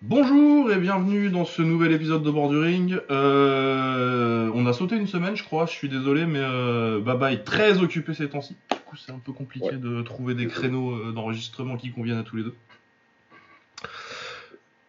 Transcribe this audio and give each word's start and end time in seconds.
Bonjour 0.00 0.70
et 0.72 0.76
bienvenue 0.78 1.28
dans 1.28 1.44
ce 1.44 1.60
nouvel 1.60 1.90
épisode 1.92 2.22
de 2.22 2.30
Borduring. 2.30 2.98
Euh, 3.10 4.48
on 4.54 4.64
a 4.66 4.72
sauté 4.72 4.94
une 4.96 5.08
semaine, 5.08 5.34
je 5.36 5.42
crois. 5.42 5.66
Je 5.66 5.72
suis 5.72 5.88
désolé, 5.88 6.24
mais 6.24 6.38
euh, 6.40 7.00
Baba 7.00 7.32
est 7.32 7.42
très 7.44 7.78
occupé 7.82 8.14
ces 8.14 8.28
temps-ci. 8.28 8.54
Du 8.70 8.78
coup, 8.86 8.96
c'est 8.96 9.10
un 9.10 9.18
peu 9.18 9.32
compliqué 9.32 9.66
Ouais. 9.66 9.76
de 9.76 10.02
trouver 10.02 10.34
des 10.34 10.46
créneaux 10.46 10.92
euh, 10.92 11.12
d'enregistrement 11.12 11.76
qui 11.76 11.90
conviennent 11.90 12.18
à 12.18 12.22
tous 12.22 12.36
les 12.36 12.44
deux. 12.44 12.54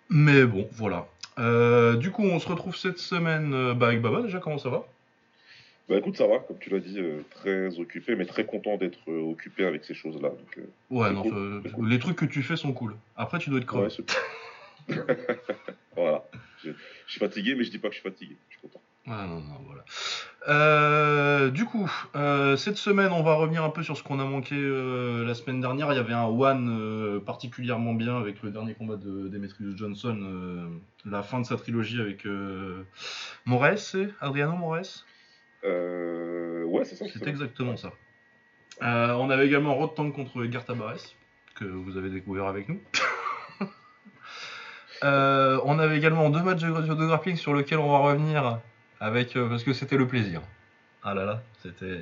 Mais 0.10 0.46
bon, 0.46 0.68
voilà. 0.74 1.08
Euh, 1.40 1.96
du 1.96 2.12
coup, 2.12 2.24
on 2.24 2.40
se 2.40 2.48
retrouve 2.48 2.76
cette 2.76 3.00
semaine 3.00 3.74
bah, 3.74 3.88
avec 3.88 4.02
Baba. 4.04 4.22
Déjà, 4.22 4.38
comment 4.40 4.58
ça 4.60 4.70
va? 4.70 4.86
Bah 5.90 5.98
écoute, 5.98 6.18
ça 6.18 6.28
va, 6.28 6.38
comme 6.38 6.60
tu 6.60 6.70
l'as 6.70 6.80
dit, 6.80 7.00
très 7.32 7.80
occupé, 7.80 8.16
mais 8.16 8.26
très 8.28 8.46
content 8.46 8.78
d'être 8.78 9.00
occupé 9.12 9.66
avec 9.66 9.84
ces 9.86 9.96
choses-là. 9.96 10.30
Ouais, 10.92 11.12
non, 11.12 11.24
cool, 11.24 11.64
cool. 11.74 11.90
les 11.90 11.98
trucs 11.98 12.16
que 12.18 12.26
tu 12.26 12.44
fais 12.44 12.56
sont 12.56 12.74
cool. 12.74 12.96
Après, 13.18 13.40
tu 13.40 13.50
dois 13.50 13.58
être 13.58 13.66
crevé. 13.66 13.86
ouais, 13.88 13.90
voilà. 15.96 16.26
Je, 16.64 16.72
je 16.72 17.12
suis 17.12 17.20
fatigué, 17.20 17.56
mais 17.56 17.64
je 17.64 17.72
dis 17.72 17.80
pas 17.80 17.90
que 17.90 17.96
je 17.96 18.00
suis 18.00 18.10
fatigué. 18.10 18.38
Je 18.50 18.58
suis 18.58 18.62
content. 18.62 18.82
Ah 19.12 19.26
non, 19.26 19.40
non, 19.42 19.60
voilà. 19.66 19.84
Euh, 20.48 21.50
du 21.50 21.66
coup, 21.66 21.90
euh, 22.16 22.56
cette 22.56 22.78
semaine, 22.78 23.12
on 23.12 23.24
va 23.24 23.34
revenir 23.34 23.64
un 23.64 23.72
peu 23.72 23.82
sur 23.82 23.98
ce 23.98 24.04
qu'on 24.04 24.20
a 24.20 24.24
manqué 24.24 24.56
euh, 24.56 25.26
la 25.26 25.34
semaine 25.34 25.62
dernière. 25.62 25.92
Il 25.92 25.96
y 25.96 26.00
avait 26.00 26.14
un 26.14 26.26
One 26.26 27.20
particulièrement 27.26 27.94
bien 27.94 28.18
avec 28.18 28.44
le 28.44 28.52
dernier 28.52 28.76
combat 28.76 28.98
de 28.98 29.28
Demetrius 29.28 29.76
Johnson, 29.76 30.70
la 31.06 31.24
fin 31.24 31.42
de 31.42 31.46
sa 31.46 31.56
trilogie 31.56 32.00
avec 32.00 32.28
Moraes, 33.46 33.78
c'est 33.78 34.10
Adriano 34.22 34.56
Moraes 34.56 35.06
ouais, 35.64 36.86
c'est 36.86 36.96
ça. 36.96 37.06
C'est 37.12 37.28
exactement 37.28 37.78
ça. 37.78 37.92
On 38.82 39.30
avait 39.30 39.48
également 39.48 39.74
Rod 39.76 39.96
Tank 39.96 40.14
contre 40.14 40.46
Edgar 40.46 40.66
Tabares, 40.66 41.16
que 41.56 41.66
vous 41.66 41.98
avez 41.98 42.10
découvert 42.10 42.46
avec 42.46 42.70
nous. 42.70 42.80
Euh, 45.04 45.60
on 45.66 45.80
avait 45.80 45.98
également 45.98 46.30
deux 46.30 46.42
matchs 46.42 46.62
de, 46.62 46.68
de 46.70 47.06
grappling 47.06 47.38
sur 47.38 47.54
lesquels 47.54 47.80
on 47.80 47.92
va 47.92 48.00
revenir 48.00 48.60
avec 49.00 49.36
euh, 49.36 49.48
parce 49.48 49.64
que 49.64 49.74
c'était 49.74 49.98
le 49.98 50.08
plaisir. 50.08 50.42
Ah 51.04 51.14
là 51.14 51.26
là, 51.26 51.42
c'était. 51.64 52.02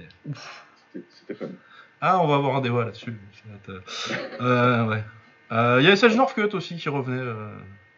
C'était- 1.19 1.35
fun. 1.35 1.47
Ah, 2.02 2.19
on 2.22 2.27
va 2.27 2.35
avoir 2.35 2.55
un 2.55 2.61
débat 2.61 2.85
là-dessus. 2.85 3.16
Euh, 4.41 4.85
ouais. 4.85 5.03
Il 5.52 5.83
y 5.83 5.88
avait 5.88 5.95
Sage 5.95 6.16
Northcutt 6.16 6.53
aussi 6.53 6.77
qui 6.77 6.89
revenait. 6.89 7.23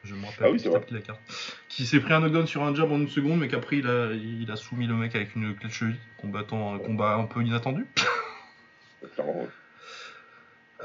je 0.04 0.16
me 0.16 0.26
rappelle. 0.26 0.48
Ah 0.48 0.52
oui, 0.52 0.60
c'est 0.60 0.70
la 0.92 1.02
carte. 1.02 1.20
Qui 1.68 1.86
s'est 1.86 2.00
pris 2.00 2.14
un 2.14 2.20
knockdown 2.22 2.48
sur 2.48 2.64
un 2.64 2.74
jab 2.76 2.92
en 2.92 2.98
une 2.98 3.10
seconde, 3.10 3.40
mais 3.40 3.48
qu'après 3.48 3.78
il 3.78 3.88
a, 3.88 4.12
il 4.14 4.50
a 4.52 4.56
soumis 4.56 4.88
le 4.88 4.94
mec 4.96 5.16
avec 5.16 5.36
une 5.36 5.56
clé 5.56 5.68
de 5.68 5.74
cheville, 5.74 6.00
combattant 6.22 6.74
un 6.76 6.80
combat 6.80 7.16
un 7.16 7.26
peu 7.26 7.42
inattendu. 7.44 7.86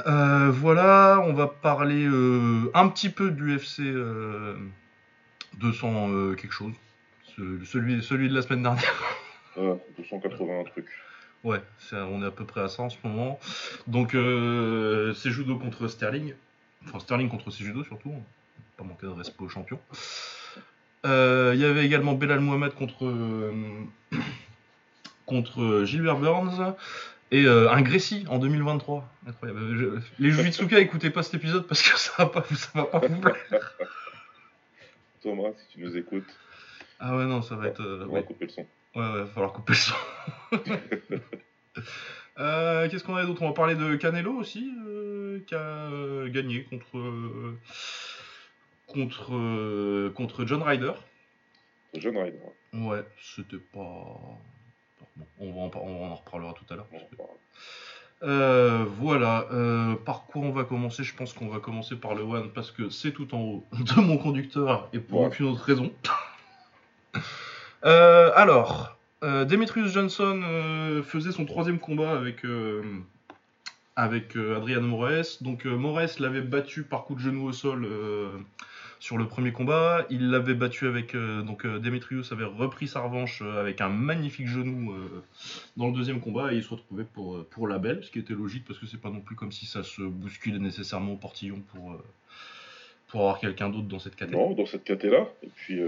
Euh, 0.06 0.50
voilà, 0.50 1.20
on 1.25 1.33
va 1.34 1.47
parler 1.47 2.05
euh, 2.06 2.70
un 2.75 2.89
petit 2.89 3.11
peu 3.11 3.31
du 3.31 3.56
euh, 3.81 4.56
200 5.61 6.09
euh, 6.11 6.34
quelque 6.34 6.53
chose. 6.53 6.73
Ce- 7.36 7.64
celui, 7.64 8.03
celui 8.03 8.28
de 8.28 8.34
la 8.34 8.42
semaine 8.42 8.62
dernière. 8.62 8.83
Ouais, 9.56 9.77
280 9.97 10.64
trucs. 10.64 10.89
Ouais, 11.45 11.61
on 11.92 12.20
est 12.25 12.27
à 12.27 12.33
peu 12.33 12.45
près 12.45 12.61
à 12.62 12.67
ça 12.69 12.83
en 12.83 12.91
ce 12.91 12.97
moment. 13.05 13.39
Donc, 13.86 14.17
c'est 15.14 15.31
judo 15.31 15.56
contre 15.59 15.86
Sterling. 15.86 16.34
Enfin, 16.89 16.98
Sterling 16.98 17.29
contre 17.29 17.53
ses 17.53 17.62
judo 17.62 17.84
surtout. 17.84 18.12
Pas 18.77 18.83
manquer 18.83 19.06
de 19.06 19.12
respect 19.12 19.45
au 19.45 19.48
champion. 19.48 19.79
Euh, 21.06 21.53
Il 21.55 21.61
y 21.61 21.64
avait 21.64 21.86
également 21.86 22.14
Belal 22.14 22.41
Mohamed 22.41 22.75
contre, 22.75 23.53
contre 25.27 25.84
Gilbert 25.84 26.19
Burns. 26.19 26.75
Et 27.30 27.44
euh, 27.47 27.70
un 27.70 27.83
Gracie 27.83 28.25
en 28.28 28.39
2023. 28.39 29.08
Incroyable. 29.27 29.77
Je- 29.77 30.00
les 30.22 30.30
Jujitsuka, 30.30 30.78
écoutez 30.78 31.11
pas 31.11 31.22
cet 31.22 31.34
épisode 31.34 31.67
parce 31.67 31.83
que 31.83 31.98
ça 31.98 32.12
va 32.25 32.27
pas, 32.30 32.44
ça 32.55 32.69
va 32.75 32.84
pas 32.86 32.98
vous 33.06 33.20
plaire. 33.20 33.77
Thomas, 35.22 35.50
si 35.56 35.69
tu 35.75 35.80
nous 35.80 35.97
écoutes, 35.97 36.28
Ah 37.00 37.17
ouais, 37.17 37.25
non, 37.25 37.41
ça 37.42 37.56
va 37.56 37.69
être. 37.69 37.80
euh, 37.80 38.05
on 38.06 38.12
ouais. 38.12 38.20
va 38.20 38.27
couper 38.27 38.45
le 38.47 38.50
son. 38.50 38.67
Ouais, 38.95 39.02
ouais, 39.02 39.19
va 39.20 39.27
falloir 39.27 39.52
couper 39.52 39.72
le 39.72 39.78
son. 39.78 39.95
Euh, 42.39 42.89
Qu'est-ce 42.89 43.05
qu'on 43.05 43.14
a 43.14 43.24
d'autre? 43.24 43.42
On 43.42 43.48
va 43.48 43.55
parler 43.55 43.77
de 43.77 43.95
Canelo 43.95 44.33
aussi, 44.33 44.73
euh, 44.89 45.39
qui 45.46 45.55
a 45.55 45.58
euh, 45.58 46.29
gagné 46.29 46.64
contre 46.64 46.98
euh, 46.98 47.56
contre 48.89 49.36
euh, 49.36 50.11
contre 50.17 50.45
John 50.45 50.61
Ryder. 50.62 50.92
Rider. 51.95 52.12
hein. 52.73 52.83
Ouais, 52.86 53.05
c'était 53.36 53.58
pas. 53.73 54.18
Bon, 55.17 55.27
on, 55.41 55.53
va 55.53 55.61
en, 55.63 55.69
par- 55.70 55.83
on 55.85 56.11
en 56.11 56.15
reparlera 56.15 56.53
tout 56.55 56.73
à 56.73 56.77
l'heure. 56.77 56.87
Euh, 58.23 58.85
voilà, 59.01 59.47
euh, 59.53 59.97
par 59.97 60.25
quoi 60.27 60.42
on 60.42 60.51
va 60.51 60.65
commencer? 60.65 61.05
Je 61.05 61.15
pense 61.15 61.33
qu'on 61.35 61.48
va 61.48 61.59
commencer 61.59 61.97
par 61.97 62.15
le 62.15 62.23
One 62.23 62.51
parce 62.53 62.70
que 62.70 62.89
c'est 62.89 63.13
tout 63.13 63.35
en 63.35 63.41
haut 63.41 63.67
de 63.73 64.01
mon 64.01 64.17
conducteur 64.17 64.89
et 64.92 64.98
pour 64.98 65.20
Ouais. 65.20 65.27
aucune 65.27 65.47
autre 65.47 65.63
raison. 65.63 65.92
Euh, 67.85 68.31
alors, 68.35 68.97
Demetrius 69.23 69.92
Johnson 69.92 70.41
faisait 71.05 71.33
son 71.33 71.45
troisième 71.45 71.79
combat 71.79 72.13
avec, 72.13 72.42
avec 73.95 74.36
Adriano 74.36 74.86
Moraes. 74.86 75.39
Donc 75.42 75.67
Moraes 75.67 76.17
l'avait 76.19 76.41
battu 76.41 76.85
par 76.85 77.05
coup 77.05 77.15
de 77.15 77.21
genou 77.21 77.45
au 77.47 77.53
sol 77.53 77.86
sur 79.05 79.19
le 79.19 79.27
premier 79.27 79.53
combat. 79.53 80.07
Il 80.09 80.31
l'avait 80.31 80.55
battu 80.55 80.87
avec. 80.87 81.15
euh, 81.15 81.42
donc 81.42 81.67
euh, 81.67 81.79
Demetrius 81.79 82.33
avait 82.33 82.47
repris 82.47 82.89
sa 82.89 83.01
revanche 83.01 83.42
euh, 83.45 83.61
avec 83.61 83.83
un 83.83 83.91
magnifique 83.91 84.48
genou 84.48 84.95
dans 85.77 85.89
le 85.89 85.92
deuxième 85.92 86.20
combat 86.20 86.55
et 86.55 86.57
il 86.57 86.63
se 86.63 86.70
retrouvait 86.70 87.05
pour, 87.05 87.45
pour 87.51 87.69
la 87.69 87.79
belle, 87.79 88.03
ce 88.03 88.11
qui 88.11 88.19
était 88.19 88.33
logique 88.33 88.65
parce 88.67 88.79
que 88.79 88.87
c'est 88.87 89.01
pas 89.01 89.11
non 89.11 89.20
plus 89.20 89.37
comme 89.37 89.53
si 89.53 89.67
ça 89.67 89.83
se 89.83 90.01
bousculait 90.01 90.59
nécessairement 90.59 91.13
au 91.13 91.17
portillon 91.17 91.61
pour, 91.75 91.98
pour 93.09 93.20
avoir 93.20 93.41
quelqu'un 93.41 93.69
d'autre 93.69 93.89
dans 93.89 93.98
cette 93.98 94.17
catégorie. 94.17 94.48
Non, 94.48 94.55
dans 94.55 94.65
cette 94.65 94.85
caté-là. 94.85 95.29
Et 95.42 95.51
puis, 95.55 95.79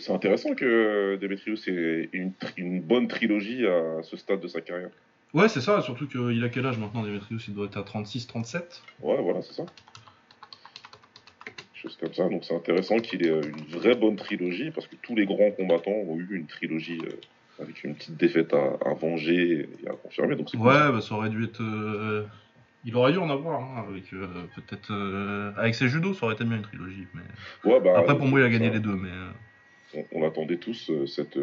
c'est 0.00 0.12
intéressant 0.12 0.56
que 0.56 1.16
Demetrius 1.20 1.68
ait 1.68 2.10
une, 2.12 2.80
bonne 2.80 3.06
trilogie 3.06 3.64
à 3.68 4.02
ce 4.02 4.16
stade 4.16 4.40
de 4.40 4.48
sa 4.48 4.60
carrière. 4.60 4.90
Ouais, 5.32 5.48
c'est 5.48 5.60
ça, 5.60 5.80
surtout 5.80 6.08
qu'il 6.08 6.42
a 6.42 6.48
quel 6.48 6.66
âge 6.66 6.78
maintenant, 6.78 7.04
Demetrius? 7.04 7.46
Il 7.46 7.54
doit 7.54 7.66
être 7.66 7.76
à 7.76 7.82
36-37. 7.82 8.82
Ouais, 9.00 9.22
voilà, 9.22 9.42
c'est 9.42 9.54
ça. 9.54 9.64
Comme 12.00 12.14
ça. 12.14 12.28
Donc 12.28 12.44
c'est 12.44 12.54
intéressant 12.56 12.96
qu'il 12.98 13.26
ait 13.26 13.30
euh, 13.30 13.42
une 13.42 13.78
vraie 13.78 13.94
bonne 13.94 14.16
trilogie, 14.16 14.70
parce 14.70 14.86
que 14.86 14.96
tous 14.96 15.14
les 15.14 15.26
grands 15.26 15.50
combattants 15.50 15.90
ont 15.90 16.16
eu 16.18 16.28
une 16.36 16.46
trilogie 16.46 16.98
euh, 17.04 17.62
avec 17.62 17.84
une 17.84 17.94
petite 17.94 18.16
défaite 18.16 18.52
à, 18.54 18.78
à 18.88 18.94
venger 18.94 19.68
et 19.84 19.88
à 19.88 19.92
confirmer. 19.92 20.34
Donc 20.36 20.48
Ouais, 20.54 20.72
ça. 20.72 20.90
bah, 20.92 21.00
ça 21.00 21.14
aurait 21.14 21.28
dû 21.30 21.44
être. 21.44 21.62
euh, 21.62 22.24
Il 22.86 22.96
aurait 22.96 23.12
dû 23.12 23.18
en 23.18 23.28
avoir, 23.30 23.60
hein, 23.60 23.84
avec 23.88 24.12
euh, 24.12 24.26
peut-être. 24.56 24.90
euh, 24.92 25.52
Avec 25.56 25.74
ses 25.74 25.88
judos, 25.88 26.14
ça 26.14 26.24
aurait 26.26 26.34
été 26.34 26.44
bien 26.44 26.56
une 26.56 26.62
trilogie. 26.62 27.06
Mais... 27.14 27.70
Ouais, 27.70 27.80
bah, 27.80 27.92
Après, 27.98 28.16
pour 28.16 28.26
moi, 28.26 28.40
il 28.40 28.44
a 28.44 28.48
gagné 28.50 28.68
ça, 28.68 28.74
les 28.74 28.80
deux, 28.80 28.96
mais. 28.96 29.10
On, 29.94 30.04
on 30.20 30.26
attendait 30.26 30.56
tous 30.56 30.90
cette, 31.06 31.38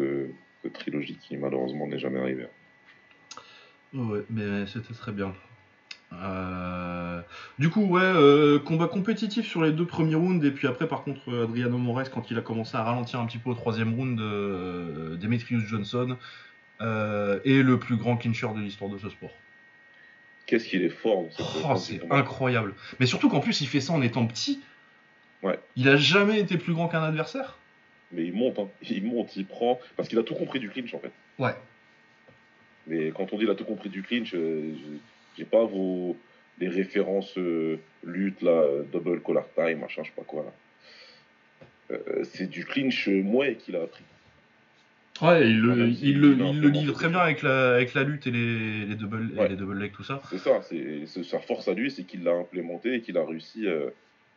cette 0.62 0.72
trilogie 0.72 1.16
qui 1.20 1.36
malheureusement 1.36 1.86
n'est 1.86 1.98
jamais 2.00 2.18
arrivée. 2.20 2.46
Ouais, 3.94 4.20
mais 4.30 4.66
c'était 4.66 4.92
très 4.94 5.12
bien. 5.12 5.34
Euh, 6.20 7.20
Du 7.58 7.70
coup, 7.70 7.84
ouais, 7.84 8.00
euh, 8.02 8.58
combat 8.58 8.88
compétitif 8.88 9.46
sur 9.46 9.62
les 9.62 9.72
deux 9.72 9.86
premiers 9.86 10.14
rounds, 10.14 10.44
et 10.44 10.50
puis 10.50 10.66
après, 10.66 10.88
par 10.88 11.04
contre, 11.04 11.20
euh, 11.28 11.44
Adriano 11.44 11.78
Moraes, 11.78 12.08
quand 12.12 12.30
il 12.30 12.38
a 12.38 12.40
commencé 12.40 12.76
à 12.76 12.82
ralentir 12.82 13.20
un 13.20 13.26
petit 13.26 13.38
peu 13.38 13.50
au 13.50 13.54
troisième 13.54 13.94
round, 13.94 14.20
euh, 14.20 15.16
Demetrius 15.16 15.62
Johnson 15.64 16.16
est 16.80 17.62
le 17.62 17.78
plus 17.78 17.94
grand 17.96 18.16
clincher 18.16 18.48
de 18.56 18.60
l'histoire 18.60 18.90
de 18.90 18.98
ce 18.98 19.08
sport. 19.08 19.30
Qu'est-ce 20.46 20.68
qu'il 20.68 20.82
est 20.82 20.88
fort 20.88 21.26
Oh, 21.64 21.76
c'est 21.76 22.00
incroyable. 22.10 22.74
Mais 22.98 23.06
surtout 23.06 23.28
qu'en 23.28 23.38
plus, 23.38 23.60
il 23.60 23.68
fait 23.68 23.80
ça 23.80 23.92
en 23.92 24.02
étant 24.02 24.26
petit. 24.26 24.60
Ouais. 25.44 25.60
Il 25.76 25.88
a 25.88 25.96
jamais 25.96 26.40
été 26.40 26.58
plus 26.58 26.72
grand 26.74 26.88
qu'un 26.88 27.04
adversaire. 27.04 27.56
Mais 28.10 28.24
il 28.24 28.32
monte, 28.34 28.58
hein. 28.58 28.68
il 28.90 29.04
monte, 29.04 29.36
il 29.36 29.46
prend. 29.46 29.78
Parce 29.96 30.08
qu'il 30.08 30.18
a 30.18 30.24
tout 30.24 30.34
compris 30.34 30.58
du 30.58 30.70
clinch 30.70 30.92
en 30.92 30.98
fait. 30.98 31.12
Ouais. 31.38 31.54
Mais 32.88 33.12
quand 33.12 33.32
on 33.32 33.38
dit 33.38 33.44
il 33.44 33.50
a 33.50 33.54
tout 33.54 33.64
compris 33.64 33.88
du 33.88 34.02
clinch, 34.02 34.34
j'ai- 35.36 35.44
pas 35.44 35.64
vos 35.64 36.16
les 36.58 36.68
références 36.68 37.36
euh, 37.38 37.78
lutte 38.04 38.42
là, 38.42 38.50
euh, 38.50 38.82
double 38.92 39.20
collar 39.20 39.46
time, 39.54 39.80
machin, 39.80 40.02
je 40.04 40.08
sais 40.10 40.14
pas 40.16 40.22
quoi 40.22 40.44
là. 40.44 41.96
Euh, 41.96 42.24
c'est 42.24 42.48
du 42.48 42.64
clinch 42.64 43.08
mouais 43.08 43.56
qu'il 43.56 43.76
a 43.76 43.82
appris. 43.82 44.04
Ouais, 45.20 45.48
il 45.48 45.58
Ah, 45.62 45.66
le, 45.66 45.76
même 45.76 45.94
il, 46.00 46.20
le, 46.20 46.36
il 46.38 46.68
livre 46.70 46.94
très 46.94 47.08
bien 47.08 47.18
avec 47.18 47.42
la, 47.42 47.74
avec 47.74 47.94
la 47.94 48.02
lutte 48.02 48.26
et 48.26 48.30
les, 48.30 48.86
les 48.86 48.94
double, 48.94 49.30
et 49.38 49.48
les 49.48 49.56
double 49.56 49.78
legs, 49.78 49.92
tout 49.92 50.02
ça. 50.04 50.20
C'est 50.30 50.38
ça, 50.38 50.62
c'est 50.62 51.06
c'est- 51.06 51.22
sa 51.24 51.38
force 51.38 51.68
à 51.68 51.74
lui, 51.74 51.90
c'est 51.90 52.04
qu'il 52.04 52.24
l'a 52.24 52.32
implémenté 52.32 52.94
et 52.94 53.00
qu'il 53.02 53.16
a 53.18 53.24
réussi 53.24 53.66
euh, 53.66 53.90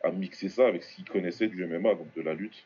à 0.03 0.11
mixer 0.11 0.49
ça 0.49 0.67
avec 0.67 0.83
ce 0.83 0.95
qu'il 0.95 1.05
connaissait 1.05 1.47
du 1.47 1.63
MMA, 1.65 1.95
donc 1.95 2.13
de 2.15 2.21
la 2.21 2.33
lutte 2.33 2.63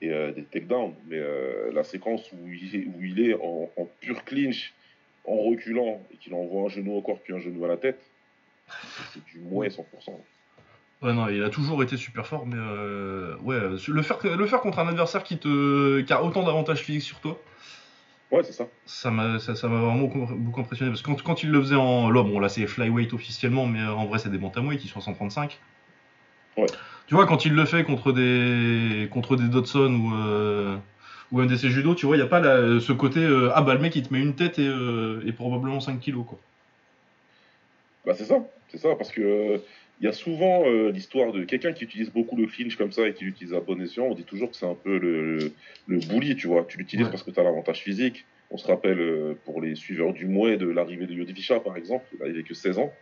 et 0.00 0.10
euh, 0.10 0.32
des 0.32 0.44
takedowns. 0.44 0.94
Mais 1.08 1.18
euh, 1.18 1.72
la 1.72 1.84
séquence 1.84 2.30
où 2.32 2.48
il 2.48 2.76
est, 2.76 2.86
où 2.86 3.02
il 3.02 3.20
est 3.28 3.34
en, 3.34 3.70
en 3.76 3.84
pur 4.00 4.24
clinch, 4.24 4.72
en 5.26 5.36
reculant, 5.36 6.00
et 6.12 6.16
qu'il 6.16 6.34
envoie 6.34 6.66
un 6.66 6.68
genou 6.68 6.96
au 6.96 7.02
corps 7.02 7.20
puis 7.20 7.34
un 7.34 7.38
genou 7.40 7.64
à 7.64 7.68
la 7.68 7.76
tête, 7.76 8.00
c'est 9.12 9.24
du 9.24 9.38
moins 9.40 9.66
100%. 9.66 9.82
Ouais, 11.02 11.12
non, 11.12 11.28
il 11.28 11.42
a 11.42 11.50
toujours 11.50 11.82
été 11.82 11.96
super 11.96 12.26
fort, 12.26 12.46
mais 12.46 12.56
euh, 12.56 13.36
ouais, 13.42 13.58
le 13.88 14.02
faire, 14.02 14.18
le 14.24 14.46
faire 14.46 14.60
contre 14.60 14.78
un 14.78 14.88
adversaire 14.88 15.22
qui, 15.22 15.38
te, 15.38 16.00
qui 16.00 16.12
a 16.12 16.22
autant 16.22 16.44
d'avantages 16.44 16.80
physiques 16.80 17.02
sur 17.02 17.20
toi, 17.20 17.38
Ouais, 18.30 18.42
c'est 18.42 18.52
ça. 18.52 18.66
ça 18.84 19.10
m'a 19.10 19.38
ça, 19.38 19.52
vraiment 19.68 19.94
beaucoup, 19.94 20.60
impressionné. 20.60 20.90
Parce 20.90 21.02
que 21.02 21.06
quand, 21.06 21.22
quand 21.22 21.42
il 21.44 21.50
le 21.50 21.60
faisait 21.60 21.76
en. 21.76 22.10
Là, 22.10 22.22
bon, 22.24 22.40
là, 22.40 22.48
c'est 22.48 22.66
flyweight 22.66 23.12
officiellement, 23.12 23.66
mais 23.66 23.80
euh, 23.80 23.92
en 23.92 24.06
vrai, 24.06 24.18
c'est 24.18 24.30
des 24.30 24.38
bantamweight, 24.38 24.84
ils 24.84 24.88
sont 24.88 24.98
à 24.98 25.02
135. 25.02 25.58
Ouais. 26.56 26.66
Tu 27.06 27.14
vois, 27.14 27.26
quand 27.26 27.44
il 27.44 27.54
le 27.54 27.64
fait 27.64 27.84
contre 27.84 28.12
des, 28.12 29.08
contre 29.12 29.36
des 29.36 29.46
Dodson 29.48 29.94
ou, 29.94 30.14
euh, 30.14 30.76
ou 31.34 31.40
un 31.40 31.46
DC 31.46 31.68
Judo, 31.68 31.94
tu 31.94 32.06
vois, 32.06 32.16
il 32.16 32.20
n'y 32.20 32.24
a 32.24 32.28
pas 32.28 32.40
la- 32.40 32.78
ce 32.80 32.92
côté 32.92 33.20
euh, 33.20 33.50
ah 33.54 33.62
bah 33.62 33.74
le 33.74 33.80
mec 33.80 33.94
il 33.96 34.02
te 34.06 34.12
met 34.12 34.20
une 34.20 34.34
tête 34.36 34.58
et, 34.58 34.66
euh, 34.66 35.20
et 35.26 35.32
probablement 35.32 35.80
5 35.80 35.98
kilos 36.00 36.24
quoi. 36.26 36.38
Bah 38.06 38.12
c'est 38.16 38.24
ça, 38.24 38.44
c'est 38.68 38.78
ça, 38.78 38.94
parce 38.96 39.10
que 39.10 39.20
euh, 39.20 39.58
il 40.00 40.04
y 40.04 40.08
a 40.08 40.12
souvent 40.12 40.64
euh, 40.66 40.90
l'histoire 40.90 41.32
de 41.32 41.44
quelqu'un 41.44 41.72
qui 41.72 41.84
utilise 41.84 42.10
beaucoup 42.12 42.36
le 42.36 42.46
clinch 42.46 42.76
comme 42.76 42.92
ça 42.92 43.08
et 43.08 43.14
qui 43.14 43.24
l'utilise 43.24 43.54
à 43.54 43.60
bon 43.60 43.80
escient. 43.80 44.04
On 44.04 44.14
dit 44.14 44.24
toujours 44.24 44.50
que 44.50 44.56
c'est 44.56 44.66
un 44.66 44.74
peu 44.74 44.98
le, 44.98 45.52
le, 45.86 45.98
bully, 45.98 46.36
tu 46.36 46.46
vois. 46.46 46.64
Tu 46.68 46.78
l'utilises 46.78 47.06
Ouais. 47.06 47.10
parce 47.10 47.22
que 47.22 47.30
tu 47.30 47.40
as 47.40 47.42
l'avantage 47.44 47.80
physique. 47.80 48.26
On 48.50 48.58
se 48.58 48.66
rappelle 48.66 49.36
pour 49.44 49.60
les 49.62 49.74
suiveurs 49.74 50.12
du 50.12 50.26
Mouet 50.26 50.56
de 50.56 50.66
l'arrivée 50.68 51.06
de 51.06 51.14
Yodivisha, 51.14 51.60
par 51.60 51.76
exemple. 51.76 52.04
Il 52.14 52.22
avait 52.22 52.42
que 52.42 52.54
16 52.54 52.78
ans. 52.78 52.92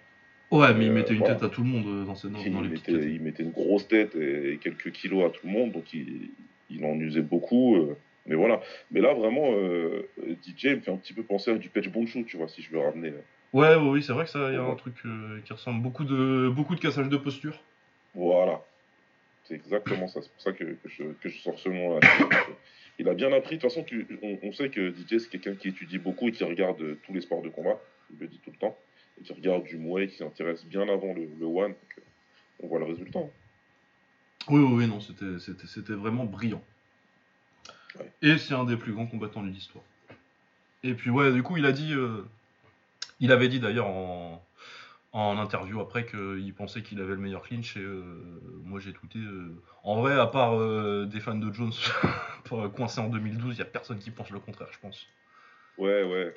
Ouais, 0.50 0.72
mais 0.74 0.84
il 0.86 0.92
mettait 0.92 1.14
une 1.14 1.20
voilà. 1.20 1.34
tête 1.34 1.44
à 1.44 1.48
tout 1.48 1.62
le 1.62 1.68
monde 1.68 2.04
dans, 2.06 2.14
ces, 2.14 2.28
dans, 2.28 2.38
il, 2.38 2.52
dans 2.52 2.60
les 2.60 2.68
mettait, 2.68 2.92
il 2.92 3.20
mettait 3.22 3.42
une 3.42 3.50
grosse 3.52 3.88
tête 3.88 4.14
et 4.14 4.58
quelques 4.62 4.92
kilos 4.92 5.24
à 5.26 5.30
tout 5.30 5.46
le 5.46 5.52
monde, 5.52 5.72
donc 5.72 5.92
il, 5.94 6.30
il 6.70 6.84
en 6.84 6.94
usait 7.00 7.22
beaucoup. 7.22 7.76
euh, 7.76 7.96
mais 8.26 8.34
voilà. 8.34 8.60
Mais 8.90 9.00
là, 9.00 9.14
vraiment, 9.14 9.52
euh, 9.52 10.08
DJ 10.42 10.66
me 10.76 10.80
fait 10.80 10.90
un 10.90 10.96
petit 10.96 11.12
peu 11.12 11.22
penser 11.22 11.50
à 11.50 11.54
du 11.56 11.68
Pech 11.68 11.88
Bonshu, 11.90 12.24
tu 12.24 12.36
vois, 12.36 12.48
si 12.48 12.62
je 12.62 12.70
veux 12.70 12.78
ramener. 12.80 13.12
Ouais, 13.52 13.74
ouais, 13.74 13.88
oui, 13.90 14.02
c'est 14.02 14.12
vrai 14.12 14.24
que 14.24 14.30
ça, 14.30 14.48
il 14.50 14.54
y 14.54 14.56
a 14.56 14.62
un 14.62 14.74
truc 14.76 14.94
euh, 15.04 15.40
qui 15.44 15.52
ressemble 15.52 15.82
beaucoup 15.82 16.04
de 16.04 16.48
beaucoup 16.54 16.74
de 16.74 16.80
cassage 16.80 17.08
de 17.08 17.16
posture. 17.16 17.58
Voilà. 18.14 18.62
C'est 19.44 19.54
exactement 19.54 20.08
ça. 20.08 20.22
C'est 20.22 20.30
pour 20.32 20.40
ça 20.40 20.52
que, 20.52 20.64
que 20.64 20.88
je, 20.88 21.02
que 21.20 21.28
je 21.28 21.38
sors 21.38 21.58
ce 21.58 21.68
nom-là. 21.68 22.00
Il 22.98 23.08
a 23.08 23.14
bien 23.14 23.32
appris. 23.32 23.56
De 23.56 23.60
toute 23.60 23.70
façon, 23.70 23.82
tu- 23.82 24.06
on, 24.22 24.38
on 24.42 24.52
sait 24.52 24.68
que 24.70 24.90
DJ, 24.90 25.18
c'est 25.18 25.28
quelqu'un 25.28 25.54
qui 25.54 25.68
étudie 25.68 25.98
beaucoup 25.98 26.28
et 26.28 26.32
qui 26.32 26.44
regarde 26.44 26.80
euh, 26.80 26.98
tous 27.04 27.12
les 27.12 27.20
sports 27.20 27.42
de 27.42 27.48
combat. 27.48 27.78
Il 28.12 28.18
le 28.20 28.28
dit 28.28 28.38
tout 28.44 28.50
le 28.50 28.56
temps. 28.58 28.76
Et 29.20 29.24
qui 29.24 29.32
regarde 29.32 29.64
du 29.64 29.76
Muay, 29.78 30.06
qui 30.06 30.16
s'intéresse 30.16 30.64
bien 30.64 30.82
avant 30.88 31.12
le, 31.12 31.28
le 31.38 31.46
One. 31.46 31.72
Donc, 31.72 32.04
on 32.60 32.68
voit 32.68 32.78
le 32.78 32.84
résultat. 32.86 33.18
Oui, 34.48 34.60
oui, 34.60 34.72
oui, 34.72 34.86
non, 34.86 35.00
c'était 35.00 35.92
vraiment 35.94 36.24
brillant. 36.24 36.62
Ouais. 37.98 38.10
Et 38.22 38.38
c'est 38.38 38.54
un 38.54 38.64
des 38.64 38.76
plus 38.76 38.92
grands 38.92 39.06
combattants 39.06 39.42
de 39.42 39.48
l'histoire. 39.48 39.84
Et 40.82 40.94
puis, 40.94 41.10
ouais, 41.10 41.32
du 41.32 41.42
coup, 41.42 41.56
il 41.56 41.66
a 41.66 41.72
dit. 41.72 41.92
euh, 41.94 42.24
il 43.20 43.30
avait 43.32 43.48
dit 43.48 43.60
d'ailleurs 43.60 43.86
en, 43.86 44.42
en 45.12 45.38
interview 45.38 45.80
après 45.80 46.06
qu'il 46.06 46.52
pensait 46.54 46.82
qu'il 46.82 47.00
avait 47.00 47.14
le 47.14 47.20
meilleur 47.20 47.42
clinch. 47.42 47.76
Et 47.76 47.80
euh, 47.80 48.02
moi, 48.64 48.80
j'ai 48.80 48.92
tweeté. 48.92 49.18
euh, 49.18 49.54
en 49.84 50.00
vrai, 50.00 50.18
à 50.18 50.26
part 50.26 50.54
euh, 50.58 51.06
des 51.06 51.20
fans 51.20 51.34
de 51.36 51.52
Jones 51.52 51.72
coincés 52.74 53.00
en 53.00 53.08
2012, 53.08 53.54
il 53.54 53.56
n'y 53.56 53.62
a 53.62 53.64
personne 53.66 53.98
qui 53.98 54.10
pense 54.10 54.30
le 54.30 54.40
contraire, 54.40 54.68
je 54.72 54.78
pense. 54.78 55.06
Ouais, 55.78 56.02
ouais. 56.04 56.34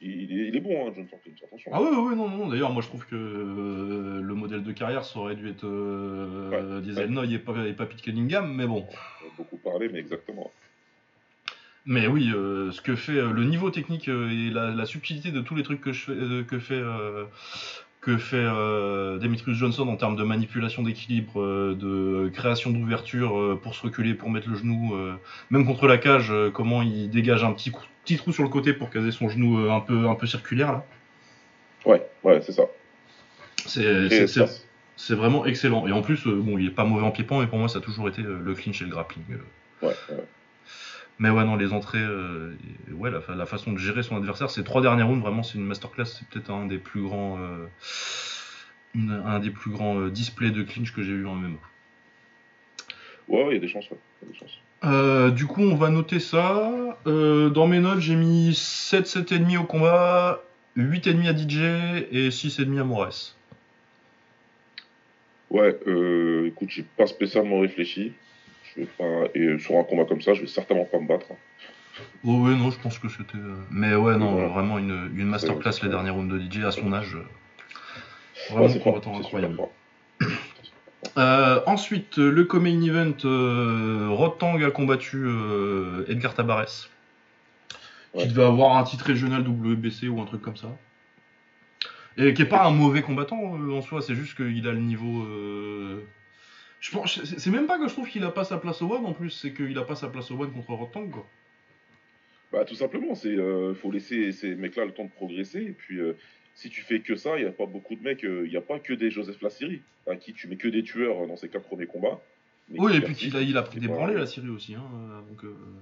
Il, 0.00 0.22
il 0.22 0.40
est, 0.40 0.48
il 0.48 0.56
est 0.56 0.60
bon, 0.60 0.88
hein, 0.88 0.92
John 0.94 1.06
Tompkins. 1.08 1.30
Attention. 1.44 1.70
Ah 1.74 1.82
ouais, 1.82 1.88
ouais, 1.90 2.14
non, 2.14 2.28
non, 2.28 2.48
d'ailleurs, 2.48 2.72
moi 2.72 2.82
je 2.82 2.88
trouve 2.88 3.04
que 3.06 3.16
le 3.16 4.34
modèle 4.34 4.62
de 4.62 4.72
carrière, 4.72 5.04
ça 5.04 5.18
aurait 5.18 5.34
dû 5.34 5.48
être 5.48 5.66
Ouais. 5.66 6.80
Diesel 6.82 7.10
Noy 7.10 7.34
et 7.34 7.38
pas, 7.38 7.66
et 7.66 7.72
pas 7.72 7.84
Pete 7.86 8.02
Cunningham, 8.02 8.54
mais 8.54 8.66
bon. 8.66 8.86
On 9.22 9.26
a 9.26 9.30
beaucoup 9.36 9.56
parlé, 9.56 9.88
mais 9.88 9.98
exactement. 9.98 10.52
Mais 11.86 12.06
oui, 12.06 12.30
euh, 12.34 12.70
ce 12.70 12.80
que 12.80 12.96
fait 12.96 13.12
euh, 13.16 13.32
le 13.32 13.44
niveau 13.44 13.70
technique 13.70 14.08
euh, 14.08 14.30
et 14.30 14.50
la, 14.50 14.70
la 14.70 14.84
subtilité 14.84 15.30
de 15.30 15.40
tous 15.40 15.54
les 15.54 15.62
trucs 15.62 15.80
que, 15.80 15.92
je 15.92 16.04
fais, 16.04 16.44
que 16.46 16.58
fait, 16.58 16.82
que 18.00 18.18
fait 18.18 18.44
Demetrius 19.20 19.56
Johnson 19.56 19.88
en 19.88 19.96
termes 19.96 20.16
de 20.16 20.22
manipulation 20.24 20.82
d'équilibre, 20.82 21.40
de 21.74 22.30
création 22.32 22.70
d'ouverture 22.70 23.58
pour 23.62 23.74
se 23.74 23.82
reculer, 23.82 24.14
pour 24.14 24.30
mettre 24.30 24.48
le 24.48 24.56
genou, 24.56 24.94
même 25.50 25.66
contre 25.66 25.86
la 25.86 25.98
cage, 25.98 26.32
comment 26.52 26.82
il 26.82 27.10
dégage 27.10 27.42
un 27.42 27.52
petit, 27.52 27.70
coup- 27.70 27.84
petit 28.04 28.16
trou 28.16 28.32
sur 28.32 28.42
le 28.42 28.48
côté 28.50 28.72
pour 28.72 28.90
caser 28.90 29.10
son 29.10 29.28
genou 29.28 29.70
un, 29.70 29.80
peu, 29.80 30.08
un 30.08 30.14
peu 30.14 30.26
circulaire 30.26 30.72
là. 30.72 30.86
Ouais, 31.86 32.06
ouais, 32.24 32.40
c'est 32.42 32.52
ça. 32.52 32.62
C'est 34.96 35.14
vraiment 35.14 35.46
excellent. 35.46 35.86
Et 35.86 35.92
en 35.92 36.02
plus, 36.02 36.24
bon, 36.26 36.58
il 36.58 36.66
est 36.66 36.70
pas 36.70 36.84
mauvais 36.84 37.04
en 37.06 37.10
pied-point, 37.12 37.40
mais 37.40 37.46
pour 37.46 37.58
moi, 37.58 37.68
ça 37.68 37.78
a 37.78 37.80
toujours 37.80 38.08
été 38.08 38.20
le 38.22 38.54
clinch 38.54 38.80
et 38.82 38.84
le 38.84 38.90
grappling. 38.90 39.22
ouais, 39.82 39.88
ouais. 39.88 40.24
Mais 41.18 41.30
ouais, 41.30 41.44
non, 41.44 41.56
les 41.56 41.72
entrées, 41.72 41.98
euh, 42.00 42.54
ouais, 42.92 43.10
la, 43.10 43.20
fa- 43.20 43.34
la 43.34 43.46
façon 43.46 43.72
de 43.72 43.78
gérer 43.78 44.02
son 44.04 44.16
adversaire, 44.16 44.50
ces 44.50 44.62
trois 44.62 44.80
dernières 44.82 45.08
rounds, 45.08 45.20
vraiment, 45.20 45.42
c'est 45.42 45.58
une 45.58 45.64
masterclass. 45.64 46.06
C'est 46.06 46.26
peut-être 46.28 46.50
un 46.50 46.66
des 46.66 46.78
plus 46.78 47.02
grands, 47.02 47.38
euh, 47.40 47.66
un 48.94 49.40
des 49.40 49.50
plus 49.50 49.70
grands 49.70 49.98
euh, 49.98 50.10
displays 50.10 50.50
de 50.52 50.62
clinch 50.62 50.92
que 50.94 51.02
j'ai 51.02 51.12
eu 51.12 51.26
en 51.26 51.34
MMA. 51.34 51.58
Ouais, 53.28 53.42
ouais, 53.44 53.50
il 53.50 53.54
y 53.54 53.58
a 53.58 53.60
des 53.60 53.68
chances, 53.68 53.90
ouais. 53.90 53.98
Il 54.22 54.28
y 54.28 54.30
a 54.30 54.32
des 54.32 54.38
chances. 54.38 55.34
Du 55.34 55.46
coup, 55.46 55.62
on 55.62 55.74
va 55.74 55.90
noter 55.90 56.20
ça. 56.20 56.70
Dans 57.04 57.66
mes 57.66 57.80
notes, 57.80 57.98
j'ai 58.00 58.14
mis 58.14 58.54
7, 58.54 59.06
7,5 59.06 59.58
au 59.58 59.64
combat, 59.64 60.42
8,5 60.76 61.26
à 61.28 61.32
DJ 61.36 61.56
et 62.12 62.28
6,5 62.30 62.78
à 62.80 62.84
Moraes. 62.84 63.34
Ouais, 65.50 65.76
euh, 65.86 66.46
écoute, 66.46 66.68
j'ai 66.70 66.84
pas 66.96 67.06
spécialement 67.06 67.58
réfléchi. 67.60 68.12
Je 68.76 68.80
vais 68.82 68.86
pas... 68.86 69.28
Et 69.34 69.58
sur 69.58 69.76
un 69.76 69.84
combat 69.84 70.04
comme 70.04 70.20
ça, 70.20 70.34
je 70.34 70.42
vais 70.42 70.46
certainement 70.46 70.84
pas 70.84 70.98
me 70.98 71.06
battre. 71.08 71.26
Oh 72.24 72.42
ouais, 72.44 72.54
non, 72.54 72.70
je 72.70 72.78
pense 72.78 72.98
que 72.98 73.08
c'était... 73.08 73.36
euh, 73.36 73.56
Mais 73.70 73.94
ouais, 73.94 74.16
non, 74.16 74.32
Voilà. 74.32 74.48
vraiment 74.48 74.78
une, 74.78 75.10
une 75.16 75.26
masterclass 75.26 75.80
les 75.82 75.88
dernières 75.88 76.14
rounds 76.14 76.32
de 76.32 76.38
DJ 76.38 76.64
à 76.64 76.70
son 76.70 76.92
âge. 76.92 77.14
euh, 77.16 78.54
Ouais, 78.54 78.56
Vraiment 78.68 78.68
fort, 78.74 78.82
combattant 78.82 79.18
incroyable. 79.18 79.58
Euh, 81.16 81.60
ensuite, 81.66 82.16
le 82.18 82.44
co-main 82.44 82.80
event, 82.82 83.14
euh, 83.24 84.08
Rotang 84.10 84.60
a 84.62 84.70
combattu 84.70 85.24
euh, 85.24 86.04
Edgar 86.08 86.34
Tabares, 86.34 86.88
Ouais. 88.14 88.22
qui 88.22 88.28
devait 88.28 88.44
avoir 88.44 88.76
un 88.76 88.84
titre 88.84 89.04
régional 89.04 89.42
WBC 89.46 90.08
ou 90.08 90.20
un 90.20 90.24
truc 90.24 90.40
comme 90.40 90.56
ça. 90.56 90.68
Et 92.16 92.32
qui 92.34 92.42
est 92.42 92.46
pas 92.46 92.64
un 92.64 92.70
mauvais 92.70 93.02
combattant 93.02 93.36
en 93.38 93.82
soi, 93.82 94.00
c'est 94.02 94.14
juste 94.14 94.34
qu'il 94.36 94.66
a 94.66 94.72
le 94.72 94.78
niveau. 94.78 95.24
Euh, 96.78 96.80
Je 96.80 96.90
pense, 96.92 97.24
c'est 97.24 97.50
même 97.50 97.66
pas 97.66 97.78
que 97.78 97.88
je 97.88 97.92
trouve 97.92 98.08
qu'il 98.08 98.24
a 98.24 98.30
pas 98.30 98.44
sa 98.44 98.58
place 98.58 98.80
au 98.82 98.92
One 98.92 99.04
en 99.06 99.12
plus, 99.12 99.30
c'est 99.30 99.52
qu'il 99.52 99.76
a 99.78 99.82
pas 99.84 99.96
sa 99.96 100.08
place 100.08 100.30
au 100.30 100.40
One 100.40 100.52
contre 100.52 100.72
Rotang 100.74 101.08
quoi. 101.08 101.26
Bah, 102.52 102.64
tout 102.64 102.74
simplement, 102.74 103.14
c'est 103.14 103.36
euh, 103.36 103.74
faut 103.74 103.90
laisser 103.90 104.32
ces 104.32 104.54
mecs-là 104.54 104.86
le 104.86 104.92
temps 104.92 105.04
de 105.04 105.10
progresser. 105.10 105.60
Et 105.60 105.72
puis, 105.72 105.98
euh, 106.00 106.14
si 106.54 106.70
tu 106.70 106.80
fais 106.80 107.00
que 107.00 107.14
ça, 107.14 107.36
il 107.36 107.42
n'y 107.42 107.48
a 107.48 107.52
pas 107.52 107.66
beaucoup 107.66 107.94
de 107.94 108.02
mecs, 108.02 108.24
euh, 108.24 108.44
il 108.46 108.50
n'y 108.50 108.56
a 108.56 108.62
pas 108.62 108.78
que 108.78 108.94
des 108.94 109.10
Joseph 109.10 109.42
Lassiri, 109.42 109.82
à 110.06 110.16
qui 110.16 110.32
tu 110.32 110.48
mets 110.48 110.56
que 110.56 110.68
des 110.68 110.82
tueurs 110.82 111.26
dans 111.26 111.36
ces 111.36 111.50
quatre 111.50 111.66
premiers 111.66 111.86
combats. 111.86 112.22
Oui, 112.70 112.96
et 112.96 113.00
puis 113.02 113.14
qu'il 113.14 113.36
a, 113.36 113.42
il 113.42 113.56
a 113.56 113.62
pris 113.62 113.80
des 113.80 113.88
pas- 113.88 113.94
branlées 113.94 114.14
la 114.14 114.26
Syrie 114.26 114.48
aussi. 114.48 114.74
Hein, 114.74 114.82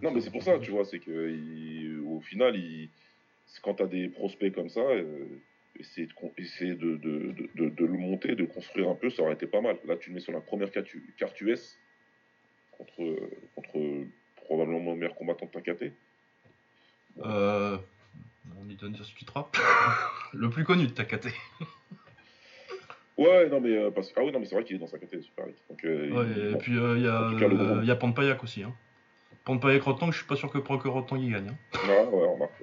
Non, 0.02 0.10
mais 0.10 0.20
c'est 0.20 0.30
pour 0.30 0.42
ça, 0.42 0.58
tu 0.58 0.70
vois, 0.72 0.84
c'est 0.84 0.98
que 0.98 1.30
il- 1.30 2.00
au 2.04 2.20
final, 2.20 2.56
il, 2.56 2.88
quand 3.62 3.74
tu 3.74 3.82
as 3.84 3.86
des 3.86 4.08
prospects 4.08 4.52
comme 4.52 4.68
ça, 4.68 4.80
euh, 4.80 5.24
essayer, 5.80 6.06
de, 6.06 6.12
essayer 6.38 6.74
de, 6.74 6.96
de, 6.96 7.32
de, 7.32 7.50
de- 7.54 7.68
de 7.70 7.84
le 7.84 7.98
monter, 7.98 8.34
de 8.34 8.44
construire 8.44 8.88
un 8.88 8.94
peu, 8.94 9.10
ça 9.10 9.22
aurait 9.22 9.34
été 9.34 9.46
pas 9.46 9.60
mal. 9.60 9.76
Là, 9.86 9.96
tu 9.96 10.10
le 10.10 10.14
mets 10.14 10.20
sur 10.20 10.32
la 10.32 10.40
première 10.40 10.70
carte, 10.70 10.92
US 11.40 11.78
contre, 12.70 13.30
contre 13.54 14.06
probablement 14.36 14.92
le 14.92 14.98
meilleur 14.98 15.14
combattant 15.14 15.46
de 15.46 15.50
ta 15.50 15.60
KT. 15.60 15.92
Euh, 17.24 17.78
on 18.60 18.68
y 18.68 18.74
donne 18.76 18.94
qu'il 19.14 19.26
trappe. 19.26 19.56
le 20.32 20.50
plus 20.50 20.64
connu 20.64 20.86
de 20.86 20.92
Takate. 20.92 21.28
Ouais, 23.18 23.48
non, 23.48 23.62
mais, 23.62 23.74
euh, 23.74 23.90
parce... 23.90 24.12
ah 24.16 24.20
oui, 24.22 24.30
non, 24.30 24.38
mais 24.40 24.44
c'est 24.44 24.54
vrai 24.54 24.62
qu'il 24.64 24.76
est 24.76 24.78
dans 24.78 24.86
sa 24.86 24.98
KT 24.98 25.22
super. 25.22 25.46
Donc, 25.70 25.82
euh, 25.86 26.10
Ouais, 26.12 26.26
il- 26.36 26.48
et 26.48 26.52
bon. 26.52 26.58
puis 26.58 26.76
euh, 26.76 26.98
il 26.98 27.02
y 27.04 27.08
a, 27.08 27.30
cas, 27.38 27.82
y 27.82 27.90
a 27.90 27.96
Panpayak 27.96 28.44
aussi. 28.44 28.62
Hein. 28.62 28.74
Panpayak 29.46 29.82
Rotang, 29.84 30.10
je 30.12 30.18
suis 30.18 30.26
pas 30.26 30.36
sûr 30.36 30.50
que, 30.50 30.58
que 30.58 30.88
Rotang 30.88 31.16
il 31.16 31.32
gagne. 31.32 31.48
hein. 31.48 31.78
Ouais, 31.88 32.04
ouais, 32.04 32.26
remarque. 32.26 32.62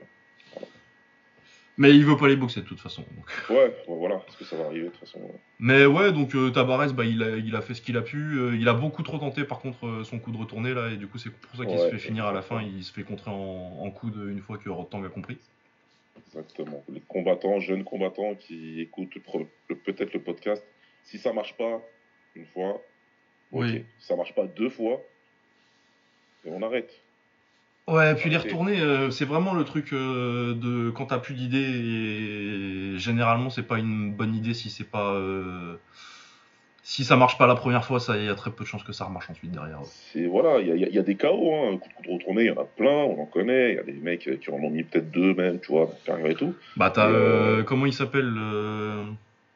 Mais 1.78 1.90
il 1.90 2.06
veut 2.06 2.18
pas 2.18 2.28
les 2.28 2.36
boxer 2.36 2.62
de 2.62 2.68
toute 2.68 2.80
façon. 2.80 3.04
donc. 3.16 3.26
Ouais, 3.50 3.76
voilà, 3.88 4.18
parce 4.18 4.36
que 4.36 4.44
ça 4.44 4.56
va 4.56 4.66
arriver 4.66 4.86
de 4.86 4.90
toute 4.90 5.00
façon. 5.00 5.20
ouais. 5.20 5.40
Mais 5.60 5.86
ouais, 5.88 6.12
donc 6.12 6.36
euh, 6.36 6.52
Tabarez, 6.52 6.94
bah, 6.94 7.04
il, 7.04 7.24
a, 7.24 7.36
il 7.38 7.56
a 7.56 7.62
fait 7.62 7.74
ce 7.74 7.82
qu'il 7.82 7.98
a 7.98 8.02
pu. 8.04 8.38
euh, 8.38 8.56
il 8.56 8.68
a 8.70 8.74
beaucoup 8.74 9.02
trop 9.02 9.18
tenté 9.18 9.44
par 9.44 9.60
contre 9.60 9.88
euh, 9.88 10.04
son 10.04 10.20
coup 10.20 10.32
de 10.32 10.38
retourné 10.38 10.74
là, 10.76 10.92
et 10.92 10.98
du 10.98 11.08
coup 11.08 11.18
c'est 11.18 11.32
pour 11.32 11.56
ça 11.56 11.66
qu'il 11.66 11.80
se 11.80 11.90
fait 11.90 11.98
finir 11.98 12.26
à 12.28 12.32
la 12.32 12.44
fin. 12.44 12.62
Il 12.62 12.84
se 12.84 12.94
fait 12.94 13.04
contrer 13.04 13.32
en, 13.32 13.80
en 13.82 13.90
coude 13.90 14.16
une 14.30 14.40
fois 14.42 14.58
que 14.60 14.70
Rotang 14.70 15.04
a 15.04 15.10
compris. 15.10 15.38
Exactement. 16.28 16.84
Les 16.90 17.02
combattants, 17.02 17.60
jeunes 17.60 17.84
combattants 17.84 18.36
qui 18.36 18.80
écoutent 18.82 19.18
peut-être 19.84 20.14
le 20.14 20.20
podcast, 20.22 20.64
si 21.04 21.18
ça 21.18 21.34
marche 21.34 21.56
pas 21.58 21.82
une 22.36 22.46
fois, 22.46 22.74
ok. 23.52 23.62
Oui. 23.64 23.84
Si 23.98 24.08
ça 24.08 24.16
marche 24.16 24.36
pas 24.36 24.46
deux 24.46 24.70
fois, 24.70 25.02
et 26.46 26.50
on 26.52 26.62
arrête. 26.62 26.92
Ouais, 27.88 28.14
et 28.14 28.16
puis 28.16 28.30
les 28.30 28.38
retourner, 28.38 28.80
euh, 28.80 29.12
c'est 29.12 29.26
vraiment 29.26 29.54
le 29.54 29.66
truc 29.66 29.92
euh, 29.92 30.54
de 30.54 30.90
quand 30.92 31.08
t'as 31.08 31.20
plus 31.20 31.34
d'idées. 31.34 31.58
Et 31.58 32.98
généralement, 32.98 33.50
c'est 33.50 33.64
pas 33.64 33.78
une 33.78 34.14
bonne 34.14 34.34
idée 34.34 34.54
si 34.54 34.70
c'est 34.70 34.90
pas. 34.90 35.14
euh, 35.16 35.76
Si 36.82 37.04
ça 37.04 37.18
marche 37.18 37.38
pas 37.38 37.46
la 37.46 37.56
première 37.56 37.84
fois, 37.84 38.00
ça 38.00 38.18
il 38.18 38.24
y 38.26 38.30
a 38.30 38.36
très 38.36 38.52
peu 38.52 38.64
de 38.64 38.70
chances 38.70 38.84
que 38.84 38.94
ça 38.94 39.04
remarche 39.06 39.30
ensuite 39.30 39.52
derrière. 39.52 39.80
C'est 39.84 40.28
voilà, 40.28 40.60
il 40.60 40.68
y 40.68 40.72
a, 40.72 40.76
y 40.90 40.98
y 40.98 41.04
des 41.04 41.16
chaos, 41.16 41.54
hein. 41.54 41.74
Un 41.74 41.78
coup 41.78 41.90
de 41.90 41.94
coup 41.94 42.04
de 42.04 42.12
retourné, 42.14 42.44
il 42.44 42.48
y 42.48 42.52
en 42.52 42.62
a 42.62 42.66
plein, 42.66 42.90
on 42.90 43.22
en 43.22 43.26
connaît. 43.26 43.72
Il 43.72 43.76
y 43.76 43.80
a 43.80 43.84
des 43.84 43.92
mecs 43.94 44.40
qui 44.40 44.50
en 44.50 44.56
ont 44.56 44.70
mis 44.70 44.84
peut-être 44.84 45.12
deux 45.12 45.34
même, 45.34 45.60
tu 45.60 45.72
vois, 45.74 45.90
et 46.26 46.36
tout. 46.36 46.56
Bah 46.78 46.90
t'as 46.90 47.64
comment 47.64 47.86
il 47.86 47.94
s'appelle 47.94 48.32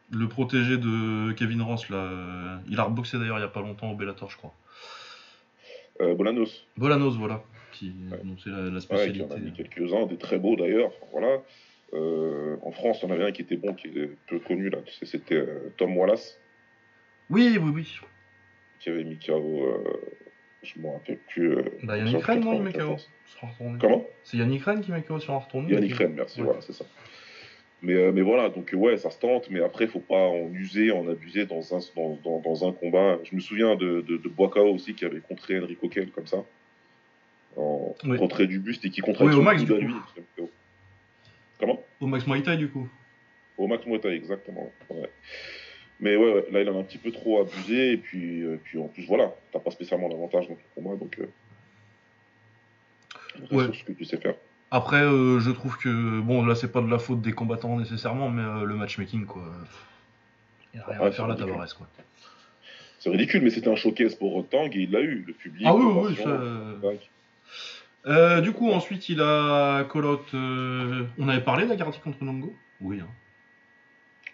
le 0.10 0.28
protégé 0.28 0.78
de 0.78 1.32
Kevin 1.34 1.62
Ross 1.62 1.90
là. 1.90 2.60
Il 2.70 2.78
a 2.80 2.84
reboxé 2.84 3.18
d'ailleurs 3.20 3.38
il 3.40 3.42
y 3.42 3.46
a 3.46 3.50
pas 3.50 3.62
longtemps 3.62 3.92
au 3.92 3.96
Bellator, 3.96 4.30
je 4.30 4.38
crois. 4.38 4.54
Bolanos, 6.00 6.66
Bolanos, 6.78 7.16
voilà, 7.18 7.42
qui 7.78 7.94
Ouais. 8.12 8.18
dont 8.24 8.36
c'est 8.44 8.50
la, 8.50 8.58
la 8.58 8.64
ouais, 8.64 8.72
qui 8.76 8.82
spécialité. 8.82 9.24
en 9.24 9.32
a 9.32 9.38
mis 9.40 9.54
quelques-uns, 9.54 10.06
des 10.06 10.18
très 10.18 10.40
beaux 10.40 10.56
d'ailleurs. 10.56 10.88
Enfin, 10.88 11.08
voilà. 11.12 11.42
Euh, 11.94 12.58
en 12.64 12.72
France, 12.72 13.04
on 13.04 13.12
avait 13.12 13.24
un 13.24 13.32
qui 13.32 13.42
était 13.42 13.56
bon, 13.56 13.74
qui 13.74 13.88
est 13.88 14.10
peu 14.28 14.40
connu 14.40 14.70
là, 14.70 14.80
tu 14.86 14.94
sais, 14.94 15.06
c'était 15.06 15.36
euh, 15.36 15.74
Tom 15.78 15.96
Wallace. 15.98 16.40
Oui, 17.30 17.58
oui, 17.62 17.72
oui. 17.74 18.00
qui 18.80 18.90
avait 18.90 19.04
mis 19.04 19.18
KO. 19.20 19.34
Euh, 19.34 19.78
je 20.64 20.80
m'en 20.82 20.94
rappelle 20.94 21.20
plus. 21.30 21.56
Euh, 21.56 21.64
bah, 21.84 21.98
Yannick 21.98 22.24
Rennes, 22.24 22.44
non, 22.44 22.54
il 22.54 22.62
met 22.64 22.74
KO. 22.74 22.98
Comment? 23.80 24.06
C'est 24.24 24.38
Yannick 24.38 24.64
Rennes 24.64 24.82
qui 24.82 24.92
met 24.92 25.02
KO 25.02 25.20
sur 25.20 25.34
un 25.34 25.38
retourné. 25.38 25.74
Yannick 25.74 25.94
Rennes, 25.94 26.14
merci, 26.16 26.42
voilà, 26.42 26.60
c'est 26.62 26.74
ça. 26.74 26.86
Mais, 27.84 27.94
euh, 27.94 28.12
mais 28.12 28.22
voilà, 28.22 28.50
donc 28.50 28.72
ouais, 28.74 28.98
ça 28.98 29.12
se 29.12 29.20
tente, 29.20 29.50
mais 29.52 29.62
après, 29.62 29.86
il 29.86 29.92
faut 29.92 30.00
pas 30.00 30.28
en 30.28 30.50
user, 30.52 30.92
en 30.92 31.08
abuser 31.08 31.46
dans 31.46 31.76
un, 31.76 31.80
dans, 31.96 32.40
dans, 32.40 32.68
un 32.68 32.72
combat. 32.72 33.20
Je 33.24 33.36
me 33.36 33.40
souviens 33.40 33.76
de, 33.76 34.02
de, 34.02 34.18
de 34.18 34.62
aussi 34.62 34.96
qui 34.96 35.06
avait 35.06 35.20
contré 35.20 35.60
Enrico 35.60 35.88
Kell 35.88 36.10
comme 36.10 36.26
ça, 36.26 36.44
en 37.58 37.96
retrait 38.04 38.48
du 38.48 38.60
buste 38.60 38.86
et 38.86 38.90
qui 38.90 39.02
oui, 39.02 39.34
au 39.34 39.42
max, 39.42 39.64
du 39.64 39.74
coup. 39.74 40.50
Comment? 41.60 41.82
Au 42.00 42.08
max 42.08 42.28
Muay 42.28 42.44
Thai, 42.44 42.58
du 42.58 42.70
coup. 42.70 42.88
Au 43.58 43.68
max 43.68 43.86
Muay 43.86 44.00
Thai, 44.00 44.14
exactement. 44.14 44.72
Ouais. 44.90 45.10
Mais 46.00 46.16
ouais, 46.16 46.46
là, 46.52 46.62
il 46.62 46.70
en 46.70 46.78
a 46.78 46.80
un 46.80 46.84
petit 46.84 47.00
peu 47.00 47.12
trop 47.12 47.42
abusé, 47.42 47.94
et 47.94 47.98
puis, 47.98 48.44
euh, 48.44 48.60
puis 48.64 48.78
en 48.78 48.88
plus, 48.88 49.08
voilà, 49.08 49.34
t'as 49.52 49.60
pas 49.60 49.72
spécialement 49.72 50.08
l'avantage 50.08 50.48
ton 50.48 50.56
combat, 50.76 50.96
donc. 50.96 51.20
Euh, 51.20 51.28
ouais. 53.56 53.74
ce 53.74 53.84
que 53.84 53.94
tu 53.94 54.06
sais 54.06 54.18
faire. 54.18 54.36
Après, 54.70 55.02
euh, 55.02 55.40
je 55.40 55.50
trouve 55.50 55.78
que, 55.78 56.20
bon, 56.20 56.46
là, 56.46 56.54
c'est 56.54 56.72
pas 56.72 56.82
de 56.82 56.90
la 56.90 57.00
faute 57.00 57.22
des 57.22 57.32
combattants 57.32 57.78
nécessairement, 57.80 58.30
mais 58.30 58.44
euh, 58.44 58.64
le 58.66 58.76
matchmaking, 58.76 59.26
quoi. 59.26 59.44
Il 60.74 60.78
n'y 60.78 60.84
a 60.84 60.88
rien 60.88 61.02
à 61.02 61.12
faire 61.12 61.28
là, 61.28 61.36
Tavares, 61.36 61.76
quoi. 61.76 61.88
C'est 63.00 63.10
ridicule, 63.10 63.42
mais 63.44 63.50
c'était 63.50 63.70
un 63.70 63.76
showcase 63.76 64.16
pour 64.16 64.34
Rotang 64.34 64.66
et 64.66 64.82
il 64.82 64.92
l'a 64.92 65.02
eu, 65.02 65.24
le 65.26 65.34
public. 65.34 65.64
Ah 65.66 65.76
oui, 65.76 65.86
oui, 65.86 66.16
ça... 66.16 66.40
Euh, 68.06 68.42
du 68.42 68.52
coup, 68.54 68.72
ensuite, 68.72 69.10
il 69.10 69.22
a 69.22 69.84
colotte. 69.86 70.34
On 70.34 71.28
avait 71.28 71.44
parlé 71.44 71.66
d'Agarty 71.66 72.00
contre 72.00 72.24
Nongo 72.24 72.56
Oui. 72.82 73.00
Hein. 73.02 73.10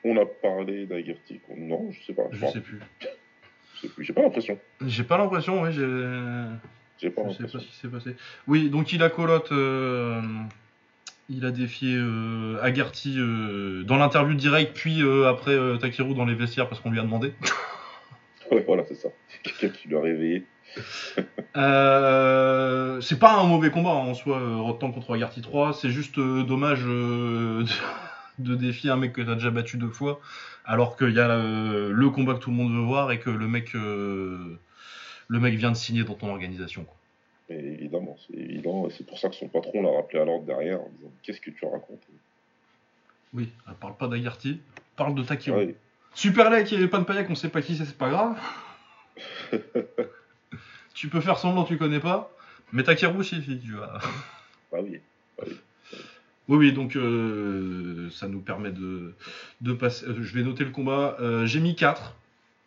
On 0.04 0.18
a 0.18 0.26
parlé 0.26 0.86
d'Agarty 0.86 1.40
Non, 1.58 1.90
je 1.92 2.04
sais 2.04 2.14
pas. 2.14 2.24
Je, 2.32 2.46
sais 2.46 2.62
plus. 2.62 2.80
Je 3.02 3.82
sais 3.82 3.88
plus, 3.90 4.04
j'ai 4.04 4.14
pas 4.14 4.22
l'impression. 4.22 4.60
J'ai 4.86 5.04
pas 5.04 5.18
l'impression, 5.18 5.62
oui. 5.62 5.72
J'ai 7.04 7.10
pas 7.10 7.28
je 7.28 7.34
sais 7.34 7.44
pas 7.44 7.60
ce 7.60 7.66
qui 7.66 7.76
s'est 7.76 7.88
passé. 7.88 8.16
Oui, 8.48 8.70
donc 8.70 8.94
il 8.94 9.04
a 9.04 9.10
colotte. 9.10 9.52
Euh, 9.52 10.22
il 11.30 11.46
a 11.46 11.52
défié 11.52 11.96
euh, 11.96 12.62
Agarty 12.62 13.16
euh, 13.18 13.84
dans 13.84 13.98
l'interview 13.98 14.36
direct, 14.36 14.74
puis 14.74 15.02
après 15.28 15.58
Takiru 15.80 16.14
dans 16.14 16.26
les 16.26 16.36
vestiaires 16.36 16.70
parce 16.70 16.82
qu'on 16.82 16.92
lui 16.92 17.00
a 17.00 17.04
demandé. 17.04 17.34
ouais, 18.52 18.64
voilà, 18.66 18.84
c'est 18.86 18.96
ça. 18.96 19.10
Quelqu'un 19.44 19.70
qui 19.70 19.88
lui 19.88 19.96
a 19.98 20.02
réveillé. 20.76 20.88
c'est 23.02 23.20
pas 23.20 23.34
un 23.40 23.46
mauvais 23.46 23.72
combat 23.72 23.92
hein, 23.92 24.10
en 24.10 24.14
soi, 24.14 24.40
Rotan 24.58 24.92
contre 24.92 25.16
Agarty 25.16 25.42
3. 25.42 25.74
C'est 25.74 25.90
juste 25.90 26.20
dommage 26.20 26.84
de, 26.84 27.66
de 28.40 28.56
défier 28.56 28.90
un 28.92 28.98
mec 28.98 29.14
que 29.14 29.22
t'as 29.22 29.36
déjà 29.36 29.52
battu 29.52 29.78
deux 29.78 29.90
fois, 29.90 30.20
alors 30.66 30.98
qu'il 30.98 31.14
y 31.14 31.20
a 31.20 31.38
le 31.38 32.10
combat 32.10 32.34
que 32.36 32.40
tout 32.40 32.52
le 32.52 32.58
monde 32.58 32.74
veut 32.74 32.86
voir 32.86 33.12
et 33.12 33.20
que 33.20 33.30
le 33.30 33.48
mec 33.48 33.76
le 35.28 35.40
mec 35.40 35.56
vient 35.56 35.72
de 35.72 35.78
signer 35.78 36.04
dans 36.04 36.16
ton 36.16 36.30
organisation. 36.30 36.84
Quoi. 36.84 36.96
évidemment, 37.50 38.16
c'est 38.28 38.38
évident. 38.38 38.88
C'est 38.90 39.06
pour 39.06 39.18
ça 39.18 39.30
que 39.30 39.36
son 39.36 39.48
patron 39.48 39.82
l'a 39.82 39.92
rappelé 39.92 40.20
à 40.20 40.26
l'ordre 40.26 40.46
derrière 40.46 40.82
en 40.82 40.90
disant 40.98 41.12
Qu'est-ce 41.24 41.42
que 41.42 41.52
tu 41.52 41.66
racontes? 41.66 42.04
Oui, 43.34 43.50
elle 43.68 43.74
parle 43.74 43.98
pas 43.98 44.08
d'Agarty, 44.08 44.62
parle 44.96 45.16
de 45.16 45.24
Takiro. 45.24 45.58
Ouais. 45.58 45.76
Super 46.14 46.52
Lake 46.52 46.72
et 46.72 46.88
Panpayak, 46.88 47.28
on 47.30 47.36
sait 47.36 47.50
pas 47.50 47.64
qui 47.64 47.76
c'est, 47.76 47.86
c'est 47.86 47.98
pas 47.98 48.10
grave. 48.10 48.38
tu 50.94 51.10
peux 51.10 51.22
faire 51.22 51.38
semblant 51.38 51.64
tu 51.64 51.78
connais 51.78 52.00
pas, 52.00 52.32
mais 52.72 52.84
Takiru 52.84 53.24
suffit, 53.24 53.60
tu 53.60 53.74
vois. 53.74 54.00
Bah 54.72 54.80
oui. 54.82 55.00
Bah 55.38 55.44
oui. 55.46 55.54
Oui, 56.50 56.58
oui, 56.58 56.74
donc 56.74 56.96
euh, 56.96 58.10
ça 58.10 58.28
nous 58.28 58.42
permet 58.42 58.72
de, 58.72 59.14
de 59.62 59.74
passer. 59.74 60.06
Euh, 60.08 60.22
je 60.22 60.34
vais 60.34 60.44
noter 60.44 60.66
le 60.66 60.72
combat. 60.72 61.16
Euh, 61.22 61.46
j'ai 61.46 61.62
mis 61.62 61.76
4 61.76 62.18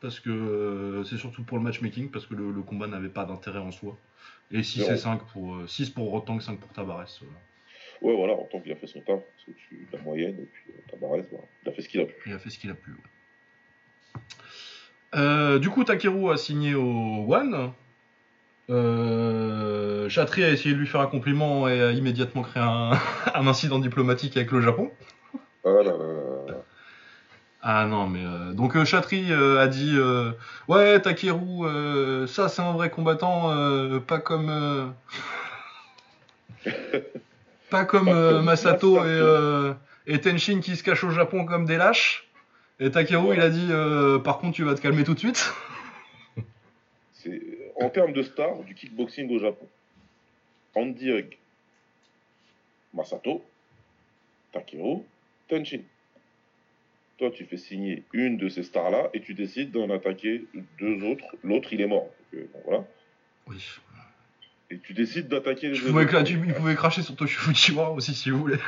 parce 0.01 0.21
que 0.21 0.31
euh, 0.31 1.05
c'est 1.05 1.19
surtout 1.19 1.43
pour 1.43 1.59
le 1.59 1.65
matchmaking, 1.65 2.11
parce 2.11 2.27
que 2.27 2.35
le, 2.35 2.63
combat 2.63 2.87
n'avait 2.87 3.09
pas 3.09 3.25
d'intérêt 3.25 3.59
en 3.59 3.73
soi. 3.73 3.97
Et 4.51 4.63
6 4.63 4.89
et 4.89 4.97
5 4.97 5.23
pour, 5.33 5.57
6 5.67 5.91
euh, 5.91 5.93
pour 5.95 6.11
Rotang, 6.11 6.41
5 6.41 6.59
pour 6.59 6.73
Tabares. 6.73 7.21
Ouais, 8.01 8.15
voilà, 8.15 8.35
Rotang 8.35 8.63
il 8.65 8.73
a 8.73 8.77
fait 8.77 8.87
son 8.87 9.01
taf, 9.01 9.21
c'est 9.45 9.51
au-dessus 9.51 9.89
de 9.91 9.97
la 9.97 10.03
moyenne, 10.03 10.37
et 10.39 10.47
puis 10.47 10.73
Tabares, 10.91 11.25
bah, 11.33 11.39
il 11.65 11.69
a 11.69 11.73
fait 11.73 11.83
ce 11.83 11.89
qu'il 11.89 12.01
a 12.01 12.05
pu. 12.07 12.15
Il 12.27 12.33
a 12.33 12.39
fait 12.39 12.51
ce 12.51 12.59
qu'il 12.59 12.71
a 12.71 12.75
pu, 12.75 12.93
ouais. 15.15 15.59
du 15.59 15.69
coup, 15.69 15.83
Takeru 15.85 16.31
a 16.31 16.37
signé 16.37 16.75
au 16.75 17.27
One. 17.29 17.73
Euh, 18.69 20.09
Chatri 20.09 20.43
a 20.45 20.51
essayé 20.51 20.75
de 20.75 20.81
lui 20.81 20.87
faire 20.87 21.01
un 21.01 21.07
compliment 21.07 21.69
et 21.69 21.81
a 21.81 21.93
immédiatement 21.93 22.43
créé 22.43 22.63
un, 22.63 22.93
un 23.35 23.47
incident 23.47 23.79
diplomatique 23.79 24.37
avec 24.37 24.51
le 24.51 24.61
Japon. 24.61 24.91
Ah 25.65 25.69
là 25.69 25.83
là 25.83 25.93
là. 25.93 26.55
Ah 27.69 27.85
non, 27.85 28.07
mais 28.07 28.25
euh, 28.25 28.53
donc 28.53 28.77
euh, 28.77 28.85
Chatri 28.85 29.33
euh, 29.33 29.61
a 29.61 29.67
dit 29.67 29.99
ouais 30.69 31.01
Takeru, 31.01 31.67
ça 32.29 32.49
c'est 32.49 32.63
un 32.63 32.73
vrai 32.73 32.91
combattant, 32.91 33.53
pas 34.07 34.21
comme 34.21 34.95
pas 37.71 37.85
comme 37.85 38.43
Masato 38.43 39.05
et, 39.05 39.75
et 40.07 40.21
Tenshin 40.21 40.61
qui 40.61 40.77
se 40.77 40.85
cachent 40.85 41.03
au 41.03 41.11
Japon 41.11 41.45
comme 41.45 41.65
des 41.65 41.77
lâches. 41.77 42.29
Et 42.79 42.93
Takeru 42.93 43.35
il 43.35 43.41
a 43.41 43.49
dit 43.49 43.71
par 44.23 44.39
contre 44.39 44.55
tu 44.55 44.63
vas 44.63 44.75
te 44.75 44.81
calmer 44.81 45.03
tout 45.03 45.15
de 45.15 45.19
suite. 45.19 45.53
En 47.81 47.91
termes 47.91 48.13
de 48.13 48.23
stars 48.23 48.63
du 48.65 48.75
kickboxing 48.75 49.31
au 49.35 49.39
Japon. 49.39 49.67
Andy 50.75 51.11
Hug, 51.11 51.37
Masato, 52.93 53.45
Takeru, 54.53 55.03
Tenshin 55.49 55.83
toi, 57.19 57.31
tu 57.31 57.45
fais 57.45 57.57
signer 57.57 58.03
une 58.13 58.37
de 58.37 58.49
ces 58.49 58.63
stars-là 58.63 59.09
et 59.15 59.21
tu 59.21 59.35
décides 59.35 59.71
d'en 59.71 59.89
attaquer 59.91 60.45
deux 60.79 61.03
autres. 61.05 61.25
L'autre, 61.43 61.73
il 61.73 61.81
est 61.81 61.87
mort. 61.87 62.09
Euh, 62.35 62.47
voilà. 62.65 62.85
Oui. 63.47 63.57
Et 64.71 64.79
tu 64.79 64.93
décides 64.93 65.29
d'attaquer 65.29 65.69
les 65.69 65.79
deux 65.79 65.91
autres. 65.91 66.23
Tu, 66.25 66.35
il 66.35 66.55
pouvait 66.55 66.75
cracher 66.75 67.03
sur 67.03 67.17
Toshifujiwa 67.17 67.91
aussi, 67.91 68.15
si 68.15 68.31
vous 68.31 68.39
voulez. 68.39 68.59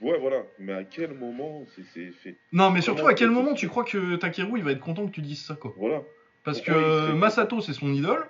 Ouais, 0.00 0.18
voilà. 0.18 0.42
Mais 0.58 0.72
à 0.72 0.84
quel 0.84 1.12
moment 1.12 1.64
c'est 1.94 2.12
fait? 2.12 2.36
Non, 2.52 2.70
mais 2.70 2.80
surtout, 2.80 3.06
à 3.06 3.14
quel 3.14 3.30
moment 3.30 3.54
tu 3.54 3.68
crois 3.68 3.84
que 3.84 4.16
Takeru, 4.16 4.58
il 4.58 4.64
va 4.64 4.72
être 4.72 4.80
content 4.80 5.06
que 5.06 5.12
tu 5.12 5.20
dises 5.20 5.44
ça, 5.44 5.54
quoi? 5.54 5.74
Voilà. 5.76 6.02
Parce 6.44 6.60
que 6.60 7.12
Masato, 7.12 7.60
c'est 7.60 7.74
son 7.74 7.92
idole. 7.92 8.26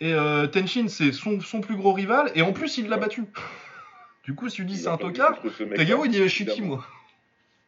Et 0.00 0.12
euh, 0.12 0.46
Tenshin, 0.46 0.88
c'est 0.88 1.12
son, 1.12 1.40
son, 1.40 1.60
plus 1.60 1.76
gros 1.76 1.92
rival. 1.92 2.30
Et 2.34 2.42
en 2.42 2.52
plus, 2.52 2.78
il 2.78 2.88
l'a 2.88 2.96
battu. 2.96 3.24
Du 4.24 4.34
coup, 4.34 4.48
si 4.48 4.56
tu 4.56 4.64
dis 4.64 4.76
c'est 4.76 4.88
un 4.88 4.96
tocard, 4.96 5.40
Takeru, 5.76 6.06
il 6.06 6.10
dit 6.10 6.18
je 6.18 6.26
suis 6.26 6.46
qui, 6.46 6.60
moi 6.60 6.84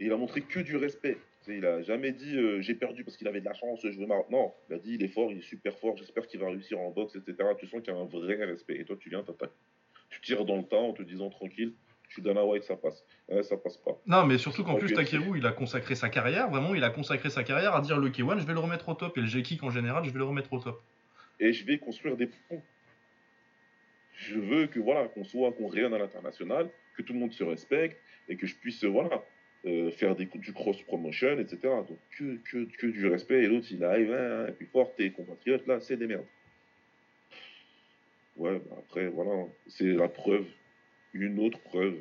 et 0.01 0.07
il 0.07 0.13
a 0.13 0.17
montré 0.17 0.43
que 0.43 0.61
du 0.61 0.77
respect. 0.77 1.19
Il 1.49 1.65
a 1.65 1.81
jamais 1.83 2.13
dit 2.13 2.37
euh, 2.37 2.61
j'ai 2.61 2.75
perdu 2.75 3.05
parce 3.05 3.17
qu'il 3.17 3.27
avait 3.27 3.41
de 3.41 3.47
la 3.47 3.55
chance, 3.55 3.81
je 3.83 3.99
veux 3.99 4.07
marre. 4.07 4.25
Non, 4.31 4.53
il 4.69 4.75
a 4.75 4.79
dit 4.79 4.95
il 4.95 5.03
est 5.03 5.09
fort, 5.09 5.33
il 5.33 5.39
est 5.39 5.43
super 5.43 5.79
fort, 5.79 5.97
j'espère 5.97 6.27
qu'il 6.27 6.41
va 6.41 6.49
réussir 6.49 6.79
en 6.79 6.91
boxe, 6.91 7.17
etc. 7.17 7.49
Tu 7.59 7.67
sens 7.67 7.81
qu'il 7.81 7.95
y 7.95 7.97
a 7.97 7.99
un 7.99 8.05
vrai 8.05 8.35
respect. 8.45 8.77
Et 8.79 8.85
toi, 8.85 8.97
tu 9.01 9.09
viens, 9.09 9.25
tu 10.11 10.21
tires 10.21 10.45
dans 10.45 10.57
le 10.57 10.65
temps 10.65 10.89
en 10.89 10.93
te 10.93 11.03
disant 11.03 11.31
tranquille, 11.31 11.73
je 12.09 12.13
suis 12.13 12.23
Dana 12.23 12.45
White, 12.45 12.65
ça 12.65 12.77
passe. 12.77 13.03
ça 13.43 13.57
passe 13.57 13.79
pas. 13.79 13.99
Non, 14.07 14.27
mais 14.27 14.37
surtout 14.37 14.63
qu'en 14.63 14.75
plus, 14.75 14.93
Takeru, 14.93 15.39
il 15.39 15.47
a 15.47 15.53
consacré 15.53 15.95
sa 15.95 16.11
carrière, 16.11 16.51
vraiment, 16.51 16.75
il 16.75 16.85
a 16.85 16.91
consacré 16.91 17.31
sa 17.31 17.45
carrière 17.45 17.75
à 17.75 17.81
dire 17.81 17.97
le 17.97 18.11
K1, 18.11 18.41
je 18.41 18.47
vais 18.47 18.53
le 18.53 18.61
remettre 18.61 18.91
au 18.91 18.95
top, 18.95 19.17
et 19.17 19.23
le 19.23 19.27
G-Kick 19.27 19.63
en 19.63 19.71
général, 19.71 20.05
je 20.05 20.11
vais 20.11 20.19
le 20.19 20.25
remettre 20.25 20.53
au 20.53 20.59
top. 20.59 20.83
Et 21.41 21.53
je 21.53 21.65
vais 21.65 21.79
construire 21.79 22.17
des 22.17 22.27
ponts. 22.27 22.63
Je 24.15 24.39
veux 24.39 24.67
que 24.67 24.81
voilà, 24.81 25.09
qu'on 25.09 25.25
soit, 25.25 25.53
qu'on 25.53 25.69
rayonne 25.69 25.95
à 25.95 25.99
l'international, 25.99 26.69
que 26.97 27.03
tout 27.03 27.13
le 27.13 27.21
monde 27.21 27.33
se 27.33 27.45
respecte, 27.45 28.01
et 28.29 28.37
que 28.37 28.47
je 28.47 28.57
puisse, 28.57 28.83
voilà, 28.85 29.23
euh, 29.65 29.91
faire 29.93 30.17
des, 30.17 30.27
du 30.27 30.53
cross 30.53 30.83
promotion, 30.83 31.39
etc. 31.39 31.59
Donc 31.63 31.99
que, 32.17 32.37
que, 32.51 32.65
que 32.65 32.87
du 32.87 33.07
respect, 33.07 33.45
et 33.45 33.47
l'autre 33.47 33.69
il 33.71 33.85
arrive, 33.85 34.13
hein, 34.13 34.47
et 34.49 34.53
puis 34.53 34.67
fort, 34.67 34.95
tes 34.95 35.11
compatriotes, 35.11 35.67
là, 35.67 35.81
c'est 35.81 35.97
des 35.97 36.07
merdes. 36.07 36.27
Ouais, 38.37 38.59
bah 38.59 38.77
après, 38.79 39.09
voilà, 39.09 39.47
c'est 39.67 39.93
la 39.93 40.09
preuve, 40.09 40.47
une 41.13 41.39
autre 41.41 41.61
preuve, 41.61 41.97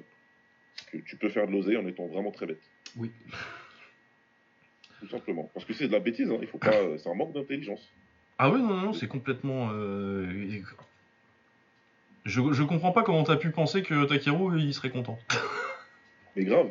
que 0.91 0.97
tu 0.97 1.17
peux 1.17 1.29
faire 1.29 1.47
de 1.47 1.51
l'oseille 1.51 1.77
en 1.77 1.87
étant 1.87 2.05
vraiment 2.07 2.31
très 2.31 2.45
bête. 2.45 2.61
Oui. 2.95 3.11
Tout 4.99 5.07
simplement. 5.07 5.49
Parce 5.53 5.65
que 5.65 5.73
c'est 5.73 5.87
de 5.87 5.93
la 5.93 5.99
bêtise, 5.99 6.29
hein. 6.29 6.37
il 6.41 6.47
faut 6.47 6.57
pas, 6.57 6.97
c'est 6.97 7.09
un 7.09 7.15
manque 7.15 7.33
d'intelligence. 7.33 7.91
Ah 8.39 8.51
oui, 8.51 8.61
non, 8.61 8.75
non, 8.75 8.93
c'est 8.93 9.07
complètement. 9.07 9.69
Euh, 9.73 10.27
je, 12.25 12.41
je 12.51 12.63
comprends 12.63 12.91
pas 12.91 13.03
comment 13.03 13.23
t'as 13.23 13.37
pu 13.37 13.49
penser 13.49 13.81
que 13.81 14.05
Takeru 14.05 14.59
il 14.59 14.73
serait 14.73 14.89
content. 14.89 15.17
Mais 16.35 16.43
grave. 16.43 16.67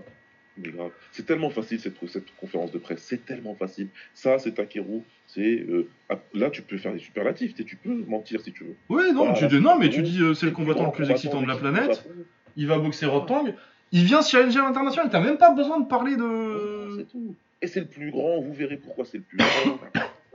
Mais 0.58 0.70
grave. 0.70 0.90
C'est 1.10 1.26
tellement 1.26 1.50
facile 1.50 1.80
cette, 1.80 1.96
cette, 2.08 2.34
conférence 2.36 2.70
de 2.70 2.78
presse, 2.78 3.02
c'est 3.02 3.24
tellement 3.26 3.54
facile. 3.54 3.88
Ça, 4.14 4.38
c'est 4.38 4.52
Takeru. 4.52 5.02
C'est 5.26 5.66
euh, 5.68 5.88
là, 6.34 6.50
tu 6.50 6.62
peux 6.62 6.78
faire 6.78 6.92
des 6.92 6.98
superlatifs, 6.98 7.54
tu 7.54 7.76
peux 7.76 8.04
mentir 8.06 8.40
si 8.40 8.52
tu 8.52 8.64
veux. 8.64 8.76
Oui, 8.88 9.12
non, 9.12 9.34
tu 9.34 9.46
dis 9.48 9.60
non, 9.60 9.78
mais 9.78 9.90
tu 9.90 10.02
dis 10.02 10.20
euh, 10.20 10.34
c'est 10.34 10.46
le 10.46 10.52
combattant 10.52 10.86
le 10.86 10.92
plus 10.92 11.10
excitant 11.10 11.42
de 11.42 11.48
la 11.48 11.56
planète. 11.56 12.08
Il 12.56 12.66
va 12.66 12.78
boxer 12.78 13.06
Rotang. 13.06 13.46
Il 13.92 14.04
vient 14.04 14.22
challenger 14.22 14.58
à 14.58 14.62
l'international. 14.62 15.10
T'as 15.10 15.20
même 15.20 15.36
pas 15.36 15.52
besoin 15.52 15.80
de 15.80 15.86
parler 15.86 16.16
de. 16.16 16.96
C'est 16.96 17.08
tout. 17.10 17.34
Et 17.60 17.66
c'est 17.66 17.80
le 17.80 17.86
plus 17.86 18.10
grand. 18.10 18.40
Vous 18.40 18.52
verrez 18.52 18.76
pourquoi 18.76 19.04
c'est 19.04 19.18
le 19.18 19.24
plus 19.24 19.38
grand. 19.38 19.78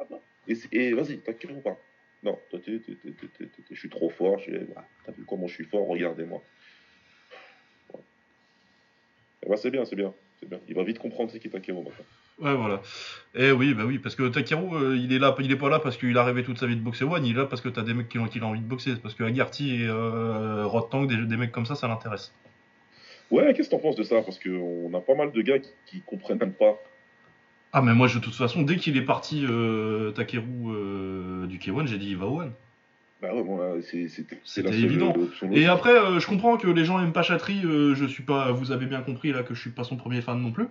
et, 0.48 0.94
vas-y, 0.94 1.20
Takeru 1.20 1.54
ou 1.54 1.62
pas 1.62 1.78
Non, 2.24 2.38
toi, 2.50 2.60
je 2.66 3.76
suis 3.76 3.90
trop 3.90 4.10
fort. 4.10 4.40
T'as 5.06 5.12
vu 5.12 5.24
comment 5.26 5.48
je 5.48 5.54
suis 5.54 5.66
fort 5.66 5.88
Regardez-moi. 5.88 6.42
Eh 9.44 9.58
c'est 9.58 9.72
bien, 9.72 9.86
c'est 9.86 9.96
bien, 9.96 10.14
c'est 10.40 10.48
bien. 10.48 10.60
Il 10.68 10.76
va 10.76 10.84
vite 10.84 11.00
comprendre 11.00 11.32
c'est 11.32 11.40
qui 11.40 11.50
Takemo 11.50 11.82
maintenant. 11.82 12.06
Ouais, 12.40 12.56
voilà. 12.56 12.82
Et 13.36 13.52
oui, 13.52 13.74
bah 13.74 13.84
oui, 13.86 14.00
parce 14.00 14.16
que 14.16 14.28
Takeru, 14.30 14.76
euh, 14.76 14.98
il 14.98 15.14
est 15.14 15.20
là, 15.20 15.36
il 15.40 15.52
est 15.52 15.58
pas 15.58 15.70
là 15.70 15.80
parce 15.80 15.98
qu'il 15.98 16.18
a 16.18 16.24
rêvé 16.24 16.44
toute 16.44 16.58
sa 16.58 16.68
vie 16.68 16.76
de 16.76 16.82
boxer 16.82 17.06
One, 17.06 17.26
il 17.26 17.36
est 17.36 17.40
là 17.40 17.46
parce 17.46 17.62
que 17.62 17.70
t'as 17.70 17.84
des 17.84 17.94
mecs 17.94 18.10
qui 18.10 18.20
ont, 18.20 18.28
qui 18.28 18.42
ont 18.42 18.48
envie 18.48 18.62
de 18.62 18.66
boxer. 18.66 18.96
Parce 19.02 19.14
que 19.14 19.24
Agarty 19.24 19.84
et 19.84 19.88
euh, 19.88 20.66
Rod 20.66 21.08
des, 21.08 21.18
des 21.18 21.38
mecs 21.38 21.52
comme 21.52 21.66
ça, 21.66 21.76
ça 21.76 21.88
l'intéresse. 21.88 22.34
Ouais, 23.30 23.54
qu'est-ce 23.54 23.70
que 23.70 23.76
t'en 23.76 23.82
penses 23.82 23.96
de 23.96 24.04
ça? 24.04 24.22
Parce 24.22 24.40
qu'on 24.40 24.94
a 24.94 25.02
pas 25.02 25.16
mal 25.16 25.32
de 25.32 25.42
gars 25.42 25.60
qui, 25.60 25.72
qui 25.86 26.02
comprennent 26.02 26.40
même 26.40 26.54
pas. 26.54 26.78
Ah, 27.74 27.82
mais 27.82 27.94
moi, 27.94 28.08
je- 28.08 28.20
de 28.20 28.24
toute 28.24 28.36
façon, 28.36 28.64
dès 28.64 28.76
qu'il 28.78 28.98
est 28.98 29.02
parti, 29.06 29.46
euh, 29.48 30.12
Takeru 30.12 30.46
euh, 30.68 31.46
du 31.48 31.58
K1, 31.58 31.86
j'ai 31.86 31.98
dit 31.98 32.10
il 32.10 32.18
va 32.18 32.26
au 32.26 32.42
One. 32.42 32.52
Bah 33.22 33.34
ouais, 33.34 33.44
bon, 33.44 33.58
là, 33.58 33.76
c'est 33.82 34.08
c'était- 34.08 34.40
évident. 34.74 35.14
option 35.16 35.52
Et 35.54 35.68
après, 35.68 35.92
euh, 35.94 36.20
je 36.20 36.28
comprends 36.28 36.58
que 36.58 36.68
les 36.68 36.84
gens 36.86 37.00
aiment 37.00 37.14
pas 37.14 37.22
Chatry, 37.22 37.62
euh, 37.64 37.94
je 37.96 38.06
suis 38.06 38.24
pas, 38.24 38.52
vous 38.52 38.72
avez 38.72 38.88
bien 38.88 39.02
compris 39.02 39.32
là 39.32 39.44
que 39.44 39.54
je 39.54 39.62
suis 39.62 39.70
pas 39.70 39.84
son 39.84 39.96
premier 39.96 40.22
fan 40.22 40.42
non 40.42 40.52
plus. 40.52 40.68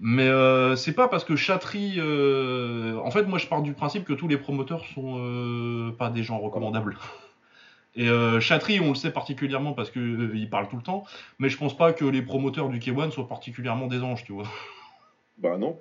Mais 0.00 0.26
euh, 0.26 0.74
c'est 0.74 0.92
pas 0.92 1.06
parce 1.06 1.24
que 1.24 1.36
Chatry. 1.36 1.94
euh, 1.98 2.96
En 3.04 3.12
fait, 3.12 3.22
moi 3.28 3.38
je 3.38 3.46
pars 3.46 3.62
du 3.62 3.72
principe 3.74 4.04
que 4.04 4.12
tous 4.12 4.26
les 4.26 4.36
promoteurs 4.36 4.84
sont 4.86 5.18
euh, 5.20 5.92
pas 5.92 6.10
des 6.10 6.24
gens 6.24 6.38
recommandables. 6.40 6.98
Et 7.96 8.08
euh, 8.08 8.40
Chatry, 8.40 8.80
on 8.80 8.88
le 8.88 8.94
sait 8.96 9.12
particulièrement 9.12 9.72
parce 9.72 9.90
que 9.90 10.00
euh, 10.00 10.32
il 10.34 10.50
parle 10.50 10.68
tout 10.68 10.74
le 10.76 10.82
temps, 10.82 11.04
mais 11.38 11.48
je 11.48 11.56
pense 11.56 11.76
pas 11.76 11.92
que 11.92 12.04
les 12.04 12.22
promoteurs 12.22 12.68
du 12.68 12.80
K1 12.80 13.12
soient 13.12 13.28
particulièrement 13.28 13.86
des 13.86 14.02
anges, 14.02 14.24
tu 14.24 14.32
vois. 14.32 14.48
Bah 15.38 15.56
non. 15.56 15.78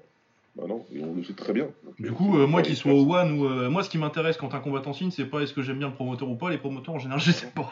Bah 0.56 0.66
non, 0.68 0.86
et 0.94 1.02
on 1.04 1.16
le 1.16 1.24
sait 1.24 1.34
très 1.34 1.52
bien. 1.52 1.70
Donc, 1.84 2.00
Du 2.00 2.12
coup, 2.12 2.38
euh, 2.38 2.46
moi 2.46 2.62
qui 2.62 2.76
sois 2.76 2.94
au 2.94 3.12
One 3.16 3.40
ou 3.40 3.46
euh, 3.46 3.70
moi 3.70 3.84
ce 3.84 3.90
qui 3.90 3.98
m'intéresse 3.98 4.38
quand 4.38 4.54
un 4.54 4.60
combattant 4.60 4.94
signe, 4.94 5.10
c'est 5.10 5.26
pas 5.26 5.42
est-ce 5.42 5.54
que 5.54 5.64
j'aime 5.64 5.80
bien 5.80 5.88
le 5.88 5.96
promoteur 5.96 6.30
ou 6.30 6.36
pas. 6.36 6.52
Les 6.52 6.60
promoteurs 6.60 6.94
en 6.94 7.00
général, 7.00 7.20
je 7.20 7.32
sais 7.32 7.48
pas. 7.48 7.72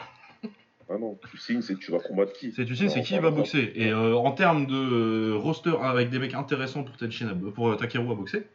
Ah 0.90 0.98
non, 0.98 1.16
tu 1.30 1.38
signes, 1.38 1.62
c'est 1.62 1.78
tu 1.78 1.92
vas 1.92 2.00
combattre 2.00 2.32
qui? 2.32 2.52
C'est 2.52 2.64
tu 2.64 2.74
sais, 2.74 2.88
c'est 2.88 3.02
qui 3.02 3.16
va 3.18 3.30
boxer. 3.30 3.72
Et 3.76 3.90
euh, 3.92 4.16
en 4.16 4.32
termes 4.32 4.66
de 4.66 5.32
roster 5.32 5.74
avec 5.80 6.10
des 6.10 6.18
mecs 6.18 6.34
intéressants 6.34 6.82
pour 6.82 6.94
à- 6.94 7.50
pour 7.54 7.76
Takeru 7.76 8.10
à 8.10 8.14
boxer, 8.14 8.46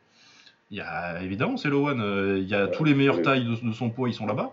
il 0.72 0.78
y 0.78 0.82
a 0.82 1.22
évidemment 1.24 1.56
c'est 1.56 1.70
le 1.70 1.78
one. 1.78 2.38
Il 2.38 2.48
y 2.48 2.54
a 2.54 2.66
Ouais, 2.66 2.72
tous 2.72 2.84
les 2.84 2.94
meilleures 2.94 3.18
ouais. 3.18 3.22
tailles 3.24 3.46
de, 3.46 3.56
de 3.56 3.72
son 3.72 3.90
poids, 3.90 4.10
ils 4.10 4.14
sont 4.14 4.26
là-bas. 4.26 4.52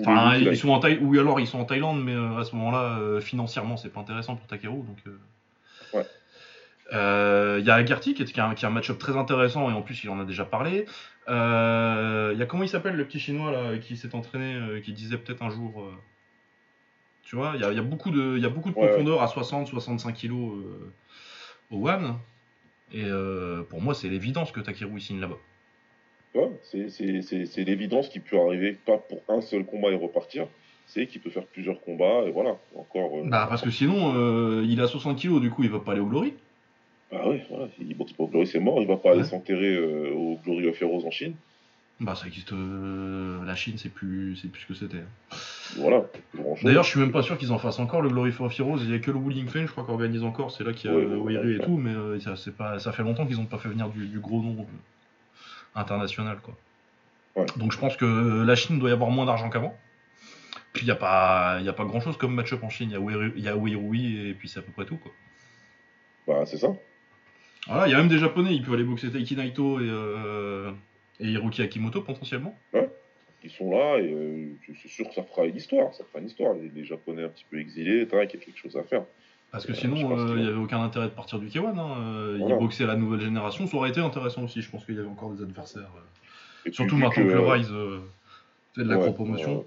Enfin, 0.00 0.36
ils 0.36 0.56
sont 0.56 0.68
en 0.68 0.80
Thaï 0.80 0.98
ou 0.98 1.18
alors 1.18 1.40
ils 1.40 1.46
sont 1.46 1.58
en 1.58 1.64
Thaïlande, 1.64 2.04
mais 2.04 2.14
à 2.14 2.44
ce 2.44 2.54
moment-là, 2.56 3.20
financièrement, 3.20 3.78
c'est 3.78 3.88
pas 3.88 4.00
intéressant 4.00 4.36
pour 4.36 4.46
Takeru. 4.46 4.76
Donc, 4.82 4.98
euh. 5.06 5.18
Euh, 6.92 7.58
Il 7.60 7.66
y 7.66 7.70
a 7.70 7.74
Agarty 7.74 8.14
qui 8.14 8.22
est, 8.22 8.26
qui 8.32 8.40
a 8.40 8.46
un, 8.48 8.54
qui 8.54 8.64
a 8.64 8.68
un 8.68 8.72
match-up 8.72 8.98
très 8.98 9.16
intéressant 9.16 9.70
et 9.70 9.72
en 9.72 9.82
plus 9.82 10.02
il 10.04 10.10
en 10.10 10.18
a 10.20 10.24
déjà 10.24 10.44
parlé. 10.44 10.86
Euh, 11.28 12.30
Il 12.34 12.38
y 12.38 12.42
a 12.42 12.46
comment 12.46 12.62
il 12.64 12.68
s'appelle 12.68 12.96
le 12.96 13.04
petit 13.06 13.20
chinois 13.20 13.50
là 13.52 13.78
qui 13.78 13.96
s'est 13.96 14.14
entraîné, 14.14 14.54
euh, 14.54 14.80
qui 14.80 14.92
disait 14.92 15.16
peut-être 15.18 15.42
un 15.42 15.50
jour. 15.50 15.82
euh, 15.82 15.92
tu 17.22 17.36
vois, 17.36 17.52
il 17.54 17.60
y 17.60 17.64
a, 17.64 17.70
il 17.70 17.76
y 17.76 17.78
a 17.78 17.82
beaucoup 17.82 18.10
de, 18.10 18.38
y 18.38 18.44
a 18.44 18.48
beaucoup 18.48 18.70
de 18.70 18.74
Ouais, 18.76 18.88
profondeur 18.88 19.22
à 19.22 19.26
60-65 19.26 20.12
kilos 20.14 20.52
au 21.70 21.88
One. 21.88 22.16
Et 22.92 23.04
pour 23.68 23.80
moi, 23.80 23.94
c'est 23.94 24.08
l'évidence 24.08 24.50
que 24.50 24.58
Takeru 24.58 24.90
il 24.96 25.00
signe 25.00 25.20
là-bas. 25.20 25.36
Ouais, 26.34 26.50
c'est- 26.62 27.64
l'évidence 27.64 28.08
qui 28.08 28.18
peut 28.18 28.36
arriver, 28.40 28.76
pas 28.84 28.98
pour 28.98 29.20
un 29.28 29.40
seul 29.42 29.64
combat 29.64 29.90
et 29.90 29.94
repartir, 29.96 30.48
c'est 30.86 31.06
qu'il 31.06 31.20
peut 31.20 31.30
faire 31.30 31.46
plusieurs 31.46 31.80
combats, 31.82 32.24
et 32.26 32.32
voilà. 32.32 32.56
Encore. 32.74 33.18
euh, 33.18 33.22
Bah 33.28 33.46
parce 33.48 33.62
que 33.62 33.70
sinon, 33.70 34.14
euh, 34.16 34.64
il 34.66 34.80
a 34.80 34.88
60 34.88 35.16
kilos, 35.18 35.40
du 35.40 35.50
coup, 35.50 35.62
il 35.62 35.70
va 35.70 35.78
pas 35.78 35.92
aller 35.92 36.00
au 36.00 36.06
Glory. 36.06 36.34
Bah 37.12 37.28
ouais, 37.28 37.44
voilà, 37.50 37.66
il 37.80 37.96
boxe 37.96 38.12
pas 38.12 38.24
au 38.24 38.28
Glory, 38.28 38.46
c'est 38.46 38.60
mort, 38.60 38.80
il 38.80 38.86
va 38.86 38.96
pas 38.96 39.12
aller 39.12 39.24
s'enterrer 39.24 39.74
euh, 39.74 40.12
au 40.14 40.38
Glory 40.44 40.68
of 40.68 40.80
Heroes 40.80 41.04
en 41.06 41.10
Chine. 41.10 41.34
Bah 41.98 42.14
ça 42.14 42.26
existe. 42.26 42.52
euh, 42.52 43.44
la 43.44 43.54
Chine, 43.56 43.74
c'est 43.76 43.88
plus, 43.90 44.36
c'est 44.36 44.48
plus 44.48 44.62
ce 44.62 44.66
que 44.66 44.74
c'était. 44.74 45.02
Voilà, 45.76 46.04
grand 46.34 46.54
chose. 46.56 46.64
D'ailleurs, 46.64 46.84
je 46.84 46.90
suis 46.90 47.00
même 47.00 47.12
pas 47.12 47.22
sûr 47.22 47.36
qu'ils 47.36 47.52
en 47.52 47.58
fassent 47.58 47.78
encore 47.80 48.00
le 48.00 48.08
Glory 48.08 48.32
for 48.32 48.50
Heroes. 48.58 48.78
Il 48.78 48.90
y 48.90 48.94
a 48.94 49.00
que 49.00 49.10
le 49.10 49.18
Wuling 49.18 49.48
Feng, 49.48 49.66
je 49.66 49.72
crois, 49.72 49.84
qui 49.84 49.90
organise 49.90 50.22
encore. 50.22 50.50
C'est 50.50 50.64
là 50.64 50.72
qu'il 50.72 50.90
y 50.90 50.94
a 50.94 50.96
Ouais, 50.96 51.04
euh, 51.04 51.16
ouais, 51.18 51.56
et 51.56 51.58
tout, 51.58 51.76
mais 51.76 51.90
euh, 51.90 52.18
ça, 52.20 52.36
c'est 52.36 52.56
pas, 52.56 52.78
ça 52.78 52.92
fait 52.92 53.02
longtemps 53.02 53.26
qu'ils 53.26 53.38
ont 53.40 53.44
pas 53.44 53.58
fait 53.58 53.68
venir 53.68 53.88
du, 53.90 54.06
du 54.06 54.18
gros 54.18 54.40
nom 54.40 54.66
international, 55.74 56.38
quoi. 56.42 56.56
Ouais. 57.36 57.46
Donc 57.56 57.72
je 57.72 57.78
pense 57.78 57.96
que 57.96 58.42
la 58.44 58.54
Chine 58.56 58.78
doit 58.78 58.90
y 58.90 58.92
avoir 58.92 59.10
moins 59.10 59.26
d'argent 59.26 59.50
qu'avant. 59.50 59.76
Puis 60.72 60.84
il 60.84 60.88
y 60.88 60.92
a 60.92 60.96
pas, 60.96 61.56
il 61.60 61.66
y 61.66 61.68
a 61.68 61.72
pas 61.72 61.84
grand 61.84 62.00
chose 62.00 62.16
comme 62.16 62.34
match-up 62.34 62.62
en 62.62 62.70
Chine. 62.70 62.88
Il 62.90 63.42
y 63.42 63.48
a 63.48 63.56
Weirui 63.56 64.28
et 64.30 64.34
puis 64.34 64.48
c'est 64.48 64.60
à 64.60 64.62
peu 64.62 64.72
près 64.72 64.84
tout, 64.84 64.96
quoi. 64.96 65.12
Bah 66.26 66.46
c'est 66.46 66.58
ça. 66.58 66.68
Voilà, 67.66 67.86
il 67.86 67.90
y 67.90 67.94
a 67.94 67.98
même 67.98 68.08
des 68.08 68.18
japonais. 68.18 68.54
Il 68.54 68.62
peut 68.62 68.72
aller 68.72 68.84
boxer 68.84 69.10
Taiki 69.10 69.36
Naito 69.36 69.80
et 69.80 69.88
euh, 69.88 70.72
et 71.20 71.26
Hiroki 71.28 71.62
Akimoto 71.62 72.02
potentiellement. 72.02 72.56
Ils 73.42 73.50
sont 73.50 73.70
là, 73.70 73.98
et 73.98 74.12
euh, 74.12 74.52
c'est 74.82 74.88
sûr 74.88 75.08
que 75.08 75.14
ça 75.14 75.22
fera 75.22 75.46
une 75.46 75.56
histoire, 75.56 75.94
ça 75.94 76.04
fera 76.04 76.18
une 76.20 76.26
histoire. 76.26 76.54
Les, 76.54 76.68
les 76.68 76.84
Japonais 76.84 77.24
un 77.24 77.28
petit 77.28 77.46
peu 77.50 77.58
exilés, 77.58 78.06
il 78.10 78.14
y 78.14 78.20
a 78.20 78.26
quelque 78.26 78.54
chose 78.54 78.76
à 78.76 78.82
faire. 78.82 79.04
Parce 79.50 79.64
que 79.64 79.72
Euh, 79.72 79.74
sinon, 79.74 80.18
euh, 80.18 80.34
il 80.36 80.42
n'y 80.42 80.48
avait 80.48 80.58
aucun 80.58 80.82
intérêt 80.82 81.06
de 81.06 81.12
partir 81.12 81.38
du 81.38 81.46
K1. 81.48 81.66
Hein. 81.78 82.36
Voilà. 82.38 82.54
Il 82.54 82.58
boxait 82.58 82.84
à 82.84 82.88
la 82.88 82.96
nouvelle 82.96 83.20
génération. 83.20 83.66
Ça 83.66 83.76
aurait 83.78 83.90
été 83.90 84.00
intéressant 84.00 84.44
aussi. 84.44 84.60
Je 84.60 84.70
pense 84.70 84.84
qu'il 84.84 84.94
y 84.94 84.98
avait 84.98 85.08
encore 85.08 85.30
des 85.30 85.42
adversaires. 85.42 85.90
Surtout 86.70 86.96
maintenant 86.96 87.24
que, 87.24 87.28
le 87.28 87.40
Rise 87.40 87.72
fait 88.74 88.84
de 88.84 88.88
la 88.88 88.98
Ouais, 88.98 89.12
promotion. 89.12 89.64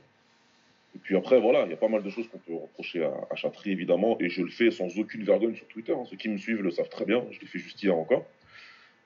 Et 0.95 0.99
puis 0.99 1.15
après, 1.15 1.39
voilà, 1.39 1.63
il 1.65 1.69
y 1.71 1.73
a 1.73 1.77
pas 1.77 1.87
mal 1.87 2.03
de 2.03 2.09
choses 2.09 2.27
qu'on 2.27 2.37
peut 2.37 2.53
reprocher 2.53 3.03
à, 3.03 3.11
à 3.31 3.35
Chatry, 3.35 3.71
évidemment, 3.71 4.17
et 4.19 4.29
je 4.29 4.43
le 4.43 4.49
fais 4.49 4.69
sans 4.71 4.87
aucune 4.99 5.23
vergogne 5.23 5.55
sur 5.55 5.67
Twitter. 5.67 5.91
hein. 5.93 6.03
Ceux 6.09 6.17
qui 6.17 6.29
me 6.29 6.37
suivent 6.37 6.61
le 6.61 6.69
savent 6.71 6.89
très 6.89 7.05
bien, 7.05 7.23
je 7.31 7.39
l'ai 7.39 7.47
fait 7.47 7.59
juste 7.59 7.81
hier 7.81 7.95
encore. 7.95 8.25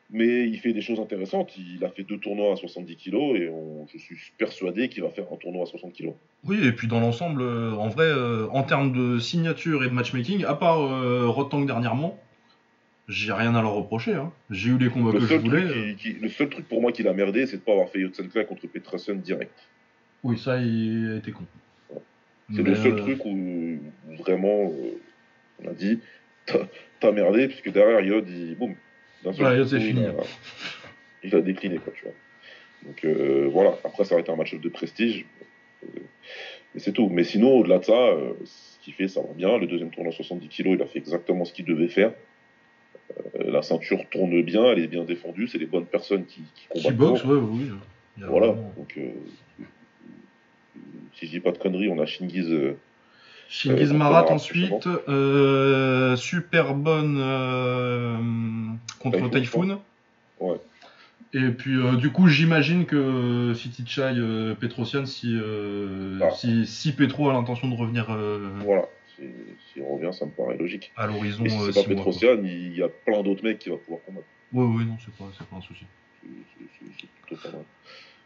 Mais 0.10 0.48
il 0.48 0.58
fait 0.60 0.72
des 0.72 0.82
choses 0.82 1.00
intéressantes. 1.02 1.58
Il 1.58 1.84
a 1.84 1.90
fait 1.90 2.04
deux 2.04 2.18
tournois 2.18 2.54
à 2.54 2.56
70 2.56 2.96
kilos, 2.96 3.38
et 3.40 3.50
on- 3.50 3.86
je 3.94 3.98
suis 3.98 4.18
persuadé 4.38 4.88
qu'il 4.90 5.04
va 5.04 5.10
faire 5.10 5.26
un 5.32 5.36
tournoi 5.36 5.64
à 5.64 5.66
60 5.66 5.92
kilos. 5.94 6.14
Oui, 6.46 6.66
et 6.66 6.72
puis 6.72 6.88
dans 6.88 7.00
l'ensemble, 7.02 7.42
euh, 7.42 7.72
en 7.74 7.90
vrai, 7.90 8.06
euh, 8.06 8.48
en 8.52 8.64
termes 8.64 8.94
de 8.94 9.20
signature 9.20 9.84
et 9.84 9.88
de 9.90 9.94
matchmaking, 9.94 10.46
à 10.46 10.56
part 10.56 10.80
euh, 10.82 11.28
Rotang 11.28 11.66
dernièrement, 11.66 12.18
j'ai 13.10 13.32
rien 13.34 13.54
à 13.56 13.62
leur 13.62 13.74
reprocher. 13.74 14.14
hein. 14.14 14.32
J'ai 14.50 14.70
eu 14.72 14.78
les 14.78 14.90
combats 14.90 15.12
Le 15.14 15.20
que 15.20 15.26
je 15.26 15.36
voulais. 15.36 15.66
truc 15.68 15.98
qui- 15.98 16.14
qui- 16.14 16.20
le 16.20 16.30
seul 16.30 16.50
truc 16.50 16.68
pour 16.68 16.82
moi 16.82 16.92
qu'il 16.92 17.08
a 17.08 17.14
merdé, 17.14 17.46
c'est 17.46 17.58
de 17.58 17.62
pas 17.62 17.72
avoir 17.74 17.90
fait 17.90 18.00
Yotsenka 18.00 18.44
contre 18.46 18.68
Peterson 18.68 19.16
direct. 19.16 19.58
Oui, 20.24 20.38
ça, 20.38 20.58
il 20.62 21.12
a 21.14 21.18
été 21.18 21.32
con. 21.32 21.44
C'est 22.56 22.64
le 22.64 22.76
seul 22.76 22.94
euh, 22.94 22.96
truc 22.96 23.26
où, 23.26 23.80
vraiment 24.20 24.72
euh, 24.72 25.00
on 25.64 25.68
a 25.70 25.74
dit 25.74 26.00
t'as 27.00 27.12
merdé, 27.12 27.48
puisque 27.48 27.72
derrière 27.72 28.00
Yod, 28.02 28.28
il, 28.30 28.56
boum, 28.56 28.76
d'un 29.24 29.34
seul 29.34 29.46
Ouais, 29.46 29.62
coup, 29.62 29.68
c'est 29.68 29.76
il 29.78 29.82
fini. 29.88 30.06
a- 30.06 30.14
Il 31.24 31.36
a 31.36 31.42
décliné, 31.42 31.78
quoi, 31.78 31.92
tu 31.94 32.04
vois. 32.04 32.14
Donc 32.86 33.04
euh, 33.04 33.50
voilà, 33.52 33.78
après 33.84 34.06
ça 34.06 34.16
va 34.16 34.22
être 34.22 34.30
un 34.30 34.36
match 34.38 34.56
de 34.56 34.70
prestige. 34.70 35.26
Euh, 35.84 35.88
Mais 36.74 36.80
c'est 36.80 36.94
tout. 36.94 37.10
Mais 37.10 37.24
sinon, 37.24 37.58
au-delà 37.58 37.80
de 37.80 37.84
ça, 37.86 37.92
euh, 37.94 38.34
ce 38.46 38.80
qu'il 38.80 38.94
fait, 38.94 39.08
ça 39.10 39.22
va 39.22 39.34
bien. 39.34 39.58
Le 39.58 39.68
deuxième 39.68 39.90
tournoi 39.90 40.14
à 40.14 40.16
70 40.16 40.48
kg, 40.48 40.68
il 40.70 40.82
a 40.82 40.86
fait 40.86 41.00
exactement 41.00 41.44
ce 41.44 41.52
qu'il 41.54 41.66
devait 41.66 41.88
faire. 41.90 42.14
La 43.40 43.62
ceinture 43.62 44.08
tourne 44.10 44.42
bien, 44.44 44.64
elle 44.72 44.80
est 44.80 44.88
bien 44.88 45.04
défendue, 45.04 45.48
c'est 45.48 45.58
les 45.58 45.66
bonnes 45.66 45.86
personnes 45.86 46.26
qui, 46.26 46.42
qui 46.56 46.68
combattent. 46.68 46.86
Qui 46.92 46.94
boxe, 46.94 47.24
ouais, 47.26 47.36
oui. 47.36 47.72
Voilà. 48.18 48.48
vraiment- 48.48 48.74
Donc, 48.78 48.98
si 51.20 51.26
je 51.26 51.32
dis 51.32 51.40
pas 51.40 51.52
de 51.52 51.58
conneries, 51.58 51.90
on 51.90 52.00
a 52.00 52.06
Shingiz. 52.06 52.48
euh, 52.52 52.78
Shingiz 53.50 53.92
Euh, 53.92 53.96
Marat 53.96 54.30
ensuite, 54.32 54.88
euh, 55.08 56.16
super 56.18 56.74
bonne 56.76 57.18
contre 59.00 59.18
Typhoon, 59.30 59.40
Typhoon. 59.42 59.82
Ouais. 60.40 60.58
Et 61.34 61.50
puis 61.50 61.76
euh, 61.76 61.96
du 61.98 62.10
coup 62.10 62.28
j'imagine 62.28 62.86
que 62.86 63.54
City 63.56 63.84
Chai 63.86 64.14
euh, 64.16 64.56
Petrosian 64.56 65.06
si, 65.06 65.34
euh, 65.36 66.20
Ah. 66.22 66.32
si, 66.32 66.66
si 66.66 66.94
Petro 66.94 67.30
a 67.30 67.34
l'intention 67.34 67.68
de 67.68 67.76
revenir 67.76 68.06
Voilà. 68.64 68.86
Si- 69.16 69.24
S'il 69.74 69.84
revient, 69.84 70.14
ça 70.14 70.26
me 70.26 70.32
paraît 70.32 70.58
logique. 70.58 70.92
à 70.96 71.08
l'horizon 71.08 71.44
si 71.46 71.50
c'est 71.74 71.84
pas 71.84 71.94
mois. 71.94 72.06
Petrosian, 72.06 72.38
il 72.44 72.78
y 72.78 72.84
a 72.84 72.88
plein 72.88 73.24
d'autres 73.24 73.44
mecs 73.44 73.60
qui 73.60 73.70
va 73.70 73.78
pouvoir 73.78 74.02
combattre. 74.06 74.28
Ouais 74.54 74.64
ouais 74.64 74.86
non 74.86 74.98
c'est 75.04 75.14
pas, 75.16 75.26
pas 75.50 75.58
un 75.58 75.62
souci. 75.62 75.86
C'est 76.22 77.08
plutôt 77.26 77.42
pas 77.42 77.50
mal. 77.58 77.66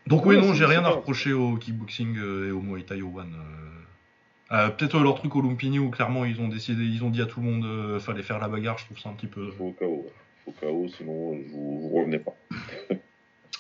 Donc 0.07 0.25
oui 0.25 0.35
Ouais, 0.35 0.41
non 0.41 0.53
j'ai 0.53 0.65
rien 0.65 0.83
à 0.83 0.89
reprocher 0.89 1.31
au 1.33 1.55
kickboxing 1.57 2.17
euh, 2.17 2.47
et 2.49 2.51
au 2.51 2.61
Muay 2.61 2.83
Thai 2.83 3.01
au 3.01 3.17
One. 3.19 3.33
euh. 3.35 4.55
Euh, 4.55 4.69
Peut-être 4.69 4.99
leur 4.99 5.15
truc 5.15 5.35
au 5.35 5.41
Lumpini 5.41 5.79
où 5.79 5.89
clairement 5.89 6.25
ils 6.25 6.41
ont 6.41 6.47
décidé, 6.49 6.83
ils 6.83 7.03
ont 7.03 7.09
dit 7.09 7.21
à 7.21 7.25
tout 7.25 7.39
le 7.39 7.45
monde 7.45 7.65
euh, 7.65 7.99
fallait 7.99 8.23
faire 8.23 8.39
la 8.39 8.47
bagarre, 8.49 8.77
je 8.77 8.85
trouve 8.85 8.99
ça 8.99 9.09
un 9.09 9.13
petit 9.13 9.27
peu... 9.27 9.49
Faut 9.51 9.65
au 9.67 9.71
KO. 9.71 9.85
ouais. 10.45 10.53
Faut 10.59 10.87
sinon 10.97 11.31
vous, 11.49 11.81
vous 11.81 11.89
revenez 11.89 12.19
pas. 12.19 12.33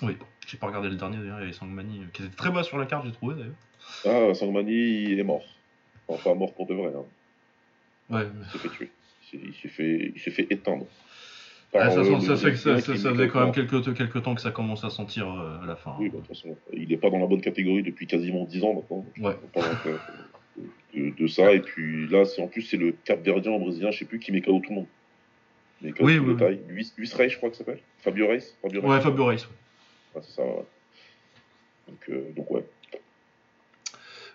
Oui, 0.01 0.17
j'ai 0.47 0.57
pas 0.57 0.65
regardé 0.67 0.89
le 0.89 0.95
dernier 0.95 1.17
d'ailleurs, 1.17 1.37
il 1.37 1.41
y 1.41 1.43
avait 1.43 1.53
Sangmani 1.53 2.01
qui 2.11 2.23
était 2.23 2.35
très 2.35 2.49
bas 2.49 2.63
sur 2.63 2.79
la 2.79 2.87
carte 2.87 3.05
j'ai 3.05 3.11
trouvé 3.11 3.35
d'ailleurs. 3.35 4.29
Ah, 4.31 4.33
Sangmani, 4.33 4.71
il 4.73 5.19
est 5.19 5.23
mort. 5.23 5.43
Enfin, 6.07 6.31
pas 6.31 6.35
mort 6.35 6.53
pour 6.55 6.65
de 6.65 6.73
vrai. 6.73 6.91
Hein. 6.95 7.05
Ouais, 8.09 8.27
Il 8.43 8.51
s'est 8.51 8.57
fait 8.57 8.69
tuer. 8.69 8.91
Il 9.33 9.53
s'est- 9.53 9.67
fait, 9.69 10.11
il 10.15 10.19
s'est 10.19 10.31
fait 10.31 10.47
éteindre. 10.49 10.87
Ah, 11.73 11.79
Par, 11.85 11.91
ça, 11.93 12.03
sent- 12.03 12.19
ça, 12.21 12.35
ça, 12.35 12.55
ça- 12.57 12.79
ça 12.81 12.93
faisait 13.11 13.27
quand 13.29 13.41
même 13.45 13.53
quelques, 13.53 13.95
quelques 13.95 14.23
temps 14.23 14.35
que 14.35 14.41
ça 14.41 14.51
commence 14.51 14.83
à 14.83 14.89
sentir 14.89 15.31
euh, 15.31 15.63
à 15.63 15.65
la 15.65 15.75
fin. 15.77 15.95
Oui, 15.99 16.09
bah, 16.09 16.15
de 16.15 16.17
toute 16.19 16.27
façon, 16.27 16.57
il 16.73 16.89
n'est 16.89 16.97
pas 16.97 17.09
dans 17.09 17.19
la 17.19 17.27
bonne 17.27 17.39
catégorie 17.41 17.81
depuis 17.81 18.07
quasiment 18.07 18.43
10 18.43 18.63
ans 18.65 18.73
maintenant. 18.73 19.05
Ouais. 19.19 19.37
On 19.43 19.59
parle 19.59 19.69
donc, 19.69 19.85
euh, 19.87 20.61
de, 20.95 21.09
de 21.11 21.27
ça. 21.27 21.53
Et 21.53 21.61
puis 21.61 22.07
là, 22.09 22.25
c'est 22.25 22.41
en 22.41 22.47
plus, 22.47 22.63
c'est 22.63 22.75
le 22.77 22.93
Cap 23.05 23.23
Verdien 23.23 23.57
brésilien, 23.57 23.89
je 23.91 23.99
sais 23.99 24.05
plus 24.05 24.19
qui 24.19 24.33
met 24.33 24.41
KO 24.41 24.59
tout 24.59 24.69
le 24.69 24.75
monde. 24.75 24.85
Mais 25.81 25.93
Oui, 26.01 26.19
oui. 26.19 26.59
Luis, 26.67 26.91
Luis 26.97 27.11
Reis, 27.15 27.29
je 27.29 27.37
crois 27.37 27.49
que 27.49 27.55
ça 27.55 27.63
s'appelle. 27.63 27.79
Fabio 27.99 28.27
Reis. 28.27 28.53
Fabio 28.61 28.81
Reis. 28.81 28.89
Ouais, 28.89 29.01
Fabio 29.01 29.25
Reis. 29.25 29.37
ouais. 29.37 29.47
Ah, 30.15 30.19
c'est 30.21 30.31
ça, 30.35 30.43
ouais. 30.43 30.65
Donc, 31.87 32.09
euh, 32.09 32.31
donc 32.35 32.51
ouais. 32.51 32.65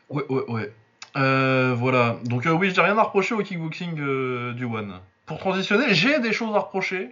Ouais, 0.09 0.25
ouais, 0.29 0.42
ouais. 0.49 0.72
Euh, 1.16 1.75
voilà. 1.77 2.18
Donc, 2.25 2.46
euh, 2.46 2.53
oui, 2.53 2.70
j'ai 2.75 2.81
rien 2.81 2.96
à 2.99 3.03
reprocher 3.03 3.35
au 3.35 3.42
kickboxing 3.42 3.99
euh, 4.01 4.53
du 4.55 4.64
One. 4.64 5.01
pour 5.27 5.38
transitionner, 5.38 5.92
j'ai 5.94 6.18
des 6.20 6.33
choses 6.33 6.55
à 6.55 6.61
reprocher 6.61 7.11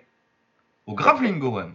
au 0.87 0.95
grappling, 0.95 1.39
Gowan. 1.39 1.73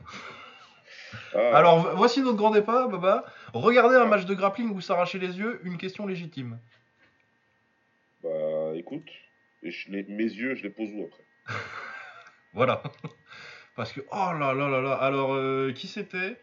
Ah, 1.34 1.58
Alors, 1.58 1.80
vo- 1.80 1.95
voici 1.95 2.22
notre 2.22 2.38
grand 2.38 2.52
départ, 2.52 2.89
Baba. 2.89 3.26
Regardez 3.54 3.95
un 3.95 4.06
match 4.06 4.26
de 4.26 4.34
grappling 4.36 4.72
vous 4.74 4.82
s'arrachez 4.82 5.17
les 5.19 5.38
yeux, 5.39 5.60
une 5.63 5.78
question 5.78 6.06
légitime. 6.06 6.60
Bah, 8.24 8.30
écoute, 8.76 9.08
et 9.63 9.72
je 9.72 9.91
les- 9.91 10.04
mes 10.04 10.24
yeux, 10.24 10.56
je 10.56 10.63
les 10.63 10.69
pose 10.69 10.89
où 10.93 11.04
après? 11.06 11.24
Voilà. 12.54 12.82
Parce 13.76 13.91
que, 13.93 14.02
oh 14.12 14.32
là 14.39 14.54
là 14.54 14.67
là 14.67 14.82
là. 14.82 14.93
Alors, 14.93 15.34
euh, 15.36 15.72
qui 15.72 15.88
c'était? 15.88 16.39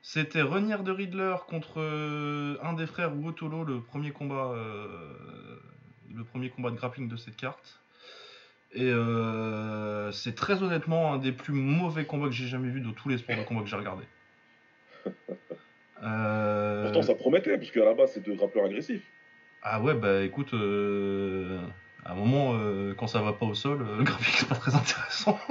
C'était 0.00 0.42
Renier 0.42 0.78
de 0.78 0.90
Riddler 0.92 1.34
contre 1.48 1.80
euh, 1.80 2.56
un 2.62 2.72
des 2.72 2.86
frères 2.86 3.14
Wotolo, 3.14 3.64
le 3.64 3.82
premier 3.82 4.10
combat, 4.12 4.52
euh, 4.54 5.58
le 6.14 6.24
premier 6.24 6.48
combat 6.50 6.70
de 6.70 6.76
grappling 6.76 7.08
de 7.08 7.16
cette 7.16 7.36
carte. 7.36 7.80
Et 8.74 8.84
euh, 8.90 10.12
c'est 10.12 10.34
très 10.34 10.62
honnêtement 10.62 11.12
un 11.14 11.18
des 11.18 11.32
plus 11.32 11.54
mauvais 11.54 12.04
combats 12.04 12.26
que 12.26 12.32
j'ai 12.34 12.46
jamais 12.48 12.68
vu 12.68 12.80
de 12.80 12.90
tous 12.90 13.08
les 13.08 13.18
sports 13.18 13.36
de 13.36 13.42
combat 13.42 13.62
que 13.62 13.68
j'ai 13.68 13.76
regardé. 13.76 14.04
Euh, 16.00 16.84
Pourtant, 16.84 17.02
ça 17.02 17.16
promettait, 17.16 17.58
parce 17.58 17.72
qu'à 17.72 17.84
la 17.84 17.92
base, 17.92 18.12
c'est 18.14 18.22
deux 18.22 18.36
rappeurs 18.40 18.64
agressifs. 18.66 19.02
Ah 19.64 19.80
ouais, 19.80 19.94
bah 19.94 20.22
écoute, 20.22 20.54
euh, 20.54 21.58
à 22.04 22.12
un 22.12 22.14
moment, 22.14 22.52
euh, 22.54 22.94
quand 22.96 23.08
ça 23.08 23.20
va 23.20 23.32
pas 23.32 23.46
au 23.46 23.54
sol, 23.54 23.84
le 23.98 24.04
graphique 24.04 24.36
c'est 24.36 24.48
pas 24.48 24.54
très 24.54 24.74
intéressant. 24.76 25.38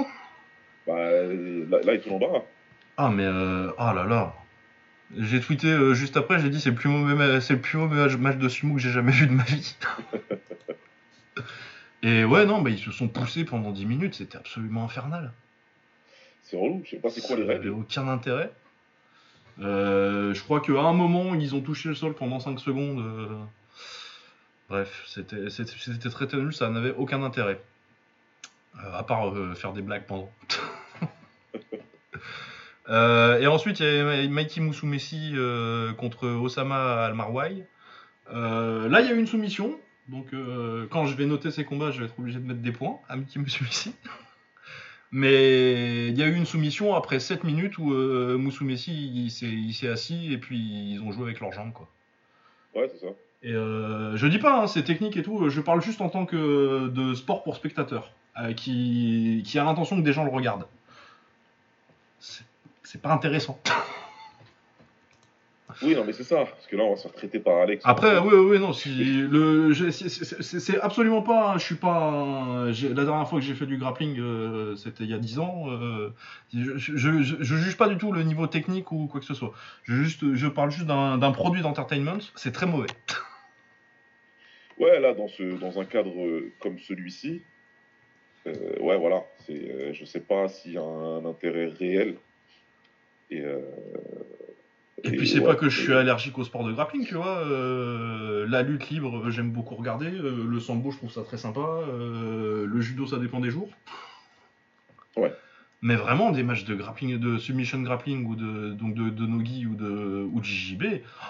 Bah, 0.86 0.94
là, 0.96 1.80
là, 1.84 1.94
ils 1.94 2.00
sont 2.00 2.12
en 2.14 2.18
bas. 2.18 2.44
Ah 2.96 3.10
mais 3.10 3.26
euh, 3.26 3.70
ah 3.76 3.92
là 3.92 4.04
là. 4.04 4.34
J'ai 5.18 5.38
tweeté 5.38 5.94
juste 5.94 6.16
après, 6.16 6.38
j'ai 6.38 6.48
dit 6.48 6.62
c'est 6.62 6.70
le 6.70 6.76
plus 6.76 6.88
mauvais 6.88 7.14
ma- 7.14 7.26
le 7.26 7.56
plus 7.60 7.76
mauvais 7.76 7.96
match- 7.96 8.16
match 8.16 8.36
de 8.38 8.48
sumo 8.48 8.76
que 8.76 8.80
j'ai 8.80 8.90
jamais 8.90 9.12
vu 9.12 9.26
de 9.26 9.32
ma 9.32 9.42
vie. 9.44 9.76
Et 12.02 12.24
ouais 12.24 12.46
non, 12.46 12.62
bah 12.62 12.70
ils 12.70 12.78
se 12.78 12.92
sont 12.92 13.08
poussés 13.08 13.44
pendant 13.44 13.72
10 13.72 13.84
minutes, 13.86 14.14
c'était 14.14 14.38
absolument 14.38 14.84
infernal. 14.84 15.32
C'est 16.42 16.56
relou, 16.56 16.80
je 16.84 16.90
sais 16.90 16.96
pas 16.98 17.10
c'est 17.10 17.20
quoi 17.26 17.36
les 17.36 17.42
règles. 17.44 17.70
aucun 17.70 18.06
intérêt. 18.08 18.52
Euh, 19.60 20.32
je 20.34 20.42
crois 20.44 20.60
qu'à 20.60 20.80
un 20.80 20.92
moment, 20.92 21.34
ils 21.34 21.54
ont 21.56 21.60
touché 21.60 21.88
le 21.88 21.94
sol 21.96 22.14
pendant 22.14 22.38
5 22.40 22.60
secondes. 22.60 23.00
euh. 23.00 23.28
Bref, 24.68 25.02
c'était 25.08 25.50
c'était- 25.50 25.72
c'était 25.78 26.10
très 26.10 26.26
nul, 26.36 26.54
ça 26.54 26.70
n'avait 26.70 26.92
aucun 26.96 27.22
intérêt. 27.22 27.60
Euh, 28.76 28.92
à 28.96 29.02
part 29.02 29.32
faire 29.56 29.72
des 29.72 29.82
blagues 29.82 30.06
pendant. 30.06 30.30
Et 32.88 33.46
ensuite, 33.46 33.80
il 33.80 33.86
y 33.86 33.88
avait 33.98 34.28
Mikey 34.28 34.60
Musumesi 34.60 35.32
euh, 35.34 35.92
contre 35.94 36.26
Osama 36.28 37.04
Almarwai. 37.04 37.66
Là, 38.32 39.00
il 39.00 39.06
y 39.06 39.10
a 39.10 39.12
eu 39.14 39.18
une 39.18 39.26
soumission. 39.26 39.78
Donc, 40.08 40.32
euh, 40.32 40.86
quand 40.90 41.06
je 41.06 41.14
vais 41.14 41.26
noter 41.26 41.50
ces 41.50 41.64
combats, 41.64 41.90
je 41.90 42.00
vais 42.00 42.06
être 42.06 42.18
obligé 42.18 42.38
de 42.38 42.46
mettre 42.46 42.60
des 42.60 42.72
points 42.72 42.98
à 43.08 43.16
Mikey 43.16 43.38
Musumesi. 43.38 43.94
Mais 45.10 46.08
il 46.08 46.18
y 46.18 46.22
a 46.22 46.26
eu 46.26 46.34
une 46.34 46.46
soumission 46.46 46.94
après 46.94 47.18
7 47.18 47.44
minutes 47.44 47.78
où 47.78 47.92
euh, 47.92 48.36
Musumesi 48.36 48.92
il 48.92 49.74
s'est 49.74 49.88
assis 49.88 50.32
et 50.32 50.38
puis 50.38 50.58
ils 50.58 51.00
ont 51.00 51.12
joué 51.12 51.24
avec 51.24 51.40
leurs 51.40 51.52
jambes. 51.52 51.72
Quoi. 51.72 51.88
Ouais, 52.74 52.88
c'est 52.92 53.06
ça. 53.06 53.12
Et 53.42 53.52
euh, 53.52 54.16
je 54.16 54.26
dis 54.26 54.38
pas, 54.38 54.62
hein, 54.62 54.66
c'est 54.66 54.82
technique 54.82 55.16
et 55.16 55.22
tout, 55.22 55.48
je 55.48 55.60
parle 55.60 55.80
juste 55.80 56.00
en 56.00 56.08
tant 56.08 56.26
que 56.26 56.88
de 56.88 57.14
sport 57.14 57.44
pour 57.44 57.56
spectateur, 57.56 58.12
euh, 58.40 58.52
qui, 58.52 59.42
qui 59.46 59.58
a 59.58 59.64
l'intention 59.64 59.96
que 59.96 60.02
des 60.02 60.12
gens 60.12 60.24
le 60.24 60.30
regardent. 60.30 60.66
C'est 62.20 63.02
pas 63.02 63.12
intéressant. 63.12 63.60
Oui, 65.82 65.94
non, 65.94 66.04
mais 66.04 66.12
c'est 66.12 66.24
ça. 66.24 66.44
Parce 66.44 66.66
que 66.66 66.76
là, 66.76 66.84
on 66.84 66.90
va 66.90 66.96
se 66.96 67.02
faire 67.02 67.12
traiter 67.12 67.38
par 67.38 67.58
Alex. 67.58 67.84
Après, 67.86 68.18
oui, 68.18 68.34
oui, 68.34 68.58
non, 68.58 68.72
si 68.72 68.88
le, 68.90 69.72
c'est- 69.74 70.80
absolument 70.80 71.22
pas, 71.22 71.54
je 71.58 71.64
suis 71.64 71.74
pas, 71.74 71.94
un- 72.10 72.66
la 72.66 73.04
dernière 73.04 73.28
fois 73.28 73.38
que 73.40 73.44
j'ai 73.44 73.54
fait 73.54 73.66
du 73.66 73.76
grappling, 73.78 74.18
euh, 74.18 74.76
c'était 74.76 75.04
il 75.04 75.10
y 75.10 75.14
a 75.14 75.18
10 75.18 75.38
ans. 75.38 75.64
euh, 75.68 76.10
je, 76.54 76.76
je, 76.78 76.96
je, 76.96 77.22
je 77.22 77.56
juge 77.56 77.76
pas 77.76 77.88
du 77.88 77.98
tout 77.98 78.12
le 78.12 78.22
niveau 78.22 78.46
technique 78.46 78.90
ou 78.92 79.06
quoi 79.06 79.20
que 79.20 79.26
ce 79.26 79.34
soit. 79.34 79.52
Je 79.84 79.94
juste, 79.94 80.34
je 80.34 80.46
parle 80.48 80.70
juste 80.70 80.86
d'un 80.86 81.32
produit 81.32 81.62
d'entertainment. 81.62 82.18
C'est 82.34 82.52
très 82.52 82.66
mauvais. 82.66 82.88
Ouais, 84.78 85.00
là, 85.00 85.12
dans, 85.12 85.26
ce, 85.26 85.42
dans 85.58 85.80
un 85.80 85.84
cadre 85.84 86.24
euh, 86.24 86.52
comme 86.60 86.78
celui-ci, 86.78 87.42
euh, 88.46 88.78
ouais, 88.80 88.96
voilà. 88.96 89.24
C'est, 89.44 89.92
je 89.92 90.04
sais 90.04 90.20
pas 90.20 90.46
s'il 90.46 90.74
y 90.74 90.78
a 90.78 90.82
un 90.82 91.24
intérêt 91.24 91.66
réel. 91.66 92.14
Et, 93.30 93.40
euh, 93.40 93.58
Et, 95.04 95.08
et 95.08 95.16
puis 95.16 95.28
c'est 95.28 95.38
ouais, 95.38 95.46
pas 95.46 95.54
que 95.54 95.68
je 95.68 95.80
suis 95.80 95.92
allergique 95.94 96.36
au 96.38 96.44
sport 96.44 96.64
de 96.64 96.72
grappling, 96.72 97.06
tu 97.06 97.14
vois. 97.14 97.38
euh, 97.46 98.46
la 98.48 98.62
lutte 98.62 98.88
libre, 98.90 99.18
euh, 99.26 99.30
j'aime 99.30 99.50
beaucoup 99.52 99.74
regarder. 99.76 100.06
euh, 100.10 100.44
le 100.48 100.60
sambo, 100.60 100.90
je 100.90 100.96
trouve 100.96 101.12
ça 101.12 101.22
très 101.22 101.38
sympa. 101.38 101.60
euh, 101.60 102.66
le 102.66 102.80
judo, 102.80 103.06
ça 103.06 103.18
dépend 103.18 103.40
des 103.40 103.50
jours. 103.50 103.70
Ouais. 105.16 105.32
Mais 105.82 105.94
vraiment, 105.94 106.32
des 106.32 106.42
matchs 106.42 106.64
de 106.64 106.74
grappling, 106.74 107.18
de 107.18 107.38
submission 107.38 107.80
grappling 107.82 108.26
ou 108.26 108.34
de, 108.34 108.72
donc 108.72 108.94
de, 108.94 109.10
de 109.10 109.26
nogi 109.26 109.66
ou 109.66 109.76
de, 109.76 110.26
ou 110.32 110.40
de 110.40 110.44
JJB, 110.44 110.84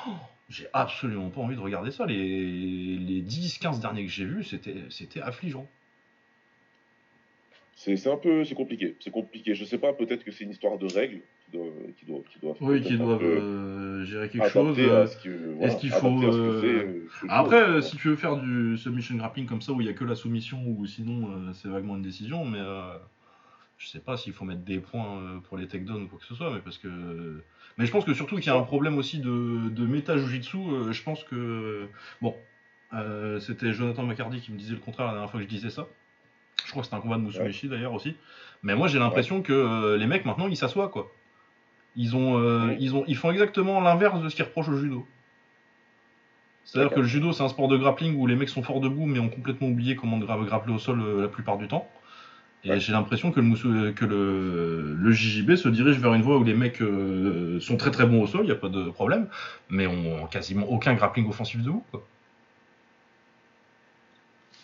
oh, 0.06 0.10
j'ai 0.48 0.66
absolument 0.72 1.28
pas 1.28 1.42
envie 1.42 1.56
de 1.56 1.60
regarder 1.60 1.90
ça. 1.90 2.06
Les, 2.06 2.96
les 2.96 3.22
10-15 3.22 3.80
derniers 3.80 4.06
que 4.06 4.10
j'ai 4.10 4.24
vus, 4.24 4.44
c'était 4.44 4.84
c'était 4.88 5.20
affligeant. 5.20 5.68
C'est, 7.80 8.08
un 8.08 8.16
peu, 8.16 8.44
c'est 8.44 8.56
compliqué. 8.56 8.96
C'est 8.98 9.12
compliqué. 9.12 9.54
Je 9.54 9.64
sais 9.64 9.78
pas, 9.78 9.92
peut-être 9.92 10.24
que 10.24 10.32
c'est 10.32 10.42
une 10.42 10.50
histoire 10.50 10.78
de 10.78 10.92
règles 10.92 11.20
qui 11.44 11.56
doivent, 11.56 11.92
qui 11.96 12.06
doivent, 12.06 12.22
qui 12.28 12.38
doivent 12.40 12.56
Oui, 12.60 12.82
qui 12.82 12.98
doivent 12.98 13.22
euh, 13.22 14.04
gérer 14.04 14.28
quelque 14.28 14.48
chose. 14.48 14.76
euh, 14.80 15.04
à 15.04 15.06
ce 15.06 15.16
que, 15.22 15.54
voilà, 15.56 15.74
qu'il 15.74 15.90
faut, 15.90 16.22
euh, 16.24 16.62
euh. 16.64 17.06
Après, 17.28 17.80
si 17.80 17.96
tu 17.96 18.08
veux 18.08 18.16
faire 18.16 18.36
du 18.36 18.76
submission 18.76 19.14
grappling 19.14 19.46
comme 19.46 19.62
ça 19.62 19.70
où 19.70 19.80
il 19.80 19.86
y 19.86 19.90
a 19.90 19.92
que 19.92 20.04
la 20.04 20.16
soumission 20.16 20.60
ou 20.66 20.86
sinon 20.86 21.30
euh, 21.30 21.52
c'est 21.52 21.68
vaguement 21.68 21.94
une 21.94 22.02
décision, 22.02 22.44
mais 22.44 22.58
je 23.76 23.86
sais 23.86 24.00
pas 24.00 24.16
s'il 24.16 24.32
faut 24.32 24.44
mettre 24.44 24.62
des 24.64 24.80
points 24.80 25.40
pour 25.44 25.56
les 25.56 25.68
takedowns 25.68 26.02
ou 26.02 26.08
quoi 26.08 26.18
que 26.18 26.26
ce 26.26 26.34
soit, 26.34 26.52
mais 26.52 26.60
parce 26.60 26.78
que. 26.78 27.44
Mais 27.78 27.86
je 27.86 27.92
pense 27.92 28.04
que 28.04 28.12
surtout 28.12 28.34
qu'il 28.38 28.46
y 28.46 28.50
a 28.50 28.58
un 28.58 28.62
problème 28.64 28.98
aussi 28.98 29.20
de, 29.20 29.68
de 29.68 29.86
méta 29.86 30.16
jujitsu. 30.16 30.58
je 30.90 31.02
pense 31.04 31.22
que 31.22 31.86
bon, 32.20 32.34
c'était 33.38 33.72
Jonathan 33.72 34.02
McCarty 34.02 34.40
qui 34.40 34.50
me 34.50 34.58
disait 34.58 34.74
le 34.74 34.80
contraire 34.80 35.06
la 35.06 35.12
dernière 35.12 35.30
fois 35.30 35.38
que 35.38 35.44
je 35.46 35.48
disais 35.50 35.70
ça. 35.70 35.86
Je 36.64 36.70
crois 36.70 36.82
que 36.82 36.86
c'était 36.86 36.96
un 36.96 37.00
combat 37.00 37.16
de 37.16 37.22
Musumeshi 37.22 37.68
d'ailleurs 37.68 37.94
aussi. 37.94 38.16
Mais 38.62 38.74
moi 38.74 38.88
j'ai 38.88 38.98
l'impression 38.98 39.40
que 39.42 39.52
euh, 39.52 39.96
les 39.96 40.06
mecs 40.06 40.24
maintenant 40.24 40.48
ils 40.48 40.56
s'assoient 40.56 40.88
quoi. 40.88 41.10
Ils 41.96 42.14
ont, 42.14 42.38
euh, 42.38 42.66
Ouais. 42.68 42.76
ils 42.80 42.94
ont, 42.94 43.04
ils 43.08 43.16
font 43.16 43.30
exactement 43.30 43.80
l'inverse 43.80 44.20
de 44.22 44.28
ce 44.28 44.36
qu'ils 44.36 44.44
reprochent 44.44 44.68
au 44.68 44.76
judo. 44.76 45.06
C'est-à-dire 46.64 46.90
que 46.94 47.00
le 47.00 47.06
judo, 47.06 47.32
c'est 47.32 47.42
un 47.42 47.48
sport 47.48 47.66
de 47.68 47.78
grappling 47.78 48.14
où 48.16 48.26
les 48.26 48.36
mecs 48.36 48.50
sont 48.50 48.62
forts 48.62 48.80
debout, 48.80 49.06
mais 49.06 49.18
ont 49.18 49.30
complètement 49.30 49.68
oublié 49.68 49.96
comment 49.96 50.18
gra- 50.18 50.44
grappler 50.44 50.74
au 50.74 50.78
sol 50.78 51.00
euh, 51.00 51.22
la 51.22 51.28
plupart 51.28 51.56
du 51.56 51.66
temps. 51.66 51.88
Et 52.64 52.78
j'ai 52.78 52.92
l'impression 52.92 53.30
que, 53.32 53.40
le, 53.40 53.92
que 53.92 54.04
le, 54.04 54.94
le 54.94 55.10
JJB 55.12 55.54
se 55.54 55.68
dirige 55.70 55.98
vers 55.98 56.12
une 56.12 56.22
voie 56.22 56.36
où 56.36 56.44
les 56.44 56.54
mecs 56.54 56.82
sont 57.60 57.76
très 57.78 57.90
très 57.90 58.04
bons 58.04 58.22
au 58.22 58.26
sol, 58.26 58.42
il 58.42 58.46
n'y 58.46 58.50
a 58.52 58.56
pas 58.56 58.68
de 58.68 58.90
problème, 58.90 59.28
mais 59.70 59.86
ont 59.86 60.26
quasiment 60.26 60.66
aucun 60.66 60.92
grappling 60.94 61.26
offensif 61.28 61.62
debout. 61.62 61.84
Quoi. 61.90 62.04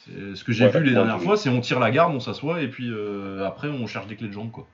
C'est- 0.04 0.34
Ce 0.36 0.44
que 0.44 0.52
j'ai 0.52 0.66
Ouais, 0.66 0.70
vu 0.78 0.84
les 0.84 0.92
dernières 0.92 1.20
fois, 1.20 1.36
c'est 1.36 1.48
on 1.48 1.60
tire 1.60 1.78
la 1.80 1.90
garde, 1.90 2.14
on 2.14 2.20
s'assoit, 2.20 2.60
et 2.62 2.68
puis 2.68 2.90
euh, 2.90 3.44
après 3.46 3.68
on 3.68 3.86
cherche 3.86 4.06
des 4.06 4.16
clés 4.16 4.28
de 4.28 4.32
jambes. 4.32 4.50
Quoi. 4.50 4.66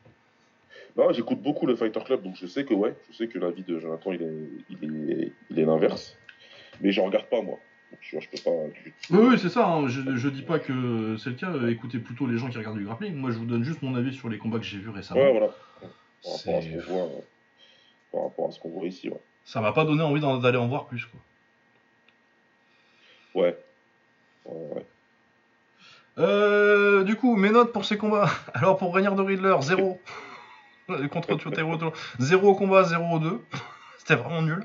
Non, 0.97 1.13
j'écoute 1.13 1.41
beaucoup 1.41 1.67
le 1.67 1.77
Fighter 1.77 2.01
Club, 2.05 2.23
donc 2.23 2.35
je 2.37 2.47
sais 2.47 2.65
que 2.65 2.75
ouais, 2.75 2.95
je 3.11 3.17
sais 3.17 3.29
que 3.29 3.39
l'avis 3.39 3.63
de 3.63 3.79
Jonathan 3.79 4.13
il 4.13 4.23
est, 4.23 4.33
il 4.71 5.11
est, 5.11 5.33
il 5.51 5.59
est 5.59 5.65
l'inverse. 5.65 6.17
Mais 6.81 6.91
j'en 6.93 7.05
regarde 7.05 7.27
pas 7.27 7.43
moi. 7.43 7.59
Donc, 7.91 8.01
je 8.23 8.29
peux 8.29 8.39
pas. 8.45 8.69
du- 8.73 8.95
Oui, 9.11 9.27
oui, 9.33 9.39
c'est 9.39 9.49
ça. 9.49 9.67
hein. 9.67 9.89
Je, 9.89 10.17
je 10.17 10.29
dis 10.29 10.43
pas 10.43 10.59
que 10.61 11.17
c'est 11.19 11.31
le 11.31 11.37
cas. 11.37 11.51
euh, 11.51 11.69
Écoutez 11.71 11.99
plutôt 11.99 12.27
les 12.27 12.39
gens 12.39 12.49
qui 12.49 12.57
regardent 12.57 12.79
du 12.79 12.85
grappling. 12.85 13.15
Moi, 13.15 13.33
je 13.33 13.39
vous 13.39 13.45
donne 13.47 13.65
juste 13.65 13.83
mon 13.83 13.97
avis 13.97 14.15
sur 14.15 14.29
les 14.29 14.39
combats 14.39 14.59
que 14.59 14.65
j'ai 14.65 14.79
vus 14.79 14.91
récemment. 14.91 15.21
Ouais, 15.21 15.31
voilà. 15.33 15.49
Par 16.23 16.33
rapport 16.33 16.57
à 16.59 16.63
ce 16.63 16.69
qu'on 16.71 16.81
voit, 16.93 17.03
euh, 17.03 17.21
par 18.13 18.23
rapport 18.23 18.49
à 18.49 18.53
ce 18.53 18.61
qu'on 18.61 18.69
voit 18.71 18.87
ici, 18.87 19.09
ouais. 19.09 19.21
Ça 19.45 19.61
m'a 19.61 19.73
pas 19.73 19.85
donné 19.85 20.03
envie 20.03 20.21
d'aller 20.21 20.57
en 20.59 20.69
voir 20.69 20.87
plus. 20.87 21.05
Quoi. 21.07 21.21
Ouais. 23.43 23.57
Ouais, 24.47 24.75
ouais. 24.77 24.87
Euh, 26.21 27.03
du 27.05 27.17
coup, 27.17 27.37
mes 27.37 27.51
notes 27.51 27.73
pour 27.73 27.85
ces 27.85 27.97
combats. 27.97 28.31
Alors, 28.55 28.77
pour 28.77 28.95
Rainier 28.95 29.15
de 29.15 29.23
Riddler, 29.23 29.57
0. 29.61 30.01
Contre 31.11 31.37
Totoro, 31.37 31.93
0 32.19 32.49
au 32.49 32.55
combat, 32.55 32.85
0 32.85 33.17
au 33.17 33.19
2. 33.19 33.41
C'était 33.99 34.17
vraiment 34.17 34.43
nul. 34.43 34.65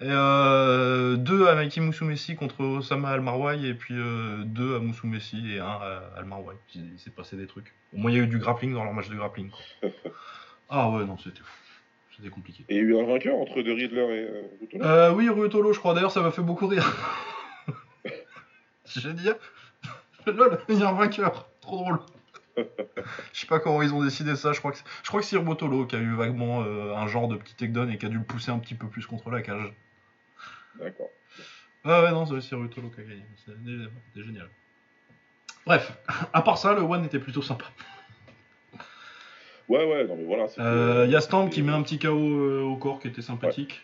Et 0.00 0.08
euh, 0.08 1.16
2 1.16 1.46
à 1.46 1.54
Mikey 1.54 1.80
Musumesi 1.80 2.34
contre 2.34 2.64
Osama 2.64 3.10
Almarwai, 3.10 3.64
et 3.64 3.74
puis 3.74 3.94
2 3.94 4.76
à 4.76 4.78
Musumesi 4.80 5.54
et 5.54 5.60
1 5.60 5.64
à 5.64 6.02
Almarwai. 6.16 6.56
Il 6.74 6.98
s'est 6.98 7.10
passé 7.10 7.36
des 7.36 7.46
trucs. 7.46 7.72
Au 7.94 7.98
moins, 7.98 8.10
il 8.10 8.16
y 8.16 8.20
a 8.20 8.24
eu 8.24 8.26
du 8.26 8.38
grappling 8.38 8.74
dans 8.74 8.82
leur 8.82 8.92
match 8.92 9.08
de 9.08 9.14
grappling. 9.14 9.50
quoi. 9.50 9.90
Ah 10.68 10.90
ouais, 10.90 11.04
non, 11.04 11.16
c'était 11.16 11.40
fou. 11.40 11.52
C'était 12.16 12.30
compliqué. 12.30 12.64
Et 12.68 12.76
il 12.76 12.76
y 12.76 12.80
a 12.80 12.82
eu 12.82 12.98
un 12.98 13.06
vainqueur 13.06 13.36
entre 13.36 13.62
The 13.62 13.66
Riddler 13.66 14.00
et 14.00 14.28
euh, 14.28 14.42
Rutolo 14.60 14.84
Euh, 14.84 15.12
oui, 15.12 15.28
Ruotolo, 15.28 15.72
je 15.72 15.78
crois. 15.78 15.94
D'ailleurs, 15.94 16.12
ça 16.12 16.20
m'a 16.22 16.30
fait 16.30 16.42
beaucoup 16.42 16.66
rire. 16.66 16.92
J'ai 18.84 19.12
dit, 19.12 19.28
lol, 20.30 20.58
il 20.68 20.78
y 20.78 20.82
a 20.82 20.88
un 20.88 20.92
vainqueur. 20.92 21.48
Trop 21.60 21.76
drôle. 21.78 22.00
Je 22.56 23.40
sais 23.40 23.46
pas 23.46 23.58
comment 23.58 23.82
ils 23.82 23.92
ont 23.92 24.02
décidé 24.02 24.36
ça. 24.36 24.52
Je 24.52 24.60
crois 24.60 24.70
que 24.72 24.78
c'est, 24.78 24.84
je 25.02 25.08
crois 25.08 25.20
que 25.20 25.26
c'est 25.26 25.36
Ruotolo 25.36 25.86
qui 25.86 25.96
a 25.96 25.98
eu 25.98 26.14
vaguement 26.14 26.62
euh, 26.62 26.94
un 26.94 27.06
genre 27.08 27.26
de 27.28 27.36
petit 27.36 27.54
takedown 27.54 27.90
et 27.90 27.98
qui 27.98 28.06
a 28.06 28.08
dû 28.08 28.18
le 28.18 28.24
pousser 28.24 28.50
un 28.52 28.58
petit 28.58 28.74
peu 28.76 28.86
plus 28.86 29.06
contre 29.06 29.30
la 29.30 29.42
cage. 29.42 29.72
D'accord. 30.78 31.08
Ah 31.84 32.02
ouais, 32.02 32.10
non, 32.12 32.26
c'est 32.40 32.54
Ruotolo 32.54 32.90
qui 32.90 33.00
a 33.00 33.04
gagné. 33.04 33.24
C'est, 33.44 33.52
c'est 34.14 34.22
génial. 34.24 34.48
Bref, 35.66 35.96
à 36.32 36.42
part 36.42 36.58
ça, 36.58 36.74
le 36.74 36.82
One 36.82 37.04
était 37.04 37.18
plutôt 37.18 37.42
sympa. 37.42 37.64
Ouais, 39.68 39.84
ouais, 39.84 40.06
non 40.06 40.16
mais 40.16 40.24
voilà. 40.24 40.46
c'était- 40.48 41.06
Il 41.06 41.10
y 41.10 41.16
a 41.16 41.20
Stamp 41.20 41.46
qui 41.48 41.56
c'était- 41.56 41.66
met 41.66 41.72
un 41.72 41.82
petit 41.82 41.98
KO 41.98 42.08
euh, 42.18 42.60
au 42.62 42.76
corps 42.76 43.00
qui 43.00 43.08
était 43.08 43.22
sympathique. 43.22 43.80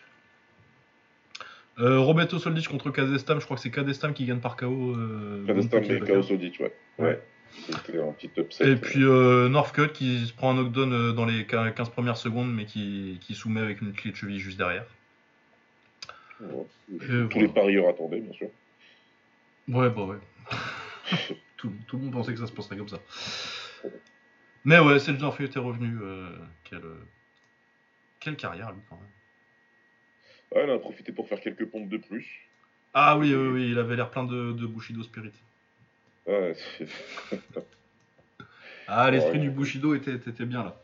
Euh, 1.81 1.99
Roberto 1.99 2.37
Soldic 2.37 2.67
contre 2.67 2.91
Kazestam, 2.91 3.39
je 3.39 3.45
crois 3.45 3.57
que 3.57 3.63
c'est 3.63 3.71
Kazestam 3.71 4.13
qui 4.13 4.25
gagne 4.25 4.39
par 4.39 4.55
KO. 4.55 4.95
Euh, 4.95 5.45
Kadestam 5.45 5.81
Bonne 5.81 5.91
et 5.91 5.99
Chaos 6.01 6.31
Audit, 6.31 6.59
ouais. 6.59 6.73
Ouais. 6.99 7.05
Ouais. 7.05 7.21
C'était 7.67 7.99
un 7.99 8.11
petit 8.13 8.29
upset. 8.37 8.71
Et 8.71 8.75
puis 8.75 9.03
euh, 9.03 9.49
Northcutt 9.49 9.91
qui 9.91 10.25
se 10.25 10.33
prend 10.33 10.51
un 10.51 10.55
knockdown 10.55 10.93
euh, 10.93 11.11
dans 11.11 11.25
les 11.25 11.45
15 11.45 11.89
premières 11.89 12.17
secondes, 12.17 12.53
mais 12.53 12.65
qui, 12.65 13.17
qui 13.21 13.33
soumet 13.35 13.61
avec 13.61 13.81
une 13.81 13.93
clé 13.93 14.11
de 14.11 14.15
cheville 14.15 14.39
juste 14.39 14.57
derrière. 14.57 14.85
Ouais. 16.39 16.65
Tous 16.87 16.97
voilà. 16.97 17.27
les 17.35 17.47
parieurs 17.47 17.89
attendaient, 17.89 18.19
bien 18.21 18.33
sûr. 18.33 18.47
Ouais, 19.67 19.89
bah 19.89 20.03
ouais. 20.05 20.17
tout, 21.57 21.71
tout 21.87 21.97
le 21.97 22.03
monde 22.03 22.13
pensait 22.13 22.33
que 22.33 22.39
ça 22.39 22.47
se 22.47 22.51
passerait 22.51 22.77
comme 22.77 22.89
ça. 22.89 22.99
Mais 24.63 24.79
ouais, 24.79 24.99
Seldorf 24.99 25.39
était 25.41 25.59
revenu. 25.59 25.97
euh, 26.01 26.29
quelle, 26.63 26.81
quelle 28.19 28.35
carrière, 28.35 28.71
lui, 28.71 28.81
quand 28.89 28.95
même. 28.95 29.05
Ouais, 30.53 30.63
il 30.65 30.69
en 30.69 30.75
a 30.75 30.79
profité 30.79 31.11
pour 31.11 31.27
faire 31.27 31.39
quelques 31.39 31.65
pompes 31.65 31.89
de 31.89 31.97
plus. 31.97 32.49
Ah 32.93 33.17
oui, 33.17 33.33
oui, 33.33 33.47
oui, 33.49 33.71
il 33.71 33.79
avait 33.79 33.95
l'air 33.95 34.09
plein 34.11 34.25
de, 34.25 34.51
de 34.51 34.67
Bushido 34.67 35.01
Spirit. 35.03 35.31
Ouais, 36.27 36.53
Ah, 38.87 39.09
l'esprit 39.11 39.37
Ouais. 39.37 39.43
du 39.45 39.49
Bushido 39.51 39.95
était, 39.95 40.15
était 40.15 40.45
bien 40.45 40.63
là. 40.63 40.81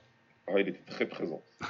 ah, 0.48 0.54
il 0.60 0.68
était 0.70 0.84
très 0.92 1.06
présent. 1.08 1.44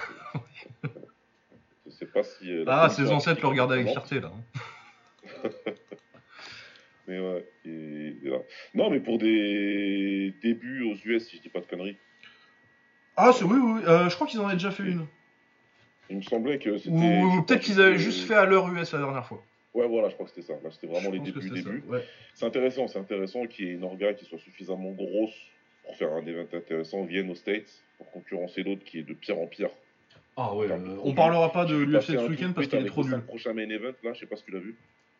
Je 1.85 1.91
sais 1.91 2.05
pas 2.05 2.21
si. 2.23 2.51
euh, 2.51 2.65
Ah, 2.67 2.89
ses 2.89 3.09
ancêtres 3.11 3.41
le 3.41 3.47
regardaient 3.47 3.75
avec 3.75 3.87
fierté 3.87 4.19
là. 4.19 4.31
hein. 4.33 4.43
Mais 7.07 7.19
ouais, 7.19 7.45
là. 8.23 8.39
Non, 8.75 8.89
mais 8.91 8.99
pour 8.99 9.17
des 9.17 10.35
débuts 10.41 10.83
aux 10.83 10.95
US, 11.07 11.25
si 11.29 11.37
je 11.37 11.41
dis 11.41 11.47
pas 11.49 11.61
de 11.61 11.65
conneries, 11.65 11.97
Ah, 13.15 13.31
c'est 13.33 13.45
oui, 13.45 13.57
oui, 13.57 13.71
oui. 13.79 13.81
Euh, 13.87 14.09
je 14.09 14.15
crois 14.15 14.27
qu'ils 14.27 14.41
en 14.41 14.45
avaient 14.45 14.55
déjà 14.57 14.71
fait 14.71 14.83
une. 14.83 15.07
Il 16.09 16.17
me 16.17 16.21
semblait 16.21 16.59
que 16.59 16.77
c'était. 16.77 17.21
Ou, 17.21 17.43
peut-être 17.43 17.61
qu'ils 17.61 17.81
avaient 17.81 17.97
juste 17.97 18.27
fait 18.27 18.35
à 18.35 18.45
l'heure 18.45 18.67
US 18.69 18.91
la 18.93 18.99
dernière 18.99 19.25
fois. 19.25 19.43
Ouais, 19.73 19.87
voilà, 19.87 20.09
je 20.09 20.15
crois 20.15 20.25
que 20.25 20.31
c'était 20.33 20.47
ça. 20.47 20.53
Là, 20.63 20.71
c'était 20.71 20.87
vraiment 20.87 21.11
les 21.11 21.19
Je 21.19 21.23
débuts, 21.31 21.49
débuts. 21.49 21.83
ouais. 21.87 22.03
C'est 22.33 22.45
intéressant, 22.45 22.87
c'est 22.87 22.97
intéressant 22.99 23.45
qu'il 23.45 23.65
y 23.65 23.69
ait 23.69 23.73
une 23.73 23.83
orga 23.83 24.13
qui 24.13 24.25
soit 24.25 24.39
suffisamment 24.39 24.91
grosse 24.91 25.35
pour 25.83 25.95
faire 25.95 26.11
un 26.13 26.25
event 26.25 26.47
intéressant, 26.53 27.03
vienne 27.03 27.29
aux 27.29 27.35
States 27.35 27.83
pour 27.97 28.09
concurrencer 28.11 28.63
l'autre 28.63 28.83
qui 28.83 28.99
est 28.99 29.03
de 29.03 29.13
pire 29.13 29.37
en 29.37 29.45
pire. 29.47 29.69
Ah 30.35 30.53
ouais, 30.55 30.65
Enfin, 30.67 30.81
euh, 30.81 30.97
on 31.03 31.13
parlera 31.13 31.51
pas 31.51 31.65
de 31.65 31.75
l'UFC 31.75 32.11
ce 32.13 32.27
week-end 32.29 32.51
parce 32.53 32.67
qu'il 32.67 32.79
est 32.79 32.85
trop 32.85 33.01
le 33.03 33.07
nul. 33.09 33.15
cinq 33.17 33.25
prochain 33.25 33.53
main 33.53 33.69
event, 33.69 33.93
là, 34.03 34.13
je 34.13 34.19
sais 34.19 34.25
pas 34.25 34.35
si 34.35 34.43
tu 34.45 34.51
l'as 34.51 34.59
vu. 34.59 34.75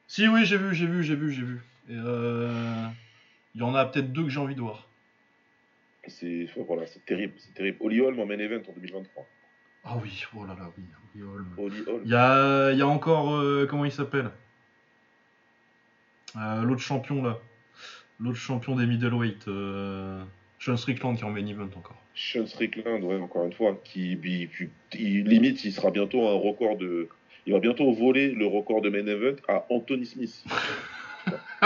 Si, 0.07 0.27
oui, 0.27 0.45
j'ai 0.45 0.57
vu, 0.57 0.73
j'ai 0.73 0.85
vu, 0.85 1.03
j'ai 1.03 1.15
vu, 1.15 1.31
j'ai 1.31 1.41
vu. 1.43 1.61
Et 1.89 1.93
euh, 1.95 2.49
Il 3.55 3.61
y 3.61 3.63
en 3.63 3.75
a 3.75 3.85
peut-être 3.85 4.11
deux 4.11 4.23
que 4.23 4.29
j'ai 4.29 4.39
envie 4.39 4.55
de 4.55 4.61
voir. 4.61 4.87
C'est 6.07 6.47
voilà, 6.67 6.85
c'est 6.87 7.05
terrible, 7.05 7.33
c'est 7.37 7.53
terrible. 7.53 7.77
Oli 7.81 7.99
Holm 7.99 8.19
en 8.19 8.25
main 8.25 8.39
event 8.39 8.61
en 8.69 8.71
2023. 8.73 9.25
Ah 9.89 9.97
oui, 10.03 10.23
oh 10.35 10.45
là 10.45 10.55
là, 10.59 10.69
oui. 10.77 10.83
oui, 11.15 11.21
Holm. 11.23 11.47
Oli 11.57 11.83
Holm. 11.87 12.01
Il 12.03 12.11
y 12.11 12.15
a, 12.15 12.71
il 12.73 12.77
y 12.77 12.81
a 12.81 12.87
encore, 12.87 13.33
euh, 13.35 13.65
comment 13.69 13.85
il 13.85 13.91
s'appelle? 13.91 14.29
Euh, 16.35 16.61
L'autre 16.63 16.81
champion 16.81 17.23
là. 17.23 17.37
L'autre 18.19 18.37
champion 18.37 18.75
des 18.75 18.85
middleweight. 18.85 19.47
Euh, 19.47 20.21
Sean 20.59 20.75
Strickland 20.75 21.15
qui 21.15 21.21
est 21.21 21.25
en 21.25 21.29
main 21.31 21.45
event 21.45 21.69
encore. 21.77 21.95
Sean 22.15 22.45
Strickland, 22.47 23.01
ouais, 23.03 23.17
encore 23.17 23.45
une 23.45 23.53
fois, 23.53 23.79
qui, 23.83 24.11
il- 24.93 25.23
limite, 25.27 25.63
il 25.63 25.71
sera 25.71 25.91
bientôt 25.91 26.27
un 26.27 26.33
record 26.33 26.77
de. 26.77 27.07
Il 27.45 27.53
va 27.53 27.59
bientôt 27.59 27.91
voler 27.93 28.31
le 28.31 28.45
record 28.45 28.81
de 28.81 28.89
main 28.89 29.05
event 29.07 29.35
à 29.47 29.65
Anthony 29.69 30.05
Smith. 30.05 30.43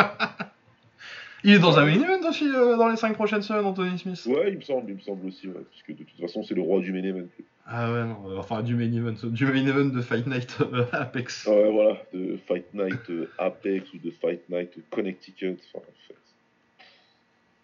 Il 1.43 1.53
est 1.53 1.59
dans 1.59 1.79
un 1.79 1.85
main 1.85 1.95
event 1.95 2.29
aussi 2.29 2.47
euh, 2.47 2.77
dans 2.77 2.87
les 2.87 2.97
5 2.97 3.15
prochaines 3.15 3.41
semaines, 3.41 3.65
Anthony 3.65 3.97
Smith. 3.97 4.23
Ouais, 4.27 4.51
il 4.51 4.57
me 4.57 4.61
semble, 4.61 4.91
il 4.91 4.95
me 4.97 4.99
semble 5.01 5.25
aussi, 5.25 5.47
ouais, 5.47 5.55
parce 5.55 5.81
que 5.81 5.93
de 5.93 6.03
toute 6.03 6.19
façon, 6.19 6.43
c'est 6.43 6.53
le 6.53 6.61
roi 6.61 6.81
du 6.81 6.91
main 6.93 7.03
event. 7.03 7.25
Ah 7.73 7.89
ouais, 7.91 8.03
non, 8.03 8.17
euh, 8.29 8.37
enfin 8.37 8.61
du 8.63 8.75
main 8.75 8.91
event, 8.91 9.13
du 9.23 9.45
main 9.45 9.65
event 9.65 9.85
de 9.85 10.01
Fight 10.01 10.27
Night 10.27 10.57
euh, 10.59 10.83
Apex. 10.91 11.45
Ouais, 11.47 11.71
voilà, 11.71 11.97
de 12.13 12.37
Fight 12.47 12.65
Night 12.73 13.09
euh, 13.09 13.29
Apex 13.37 13.93
ou 13.93 13.97
de 13.97 14.11
Fight 14.11 14.41
Night 14.49 14.71
Connecticut. 14.89 15.55
Enfin, 15.73 15.85
en 15.87 16.07
fait, 16.07 16.15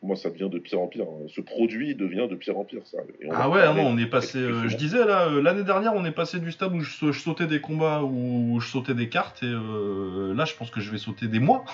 moi, 0.02 0.16
ça 0.16 0.30
devient 0.30 0.50
de 0.50 0.60
pire 0.60 0.80
en 0.80 0.88
pire. 0.88 1.04
hein. 1.04 1.28
Ce 1.36 1.42
produit 1.42 1.94
devient 1.94 2.28
de 2.30 2.36
pire 2.36 2.58
en 2.58 2.64
pire, 2.64 2.84
ça. 2.86 3.00
Ah 3.32 3.50
ouais, 3.50 3.66
non, 3.74 3.88
on 3.88 3.98
est 3.98 4.06
passé. 4.06 4.38
euh, 4.38 4.70
je 4.70 4.78
disais 4.78 5.06
là, 5.06 5.30
l'année 5.42 5.64
dernière, 5.66 5.94
on 5.94 6.06
est 6.06 6.12
passé 6.12 6.40
du 6.40 6.52
stade 6.54 6.74
où 6.74 6.80
je, 6.80 7.12
je 7.12 7.20
sautais 7.20 7.48
des 7.48 7.60
combats, 7.60 8.04
où 8.04 8.60
je 8.62 8.68
sautais 8.70 8.94
des 8.94 9.10
cartes, 9.10 9.44
et 9.44 9.48
là, 9.52 10.46
je 10.46 10.54
pense 10.56 10.70
que 10.72 10.80
je 10.80 10.90
vais 10.92 11.00
sauter 11.00 11.28
des 11.28 11.40
mois. 11.40 11.66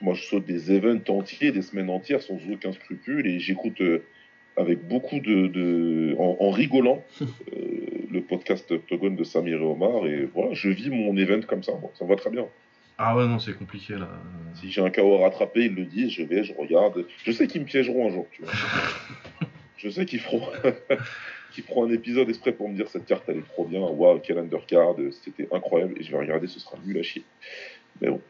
Moi, 0.00 0.14
je 0.14 0.22
saute 0.22 0.44
des 0.44 0.70
events 0.70 1.02
entiers, 1.08 1.50
des 1.50 1.62
semaines 1.62 1.90
entières, 1.90 2.22
sans 2.22 2.38
aucun 2.52 2.70
scrupule, 2.72 3.26
et 3.26 3.40
j'écoute 3.40 3.82
avec 4.58 4.86
beaucoup 4.88 5.20
de, 5.20 5.46
de- 5.46 6.14
en, 6.18 6.36
en 6.40 6.50
rigolant 6.50 7.02
euh, 7.22 7.26
le 8.10 8.20
podcast 8.22 8.70
Octogone 8.70 9.16
de 9.16 9.24
Samir 9.24 9.58
et 9.58 9.64
Omar, 9.64 10.06
et 10.06 10.28
voilà, 10.34 10.54
je 10.54 10.68
vis 10.68 10.90
mon 10.90 11.16
event 11.16 11.40
comme 11.46 11.62
ça. 11.62 11.72
Moi, 11.80 11.90
ça 11.98 12.04
me 12.04 12.10
va 12.10 12.16
très 12.16 12.30
bien. 12.30 12.46
Ah 13.00 13.16
ouais, 13.16 13.26
non, 13.26 13.38
c'est 13.38 13.52
compliqué 13.56 13.94
là. 13.94 14.08
Si 14.54 14.70
j'ai 14.72 14.80
un 14.80 14.90
KO 14.90 15.18
à 15.18 15.22
rattraper, 15.24 15.66
ils 15.66 15.74
le 15.74 15.84
disent, 15.84 16.10
je 16.10 16.24
vais, 16.24 16.42
je 16.42 16.52
regarde. 16.54 17.04
Je 17.24 17.30
sais 17.30 17.46
qu'ils 17.46 17.60
me 17.60 17.66
piégeront 17.66 18.08
un 18.08 18.10
jour, 18.10 18.26
tu 18.32 18.42
vois. 18.42 18.50
je 19.76 19.88
sais 19.88 20.04
qu'ils 20.04 20.18
feront, 20.18 20.42
qu'ils 21.52 21.62
feront 21.64 21.84
un 21.86 21.90
épisode 21.92 22.28
exprès 22.28 22.50
pour 22.52 22.68
me 22.68 22.74
dire 22.74 22.88
cette 22.88 23.06
carte 23.06 23.22
elle 23.28 23.38
est 23.38 23.48
trop 23.48 23.64
bien, 23.66 23.80
waouh, 23.80 24.18
quel 24.20 24.38
undercard, 24.38 24.96
c'était 25.22 25.48
incroyable, 25.52 25.94
et 25.98 26.02
je 26.02 26.10
vais 26.10 26.18
regarder, 26.18 26.48
ce 26.48 26.58
sera 26.58 26.76
nul 26.84 26.98
à 26.98 27.02
chier. 27.04 27.22
Mais 28.00 28.08
bon, 28.08 28.20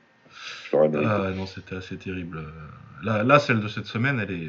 je 0.67 0.77
l'aurais 0.77 0.89
mérité. 0.91 1.11
Ah 1.11 1.31
non, 1.35 1.47
c'était 1.47 1.77
assez 1.77 1.97
terrible. 1.97 2.39
Là, 3.03 3.23
là, 3.23 3.39
celle 3.39 3.61
de 3.61 3.69
cette 3.69 3.87
semaine, 3.87 4.21
elle 4.21 4.35
est, 4.35 4.49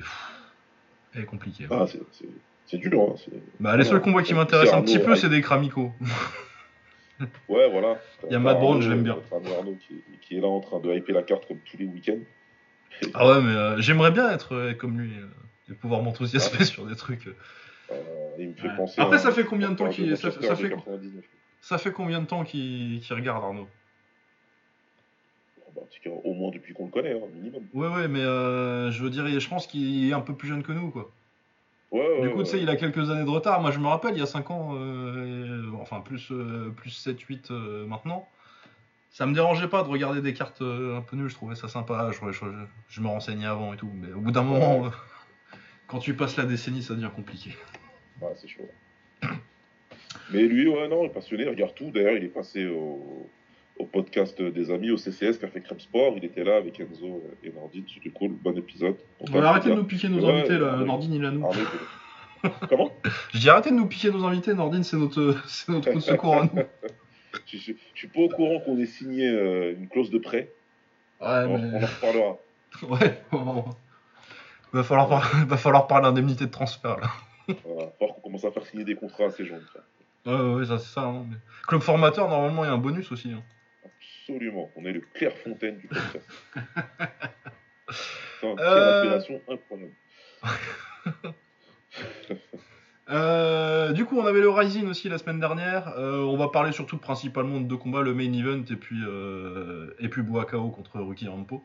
est 1.15 1.24
compliquée. 1.26 1.67
ouais. 1.67 1.78
Ah, 1.80 1.86
c'est- 1.88 2.78
dur, 2.78 3.02
hein. 3.02 3.15
Bah, 3.60 3.76
les 3.78 3.84
seuls 3.84 4.02
combats 4.02 4.22
qui 4.22 4.34
m'intéressent 4.36 4.76
un 4.78 4.82
petit 4.84 5.00
peu, 5.00 5.15
c'est 5.15 5.30
des 5.30 5.41
Kramiko. 5.41 5.91
Ouais, 7.50 7.69
voilà. 7.69 8.00
Il 8.28 8.32
y 8.32 8.36
a 8.36 8.39
Matt 8.39 8.60
Brown, 8.60 8.82
je 8.82 8.89
l'aime 8.89 9.04
bien. 9.04 9.17
ami 9.36 9.54
Arnaud 9.54 9.76
qui, 9.76 9.95
qui 10.22 10.38
est 10.38 10.39
là 10.39 10.48
en 10.48 10.62
train 10.62 10.80
de 10.80 10.93
hyper 10.95 11.13
la 11.15 11.24
carte 11.24 11.45
comme 11.48 11.58
tous 11.69 11.78
les 11.78 11.86
week-ends. 11.86 12.19
Ah 13.13 13.28
ouais, 13.28 13.41
mais 13.41 13.54
euh, 13.54 13.80
j'aimerais 13.82 14.12
bien 14.12 14.30
être 14.32 14.56
euh, 14.56 14.74
comme 14.74 15.00
lui 15.00 15.12
euh, 15.17 15.26
et 15.72 15.74
pouvoir 15.74 16.02
m'enthousiasmer 16.02 16.63
sur 16.65 16.86
des 16.86 16.95
trucs. 16.95 17.28
euh. 17.28 17.36
Euh, 17.91 17.95
il 18.39 18.50
me 18.50 18.54
fait 18.54 18.67
Ouais. 18.69 18.76
penser 18.78 19.02
Après, 19.02 19.19
ça 19.19 19.32
fait 19.32 19.43
combien 19.43 19.69
de 19.72 19.76
temps 19.76 19.89
qu'il- 19.89 20.15
ça- 20.17 20.32
ça 20.32 20.56
fait- 20.56 20.69
99. 20.69 21.24
Ça 21.62 21.78
fait 21.78 21.91
combien 21.91 22.22
de 22.22 22.26
temps 22.26 22.43
qu'il 22.45 23.00
qu'il 23.02 23.15
regarde 23.15 23.43
Arnaud? 23.43 23.67
Bah, 26.06 26.12
au 26.24 26.34
moins 26.34 26.52
depuis 26.52 26.74
qu'on 26.74 26.86
le 26.86 26.92
connaît, 26.92 27.13
hein, 27.13 27.26
minimum. 27.34 27.63
Ouais, 27.74 27.88
ouais, 27.88 28.08
mais 28.08 28.20
euh, 28.22 28.92
je 28.92 29.04
veux 29.04 29.10
dire, 29.10 29.28
je 29.39 29.50
pense 29.50 29.68
qu'il 29.68 30.10
est 30.10 30.13
un 30.13 30.22
peu 30.22 30.34
plus 30.36 30.48
jeune 30.48 30.63
que 30.63 30.72
nous, 30.72 30.89
quoi. 30.92 31.12
Ouais, 31.92 32.00
ouais, 32.08 32.22
Du 32.22 32.30
coup, 32.30 32.38
ouais. 32.39 32.44
tu 32.44 32.52
sais, 32.52 32.62
il 32.62 32.70
a 32.70 32.76
quelques 32.76 33.10
années 33.10 33.24
de 33.24 33.30
retard. 33.30 33.62
Moi, 33.62 33.72
je 33.72 33.80
me 33.80 33.88
rappelle, 33.88 34.13
il 34.13 34.20
y 34.20 34.24
a 34.24 34.28
5 34.28 34.52
ans, 34.52 34.76
euh, 34.76 35.63
enfin, 35.80 36.02
plus, 36.02 36.32
euh, 36.32 36.70
plus 36.76 36.92
7, 36.92 37.20
8 37.22 37.50
euh, 37.52 37.86
maintenant. 37.88 38.28
Ça 39.12 39.26
me 39.26 39.34
dérangeait 39.34 39.68
pas 39.68 39.82
de 39.82 39.88
regarder 39.88 40.22
des 40.22 40.34
cartes 40.36 40.62
un 40.62 41.02
peu 41.02 41.15
nulles, 41.15 41.30
je 41.30 41.34
trouvais 41.36 41.56
ça 41.56 41.68
sympa. 41.68 42.12
Je, 42.12 42.32
je- 42.32 42.46
je 42.89 43.02
me 43.02 43.08
renseignais 43.08 43.48
avant 43.48 43.74
et 43.74 43.78
tout. 43.78 43.89
Mais 43.96 44.13
au 44.13 44.20
bout 44.22 44.30
d'un 44.32 44.44
moment, 44.44 44.92
quand 45.88 45.98
tu 45.98 46.13
passes 46.13 46.38
la 46.38 46.46
décennie, 46.46 46.84
ça 46.84 46.94
devient 46.94 47.10
compliqué. 47.15 47.52
Ah, 48.22 48.26
c'est 48.36 48.50
chaud. 48.50 48.68
Mais 50.32 50.42
lui, 50.44 50.68
ouais, 50.68 50.88
non, 50.89 51.04
il 51.04 51.06
est 51.08 51.13
passionné, 51.13 51.44
il 51.44 51.50
regarde 51.50 51.74
tout. 51.74 51.89
D'ailleurs, 51.89 52.18
il 52.18 52.24
est 52.26 52.28
passé 52.28 52.68
au, 52.68 53.30
au 53.80 53.86
podcast 53.86 54.42
des 54.42 54.72
amis, 54.72 54.92
au 54.92 54.98
CCS, 54.98 55.38
Café 55.39 55.62
Crème 55.62 55.80
Sport. 55.80 56.13
Il 56.18 56.26
était 56.26 56.44
là 56.44 56.58
avec 56.58 56.80
Enzo 56.80 57.24
et 57.44 57.52
Nordine. 57.52 57.86
C'était 57.94 58.10
cool, 58.10 58.32
bon 58.32 58.56
épisode. 58.58 58.96
On 59.22 59.32
va 59.39 59.50
arrêter 59.50 59.70
de 59.70 59.76
nous 59.76 59.86
piquer 59.86 60.10
nos 60.10 60.28
invités, 60.28 60.58
là. 60.58 60.78
Nordine, 60.78 61.13
il 61.13 61.26
a 61.26 61.32
nous. 61.32 61.46
Comment? 62.70 62.92
Je 63.34 63.39
dis 63.39 63.50
arrêtez 63.50 63.70
de 63.72 63.76
nous 63.76 63.86
piquer 63.88 64.12
nos 64.12 64.24
invités. 64.26 64.54
Nordine, 64.54 64.84
c'est 64.84 64.98
notre, 64.98 65.36
c'est 65.48 65.70
notre 65.72 66.00
secours 66.00 66.36
à 66.36 66.44
nous. 66.44 66.62
je, 67.46 67.58
je, 67.58 67.72
je 67.94 67.98
suis 68.00 68.08
pas 68.08 68.20
au 68.22 68.30
courant 68.30 68.60
qu'on 68.62 68.78
ait 68.80 68.86
signé 68.86 69.28
euh, 69.28 69.74
une 69.78 69.88
clause 69.88 70.10
de 70.10 70.20
prêt. 70.20 70.52
Ouais, 71.22 71.28
on, 71.48 71.58
mais... 71.58 71.70
on 71.80 71.84
en 71.84 71.88
reparlera. 71.88 72.38
Ouais, 72.88 73.20
bon. 73.32 73.65
va 74.72 74.84
falloir, 74.84 75.10
par- 75.10 75.46
va 75.48 75.58
falloir 75.58 75.88
parler 75.88 76.04
d'indemnité 76.08 76.46
de 76.46 76.52
transfert, 76.52 76.98
là. 77.00 77.10
Voilà. 77.65 77.89
Falloir 77.98 78.15
qu'on 78.15 78.22
commence 78.22 78.46
à 78.46 78.52
faire 78.52 78.63
signer 78.65 78.84
des 78.84 78.94
contrats 78.96 79.24
à 79.26 79.30
ces 79.32 79.44
gens. 79.44 79.56
Ouais, 80.28 80.54
ouais, 80.54 80.65
ça, 80.65 80.78
c'est 80.78 80.94
ça. 80.94 81.02
hein, 81.02 81.26
Club 81.68 81.82
formateur, 81.82 82.30
normalement, 82.30 82.63
il 82.63 82.68
y 82.68 82.70
a 82.70 82.74
un 82.74 82.78
bonus 82.78 83.12
aussi. 83.12 83.32
hein. 83.32 83.42
Absolument. 84.30 84.70
On 84.76 84.86
est 84.86 84.94
le 84.94 85.02
Clairefontaine 85.13 85.78
du 85.78 85.88
podcast. 85.88 86.30
Putain, 88.39 88.56
quelle 88.56 88.60
Euh. 88.60 89.02
appellation 89.02 89.42
incroyable. 89.50 89.94
Euh, 93.12 93.92
du 93.92 94.06
coup, 94.06 94.20
on 94.20 94.26
avait 94.28 94.39
le 94.39 94.52
Rising 94.52 94.86
aussi 94.88 95.10
la 95.10 95.18
semaine 95.18 95.39
dernière. 95.39 95.96
Euh, 95.98 96.20
on 96.20 96.38
va 96.38 96.50
parler 96.50 96.72
surtout 96.72 97.00
principalement 97.00 97.60
de 97.60 97.65
deux 97.65 97.76
combats, 97.76 98.04
le 98.04 98.13
main 98.13 98.32
event 98.32 98.63
et 98.70 98.76
puis, 98.76 99.02
et 99.98 100.10
puis 100.10 100.22
Boakao 100.22 100.70
contre 100.70 101.00
Ruki 101.00 101.28
Rampo. 101.28 101.63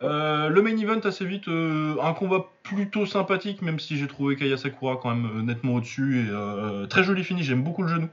Le 0.00 0.60
main 0.60 0.76
event 0.76 1.00
assez 1.00 1.24
vite, 1.24 1.48
un 1.48 2.12
combat 2.14 2.46
plutôt 2.62 3.06
sympathique, 3.06 3.60
même 3.60 3.80
si 3.80 3.96
j'ai 3.96 4.06
trouvé 4.06 4.36
Kaya 4.36 4.56
Sakura 4.56 4.98
quand 5.02 5.12
même 5.12 5.44
nettement 5.44 5.74
au-dessus. 5.74 6.28
Et, 6.28 6.88
très 6.88 7.02
joli 7.02 7.24
fini, 7.24 7.42
j'aime 7.42 7.64
beaucoup 7.64 7.82
le 7.82 7.88
genou. 7.88 8.08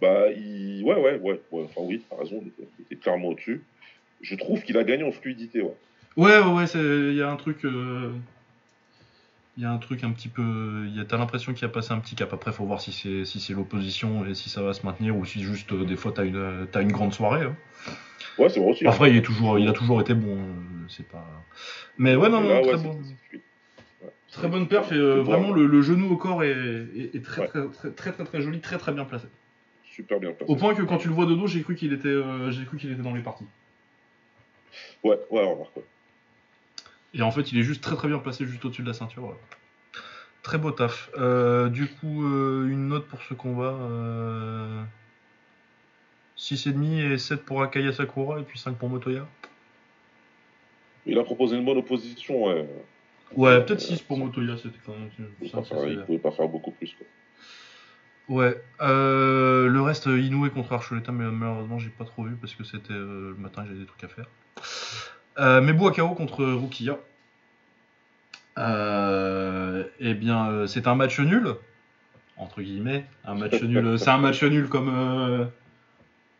Bah, 0.00 0.30
il... 0.34 0.82
ouais, 0.84 0.94
ouais, 0.94 1.18
ouais, 1.18 1.40
ouais. 1.50 1.62
Enfin, 1.64 1.80
oui, 1.82 2.02
t'as 2.08 2.16
raison, 2.16 2.38
il 2.42 2.48
était, 2.48 2.68
il 2.78 2.82
était 2.86 2.96
clairement 2.96 3.28
au-dessus. 3.28 3.62
Je 4.22 4.34
trouve 4.34 4.62
qu'il 4.62 4.76
a 4.78 4.84
gagné 4.84 5.02
en 5.04 5.12
fluidité, 5.12 5.62
ouais. 5.62 5.74
Ouais, 6.16 6.38
ouais, 6.38 6.52
ouais, 6.52 6.64
il 6.74 7.14
y 7.16 7.22
a 7.22 7.30
un 7.30 7.36
truc. 7.36 7.64
euh, 7.64 8.12
Il 9.56 9.62
y 9.62 9.66
a 9.66 9.70
un 9.70 9.78
truc 9.78 10.04
un 10.04 10.10
petit 10.12 10.28
peu. 10.28 10.86
y 10.94 11.00
a- 11.00 11.04
T'as 11.04 11.18
l'impression 11.18 11.52
qu'il 11.52 11.64
a 11.64 11.68
passé 11.68 11.92
un 11.92 11.98
petit 11.98 12.14
cap. 12.14 12.32
Après, 12.32 12.52
faut 12.52 12.64
voir 12.64 12.80
si 12.80 12.92
c'est 12.92 13.24
si 13.24 13.40
c'est 13.40 13.52
l'opposition 13.52 14.24
et 14.26 14.34
si 14.34 14.48
ça 14.48 14.62
va 14.62 14.72
se 14.72 14.84
maintenir 14.86 15.16
ou 15.16 15.24
si 15.24 15.40
juste 15.42 15.72
euh, 15.72 15.84
des 15.84 15.96
fois 15.96 16.12
t'as 16.12 16.24
une, 16.24 16.66
t'as 16.72 16.82
une 16.82 16.92
grande 16.92 17.12
soirée. 17.12 17.44
hein. 17.44 17.56
Ouais, 18.38 18.48
c'est 18.48 18.60
vrai 18.60 18.70
aussi. 18.70 18.86
hein. 18.86 18.90
Après, 18.90 19.10
il, 19.10 19.16
est 19.16 19.22
toujours, 19.22 19.58
il 19.58 19.68
a 19.68 19.72
toujours 19.72 20.00
été 20.00 20.14
bon. 20.14 20.36
euh, 20.38 20.86
C'est 20.88 21.06
pas. 21.08 21.26
Mais 21.98 22.16
ouais, 22.16 22.28
non, 22.30 22.40
non, 22.40 22.48
là, 22.48 22.60
très 22.62 22.72
ouais, 22.76 22.82
bon. 22.82 23.02
Très 24.32 24.48
bonne 24.48 24.68
perf 24.68 24.92
et 24.92 24.96
euh, 24.96 25.22
vraiment 25.22 25.52
le, 25.52 25.66
le 25.66 25.82
genou 25.82 26.10
au 26.12 26.16
corps 26.16 26.42
est, 26.44 26.50
est- 26.50 27.14
est 27.16 27.24
très, 27.24 27.42
Ouais. 27.42 27.48
très, 27.48 27.68
très, 27.68 27.90
très, 27.90 28.12
très, 28.12 28.24
très 28.24 28.40
joli, 28.40 28.60
très, 28.60 28.78
très 28.78 28.92
bien 28.92 29.04
placé. 29.04 29.26
Super 30.00 30.18
bien 30.18 30.32
placé. 30.32 30.50
Au 30.50 30.56
point 30.56 30.74
que 30.74 30.82
quand 30.82 30.96
tu 30.96 31.08
le 31.08 31.14
vois 31.14 31.26
de 31.26 31.34
dos, 31.34 31.46
j'ai 31.46 31.62
cru 31.62 31.74
qu'il 31.76 31.92
était, 31.92 32.08
euh, 32.08 32.50
j'ai 32.50 32.64
cru 32.64 32.78
qu'il 32.78 32.90
était 32.90 33.02
dans 33.02 33.12
les 33.14 33.20
parties. 33.20 33.44
Ouais, 35.04 35.18
ouais, 35.30 35.44
remarque. 35.44 35.76
ouais. 35.76 35.84
Et 37.12 37.22
en 37.22 37.30
fait, 37.30 37.52
il 37.52 37.58
est 37.58 37.62
juste 37.62 37.82
très 37.82 37.96
très 37.96 38.08
bien 38.08 38.18
placé 38.18 38.46
juste 38.46 38.64
au-dessus 38.64 38.82
de 38.82 38.86
la 38.86 38.94
ceinture. 38.94 39.24
ouais. 39.24 39.34
Très 40.42 40.56
beau 40.56 40.70
taf. 40.70 41.10
Euh, 41.18 41.68
du 41.68 41.86
coup, 41.86 42.24
euh, 42.24 42.66
une 42.68 42.88
note 42.88 43.06
pour 43.08 43.20
ce 43.22 43.34
combat. 43.34 43.76
Euh... 43.78 44.82
6,5 46.38 47.12
et 47.12 47.18
7 47.18 47.44
pour 47.44 47.60
Akaya 47.62 47.92
Sakura 47.92 48.40
et 48.40 48.42
puis 48.44 48.58
5 48.58 48.76
pour 48.78 48.88
Motoya. 48.88 49.26
Il 51.04 51.18
a 51.18 51.24
proposé 51.24 51.56
une 51.58 51.66
bonne 51.66 51.76
opposition. 51.76 52.46
Ouais. 52.46 52.66
Ouais, 53.36 53.62
peut-être 53.64 53.82
Euh, 53.82 53.96
6 53.96 54.00
pour 54.02 54.16
Motoya, 54.16 54.56
c'était 54.56 54.78
quand 54.86 54.92
même. 54.92 55.10
Il 55.18 55.28
il 55.42 56.02
pouvait 56.06 56.18
pas 56.18 56.30
faire 56.30 56.48
beaucoup 56.48 56.70
plus. 56.70 56.94
Quoi. 56.94 57.06
Ouais. 58.30 58.62
Euh, 58.80 59.66
le 59.66 59.82
reste, 59.82 60.06
euh, 60.06 60.20
Inoue 60.20 60.48
contre 60.50 60.72
Archuleta, 60.72 61.10
mais 61.10 61.24
malheureusement, 61.24 61.80
j'ai 61.80 61.88
pas 61.90 62.04
trop 62.04 62.22
vu 62.22 62.36
parce 62.36 62.54
que 62.54 62.62
c'était 62.62 62.92
euh, 62.92 63.30
le 63.30 63.42
matin, 63.42 63.64
j'avais 63.66 63.80
des 63.80 63.86
trucs 63.86 64.04
à 64.04 64.08
faire. 64.08 64.26
Euh, 65.38 65.60
Mebu 65.60 65.84
Akao 65.88 66.14
contre 66.14 66.44
Rukia. 66.44 66.96
Euh, 68.58 69.84
eh 69.98 70.14
bien, 70.14 70.48
euh, 70.50 70.66
c'est 70.68 70.86
un 70.86 70.94
match 70.94 71.18
nul, 71.18 71.54
entre 72.36 72.62
guillemets. 72.62 73.04
Un 73.24 73.34
match 73.34 73.60
nul. 73.62 73.84
euh, 73.84 73.96
C'est 73.96 74.10
un 74.10 74.18
match 74.18 74.42
nul 74.44 74.68
comme. 74.68 74.88
euh, 74.94 75.44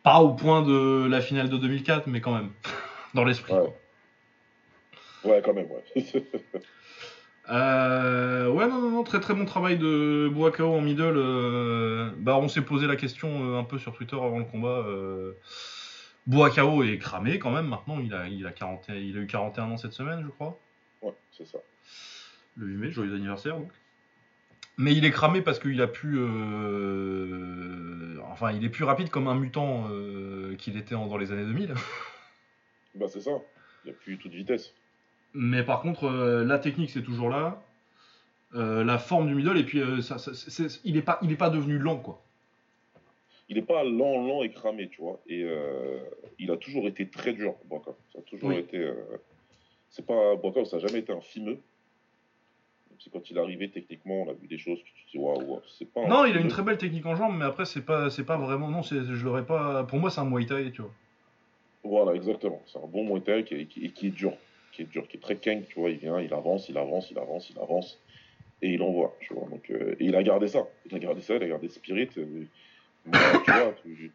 pas 0.03 0.21
au 0.21 0.33
point 0.33 0.61
de 0.61 1.07
la 1.09 1.19
finale 1.21 1.49
de 1.49 1.57
2004, 1.57 2.07
mais 2.07 2.21
quand 2.21 2.33
même. 2.33 2.51
Dans 3.13 3.25
l'esprit. 3.25 3.53
Ouais. 3.53 3.73
Ouais, 5.25 5.41
quand 5.43 5.53
même, 5.53 5.67
ouais. 5.69 5.83
Euh, 7.49 8.47
ouais, 8.49 8.67
non, 8.67 8.79
non, 8.81 8.91
non, 8.91 9.03
très 9.03 9.19
très 9.19 9.33
bon 9.33 9.45
travail 9.45 9.77
de 9.77 10.29
Boakao 10.31 10.73
en 10.75 10.81
middle. 10.81 11.01
euh, 11.17 12.11
bah, 12.17 12.37
on 12.37 12.47
s'est 12.47 12.61
posé 12.61 12.87
la 12.87 12.95
question 12.95 13.55
euh, 13.55 13.59
un 13.59 13.63
peu 13.63 13.79
sur 13.79 13.93
Twitter 13.93 14.15
avant 14.15 14.37
le 14.39 14.45
combat. 14.45 14.83
Euh, 14.87 15.33
Boakao 16.27 16.83
est 16.83 16.97
cramé 16.99 17.39
quand 17.39 17.51
même 17.51 17.67
maintenant. 17.67 17.99
Il 17.99 18.13
a, 18.13 18.27
il, 18.27 18.45
a 18.45 18.51
40, 18.51 18.89
il 18.89 19.17
a 19.17 19.21
eu 19.21 19.27
41 19.27 19.71
ans 19.71 19.77
cette 19.77 19.93
semaine, 19.93 20.21
je 20.23 20.29
crois. 20.29 20.59
ouais, 21.01 21.13
c'est 21.31 21.47
ça. 21.47 21.57
Le 22.57 22.67
8 22.67 22.77
mai, 22.77 22.91
joyeux 22.91 23.15
anniversaire 23.15 23.57
donc. 23.57 23.71
Mais 24.77 24.93
il 24.93 25.03
est 25.05 25.11
cramé 25.11 25.41
parce 25.41 25.59
qu'il 25.59 25.81
a 25.81 25.87
pu. 25.87 26.15
euh, 26.17 28.17
Enfin, 28.31 28.51
il 28.53 28.63
est 28.63 28.69
plus 28.69 28.85
rapide 28.85 29.09
comme 29.09 29.27
un 29.27 29.35
mutant 29.35 29.87
qu'il 30.57 30.77
était 30.77 30.95
en- 30.95 31.07
dans 31.07 31.17
les 31.17 31.31
années 31.33 31.43
2000. 31.45 31.73
Bah, 32.95 33.07
c'est 33.09 33.19
ça. 33.21 33.31
Il 33.85 33.91
a 33.91 33.93
plus 33.93 34.17
toute 34.17 34.31
vitesse. 34.31 34.73
Mais 35.33 35.63
par 35.63 35.81
contre, 35.81 36.05
euh, 36.05 36.43
la 36.43 36.59
technique 36.59 36.89
c'est 36.89 37.03
toujours 37.03 37.29
là. 37.29 37.61
Euh, 38.53 38.83
la 38.83 38.97
forme 38.97 39.27
du 39.27 39.35
middle, 39.35 39.57
et 39.57 39.63
puis 39.63 39.79
euh, 39.79 40.01
ça, 40.01 40.17
ça- 40.17 40.33
c'est- 40.33 40.49
c'est- 40.67 40.81
il 40.83 40.95
n'est 40.95 41.01
pas, 41.01 41.19
il 41.21 41.31
est 41.31 41.37
pas 41.37 41.49
devenu 41.49 41.77
lent 41.77 41.97
quoi. 41.97 42.21
Il 43.47 43.55
n'est 43.55 43.61
pas 43.61 43.83
lent, 43.83 44.25
lent 44.25 44.43
et 44.43 44.51
cramé, 44.51 44.87
tu 44.89 45.01
vois. 45.01 45.19
Et 45.27 45.45
il 46.39 46.51
a 46.51 46.57
toujours 46.57 46.87
été 46.87 47.07
très 47.07 47.33
dur, 47.33 47.55
Boaka. 47.65 47.91
Ça 48.13 48.19
a 48.19 48.21
toujours 48.21 48.49
Oui. 48.49 48.57
été. 48.57 48.89
C'est 49.89 50.05
pas. 50.05 50.35
Ça 50.65 50.77
n'a 50.77 50.87
jamais 50.87 50.99
été 50.99 51.11
un 51.11 51.19
fimeux. 51.19 51.57
C'est 52.99 53.11
quand 53.11 53.29
il 53.29 53.35
est 53.35 53.39
arrivé, 53.41 53.69
techniquement, 53.69 54.21
on 54.23 54.29
a 54.29 54.33
vu 54.33 54.47
des 54.47 54.57
choses 54.57 54.79
que 54.79 54.85
tu 54.95 55.05
te 55.05 55.11
dis, 55.11 55.17
waouh, 55.17 55.59
c'est 55.77 55.91
pas. 55.91 56.07
Non, 56.07 56.23
il 56.25 56.37
a 56.37 56.39
une 56.39 56.47
très 56.49 56.61
belle 56.63 56.77
technique 56.77 57.05
en 57.05 57.15
jambes, 57.15 57.35
mais 57.37 57.45
après 57.45 57.65
c'est 57.65 57.81
pas, 57.81 58.09
c'est 58.09 58.23
pas 58.25 58.37
vraiment, 58.37 58.69
non, 58.69 58.83
c'est, 58.83 59.03
je 59.03 59.25
l'aurais 59.25 59.45
pas. 59.45 59.83
Pour 59.85 59.99
moi, 59.99 60.09
c'est 60.11 60.21
un 60.21 60.25
Muay 60.25 60.45
Thai, 60.45 60.71
tu 60.71 60.81
vois. 60.83 60.91
Voilà, 61.83 62.13
exactement. 62.15 62.61
C'est 62.67 62.77
un 62.77 62.87
bon 62.87 63.03
Muay 63.03 63.21
Thai 63.21 63.43
qui 63.43 63.85
est 63.85 64.09
dur. 64.11 64.33
Qui 64.81 64.87
est 64.87 64.91
dur, 64.91 65.07
qui 65.07 65.17
est 65.17 65.19
très 65.19 65.35
keng, 65.35 65.63
tu 65.67 65.79
vois. 65.79 65.89
Il 65.91 65.97
vient, 65.97 66.19
il 66.19 66.33
avance, 66.33 66.69
il 66.69 66.77
avance, 66.77 67.11
il 67.11 67.19
avance, 67.19 67.49
il 67.49 67.59
avance. 67.59 68.01
Et 68.63 68.69
il 68.73 68.81
envoie, 68.81 69.15
tu 69.19 69.33
vois. 69.33 69.47
Donc, 69.49 69.69
euh, 69.69 69.95
et 69.99 70.05
il 70.05 70.15
a 70.15 70.23
gardé 70.23 70.47
ça. 70.47 70.67
Il 70.89 70.95
a 70.95 70.99
gardé 70.99 71.21
ça, 71.21 71.35
il 71.35 71.43
a 71.43 71.47
gardé 71.47 71.67
Spirit. 71.69 72.09
euh, 72.17 72.45
tu 73.05 73.51
vois, 73.51 73.73
tu, 73.83 74.11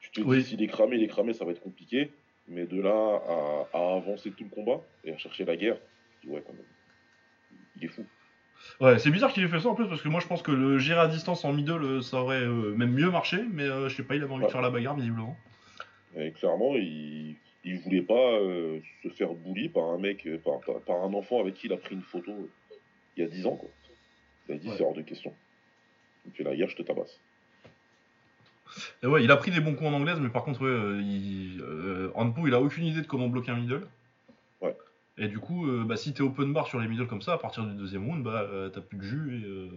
tu 0.00 0.10
te 0.10 0.20
dis, 0.20 0.26
Oui. 0.26 0.42
s'il 0.42 0.62
est 0.62 0.66
cramé, 0.68 0.96
il 0.96 1.02
est 1.02 1.08
cramé, 1.08 1.32
ça 1.32 1.44
va 1.44 1.52
être 1.52 1.60
compliqué. 1.62 2.10
Mais 2.48 2.66
de 2.66 2.80
là 2.80 2.90
à, 2.92 3.68
à 3.78 3.94
avancer 3.96 4.30
tout 4.32 4.44
le 4.44 4.50
combat 4.50 4.80
et 5.04 5.12
à 5.12 5.16
chercher 5.18 5.44
la 5.44 5.56
guerre, 5.56 5.76
je 6.22 6.26
dis, 6.28 6.32
ouais, 6.34 6.42
quand 6.44 6.52
même. 6.52 6.62
Il 7.76 7.84
est 7.84 7.88
fou. 7.88 8.04
Ouais, 8.80 8.98
c'est 8.98 9.10
bizarre 9.10 9.32
qu'il 9.32 9.42
ait 9.44 9.48
fait 9.48 9.60
ça 9.60 9.68
en 9.68 9.74
plus, 9.74 9.88
parce 9.88 10.02
que 10.02 10.08
moi 10.08 10.20
je 10.20 10.26
pense 10.26 10.42
que 10.42 10.50
le 10.52 10.78
gérer 10.78 11.00
à 11.00 11.08
distance 11.08 11.44
en 11.44 11.52
middle, 11.52 11.82
euh, 11.82 12.00
ça 12.02 12.20
aurait 12.20 12.42
euh, 12.42 12.74
même 12.76 12.92
mieux 12.92 13.10
marché, 13.10 13.38
mais 13.52 13.62
euh, 13.62 13.88
je 13.88 13.96
sais 13.96 14.02
pas, 14.02 14.16
il 14.16 14.22
avait 14.22 14.32
envie 14.32 14.44
de 14.44 14.50
faire 14.50 14.60
la 14.60 14.70
bagarre 14.70 14.96
visiblement. 14.96 15.34
Et 16.16 16.30
clairement, 16.32 16.74
il, 16.76 17.36
il 17.64 17.78
voulait 17.80 18.02
pas 18.02 18.14
euh, 18.38 18.80
se 19.02 19.08
faire 19.08 19.34
bully 19.34 19.68
par 19.68 19.84
un 19.84 19.98
mec, 19.98 20.26
euh, 20.26 20.38
par, 20.38 20.60
par, 20.60 20.80
par 20.80 21.04
un 21.04 21.12
enfant 21.14 21.40
avec 21.40 21.54
qui 21.54 21.66
il 21.66 21.72
a 21.72 21.76
pris 21.76 21.94
une 21.94 22.02
photo 22.02 22.30
euh, 22.30 22.76
il 23.16 23.22
y 23.22 23.26
a 23.26 23.28
10 23.28 23.46
ans, 23.46 23.56
quoi. 23.56 23.68
Il 24.48 24.54
a 24.54 24.58
dit, 24.58 24.68
Ouais. 24.68 24.74
c'est 24.76 24.82
hors 24.84 24.94
de 24.94 25.02
question. 25.02 25.34
Me 26.26 26.32
fais 26.32 26.42
la 26.44 26.56
guerre, 26.56 26.68
je 26.68 26.76
te 26.76 26.82
tabasse. 26.82 27.20
Et 29.02 29.06
ouais, 29.06 29.24
il 29.24 29.30
a 29.30 29.36
pris 29.36 29.50
des 29.50 29.60
bons 29.60 29.74
coups 29.74 29.90
en 29.90 29.94
anglaise, 29.94 30.20
mais 30.20 30.28
par 30.28 30.44
contre, 30.44 30.62
ouais, 30.62 31.02
il, 31.04 31.60
euh, 31.60 32.10
Hanpo, 32.14 32.46
il 32.46 32.54
a 32.54 32.60
aucune 32.60 32.84
idée 32.84 33.02
de 33.02 33.06
comment 33.06 33.28
bloquer 33.28 33.50
un 33.50 33.56
middle. 33.56 33.86
Ouais. 34.60 34.76
Et 35.18 35.28
du 35.28 35.38
coup, 35.38 35.66
bah, 35.84 35.96
si 35.96 36.14
t'es 36.14 36.22
open 36.22 36.52
bar 36.52 36.66
sur 36.68 36.78
les 36.80 36.86
middle 36.88 37.06
comme 37.08 37.20
ça, 37.20 37.34
à 37.34 37.38
partir 37.38 37.64
du 37.66 37.74
deuxième 37.74 38.06
round, 38.06 38.22
bah, 38.22 38.48
t'as 38.72 38.80
plus 38.80 38.98
de 38.98 39.02
jus 39.02 39.42
et. 39.44 39.70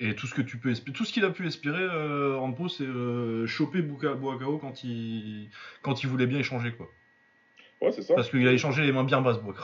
Et 0.00 0.14
tout 0.14 0.26
ce 0.28 0.34
que 0.34 0.42
tu 0.42 0.58
peux 0.58 0.70
espérer, 0.70 0.92
tout 0.96 1.04
ce 1.04 1.12
qu'il 1.12 1.24
a 1.24 1.30
pu 1.30 1.46
espérer, 1.46 1.82
euh, 1.82 2.36
Hanpo, 2.38 2.68
c'est 2.68 2.84
euh, 2.84 3.46
choper 3.46 3.82
Boakao 3.82 4.58
quand 4.58 4.84
il, 4.84 5.48
quand 5.82 6.02
il 6.04 6.08
voulait 6.08 6.26
bien 6.26 6.38
échanger, 6.38 6.72
quoi. 6.72 6.88
Ouais, 7.80 7.90
c'est 7.92 8.02
ça. 8.02 8.14
Parce 8.14 8.30
qu'il 8.30 8.46
a 8.46 8.52
échangé 8.52 8.84
les 8.84 8.92
mains 8.92 9.04
bien 9.04 9.20
basses, 9.20 9.40
Boakao. 9.42 9.62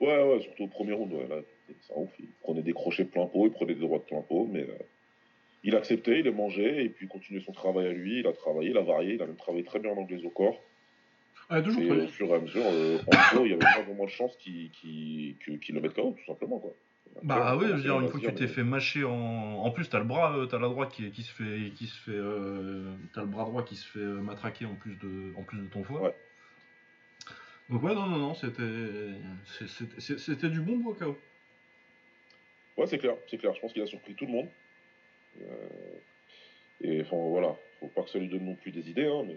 Ouais, 0.00 0.20
ouais, 0.24 0.40
surtout 0.40 0.64
au 0.64 0.68
premier 0.68 0.92
round, 0.92 1.12
ouais, 1.12 1.28
là, 1.28 1.36
c'est 1.68 1.92
un 1.92 2.00
ouf. 2.00 2.10
Il 2.18 2.26
prenait 2.40 2.62
des 2.62 2.72
crochets 2.72 3.04
plein 3.04 3.26
pot, 3.26 3.46
il 3.46 3.52
prenait 3.52 3.74
des 3.74 3.80
droits 3.80 3.98
de 3.98 4.04
plein 4.04 4.22
pot, 4.22 4.48
mais 4.50 4.62
euh, 4.62 4.74
il 5.62 5.76
acceptait, 5.76 6.18
il 6.18 6.24
les 6.24 6.32
mangeait, 6.32 6.84
et 6.84 6.88
puis 6.88 7.06
il 7.06 7.08
continuait 7.08 7.40
son 7.42 7.52
travail 7.52 7.86
à 7.86 7.92
lui. 7.92 8.18
Il 8.18 8.26
a 8.26 8.32
travaillé, 8.32 8.70
il 8.70 8.76
a 8.76 8.82
varié, 8.82 9.14
il 9.14 9.22
a 9.22 9.26
même 9.26 9.36
travaillé 9.36 9.62
très 9.64 9.78
bien 9.78 9.92
en 9.92 9.98
anglais 9.98 10.20
au 10.24 10.30
corps. 10.30 10.60
Toujours 11.62 11.82
Et 11.82 11.90
au 11.90 12.08
fur 12.08 12.26
et 12.26 12.32
à 12.34 12.40
mesure, 12.40 12.64
euh, 12.66 12.98
en 13.06 13.34
gros, 13.36 13.44
il 13.46 13.50
y 13.50 13.52
avait 13.54 13.60
pas 13.60 13.82
vraiment 13.82 14.04
de 14.06 14.10
chance 14.10 14.36
qu'il 14.38 14.70
qu'il- 14.72 15.36
que- 15.38 15.52
qu'il 15.52 15.76
le 15.76 15.80
mette 15.80 15.94
KO, 15.94 16.16
tout 16.18 16.24
simplement, 16.26 16.58
quoi. 16.58 16.72
Bah 17.22 17.56
oui, 17.56 17.66
je 17.68 17.72
veux 17.74 17.80
dire, 17.82 18.00
une 18.00 18.08
fois 18.08 18.20
que 18.20 18.26
tu 18.26 18.34
t'es 18.34 18.48
fait 18.48 18.64
mâcher 18.64 19.04
en. 19.04 19.12
En 19.12 19.70
plus, 19.70 19.88
t'as 19.88 19.98
le 19.98 20.04
bras, 20.04 20.36
euh, 20.36 20.46
t'as 20.46 20.58
la 20.58 20.68
droite 20.68 20.90
qui, 20.92 21.10
qui 21.10 21.22
se 21.22 21.32
fait. 21.32 21.70
Qui 21.76 21.86
se 21.86 21.98
fait 22.00 22.10
euh, 22.16 22.92
T'as 23.14 23.20
le 23.20 23.26
bras 23.28 23.44
droit 23.44 23.62
qui 23.62 23.76
se 23.76 23.86
fait 23.86 23.98
euh, 24.00 24.20
matraquer 24.20 24.66
en 24.66 24.74
plus 24.74 24.96
de, 24.96 25.32
en 25.36 25.42
plus 25.42 25.58
de 25.58 25.66
ton 25.66 25.84
foie. 25.84 26.00
Ouais. 26.02 26.14
Donc 27.70 27.82
ouais, 27.82 27.94
non, 27.94 28.06
non, 28.06 28.18
non, 28.18 28.34
c'était. 28.34 28.62
C'était 29.98 30.48
du 30.48 30.60
bon 30.60 30.78
bois 30.78 30.94
KO. 30.98 31.18
Ouais, 32.76 32.86
c'est 32.86 32.98
clair, 32.98 33.14
c'est 33.30 33.38
clair. 33.38 33.54
Je 33.54 33.60
pense 33.60 33.72
qu'il 33.72 33.82
a 33.82 33.86
surpris 33.86 34.14
tout 34.14 34.26
le 34.26 34.32
monde. 34.32 34.48
Euh, 35.42 35.46
et 36.80 37.02
enfin, 37.02 37.16
voilà, 37.16 37.54
faut 37.80 37.86
pas 37.88 38.02
que 38.02 38.10
ça 38.10 38.18
lui 38.18 38.28
donne 38.28 38.44
non 38.44 38.54
plus 38.54 38.70
des 38.72 38.88
idées, 38.90 39.06
hein, 39.06 39.22
mais 39.26 39.36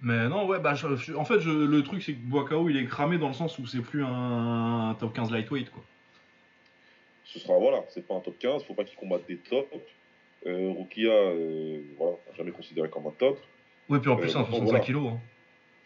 Mais 0.00 0.28
non, 0.28 0.46
ouais, 0.46 0.58
bah 0.60 0.74
je- 0.74 1.14
en 1.14 1.24
fait, 1.24 1.40
je- 1.40 1.50
le 1.50 1.82
truc 1.82 2.02
c'est 2.02 2.14
que 2.14 2.18
Boakao 2.18 2.68
il 2.68 2.76
est 2.76 2.86
cramé 2.86 3.18
dans 3.18 3.28
le 3.28 3.34
sens 3.34 3.58
où 3.58 3.66
c'est 3.66 3.80
plus 3.82 4.02
un, 4.04 4.90
un 4.90 4.94
top 4.94 5.14
15 5.14 5.30
lightweight 5.30 5.70
quoi. 5.70 5.84
Ce 7.32 7.38
sera, 7.38 7.58
voilà, 7.58 7.84
c'est 7.88 8.06
pas 8.06 8.14
un 8.14 8.20
top 8.20 8.38
15, 8.38 8.64
faut 8.64 8.74
pas 8.74 8.84
qu'il 8.84 8.98
combatte 8.98 9.26
des 9.26 9.36
tops. 9.38 9.68
Euh, 10.46 10.72
Rukia, 10.76 11.10
euh, 11.10 11.80
voilà, 11.98 12.16
jamais 12.36 12.50
considéré 12.50 12.88
comme 12.88 13.06
un 13.06 13.10
top. 13.18 13.38
Ouais, 13.88 13.98
puis 14.00 14.10
en 14.10 14.16
plus, 14.16 14.26
Euh, 14.28 14.32
c'est 14.32 14.36
un 14.38 14.40
maintenant, 14.40 14.56
65 14.58 14.70
voilà. 14.70 14.84
kilos. 14.84 15.12
hein. 15.12 15.20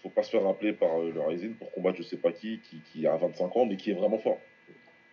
Faut 0.03 0.11
pas 0.11 0.23
se 0.23 0.31
faire 0.31 0.43
rappeler 0.45 0.73
par 0.73 1.01
euh, 1.01 1.11
le 1.13 1.21
Rising 1.23 1.55
pour 1.55 1.71
combattre 1.73 1.97
je 1.99 2.03
sais 2.03 2.17
pas 2.19 2.31
qui, 2.33 2.61
qui, 2.61 2.79
qui 2.93 3.07
a 3.07 3.17
25 3.17 3.57
ans, 3.57 3.67
mais 3.67 3.77
qui 3.77 3.91
est 3.91 3.95
vraiment 3.95 4.19
fort. 4.19 4.39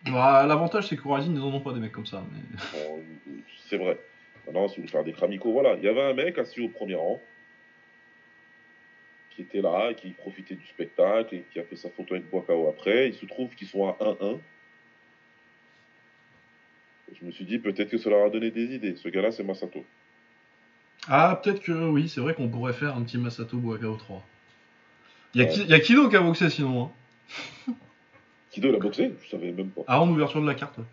Bah, 0.04 0.44
L'avantage 0.46 0.88
c'est 0.88 0.96
que 0.96 1.06
Horizon 1.08 1.32
ils 1.34 1.40
en 1.40 1.52
ont 1.54 1.60
pas 1.60 1.72
des 1.72 1.80
mecs 1.80 1.92
comme 1.92 2.06
ça. 2.06 2.22
Mais... 2.32 2.40
Bon, 2.72 2.98
euh, 3.28 3.32
c'est 3.68 3.78
vrai. 3.78 3.98
Maintenant, 4.46 4.68
si 4.68 4.76
vous 4.76 4.82
voulez 4.82 4.92
faire 4.92 5.04
des 5.04 5.12
kramikos, 5.12 5.52
voilà. 5.52 5.74
Il 5.74 5.82
y 5.84 5.88
avait 5.88 6.02
un 6.02 6.12
mec 6.14 6.36
assis 6.38 6.60
au 6.60 6.68
premier 6.68 6.94
rang 6.96 7.20
qui 9.30 9.42
était 9.42 9.62
là, 9.62 9.94
qui 9.94 10.10
profitait 10.10 10.56
du 10.56 10.66
spectacle 10.66 11.34
et 11.36 11.44
qui 11.52 11.58
a 11.58 11.64
fait 11.64 11.76
sa 11.76 11.88
photo 11.90 12.14
avec 12.14 12.28
Boakao 12.30 12.68
après. 12.68 13.08
Il 13.08 13.14
se 13.14 13.24
trouve 13.26 13.54
qu'ils 13.54 13.68
sont 13.68 13.88
à 13.88 13.96
1-1. 14.00 14.38
Je 17.20 17.26
me 17.26 17.30
suis 17.30 17.44
dit, 17.44 17.58
peut-être 17.58 17.90
que 17.90 17.98
ça 17.98 18.10
leur 18.10 18.26
a 18.26 18.30
donné 18.30 18.50
des 18.50 18.74
idées. 18.74 18.96
Ce 18.96 19.08
gars-là, 19.08 19.30
c'est 19.32 19.42
Masato. 19.44 19.84
Ah, 21.08 21.40
peut-être 21.42 21.60
que 21.60 21.72
oui, 21.72 22.08
c'est 22.08 22.20
vrai 22.20 22.34
qu'on 22.34 22.48
pourrait 22.48 22.72
faire 22.72 22.96
un 22.96 23.02
petit 23.02 23.18
Masato 23.18 23.56
Boakao 23.58 23.96
3. 23.96 24.24
Il 25.34 25.40
y, 25.42 25.44
a 25.44 25.48
Ouais. 25.48 25.56
Y 25.56 25.74
a 25.74 25.80
Kido 25.80 26.08
qui 26.08 26.16
a 26.16 26.20
boxé 26.20 26.50
sinon. 26.50 26.90
Hein. 27.68 27.72
Kido, 28.50 28.68
il 28.68 28.74
a 28.76 28.78
boxé 28.78 29.12
Je 29.24 29.30
savais 29.30 29.50
même 29.52 29.70
pas. 29.70 29.82
Ah, 29.88 30.00
en 30.00 30.08
ouverture 30.10 30.40
de 30.42 30.46
la 30.46 30.54
carte. 30.54 30.78
ouais. 30.78 30.84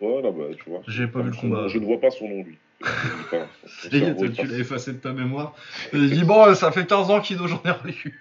Non, 0.00 0.32
bah, 0.32 0.44
tu 0.56 0.68
vois. 0.68 0.82
J'ai 0.88 1.06
pas 1.06 1.20
vu 1.22 1.30
le 1.30 1.36
combat. 1.36 1.62
nom, 1.62 1.68
Je 1.68 1.78
ne 1.78 1.84
vois 1.86 2.00
pas 2.00 2.10
son 2.10 2.28
nom, 2.28 2.42
lui. 2.42 2.58
Son 2.82 3.90
cerveau 3.90 4.28
tu 4.28 4.46
l'as 4.46 4.58
effacé 4.58 4.92
de 4.92 4.98
ta 4.98 5.12
mémoire. 5.12 5.54
Il 5.92 6.10
dit 6.10 6.24
bon, 6.24 6.54
ça 6.54 6.70
fait 6.72 6.86
15 6.86 7.10
ans 7.10 7.20
Kido, 7.20 7.46
j'en 7.46 7.62
ai 7.64 7.70
rien 7.70 7.94
eu. 8.04 8.20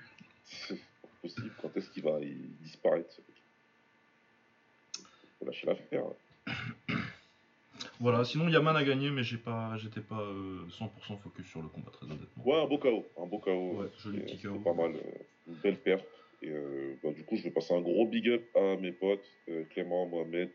possible. 1.22 1.52
Quand 1.62 1.76
est-ce 1.76 1.90
qu'il 1.90 2.04
va 2.04 2.20
il 2.22 2.38
disparaître 2.62 3.16
Faut 5.40 5.46
lâcher 5.46 5.68
l'affaire. 5.68 6.04
hein. 6.06 6.14
Voilà, 8.00 8.24
sinon 8.26 8.48
Yaman 8.50 8.76
a 8.76 8.84
gagné, 8.84 9.10
mais 9.12 9.24
j'ai 9.24 9.38
pas, 9.38 9.78
j'étais 9.78 10.02
pas 10.02 10.20
euh, 10.20 10.66
100% 10.70 11.20
focus 11.22 11.46
sur 11.48 11.62
le 11.62 11.68
combat, 11.70 11.92
très 11.92 12.06
honnêtement. 12.06 12.44
Ouais, 12.46 12.62
un 12.62 12.68
beau 12.68 12.78
KO. 12.78 13.06
Un 13.22 13.26
beau 13.28 13.38
KO. 13.40 13.82
Ouais, 13.82 13.88
joli 14.00 14.20
Et 14.20 14.22
petit 14.24 14.38
KO. 14.40 14.56
pas 14.60 14.74
mal. 14.74 14.92
euh, 14.96 15.00
Une 15.48 15.56
belle 15.56 15.78
perte. 15.78 16.06
Et 16.42 16.50
euh, 16.50 16.96
bah, 17.04 17.12
du 17.12 17.24
coup, 17.24 17.36
je 17.38 17.44
vais 17.44 17.52
passer 17.52 17.74
un 17.74 17.82
gros 17.82 18.06
big 18.06 18.28
up 18.30 18.44
à 18.56 18.76
mes 18.82 18.92
potes, 18.92 19.24
euh, 19.50 19.64
Clément, 19.70 20.06
Mohamed, 20.08 20.50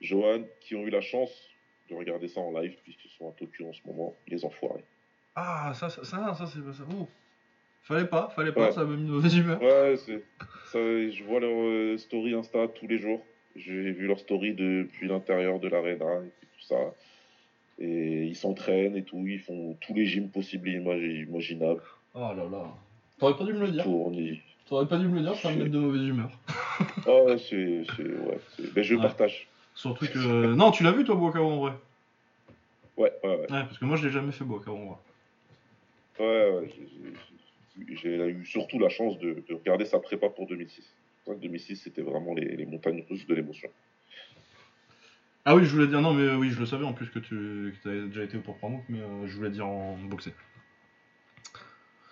Johan, 0.00 0.42
qui 0.60 0.74
ont 0.76 0.86
eu 0.86 0.90
la 0.90 1.00
chance 1.00 1.48
de 1.90 1.94
regarder 1.96 2.28
ça 2.28 2.40
en 2.40 2.52
live, 2.60 2.76
puisqu'ils 2.84 3.10
sont 3.10 3.28
à 3.28 3.32
Tokyo 3.32 3.66
en 3.68 3.72
ce 3.72 3.80
moment, 3.86 4.14
les 4.28 4.44
enfoirés. 4.44 4.84
Ah, 5.34 5.72
ça, 5.74 5.88
ça, 5.88 6.04
ça, 6.04 6.34
ça, 6.34 6.46
c'est 6.46 6.64
pas 6.64 6.72
ça. 6.72 6.84
Oh. 6.96 7.08
Fallait 7.82 8.06
pas, 8.06 8.28
fallait 8.36 8.52
pas, 8.52 8.66
Ouais. 8.66 8.72
ça 8.72 8.84
m'a 8.84 8.94
mis 8.94 9.04
de 9.06 9.10
mauvaise 9.10 9.36
humeur. 9.36 9.60
Ouais, 9.60 9.96
c'est. 9.96 10.22
je 10.72 11.24
vois 11.24 11.40
leur 11.40 11.50
euh, 11.50 11.96
story 11.98 12.34
Insta 12.34 12.68
tous 12.68 12.86
les 12.86 12.98
jours. 12.98 13.24
J'ai 13.56 13.90
vu 13.90 14.06
leur 14.06 14.20
story 14.20 14.54
depuis 14.54 15.08
l'intérieur 15.08 15.58
de 15.58 15.66
l'arena 15.68 16.04
et 16.24 16.30
puis 16.40 16.48
tout 16.62 16.74
ça. 16.74 16.94
Et 17.78 18.24
ils 18.26 18.36
s'entraînent 18.36 18.96
et 18.96 19.02
tout, 19.02 19.24
ils 19.26 19.40
font 19.40 19.76
tous 19.80 19.94
les 19.94 20.06
gyms 20.06 20.28
possibles 20.28 20.68
et 20.68 20.78
imagi- 20.78 21.24
imaginables. 21.28 21.82
Oh 22.14 22.20
là 22.20 22.44
là. 22.50 22.64
T'aurais 23.18 23.36
pas 23.36 23.44
dû 23.44 23.52
me 23.54 23.60
le 23.60 23.72
dire. 23.72 23.84
T'aurais 24.66 24.86
pas 24.86 24.98
dû 24.98 25.08
me 25.08 25.16
le 25.16 25.22
dire, 25.22 25.34
ça 25.36 25.50
me 25.50 25.56
mettre 25.56 25.70
de 25.70 25.78
mauvaise 25.78 26.06
humeur. 26.06 26.30
Ah 27.06 27.22
ouais, 27.24 27.38
c'est. 27.38 27.80
Ouais, 27.98 28.38
ben, 28.74 28.82
je 28.84 28.94
Ouais. 28.94 29.02
partage. 29.02 29.48
Surtout 29.74 30.06
que. 30.06 30.54
Non, 30.54 30.70
tu 30.70 30.82
l'as 30.84 30.92
vu 30.92 31.04
toi, 31.04 31.14
Boakao 31.16 31.44
en 31.44 31.56
vrai? 31.58 31.72
Ouais, 32.96 33.12
ouais, 33.24 33.28
ouais. 33.30 33.40
Ouais, 33.40 33.46
parce 33.48 33.78
que 33.78 33.84
moi 33.84 33.96
je 33.96 34.06
l'ai 34.06 34.12
jamais 34.12 34.32
fait, 34.32 34.44
Boakao 34.44 34.76
en 34.76 34.84
vrai. 34.84 34.96
Ouais, 36.20 36.60
ouais, 36.60 36.70
j'ai- 38.02 38.28
eu 38.28 38.44
surtout 38.46 38.78
la 38.78 38.88
chance 38.88 39.18
de, 39.18 39.42
de 39.48 39.54
regarder 39.54 39.84
sa 39.84 39.98
prépa 39.98 40.28
pour 40.28 40.46
2006. 40.46 40.82
C'est 41.24 41.30
vrai 41.30 41.36
que 41.36 41.42
2006, 41.42 41.76
c'était 41.76 42.02
vraiment 42.02 42.34
les, 42.34 42.56
les 42.56 42.66
montagnes 42.66 43.02
russes 43.08 43.26
de 43.26 43.34
l'émotion. 43.34 43.68
Ah 45.44 45.56
oui, 45.56 45.64
je 45.64 45.70
voulais 45.70 45.88
dire, 45.88 46.00
non, 46.00 46.12
mais 46.12 46.22
euh, 46.22 46.36
oui, 46.36 46.50
je 46.50 46.60
le 46.60 46.66
savais 46.66 46.84
en 46.84 46.92
plus 46.92 47.10
que 47.10 47.18
tu 47.18 47.74
que 47.82 47.88
avais 47.88 48.02
déjà 48.02 48.22
été 48.22 48.36
au 48.36 48.40
propre 48.40 48.64
Amouk, 48.66 48.84
mais 48.88 49.00
euh, 49.00 49.26
je 49.26 49.36
voulais 49.36 49.50
dire 49.50 49.66
en 49.66 49.96
boxer. 50.04 50.32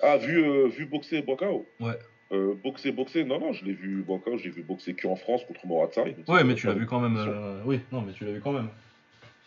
Ah, 0.02 0.16
vu, 0.16 0.42
euh, 0.42 0.66
vu 0.66 0.86
boxer 0.86 1.22
Boakao 1.22 1.66
Ouais. 1.78 1.98
Euh, 2.32 2.54
boxer, 2.54 2.92
boxer, 2.92 3.24
non, 3.24 3.38
non, 3.38 3.52
je 3.52 3.64
l'ai 3.64 3.72
vu 3.72 4.02
Boakao, 4.02 4.38
je 4.38 4.44
l'ai 4.44 4.50
vu 4.50 4.62
boxer 4.62 4.94
que 4.94 5.06
en 5.06 5.16
France 5.16 5.44
contre 5.44 5.66
Moratsari. 5.66 6.14
donc 6.14 6.28
Ouais, 6.28 6.42
mais 6.44 6.54
tu 6.54 6.66
l'as 6.66 6.72
vu 6.74 6.86
quand 6.86 7.00
même. 7.00 7.18
Oui, 7.64 7.80
non, 7.92 8.00
mais 8.02 8.12
tu 8.12 8.24
l'as 8.24 8.32
vu 8.32 8.40
quand 8.40 8.52
même. 8.52 8.68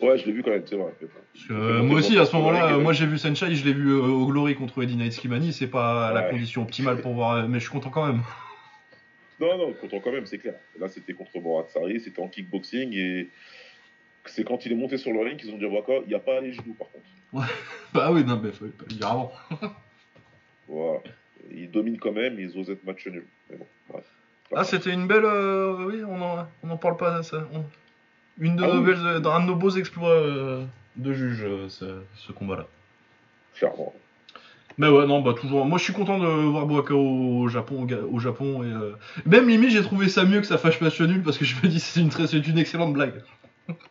Ouais, 0.04 0.18
je 0.18 0.26
l'ai 0.26 0.32
vu 0.32 0.44
quand 0.44 0.52
même, 0.52 0.64
c'est 0.66 0.76
vrai. 0.76 0.92
Parce 1.00 1.46
que, 1.46 1.54
euh, 1.54 1.84
moi 1.84 2.00
aussi, 2.00 2.18
à 2.18 2.26
ce 2.26 2.36
moment-là, 2.36 2.78
moi 2.78 2.94
j'ai 2.94 3.06
vu 3.06 3.18
Senshai, 3.18 3.56
je 3.56 3.64
l'ai 3.64 3.74
vu 3.74 3.90
euh, 3.92 4.02
au 4.02 4.26
Glory 4.28 4.56
contre 4.56 4.84
Eddie 4.84 4.98
Knight 4.98 5.14
c'est 5.52 5.68
pas 5.68 6.12
la 6.14 6.24
condition 6.24 6.64
optimale 6.64 7.02
pour 7.02 7.14
voir, 7.14 7.48
mais 7.48 7.60
je 7.60 7.64
suis 7.64 7.72
content 7.72 7.90
quand 7.90 8.08
même. 8.08 8.22
Non, 9.40 9.58
non, 9.58 9.74
content 9.74 10.00
quand 10.00 10.12
même, 10.12 10.26
c'est 10.26 10.38
clair. 10.38 10.56
Là, 10.80 10.88
c'était 10.88 11.14
contre 11.14 11.40
Moratsari, 11.40 12.00
c'était 12.00 12.22
en 12.22 12.28
kickboxing 12.28 12.94
et 12.94 13.30
c'est 14.26 14.44
quand 14.44 14.66
il 14.66 14.72
est 14.72 14.76
monté 14.76 14.98
sur 14.98 15.12
le 15.12 15.20
ring 15.22 15.38
qu'ils 15.38 15.52
ont 15.54 15.58
dit 15.58 15.66
à 15.66 15.70
Boakao, 15.70 16.04
il 16.04 16.10
n'y 16.10 16.16
a 16.16 16.20
pas 16.20 16.40
les 16.42 16.54
genoux 16.54 16.76
par 16.78 16.88
contre. 16.90 17.50
Bah 17.94 18.12
oui, 18.12 18.24
non, 18.24 18.40
mais 18.44 18.52
fallait 18.52 18.72
pas 18.72 18.86
le 18.90 18.96
dire 18.96 19.08
avant. 19.08 19.32
Voilà. 20.68 21.00
Il 21.52 21.70
domine 21.72 22.00
quand 22.00 22.14
même, 22.14 22.40
ils 22.40 22.58
osent 22.58 22.70
être 22.70 22.84
match 22.86 23.06
nul. 23.08 23.26
Mais 23.50 23.58
bon, 23.58 23.68
bref. 23.90 24.06
Ah, 24.56 24.64
c'était 24.64 24.94
une 24.94 25.08
belle. 25.08 25.26
euh, 25.26 25.86
oui, 25.88 26.02
on 26.08 26.22
en, 26.22 26.48
on 26.64 26.70
en 26.70 26.78
parle 26.78 26.96
pas 26.98 27.22
ça. 27.24 27.48
On- 27.54 27.66
Une 28.40 28.56
de 28.56 28.64
Ah 28.64 28.68
nos 28.68 28.80
oui. 28.80 28.86
belles, 28.86 29.22
un 29.26 29.40
de 29.42 29.46
nos 29.48 29.56
beaux 29.56 29.72
exploits 29.72 30.10
euh, 30.10 30.64
de 30.96 31.14
juge, 31.14 31.44
euh, 31.44 31.68
ce, 31.70 32.02
ce 32.16 32.32
combat-là. 32.32 32.66
Clairement. 33.56 33.94
Mais 34.78 34.88
ouais, 34.88 35.06
non, 35.06 35.22
bah 35.22 35.34
toujours. 35.40 35.66
Moi, 35.66 35.78
je 35.78 35.84
suis 35.84 35.94
content 35.94 36.18
de 36.18 36.26
voir 36.26 36.66
Boakao 36.66 36.98
au 36.98 37.48
Japon, 37.48 37.86
au, 38.12 38.20
Japon 38.20 38.64
et 38.64 38.72
euh, 38.72 38.94
même 39.26 39.48
limite, 39.48 39.70
j'ai 39.70 39.84
trouvé 39.84 40.08
ça 40.10 40.24
mieux 40.24 40.40
que 40.40 40.48
ça 40.48 40.58
fasse 40.58 40.80
match 40.82 41.00
nul 41.02 41.22
parce 41.24 41.38
que 41.38 41.46
je 41.46 41.56
me 41.58 41.68
dis 41.68 41.80
c'est 41.80 42.00
une 42.00 42.10
très, 42.10 42.26
une 42.26 42.58
excellente 42.58 42.94
blague. 42.94 43.22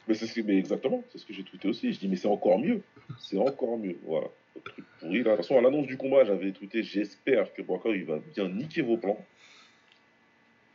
Mais 0.07 0.15
c'est 0.15 0.27
ce 0.27 0.41
mais 0.41 0.57
exactement, 0.59 1.03
c'est 1.11 1.19
ce 1.19 1.25
que 1.27 1.33
j'ai 1.33 1.43
tweeté 1.45 1.69
aussi. 1.69 1.93
Je 1.93 1.99
dis, 1.99 2.09
mais 2.09 2.17
c'est 2.17 2.29
encore 2.29 2.59
mieux. 2.59 2.83
C'est 3.19 3.39
encore 3.39 3.79
mieux. 3.79 3.97
Voilà. 4.05 4.29
Le 4.55 4.61
truc 4.63 4.85
pourri, 5.01 5.19
là. 5.19 5.23
De 5.23 5.29
toute 5.31 5.37
façon, 5.39 5.59
à 5.59 5.63
l'annonce 5.63 5.87
du 5.87 5.97
combat, 5.97 6.25
j'avais 6.25 6.53
tweeté, 6.53 6.83
j'espère 6.83 7.53
que 7.55 7.63
Boakao, 7.63 7.95
il 7.95 8.05
va 8.05 8.19
bien 8.35 8.49
niquer 8.49 8.83
vos 8.83 8.97
plans. 8.99 9.25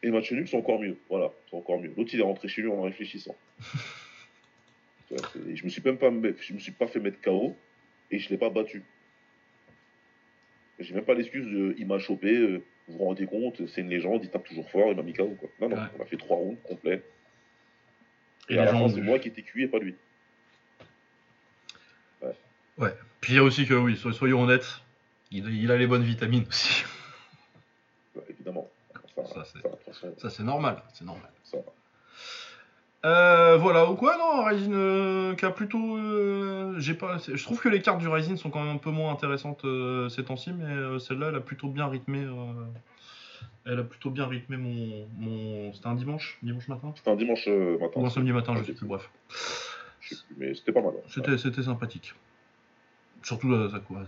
Et 0.03 0.09
match 0.11 0.31
nul, 0.31 0.47
c'est 0.47 0.57
encore 0.57 0.79
mieux. 0.79 0.97
Voilà, 1.09 1.31
c'est 1.49 1.55
encore 1.55 1.79
mieux. 1.79 1.91
L'autre, 1.95 2.09
il 2.13 2.19
est 2.19 2.23
rentré 2.23 2.47
chez 2.47 2.61
lui 2.61 2.69
en 2.69 2.81
réfléchissant. 2.81 3.35
Je 5.09 5.63
me 5.63 5.69
suis 5.69 5.81
même 5.85 5.97
pas, 5.97 6.09
je 6.11 6.53
me 6.53 6.59
suis 6.59 6.73
pas 6.73 6.85
fait 6.87 6.99
mettre 6.99 7.21
KO 7.21 7.55
et 8.11 8.19
je 8.19 8.29
l'ai 8.29 8.37
pas 8.37 8.49
battu. 8.49 8.83
J'ai 10.79 10.93
même 10.93 11.05
pas 11.05 11.13
l'excuse 11.13 11.45
de, 11.45 11.75
il 11.77 11.87
m'a 11.87 11.97
chopé, 11.97 12.35
euh, 12.35 12.61
vous 12.89 12.97
vous 12.97 13.05
rendez 13.05 13.25
compte, 13.25 13.65
c'est 13.67 13.81
une 13.81 13.89
légende, 13.89 14.23
il 14.25 14.29
tape 14.29 14.45
toujours 14.45 14.69
fort, 14.69 14.89
il 14.91 14.97
m'a 14.97 15.03
mis 15.03 15.13
KO, 15.13 15.29
quoi. 15.39 15.49
Non, 15.61 15.69
non, 15.69 15.77
Ouais. 15.77 15.87
on 15.97 16.03
a 16.03 16.05
fait 16.05 16.17
trois 16.17 16.35
rounds 16.37 16.59
complets. 16.63 17.01
Et, 18.49 18.53
Et, 18.53 18.55
les 18.55 18.61
à 18.61 18.65
la 18.65 18.71
fin, 18.71 18.89
c'est 18.89 19.01
moi 19.01 19.19
qui 19.19 19.27
étais 19.29 19.41
cuit 19.41 19.63
et 19.63 19.67
pas 19.67 19.79
lui. 19.79 19.95
Puis 23.19 23.33
il 23.33 23.35
y 23.35 23.39
a 23.39 23.43
aussi 23.43 23.65
que 23.65 23.73
oui, 23.73 23.97
so- 23.97 24.11
soyons 24.13 24.43
honnêtes, 24.43 24.81
il, 25.31 25.49
il 25.49 25.71
a 25.71 25.75
les 25.77 25.87
bonnes 25.87 26.03
vitamines 26.03 26.45
aussi. 26.47 26.83
Ouais, 28.15 28.23
évidemment. 28.29 28.67
Ça, 29.25 30.29
c'est- 30.29 30.43
normal, 30.43 30.81
c'est 30.93 31.05
normal. 31.05 31.29
ça. 31.43 31.57
Euh, 33.05 33.57
voilà, 33.57 33.89
ou 33.91 33.95
quoi, 33.95 34.17
non, 34.17 34.43
Ryzen 34.43 34.73
euh, 34.73 35.35
qui 35.35 35.45
a 35.45 35.51
plutôt. 35.51 35.97
euh, 35.97 36.75
j'ai 36.79 36.95
pas, 36.95 37.17
je 37.17 37.43
trouve 37.43 37.59
que 37.59 37.69
les 37.69 37.81
cartes 37.81 37.99
du 37.99 38.07
Ryzen 38.07 38.37
sont 38.37 38.49
quand 38.49 38.63
même 38.63 38.75
un 38.75 38.79
peu 38.79 38.89
moins 38.89 39.11
intéressantes 39.11 39.65
euh, 39.65 40.09
ces 40.09 40.23
temps-ci, 40.23 40.51
mais 40.51 40.99
celle-là, 40.99 41.27
elle 41.29 41.35
a 41.35 41.41
plutôt 41.41 41.67
bien 41.69 41.87
rythmé. 41.87 42.25
Euh, 43.67 43.73
elle 43.73 43.79
a 43.79 43.83
plutôt 43.83 44.09
bien 44.09 44.25
rythmé 44.27 44.57
mon. 44.57 45.07
mon 45.17 45.73
c'était 45.73 45.87
un 45.87 45.95
dimanche 45.95 46.37
Dimanche 46.43 46.67
matin? 46.67 46.93
C'était 46.95 47.11
un 47.11 47.15
dimanche 47.15 47.45
euh, 47.47 47.77
matin. 47.79 47.99
Ou 48.01 48.05
un 48.05 48.09
samedi 48.09 48.31
matin, 48.31 48.55
je 48.57 48.63
sais 48.63 48.73
plus, 48.73 48.87
bref. 48.87 49.09
Je 49.99 50.15
sais 50.15 50.23
plus, 50.27 50.35
mais 50.37 50.53
c'était 50.53 50.71
pas 50.71 50.81
mal. 50.81 50.93
hein. 50.97 51.01
C'était, 51.09 51.37
c'était 51.37 51.63
sympathique. 51.63 52.13
Surtout 53.23 53.49
la 53.51 53.67
Zakura. 53.67 54.01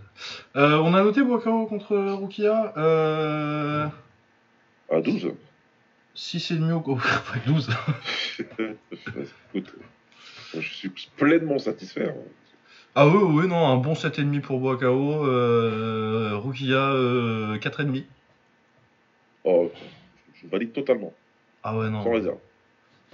Euh, 0.55 0.77
on 0.77 0.93
a 0.93 1.01
noté 1.03 1.21
Boakao 1.23 1.65
contre 1.65 1.95
Rukia. 1.97 2.73
Euh, 2.77 3.87
À 4.91 5.01
12 5.01 5.33
si 6.15 6.39
c'est 6.39 6.55
mieux 6.59 6.79
qu'au. 6.79 6.93
Enfin, 6.95 7.39
12. 7.45 7.69
Écoute, 9.53 9.75
je 10.53 10.59
suis 10.61 10.91
pleinement 11.17 11.59
satisfait. 11.59 12.09
hein. 12.09 12.13
Ah 12.95 13.07
oui, 13.07 13.19
oui, 13.21 13.47
non, 13.47 13.67
un 13.67 13.77
bon 13.77 13.93
7,5 13.93 14.41
pour 14.41 14.59
Boakao. 14.59 15.25
Euh, 15.25 16.35
Rukia, 16.37 16.91
euh, 16.91 17.57
4,5. 17.57 18.03
Oh, 19.43 19.71
je 20.35 20.47
valide 20.47 20.73
totalement, 20.73 21.13
Ah 21.63 21.77
ouais, 21.77 21.89
non. 21.89 22.03
sans 22.03 22.11
réserve. 22.11 22.37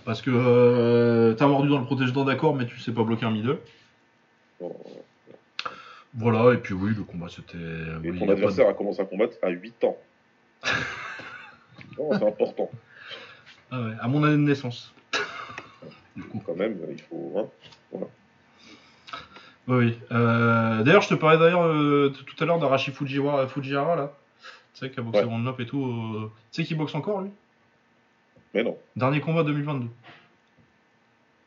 Parce 0.04 0.22
que 0.22 0.30
euh, 0.34 1.34
t'as 1.34 1.48
mordu 1.48 1.70
dans 1.70 1.80
le 1.80 1.86
protège-dents, 1.86 2.26
d'accord, 2.26 2.56
mais 2.56 2.66
tu 2.66 2.80
sais 2.80 2.92
pas 2.92 3.04
bloquer 3.04 3.26
un 3.26 3.32
middle. 3.32 3.58
Non, 4.62 4.76
Voilà, 6.14 6.54
et 6.54 6.58
puis 6.58 6.74
oui, 6.74 6.94
le 6.96 7.04
combat 7.04 7.28
c'était. 7.30 7.58
Et 7.58 8.10
oui, 8.12 8.20
ton 8.20 8.26
pas 8.28 8.34
adversaire 8.34 8.68
a 8.70 8.74
commencé 8.74 9.02
à 9.02 9.06
combattre 9.06 9.38
à 9.42 9.50
8 9.50 9.84
ans. 9.84 9.98
non, 11.98 12.10
c'est 12.12 12.26
important. 12.28 12.70
Ah 13.72 13.82
ouais, 13.82 13.92
à 14.00 14.08
mon 14.08 14.24
année 14.24 14.38
de 14.38 14.42
naissance. 14.42 14.94
du 16.16 16.24
coup. 16.24 16.42
Quand 16.46 16.56
même, 16.56 16.78
il 16.92 17.02
faut. 17.02 17.50
Hein 17.94 18.00
Oui, 19.68 19.76
oui. 19.78 19.98
Euh, 20.12 20.84
d'ailleurs, 20.84 21.02
je 21.02 21.10
te 21.10 21.16
parlais 21.16 21.40
d'ailleurs 21.40 21.64
euh, 21.66 22.10
tout 22.10 22.44
à 22.44 22.46
l'heure 22.46 22.60
d'Arashi 22.60 22.92
Fujiwara, 22.92 23.48
Fujihara, 23.48 23.96
là. 23.96 24.14
Tu 24.76 24.82
sais, 24.82 24.92
qui 24.92 25.00
a 25.00 25.04
boxé 25.04 25.24
Ouais. 25.24 25.34
One 25.34 25.48
Up 25.48 25.60
et 25.60 25.66
tout. 25.66 25.84
euh, 25.84 26.32
Tu 26.52 26.62
sais 26.62 26.68
qui 26.68 26.76
boxe 26.76 26.94
encore, 26.96 27.22
lui? 27.22 27.32
Mais 28.54 28.62
non. 28.64 28.78
Dernier 28.96 29.20
combat 29.22 29.44
2022. 29.44 29.88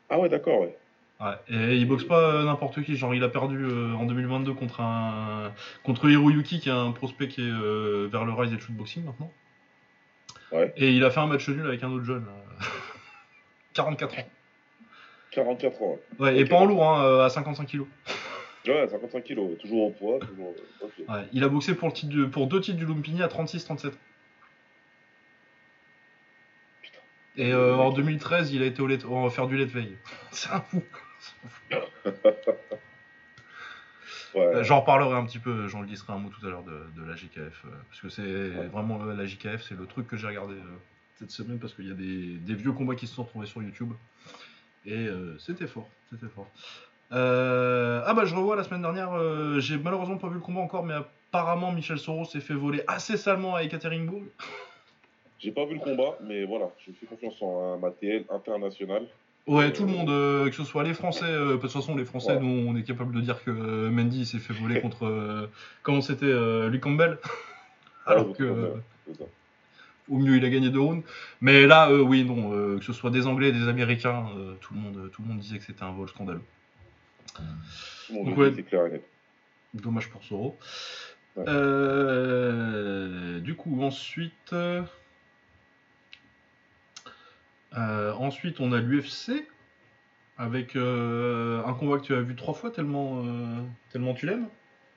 Ah 0.09 0.19
ouais, 0.19 0.27
d'accord, 0.29 0.61
ouais. 0.61 0.75
Ouais, 1.21 1.35
et 1.49 1.75
il 1.75 1.87
boxe 1.87 2.05
pas 2.05 2.19
euh, 2.19 2.45
n'importe 2.45 2.81
qui, 2.83 2.95
genre 2.95 3.13
il 3.13 3.23
a 3.23 3.29
perdu 3.29 3.57
euh, 3.63 3.93
en 3.93 4.05
2022 4.05 4.53
contre 4.53 4.79
un 4.81 5.51
contre 5.83 6.09
Hiroyuki 6.09 6.59
qui 6.61 6.69
est 6.69 6.71
un 6.71 6.91
prospect 6.91 7.27
qui 7.27 7.41
est 7.41 7.51
euh, 7.51 8.07
vers 8.09 8.23
le 8.25 8.31
Rise 8.31 8.51
et 8.53 8.55
le 8.55 8.61
shootboxing 8.61 9.03
maintenant. 9.03 9.29
Ouais. 10.53 10.73
Et 10.77 10.91
il 10.93 11.03
a 11.03 11.11
fait 11.11 11.19
un 11.19 11.27
match 11.27 11.47
nul 11.49 11.67
avec 11.67 11.83
un 11.83 11.91
autre 11.91 12.05
jeune. 12.05 12.25
là. 12.59 12.65
44 13.73 14.17
ans. 14.19 14.29
44 15.31 15.81
ans. 15.83 15.97
Ouais, 16.19 16.37
et 16.39 16.43
Ok. 16.43 16.49
pas 16.49 16.55
en 16.55 16.65
lourd, 16.65 16.87
hein, 16.89 17.19
à 17.25 17.29
55 17.29 17.65
kilos. 17.65 17.87
Ouais, 18.69 18.81
ouais 18.81 18.87
55 18.89 19.23
kilos, 19.23 19.49
ouais. 19.51 19.55
toujours 19.57 19.87
au 19.87 19.91
poids, 19.91 20.19
toujours. 20.19 20.53
euh. 21.09 21.13
Ouais, 21.13 21.27
il 21.33 21.43
a 21.43 21.49
boxé 21.49 21.75
pour, 21.75 21.87
le 21.89 21.93
titre 21.93 22.09
du- 22.11 22.27
pour 22.29 22.47
deux 22.47 22.61
titres 22.61 22.77
du 22.77 22.85
Lumpini 22.85 23.21
à 23.21 23.27
36-37. 23.27 23.91
Putain. 26.81 26.99
Et 27.37 27.51
euh, 27.53 27.75
en 27.77 27.91
2013, 27.91 28.51
il 28.53 28.61
a 28.61 28.65
été 28.65 28.81
au 28.81 28.87
lait- 28.87 28.99
faire 29.31 29.47
du 29.47 29.57
lait 29.57 29.65
de 29.65 29.71
veille. 29.71 29.97
C'est 30.31 30.49
un 30.51 30.61
fou. 30.61 30.83
Ouais, 34.35 34.41
Euh, 34.41 34.63
J'en 34.63 34.81
reparlerai 34.81 35.15
un 35.17 35.25
petit 35.25 35.39
peu, 35.39 35.67
j'en 35.67 35.81
glisserai 35.83 36.13
un 36.13 36.19
mot 36.19 36.29
tout 36.29 36.45
à 36.45 36.49
l'heure 36.51 36.61
de, 36.63 36.83
de 36.95 37.03
la 37.03 37.15
JKF. 37.15 37.65
parce 37.89 37.99
que 37.99 38.09
c'est 38.09 38.49
vraiment 38.67 39.03
la 39.03 39.25
JKF, 39.25 39.63
c'est 39.63 39.75
le 39.75 39.87
truc 39.87 40.05
que 40.05 40.17
j'ai 40.17 40.27
regardé 40.27 40.53
cette 41.15 41.31
semaine 41.31 41.57
parce 41.57 41.73
qu'il 41.73 41.87
y 41.87 41.91
a 41.91 41.95
des, 41.95 42.35
des 42.37 42.53
vieux 42.53 42.71
combats 42.71 42.93
qui 42.93 43.07
se 43.07 43.15
sont 43.15 43.23
retrouvés 43.23 43.47
sur 43.47 43.63
YouTube. 43.63 43.91
Et 44.85 45.07
euh, 45.07 45.35
c'était 45.39 45.65
fort, 45.65 45.89
c'était 46.11 46.27
fort. 46.27 46.47
Euh, 47.11 48.01
ah 48.05 48.13
bah 48.13 48.25
je 48.25 48.35
revois 48.35 48.55
la 48.55 48.63
semaine 48.63 48.81
dernière, 48.83 49.13
euh, 49.13 49.59
j'ai 49.59 49.77
malheureusement 49.77 50.17
pas 50.17 50.27
vu 50.27 50.35
le 50.35 50.39
combat 50.41 50.61
encore, 50.61 50.85
mais 50.85 50.93
apparemment 50.93 51.71
Michel 51.71 51.97
Soro 51.97 52.25
s'est 52.25 52.39
fait 52.39 52.53
voler 52.53 52.83
assez 52.87 53.17
salement 53.17 53.55
à 53.55 53.63
Ekaterinbourg. 53.63 54.23
J'ai 55.39 55.51
pas 55.51 55.65
vu 55.65 55.75
le 55.75 55.79
combat, 55.79 56.17
mais 56.21 56.43
voilà, 56.43 56.69
je 56.85 56.91
fais 56.91 57.05
confiance 57.05 57.41
en 57.41 57.73
un 57.73 57.77
Mattel 57.77 58.25
international. 58.29 59.07
Ouais, 59.47 59.71
tout 59.71 59.85
le 59.85 59.91
monde, 59.91 60.09
euh, 60.09 60.49
que 60.49 60.55
ce 60.55 60.63
soit 60.63 60.83
les 60.83 60.93
Français, 60.93 61.25
euh, 61.25 61.53
de 61.53 61.57
toute 61.57 61.71
façon, 61.71 61.95
les 61.95 62.05
Français, 62.05 62.33
Ouais. 62.33 62.39
nous, 62.39 62.69
on 62.69 62.75
est 62.75 62.83
capable 62.83 63.15
de 63.15 63.21
dire 63.21 63.43
que 63.43 63.49
euh, 63.49 63.89
Mendy 63.89 64.25
s'est 64.25 64.37
fait 64.37 64.53
voler 64.53 64.81
contre. 64.81 65.49
comment 65.81 66.01
c'était 66.01 66.69
Luc 66.69 66.81
Campbell 66.81 67.17
Alors 68.05 68.35
que. 68.35 68.73
au 70.09 70.17
mieux, 70.17 70.37
il 70.37 70.45
a 70.45 70.49
gagné 70.49 70.69
deux 70.69 70.81
rounds. 70.81 71.03
Mais 71.41 71.65
là, 71.65 71.91
oui, 71.91 72.25
non, 72.25 72.77
que 72.77 72.83
ce 72.83 72.93
soit 72.93 73.09
des 73.09 73.25
Anglais, 73.25 73.51
des 73.51 73.67
Américains, 73.67 74.27
tout, 74.61 74.73
le 74.73 74.79
monde, 74.79 75.09
tout 75.11 75.21
le 75.21 75.29
monde 75.29 75.39
disait 75.39 75.57
que 75.57 75.63
c'était 75.63 75.83
un 75.83 75.91
vol 75.91 76.09
scandaleux. 76.09 76.43
Donc, 78.09 78.37
ouais. 78.37 78.51
clair 78.63 78.85
et 78.87 78.91
net. 78.91 79.03
Dommage 79.73 80.09
pour 80.09 80.23
Soro. 80.23 80.57
Ouais. 81.35 81.43
Euh, 81.47 83.39
du 83.39 83.55
coup, 83.55 83.81
ensuite. 83.83 84.53
euh, 84.53 84.83
ensuite, 88.13 88.59
on 88.59 88.71
a 88.71 88.79
l'UFC. 88.79 89.45
Avec 90.37 90.77
euh, 90.77 91.61
un 91.65 91.73
combat 91.73 91.97
que 91.97 92.03
tu 92.05 92.13
as 92.13 92.21
vu 92.21 92.33
trois 92.33 92.53
fois 92.53 92.71
tellement, 92.71 93.25
tellement 93.91 94.13
tu 94.13 94.25
l'aimes. 94.25 94.47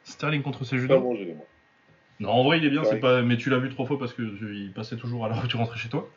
Sterling 0.05 0.41
contre 0.43 0.65
ses 0.65 0.79
judo. 0.79 0.95
Non, 2.21 2.31
en 2.31 2.45
vrai, 2.45 2.59
il 2.59 2.65
est 2.65 2.71
bien, 2.71 2.85
c'est 2.85 3.01
pas... 3.01 3.23
mais 3.23 3.37
tu 3.37 3.51
l'as 3.51 3.59
vu 3.59 3.69
trois 3.69 3.85
fois 3.85 3.99
parce 3.99 4.13
que 4.13 4.23
tu- 4.23 4.55
il 4.55 4.73
passait 4.73 4.97
toujours 4.97 5.25
à 5.25 5.29
l'heure 5.29 5.41
où 5.45 5.49
tu 5.49 5.57
rentrais 5.57 5.79
chez 5.79 5.89
toi. 5.89 6.09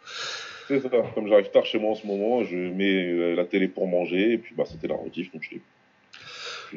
C'est 0.68 0.80
ça, 0.80 0.90
comme 1.16 1.28
j'arrive 1.28 1.50
tard 1.50 1.66
chez 1.66 1.80
moi 1.80 1.92
en 1.92 1.96
ce 1.96 2.06
moment, 2.06 2.44
je 2.44 2.56
mets 2.56 3.36
la 3.36 3.46
télé 3.46 3.68
pour 3.68 3.88
manger, 3.88 4.34
et 4.34 4.38
puis 4.38 4.54
bah, 4.54 4.66
c'était 4.68 4.88
la 4.88 4.96
rediff, 4.96 5.32
donc 5.32 5.42
je 5.42 5.52
l'ai 5.56 5.62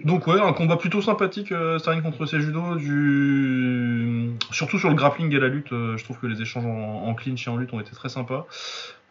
Donc 0.05 0.27
ouais, 0.27 0.41
un 0.41 0.53
combat 0.53 0.77
plutôt 0.77 1.03
sympathique, 1.03 1.53
euh, 1.53 1.79
Sterling 1.79 2.03
contre 2.03 2.27
ses 2.27 2.41
judo, 2.41 2.77
du... 2.77 4.31
surtout 4.53 4.79
sur 4.79 4.89
le 4.89 4.95
grappling 4.95 5.35
et 5.35 5.41
la 5.41 5.49
lutte, 5.49 5.73
euh, 5.73 5.97
je 5.97 6.05
trouve 6.05 6.19
que 6.19 6.27
les 6.27 6.41
échanges 6.41 6.67
en, 6.67 7.07
en 7.07 7.15
clinch 7.15 7.47
et 7.47 7.51
en 7.51 7.57
lutte 7.57 7.73
ont 7.73 7.81
été 7.81 7.93
très 7.93 8.09
sympas. 8.09 8.47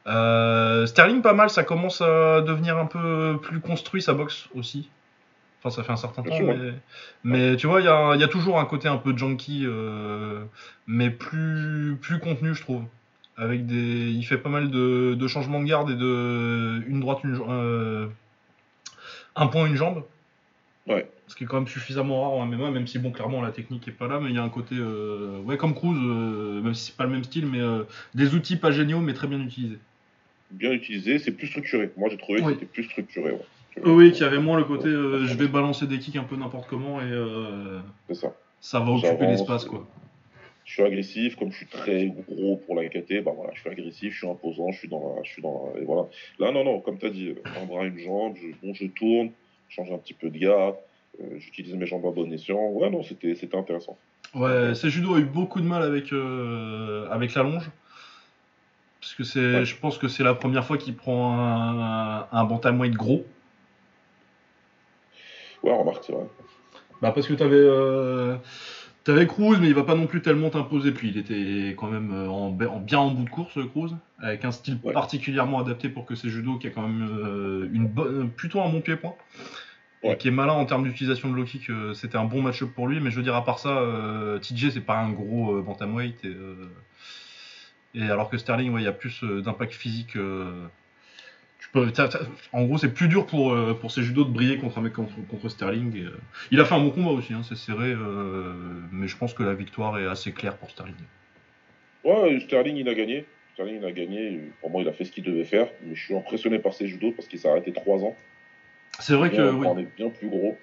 Euh, 0.08 0.86
Sterling 0.86 1.22
pas 1.22 1.34
mal, 1.34 1.50
ça 1.50 1.64
commence 1.64 2.02
à 2.02 2.42
devenir 2.42 2.78
un 2.78 2.86
peu 2.86 3.38
plus 3.42 3.60
construit 3.60 4.02
sa 4.02 4.14
boxe 4.14 4.48
aussi. 4.56 4.90
Enfin 5.60 5.76
ça 5.76 5.84
fait 5.84 5.92
un 5.92 5.98
certain 5.98 6.24
temps, 6.24 6.40
mais, 6.40 6.74
mais 7.24 7.56
tu 7.58 7.68
vois, 7.68 7.82
il 7.82 7.86
y 7.86 7.90
a, 7.90 8.16
y 8.16 8.24
a 8.24 8.28
toujours 8.28 8.60
un 8.60 8.66
côté 8.66 8.88
un 8.88 8.98
peu 8.98 9.18
junkie, 9.18 9.64
euh, 9.66 10.44
mais 10.86 11.10
plus, 11.10 11.98
plus 12.00 12.20
contenu 12.20 12.54
je 12.54 12.62
trouve. 12.62 12.84
Avec 13.40 13.68
des... 13.68 14.10
Il 14.10 14.24
fait 14.24 14.38
pas 14.38 14.50
mal 14.50 14.72
de, 14.72 15.14
de 15.14 15.28
changements 15.28 15.60
de 15.60 15.66
garde 15.66 15.92
et 15.92 15.96
de 15.96 16.82
une 16.88 17.00
droite, 17.00 17.20
une... 17.24 17.40
euh, 17.50 18.08
un 19.36 19.48
point, 19.48 19.68
une 19.68 19.76
jambe. 19.76 20.04
Ouais. 20.88 21.06
Ce 21.28 21.36
qui 21.36 21.44
est 21.44 21.48
quand 21.48 21.58
même 21.58 21.68
suffisamment 21.68 22.22
rare 22.22 22.32
en 22.32 22.46
MMA, 22.46 22.72
même 22.72 22.88
si 22.88 22.98
bon 23.00 23.12
clairement 23.12 23.42
la 23.42 23.52
technique 23.52 23.88
est 23.88 23.92
pas 23.92 24.08
là, 24.08 24.20
mais 24.22 24.30
il 24.30 24.36
y 24.36 24.40
a 24.40 24.44
un 24.44 24.50
côté 24.50 24.76
euh, 24.78 25.40
ouais 25.42 25.58
comme 25.58 25.74
Cruz, 25.76 25.94
euh, 25.98 26.62
même 26.62 26.74
si 26.74 26.86
c'est 26.92 26.96
pas 26.96 27.04
le 27.04 27.10
même 27.10 27.24
style, 27.26 27.46
mais 27.46 27.60
euh, 27.60 27.84
des 28.16 28.34
outils 28.36 28.56
pas 28.56 28.72
géniaux 28.72 29.00
mais 29.00 29.14
très 29.14 29.28
bien 29.28 29.42
utilisés. 29.42 29.80
bien 30.52 30.72
utilisé, 30.72 31.20
c'est 31.20 31.32
plus 31.34 31.48
structuré. 31.48 31.92
Moi 31.98 32.08
j'ai 32.10 32.18
trouvé 32.18 32.40
Oui. 32.42 32.46
que 32.48 32.54
c'était 32.54 32.66
plus 32.72 32.84
structuré. 32.86 33.32
Ouais. 33.32 33.42
Oui, 33.86 34.12
qui 34.14 34.24
avait 34.24 34.40
moins 34.40 34.58
le 34.58 34.64
côté 34.64 34.88
euh, 34.88 35.26
je 35.26 35.34
vais 35.36 35.48
balancer 35.48 35.86
des 35.88 36.00
kicks 36.00 36.16
un 36.16 36.24
peu 36.24 36.36
n'importe 36.38 36.68
comment 36.70 37.02
et 37.02 37.12
C'est 38.08 38.16
ça. 38.16 38.34
ça 38.62 38.80
va 38.80 38.92
occuper 38.92 39.28
l'espace 39.28 39.66
quoi. 39.66 39.86
Je 40.64 40.74
suis 40.74 40.84
agressif, 40.84 41.36
comme 41.38 41.50
je 41.52 41.58
suis 41.58 41.66
très 41.68 42.08
gros 42.28 42.58
pour 42.66 42.76
la 42.76 42.88
KT, 42.90 43.24
bah 43.24 43.32
voilà, 43.36 43.52
je 43.54 43.62
suis 43.62 43.70
agressif, 43.70 44.12
je 44.14 44.18
suis 44.18 44.28
imposant, 44.28 44.70
je 44.72 44.80
suis 44.80 44.90
dans 44.90 45.16
la, 45.16 45.24
je 45.24 45.30
suis 45.32 45.42
dans 45.42 45.72
la- 45.74 45.82
et 45.82 45.86
voilà. 45.86 46.08
Là 46.40 46.52
non 46.52 46.66
non, 46.66 46.82
comme 46.82 46.98
tu 46.98 47.06
as 47.06 47.10
dit, 47.10 47.34
un 47.62 47.66
bras, 47.66 47.86
une 47.86 47.98
jambe, 48.00 48.36
je, 48.36 48.48
bon 48.66 48.74
je 48.74 48.86
tourne, 48.88 49.30
change 49.70 49.92
un 49.92 49.98
petit 49.98 50.14
peu 50.14 50.30
de 50.30 50.38
garde, 50.38 50.76
euh, 51.22 51.38
j'utilise 51.38 51.74
mes 51.76 51.86
jambes 51.86 52.06
à 52.06 52.12
bon 52.12 52.32
escient. 52.32 52.60
Ouais 52.70 52.90
non, 52.90 53.04
c'était 53.04 53.36
c'était 53.36 53.58
intéressant. 53.58 53.98
Ouais, 54.36 54.76
ces 54.76 54.90
judo 54.90 55.16
a 55.16 55.20
eu 55.20 55.26
beaucoup 55.26 55.62
de 55.62 55.66
mal 55.66 55.82
avec 55.84 56.12
euh, 56.14 57.08
avec 57.10 57.34
la 57.34 57.44
longe. 57.44 57.70
Parce 59.00 59.14
que 59.14 59.24
c'est, 59.24 59.40
Ouais. 59.60 59.66
je 59.66 59.76
pense 59.78 59.98
que 59.98 60.08
c'est 60.08 60.24
la 60.24 60.34
première 60.34 60.66
fois 60.66 60.78
qu'il 60.78 60.96
prend 60.96 61.38
un, 61.40 62.28
un 62.32 62.44
bantamweight 62.44 62.94
gros. 62.94 63.24
Ouais, 65.64 65.72
remarque, 65.74 66.04
c'est 66.04 66.14
vrai. 66.14 66.26
Bah 67.02 67.12
parce 67.12 67.28
que 67.28 67.34
t'avais 67.34 67.56
euh, 67.56 68.36
t'avais 69.08 69.26
Cruz, 69.28 69.58
mais 69.60 69.68
il 69.68 69.74
va 69.74 69.84
pas 69.84 69.96
non 69.96 70.06
plus 70.08 70.22
tellement 70.22 70.50
t'imposer. 70.50 70.92
Puis 70.92 71.10
il 71.10 71.18
était 71.18 71.74
quand 71.78 71.88
même 71.90 72.12
euh, 72.14 72.28
en, 72.28 72.48
en- 72.60 72.80
bien 72.80 73.00
en 73.00 73.12
bout 73.12 73.24
de 73.24 73.30
course, 73.30 73.58
Cruz, 73.72 73.96
avec 74.20 74.46
un 74.46 74.52
style 74.52 74.78
Ouais. 74.84 74.94
particulièrement 74.94 75.60
adapté 75.60 75.90
pour 75.90 76.06
que 76.06 76.16
c'est 76.16 76.30
judo, 76.30 76.58
qui 76.58 76.68
a 76.68 76.70
quand 76.70 76.88
même 76.88 77.08
euh, 77.10 77.70
une 77.74 77.88
bonne, 77.88 78.30
plutôt 78.30 78.62
un 78.62 78.70
bon 78.70 78.82
pied-point. 78.82 79.16
Et 80.04 80.16
qui 80.16 80.28
est 80.28 80.32
malin 80.32 80.54
en 80.54 80.66
termes 80.66 80.84
d'utilisation 80.84 81.30
de 81.30 81.36
low 81.36 81.44
kick, 81.44 81.70
euh, 81.70 81.94
c'était 81.94 82.18
un 82.18 82.24
bon 82.24 82.42
match-up 82.42 82.70
pour 82.74 82.88
lui, 82.88 83.00
mais 83.02 83.10
je 83.12 83.18
veux 83.18 83.24
dire, 83.24 83.36
à 83.36 83.44
part 83.44 83.60
ça, 83.60 83.80
euh, 83.80 84.38
TJ 84.40 84.70
c'est 84.72 84.80
pas 84.86 84.98
un 85.00 85.12
gros 85.12 85.56
euh, 85.58 85.62
bantamweight, 85.62 86.24
et, 86.24 86.28
euh, 86.28 86.70
et 87.96 88.04
alors 88.04 88.30
que 88.30 88.38
Sterling, 88.38 88.72
ouais, 88.72 88.82
il 88.82 88.86
y 88.86 88.88
a 88.88 88.94
plus 88.94 89.24
euh, 89.24 89.42
d'impact 89.42 89.74
physique. 89.74 90.16
Tu 91.60 91.70
peux, 91.70 91.92
en 92.54 92.66
gros, 92.66 92.78
c'est 92.78 92.94
plus 92.94 93.08
dur 93.08 93.26
pour, 93.26 93.52
euh, 93.52 93.74
pour 93.74 93.92
ces 93.92 94.04
judos 94.04 94.26
de 94.26 94.30
briller 94.30 94.58
contre 94.58 94.78
un 94.78 94.82
mec 94.82 94.94
contre, 94.94 95.16
contre 95.28 95.50
Sterling. 95.50 95.96
et, 95.96 96.04
euh, 96.04 96.18
il 96.52 96.60
a 96.60 96.66
fait 96.66 96.76
un 96.76 96.80
bon 96.80 96.92
combat 96.92 97.12
aussi, 97.12 97.34
hein, 97.34 97.42
c'est 97.44 97.58
serré, 97.58 97.92
euh, 97.92 98.54
mais 98.92 99.08
je 99.08 99.18
pense 99.18 99.34
que 99.34 99.44
la 99.44 99.56
victoire 99.56 99.98
est 99.98 100.06
assez 100.06 100.32
claire 100.34 100.58
pour 100.58 100.70
Sterling. 100.70 100.96
Ouais, 102.04 102.40
Sterling 102.42 102.78
il 102.78 102.88
a 102.88 102.94
gagné. 102.94 103.26
Sterling 103.54 103.80
il 103.82 103.86
a 103.86 103.92
gagné. 103.92 104.40
Pour 104.62 104.70
moi, 104.70 104.84
il 104.84 104.88
a 104.88 104.94
fait 104.94 105.04
ce 105.04 105.12
qu'il 105.12 105.24
devait 105.24 105.44
faire. 105.44 105.68
Mais 105.84 105.96
je 105.96 106.04
suis 106.04 106.16
impressionné 106.16 106.60
par 106.60 106.74
ses 106.74 106.88
judos 106.88 107.12
parce 107.12 107.28
qu'il 107.28 107.40
s'est 107.40 107.50
arrêté 107.50 107.74
3 107.74 108.04
ans. 108.04 108.16
C'est 109.00 109.16
vrai 109.16 109.32
que 109.32 109.52
oui. 109.52 109.68
On 109.68 109.78
est 109.78 109.88
bien 109.98 110.10
plus 110.10 110.30
gros. 110.30 110.58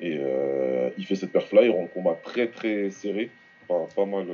Et 0.00 0.18
euh, 0.20 0.90
il 0.98 1.06
fait 1.06 1.14
cette 1.14 1.32
perf-là, 1.32 1.62
il 1.62 1.70
rend 1.70 1.82
le 1.82 1.88
combat 1.88 2.18
très 2.22 2.48
très 2.48 2.90
serré. 2.90 3.30
Enfin, 3.68 3.86
pas 3.94 4.04
mal. 4.04 4.26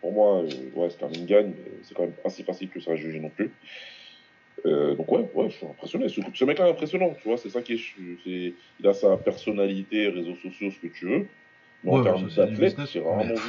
pour 0.00 0.12
moi, 0.12 0.44
ouais, 0.76 0.90
Sterling 0.90 1.26
gagne, 1.26 1.48
mais 1.48 1.72
c'est 1.82 1.94
quand 1.94 2.04
même 2.04 2.12
pas 2.12 2.30
si 2.30 2.44
facile 2.44 2.68
que 2.70 2.78
ça 2.78 2.92
à 2.92 2.96
juger 2.96 3.18
non 3.18 3.28
plus. 3.28 3.50
Euh, 4.66 4.94
donc 4.94 5.10
ouais, 5.10 5.28
ouais, 5.34 5.48
je 5.50 5.56
suis 5.56 5.66
impressionné. 5.66 6.08
Ce, 6.08 6.20
ce 6.34 6.44
mec-là 6.44 6.66
est 6.66 6.70
impressionnant, 6.70 7.14
tu 7.20 7.28
vois. 7.28 7.36
C'est 7.38 7.48
ça 7.50 7.62
qui 7.62 7.74
est, 7.74 7.80
c'est, 8.24 8.54
il 8.80 8.86
a 8.86 8.92
sa 8.92 9.16
personnalité, 9.16 10.08
réseaux 10.08 10.34
sociaux, 10.36 10.70
ce 10.70 10.78
que 10.86 10.92
tu 10.92 11.06
veux. 11.06 11.26
Mais 11.84 11.90
Ouais, 11.92 12.00
en 12.00 12.02
termes 12.04 12.30
c'est 12.30 12.44
d'athlète, 12.46 12.76
j'ai 12.92 13.00
rarement 13.00 13.24
mais- 13.24 13.34
vu. 13.34 13.40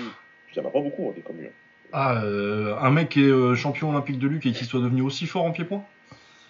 Il 0.55 0.59
n'y 0.59 0.65
en 0.65 0.69
a 0.69 0.73
pas 0.73 0.81
beaucoup, 0.81 1.07
hein, 1.09 1.13
des 1.15 1.21
comme 1.21 1.37
lui. 1.37 1.47
Ah, 1.93 2.23
euh, 2.23 2.75
un 2.79 2.89
mec 2.91 3.09
qui 3.09 3.21
est 3.21 3.29
euh, 3.29 3.55
champion 3.55 3.89
olympique 3.89 4.19
de 4.19 4.27
lutte 4.27 4.45
et 4.45 4.51
qui 4.51 4.63
soit 4.65 4.79
devenu 4.81 5.01
aussi 5.01 5.25
fort 5.25 5.43
en 5.43 5.51
pied-point? 5.51 5.83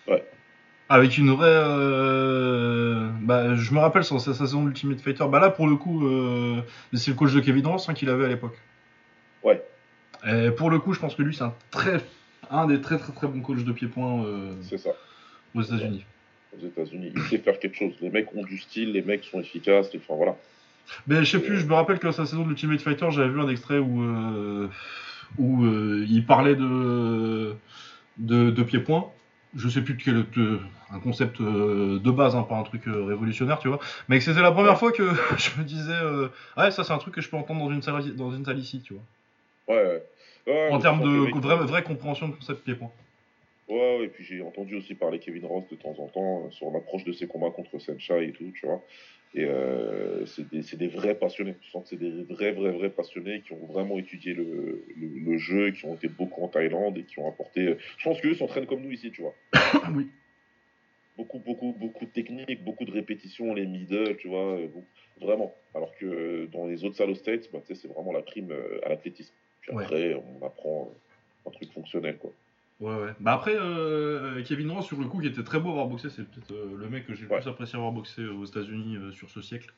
Ouais. 0.08 0.24
Avec 0.90 1.18
une 1.18 1.32
vraie. 1.32 1.56
Bah, 3.22 3.56
je 3.56 3.74
me 3.74 3.80
rappelle 3.80 4.04
sur 4.04 4.20
sa 4.20 4.34
saison 4.34 4.64
d'Ultimate 4.66 5.00
Fighter. 5.02 5.26
Bah 5.30 5.40
là, 5.40 5.50
pour 5.50 5.68
le 5.68 5.76
coup, 5.76 6.04
c'est 6.94 7.12
le 7.12 7.16
coach 7.16 7.34
de 7.34 7.40
Kevin 7.40 7.66
Ross 7.68 7.88
hein, 7.90 7.94
qu'il 7.94 8.10
avait 8.10 8.26
à 8.26 8.28
l'époque. 8.28 8.58
Ouais. 9.44 9.62
Et 10.28 10.52
pour 10.52 10.70
le 10.70 10.80
coup, 10.80 10.94
je 10.94 11.00
pense 11.00 11.16
que 11.16 11.22
lui, 11.24 11.34
c'est 11.36 11.44
un 11.44 11.54
très, 11.72 12.00
un 12.52 12.68
des 12.68 12.82
très 12.82 12.98
très 12.98 13.14
très 13.14 13.28
bons 13.28 13.42
coachs 13.42 13.64
de 13.64 13.72
pied-point 13.72 14.24
euh, 14.26 14.52
ça. 14.78 14.90
aux 15.56 15.62
États-Unis. 15.62 16.06
aux 16.56 16.66
États-Unis. 16.66 17.12
Il 17.16 17.22
sait 17.24 17.38
faire 17.38 17.58
quelque 17.60 17.78
chose. 17.78 17.94
Les 18.02 18.10
mecs 18.10 18.34
ont 18.36 18.44
du 18.44 18.58
style, 18.58 18.92
les 18.92 19.02
mecs 19.02 19.24
sont 19.24 19.40
efficaces. 19.40 19.90
Enfin 19.96 20.16
voilà. 20.16 20.36
Mais 21.08 21.24
je 21.24 21.32
sais 21.38 21.40
plus, 21.40 21.58
je 21.60 21.66
me 21.66 21.74
rappelle 21.74 22.00
que 22.00 22.12
sa 22.12 22.26
saison 22.26 22.44
de 22.44 22.50
Ultimate 22.50 22.82
Fighter, 22.82 23.08
j'avais 23.12 23.30
vu 23.30 23.40
un 23.40 23.48
extrait 23.50 23.78
où, 23.78 24.02
euh, 24.04 24.68
où 25.38 25.64
euh, 25.64 26.06
il 26.10 26.26
parlait 26.26 26.56
de, 26.56 27.56
de, 28.18 28.50
de 28.52 28.64
pied-point. 28.64 29.10
Je 29.56 29.68
sais 29.70 29.82
plus 29.82 29.94
de 29.96 30.02
quel 30.04 30.26
de- 30.32 30.60
un 30.94 31.00
concept 31.00 31.42
de 31.42 32.12
base, 32.12 32.36
hein, 32.36 32.44
pas 32.44 32.56
un 32.58 32.64
truc 32.64 32.84
révolutionnaire, 32.86 33.60
tu 33.60 33.68
vois. 33.70 33.80
Mais 34.10 34.18
que 34.18 34.24
c'était 34.26 34.42
la 34.42 34.52
première 34.52 34.78
fois 34.78 34.92
que 34.92 35.04
je 35.38 35.60
me 35.60 35.64
disais, 35.64 35.94
ah 36.58 36.66
ouais, 36.66 36.72
ça 36.72 36.84
c'est 36.84 36.92
un 36.94 36.98
truc 36.98 37.14
que 37.16 37.22
je 37.22 37.30
peux 37.30 37.38
entendre 37.38 37.62
dans 37.66 37.72
une 37.72 37.82
salle, 37.82 38.14
dans 38.16 38.32
une 38.36 38.44
salle 38.44 38.60
ici, 38.60 38.82
tu 38.82 38.94
vois. 38.94 39.04
Ouais, 39.76 39.84
ouais. 39.86 40.04
Ouais, 40.48 40.70
En 40.72 40.80
termes 40.80 41.02
de 41.02 41.40
vraie, 41.40 41.56
vraie 41.66 41.84
compréhension 41.84 42.28
de 42.28 42.34
concept 42.36 42.64
pied-point. 42.64 42.92
Ouais, 43.68 43.98
ouais, 44.00 44.06
et 44.06 44.08
puis 44.10 44.24
j'ai 44.26 44.42
entendu 44.42 44.76
aussi 44.76 44.96
parler 44.96 45.20
Kevin 45.20 45.46
Ross 45.46 45.68
de 45.70 45.76
temps 45.76 45.96
en 45.98 46.08
temps 46.08 46.46
euh, 46.46 46.50
sur 46.52 46.72
l'approche 46.72 47.06
de 47.06 47.14
ses 47.14 47.28
combats 47.28 47.52
contre 47.52 47.80
Senshai 47.80 48.28
et 48.28 48.32
tout, 48.34 48.52
tu 48.54 48.66
vois. 48.66 48.84
Et 49.34 49.46
euh, 49.46 50.26
c'est 50.26 50.76
des, 50.78 50.88
vrais 50.90 51.16
passionnés. 51.16 51.56
Je 51.62 51.70
sens 51.72 51.84
que 51.84 51.90
c'est 51.92 51.96
des 52.00 52.24
vrais, 52.24 52.52
vrais, 52.52 52.72
vrais 52.72 52.90
passionnés 52.90 53.42
qui 53.42 53.54
ont 53.54 53.66
vraiment 53.66 53.98
étudié 53.98 54.34
le, 54.34 54.84
le, 54.98 55.08
le 55.08 55.38
jeu, 55.38 55.72
qui 55.72 55.86
ont 55.86 55.96
été 55.96 56.10
beaucoup 56.10 56.44
en 56.44 56.50
Thaïlande 56.50 56.98
et 56.98 57.04
qui 57.04 57.18
ont 57.20 57.30
apporté. 57.30 57.62
euh, 57.62 57.78
Je 57.98 58.04
pense 58.04 58.20
qu'eux 58.20 58.34
s'entraînent 58.34 58.66
comme 58.66 58.82
nous 58.82 58.92
ici, 58.92 59.10
tu 59.12 59.22
vois. 59.22 59.36
oui. 59.96 60.08
Beaucoup, 61.16 61.40
beaucoup, 61.40 61.74
beaucoup 61.80 62.06
de 62.06 62.12
techniques, 62.12 62.64
beaucoup 62.66 62.84
de 62.84 62.92
répétitions, 62.92 63.54
les 63.54 63.68
middle, 63.68 64.18
tu 64.18 64.28
vois. 64.28 64.58
beaucoup- 64.68 64.88
vraiment. 65.22 65.56
Alors 65.76 65.96
que 65.96 66.48
dans 66.48 66.66
les 66.66 66.84
autres 66.84 66.96
salles 66.98 67.12
aux 67.12 67.16
States, 67.16 67.50
bah, 67.54 67.60
c'est 67.64 67.88
vraiment 67.88 68.12
la 68.12 68.22
prime 68.22 68.54
à 68.84 68.90
l'athlétisme. 68.90 69.34
Puis 69.62 69.72
Ouais. 69.74 69.84
après, 69.84 70.14
on 70.16 70.46
apprend 70.46 70.92
euh, 71.46 71.50
un 71.50 71.52
truc 71.52 71.72
fonctionnel, 71.72 72.18
quoi. 72.18 72.32
Ouais, 72.80 72.96
ouais. 72.96 73.12
Bah 73.20 73.34
après, 73.34 73.56
euh, 73.56 74.44
Kevin 74.44 74.72
Ross, 74.72 74.88
sur 74.88 75.00
le 75.00 75.06
coup, 75.08 75.22
qui 75.22 75.28
était 75.28 75.44
très 75.44 75.60
beau 75.60 75.70
à 75.70 75.72
avoir 75.74 75.88
boxé, 75.88 76.10
c'est 76.10 76.24
peut-être 76.28 76.52
euh, 76.52 76.76
le 76.76 76.90
mec 76.90 77.06
que 77.06 77.14
j'ai 77.14 77.26
le 77.26 77.32
Ouais. 77.32 77.40
plus 77.40 77.48
apprécié 77.50 77.76
avoir 77.78 77.92
boxé 77.92 78.26
aux 78.26 78.44
États-Unis 78.46 78.98
euh, 78.98 79.12
sur 79.12 79.30
ce 79.30 79.42
siècle. 79.42 79.72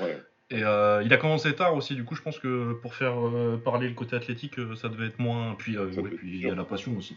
Ouais. 0.00 0.16
Et 0.50 0.62
euh, 0.64 1.02
il 1.04 1.12
a 1.12 1.18
commencé 1.18 1.54
tard 1.54 1.74
aussi, 1.74 1.94
du 1.94 2.04
coup, 2.04 2.14
je 2.14 2.22
pense 2.22 2.38
que 2.38 2.72
pour 2.80 2.94
faire 2.94 3.18
euh, 3.20 3.60
parler 3.62 3.86
le 3.88 3.94
côté 3.94 4.16
athlétique, 4.16 4.58
euh, 4.58 4.74
ça 4.76 4.88
devait 4.88 5.08
être 5.08 5.18
moins. 5.18 5.54
Puis, 5.58 5.76
euh, 5.76 5.90
ouais, 5.90 6.08
puis 6.10 6.36
il 6.36 6.40
y 6.40 6.48
a 6.50 6.54
la 6.54 6.64
passion 6.64 6.96
aussi. 6.96 7.14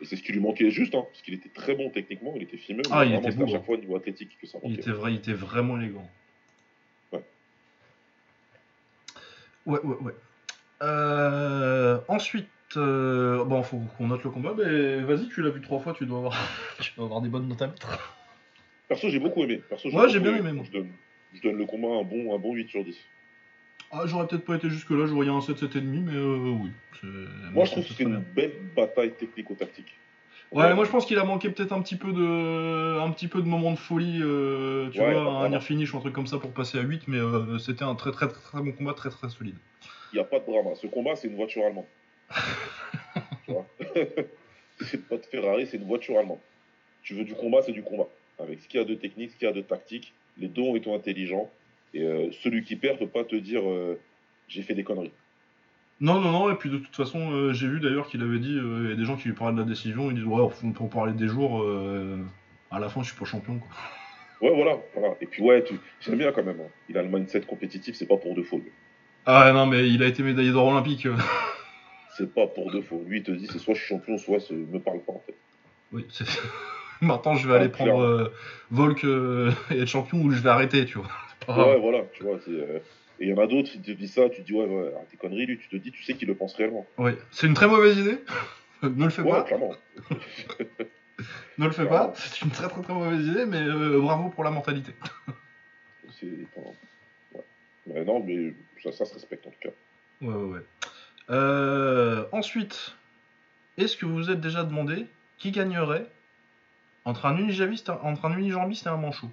Et 0.00 0.06
c'est 0.06 0.16
ce 0.16 0.22
qui 0.22 0.32
lui 0.32 0.40
manquait 0.40 0.70
juste, 0.70 0.94
hein, 0.94 1.04
parce 1.10 1.20
qu'il 1.20 1.34
était 1.34 1.50
très 1.50 1.74
bon 1.74 1.90
techniquement, 1.90 2.32
il 2.34 2.42
était 2.44 2.56
fimeux, 2.56 2.80
mais 2.86 2.90
Ah, 2.90 3.04
il 3.04 3.12
était 3.14 3.30
c'était 3.30 3.42
à 3.42 3.44
beau, 3.44 3.52
chaque 3.52 3.60
hein. 3.60 3.64
fois 3.64 3.74
au 3.76 3.80
niveau 3.80 3.96
athlétique 3.96 4.38
que 4.40 4.46
ça 4.46 4.58
Il 4.64 4.74
était, 4.80 4.90
vrai, 4.90 5.12
il 5.12 5.16
était 5.18 5.34
vraiment 5.34 5.78
élégant. 5.78 6.10
Ouais. 7.12 7.22
Ouais, 9.66 9.80
ouais, 9.80 9.96
ouais. 10.00 10.14
Euh, 10.82 11.98
ensuite, 12.08 12.48
euh, 12.76 13.44
bon, 13.44 13.62
faut 13.62 13.78
qu'on 13.96 14.08
note 14.08 14.24
le 14.24 14.30
combat, 14.30 14.54
mais 14.56 15.00
vas-y, 15.00 15.28
tu 15.28 15.42
l'as 15.42 15.50
vu 15.50 15.60
trois 15.60 15.78
fois, 15.80 15.92
tu 15.92 16.06
dois 16.06 16.18
avoir, 16.18 16.34
tu 16.80 16.92
dois 16.96 17.04
avoir 17.06 17.20
des 17.20 17.28
bonnes 17.28 17.48
notes 17.48 17.62
à 17.62 17.68
mettre. 17.68 18.16
Perso, 18.88 19.08
j'ai 19.08 19.20
beaucoup 19.20 19.42
aimé. 19.44 19.62
Perso, 19.68 19.90
Ouais, 19.90 20.08
j'ai 20.08 20.20
bien 20.20 20.36
aimé, 20.36 20.52
moi. 20.52 20.64
Je 20.66 20.72
donne, 20.72 20.88
je 21.34 21.40
donne 21.40 21.56
le 21.56 21.66
combat 21.66 21.88
un 21.88 22.02
bon, 22.02 22.34
un 22.34 22.38
bon 22.38 22.54
8 22.54 22.68
sur 22.68 22.84
10. 22.84 22.96
Ah, 23.92 24.02
j'aurais 24.06 24.26
peut-être 24.26 24.44
pas 24.44 24.56
été 24.56 24.70
jusque-là, 24.70 25.06
je 25.06 25.12
voyais 25.12 25.30
un 25.30 25.40
7, 25.40 25.56
7,5, 25.62 25.82
mais 26.04 26.14
euh, 26.14 26.58
oui. 26.62 26.70
Moi, 27.52 27.64
je 27.64 27.72
trouve 27.72 27.86
que 27.86 27.92
c'est 27.92 28.02
une 28.04 28.18
belle 28.34 28.52
bataille 28.74 29.12
technico-tactique. 29.12 29.98
Ouais, 30.50 30.74
moi 30.74 30.84
je 30.84 30.90
pense 30.90 31.06
qu'il 31.06 31.18
a 31.18 31.24
manqué 31.24 31.48
peut-être 31.48 31.72
un 31.72 31.80
petit 31.80 31.96
peu 31.96 32.12
de, 32.12 33.00
un 33.00 33.10
petit 33.10 33.26
peu 33.26 33.40
de 33.40 33.46
moments 33.48 33.70
de 33.70 33.78
folie, 33.78 34.20
euh, 34.20 34.90
tu 34.90 35.00
Ouais, 35.00 35.14
vois, 35.14 35.44
un 35.44 35.48
near 35.48 35.62
finish 35.62 35.94
ou 35.94 35.96
un 35.96 36.00
truc 36.00 36.12
comme 36.14 36.26
ça 36.26 36.36
pour 36.38 36.52
passer 36.52 36.76
à 36.78 36.82
8, 36.82 37.08
mais 37.08 37.16
euh, 37.16 37.56
c'était 37.58 37.84
un 37.84 37.94
très, 37.94 38.10
très 38.12 38.28
très 38.28 38.38
très 38.38 38.60
bon 38.60 38.70
combat, 38.72 38.92
très 38.92 39.08
très 39.08 39.30
solide. 39.30 39.54
Il 40.12 40.16
n'y 40.16 40.20
a 40.20 40.24
pas 40.24 40.38
de 40.40 40.46
drama. 40.46 40.74
Ce 40.74 40.86
combat, 40.86 41.16
c'est 41.16 41.28
une 41.28 41.36
voiture 41.36 41.64
allemande. 41.64 41.86
tu 43.46 43.52
vois 43.52 43.66
C'est 44.80 45.06
pas 45.08 45.16
de 45.16 45.24
Ferrari, 45.26 45.66
c'est 45.66 45.76
une 45.76 45.86
voiture 45.86 46.18
allemande. 46.18 46.40
Tu 47.02 47.14
veux 47.14 47.24
du 47.24 47.34
combat, 47.34 47.62
c'est 47.62 47.72
du 47.72 47.82
combat. 47.82 48.08
Avec 48.38 48.60
ce 48.60 48.68
qu'il 48.68 48.80
y 48.80 48.82
a 48.82 48.86
de 48.86 48.94
technique, 48.94 49.30
ce 49.30 49.36
qu'il 49.36 49.46
y 49.46 49.50
a 49.50 49.54
de 49.54 49.60
tactique, 49.60 50.12
les 50.38 50.48
deux 50.48 50.62
ont 50.62 50.76
été 50.76 50.92
intelligents. 50.92 51.50
Et 51.94 52.02
euh, 52.02 52.30
celui 52.42 52.64
qui 52.64 52.76
perd 52.76 52.98
peut 52.98 53.06
pas 53.06 53.24
te 53.24 53.36
dire 53.36 53.68
euh, 53.68 54.00
j'ai 54.48 54.62
fait 54.62 54.74
des 54.74 54.82
conneries. 54.82 55.12
Non, 56.00 56.20
non, 56.20 56.32
non, 56.32 56.50
et 56.50 56.56
puis 56.56 56.68
de 56.70 56.78
toute 56.78 56.96
façon, 56.96 57.30
euh, 57.32 57.52
j'ai 57.52 57.68
vu 57.68 57.78
d'ailleurs 57.78 58.08
qu'il 58.08 58.22
avait 58.22 58.38
dit, 58.40 58.54
il 58.56 58.88
y 58.88 58.92
a 58.92 58.96
des 58.96 59.04
gens 59.04 59.16
qui 59.16 59.28
lui 59.28 59.34
parlaient 59.34 59.54
de 59.54 59.60
la 59.60 59.66
décision, 59.66 60.10
ils 60.10 60.14
disent, 60.16 60.24
ouais, 60.24 60.40
on 60.64 60.72
peut 60.72 60.88
parler 60.88 61.12
des 61.12 61.28
jours, 61.28 61.64
à 62.72 62.80
la 62.80 62.88
fin 62.88 63.02
je 63.02 63.10
suis 63.10 63.18
pas 63.18 63.24
champion, 63.24 63.58
quoi. 63.58 63.68
Ouais, 64.40 64.52
voilà. 64.56 64.78
voilà. 64.94 65.14
Et 65.20 65.26
puis, 65.26 65.40
ouais, 65.42 65.62
tu... 65.62 65.74
j'aime 66.00 66.18
bien 66.18 66.32
quand 66.32 66.42
même. 66.42 66.60
hein. 66.60 66.70
Il 66.88 66.98
a 66.98 67.02
le 67.02 67.08
mindset 67.08 67.42
compétitif, 67.42 67.94
c'est 67.94 68.08
pas 68.08 68.16
pour 68.16 68.34
de 68.34 68.42
faux. 68.42 68.60
Ah 69.26 69.52
non, 69.52 69.66
mais 69.66 69.88
il 69.88 70.02
a 70.02 70.06
été 70.06 70.22
médaillé 70.22 70.50
d'or 70.52 70.66
olympique. 70.66 71.06
C'est 72.16 72.34
pas 72.34 72.46
pour 72.46 72.70
de 72.70 72.80
faux. 72.82 73.02
Lui, 73.06 73.18
il 73.18 73.22
te 73.22 73.30
dit 73.32 73.46
c'est 73.50 73.58
soit 73.58 73.74
je 73.74 73.78
suis 73.80 73.88
champion, 73.88 74.18
soit 74.18 74.38
c'est- 74.40 74.52
me 74.54 74.78
parle 74.78 75.00
pas 75.02 75.12
en 75.12 75.22
fait. 75.26 75.34
Oui, 75.92 76.06
c'est... 76.10 76.24
Maintenant 77.00 77.34
je 77.34 77.48
vais 77.48 77.54
aller 77.56 77.66
Ah, 77.66 77.76
prendre 77.76 78.00
euh, 78.02 78.32
Volk 78.70 79.04
euh, 79.04 79.50
et 79.70 79.80
être 79.80 79.88
champion 79.88 80.18
ou 80.20 80.30
je 80.30 80.40
vais 80.40 80.50
arrêter, 80.50 80.84
tu 80.84 80.98
vois. 80.98 81.08
Pas. 81.46 81.66
Ouais, 81.70 81.80
voilà, 81.80 82.04
tu 82.12 82.22
vois. 82.22 82.38
euh, 82.48 82.78
Et 83.18 83.24
il 83.26 83.28
y 83.30 83.32
en 83.32 83.38
a 83.38 83.46
d'autres, 83.48 83.70
ils 83.74 83.82
te 83.82 83.90
disent 83.90 84.12
ça, 84.14 84.28
tu 84.28 84.42
te 84.42 84.46
dis 84.46 84.52
ouais, 84.52 84.66
ouais, 84.66 84.92
tes 85.10 85.16
conneries, 85.16 85.46
lui, 85.46 85.58
tu 85.58 85.68
te 85.68 85.76
dis, 85.76 85.90
tu 85.90 86.02
sais 86.04 86.14
qu'il 86.14 86.28
le 86.28 86.34
pense 86.36 86.54
réellement. 86.54 86.86
Ouais, 86.98 87.16
c'est 87.32 87.46
une 87.48 87.54
très 87.54 87.66
mauvaise 87.66 87.96
idée. 87.98 88.18
ne 88.82 89.04
le 89.04 89.10
fais 89.10 89.22
Ouais, 89.22 89.30
pas. 89.30 89.42
clairement. 89.44 89.72
Ne 91.58 91.64
le 91.66 91.70
fais 91.72 91.86
Clairement. 91.86 92.08
pas. 92.10 92.14
C'est 92.16 92.42
une 92.42 92.50
très 92.50 92.68
très 92.68 92.82
très 92.82 92.92
mauvaise 92.94 93.26
idée, 93.26 93.46
mais 93.46 93.64
bravo 94.00 94.28
pour 94.28 94.44
la 94.44 94.50
mentalité. 94.50 94.92
C'est. 96.20 96.26
ouais. 96.26 97.40
Mais 97.86 98.04
non, 98.04 98.22
mais 98.24 98.54
ça, 98.82 98.90
ça 98.92 99.04
se 99.04 99.14
respecte 99.14 99.46
en 99.46 99.50
tout 99.50 99.58
cas. 99.60 99.74
Ouais, 100.20 100.34
ouais, 100.34 100.52
ouais. 100.54 100.64
Euh, 101.30 102.24
ensuite, 102.32 102.96
est-ce 103.78 103.96
que 103.96 104.06
vous 104.06 104.14
vous 104.14 104.30
êtes 104.30 104.40
déjà 104.40 104.64
demandé 104.64 105.06
qui 105.38 105.50
gagnerait 105.50 106.06
entre 107.04 107.26
un 107.26 107.36
unijambiste, 107.36 107.90
entre 107.90 108.24
un 108.26 108.36
unijambiste 108.36 108.86
et 108.86 108.90
un 108.90 108.96
manchot? 108.96 109.30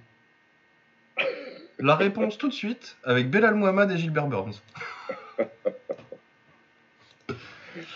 La 1.78 1.96
réponse 1.96 2.36
tout 2.36 2.48
de 2.48 2.52
suite 2.52 2.96
avec 3.04 3.30
Belal 3.30 3.54
Mohamed 3.54 3.90
et 3.90 3.96
Gilbert 3.96 4.26
Burns. 4.26 4.62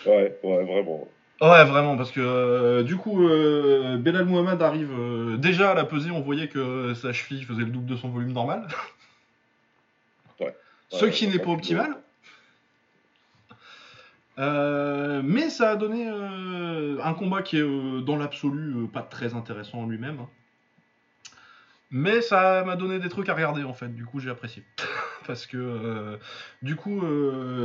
Ouais, 0.06 0.38
ouais, 0.42 0.64
vraiment. 0.64 1.08
Ouais, 1.40 1.64
vraiment, 1.64 1.96
parce 1.96 2.12
que 2.12 2.20
euh, 2.20 2.82
du 2.84 2.96
coup, 2.96 3.26
euh, 3.28 3.96
Belal 3.98 4.24
Mohamed 4.24 4.62
arrive 4.62 4.92
euh, 4.92 5.36
déjà 5.36 5.72
à 5.72 5.74
la 5.74 5.84
pesée, 5.84 6.10
on 6.10 6.20
voyait 6.20 6.48
que 6.48 6.94
sa 6.94 7.12
cheville 7.12 7.44
faisait 7.44 7.64
le 7.64 7.70
double 7.70 7.86
de 7.86 7.96
son 7.96 8.08
volume 8.08 8.32
normal. 8.32 8.68
Ce 10.98 11.06
qui 11.06 11.28
n'est 11.28 11.38
pas 11.38 11.50
optimal. 11.50 11.96
Euh, 14.38 15.22
mais 15.24 15.48
ça 15.48 15.70
a 15.70 15.76
donné 15.76 16.08
euh, 16.08 16.98
un 17.02 17.14
combat 17.14 17.42
qui 17.42 17.56
est 17.56 17.62
euh, 17.62 18.00
dans 18.00 18.16
l'absolu 18.16 18.88
pas 18.92 19.02
très 19.02 19.34
intéressant 19.34 19.78
en 19.82 19.86
lui-même. 19.86 20.18
hein. 20.20 20.28
Mais 21.90 22.20
ça 22.20 22.64
m'a 22.64 22.74
donné 22.74 22.98
des 22.98 23.08
trucs 23.08 23.28
à 23.28 23.34
regarder 23.34 23.62
en 23.62 23.74
fait, 23.74 23.94
du 23.94 24.04
coup 24.04 24.18
j'ai 24.18 24.30
apprécié. 24.30 24.64
Parce 25.26 25.46
que 25.46 26.18
du 26.60 26.74
coup, 26.74 27.00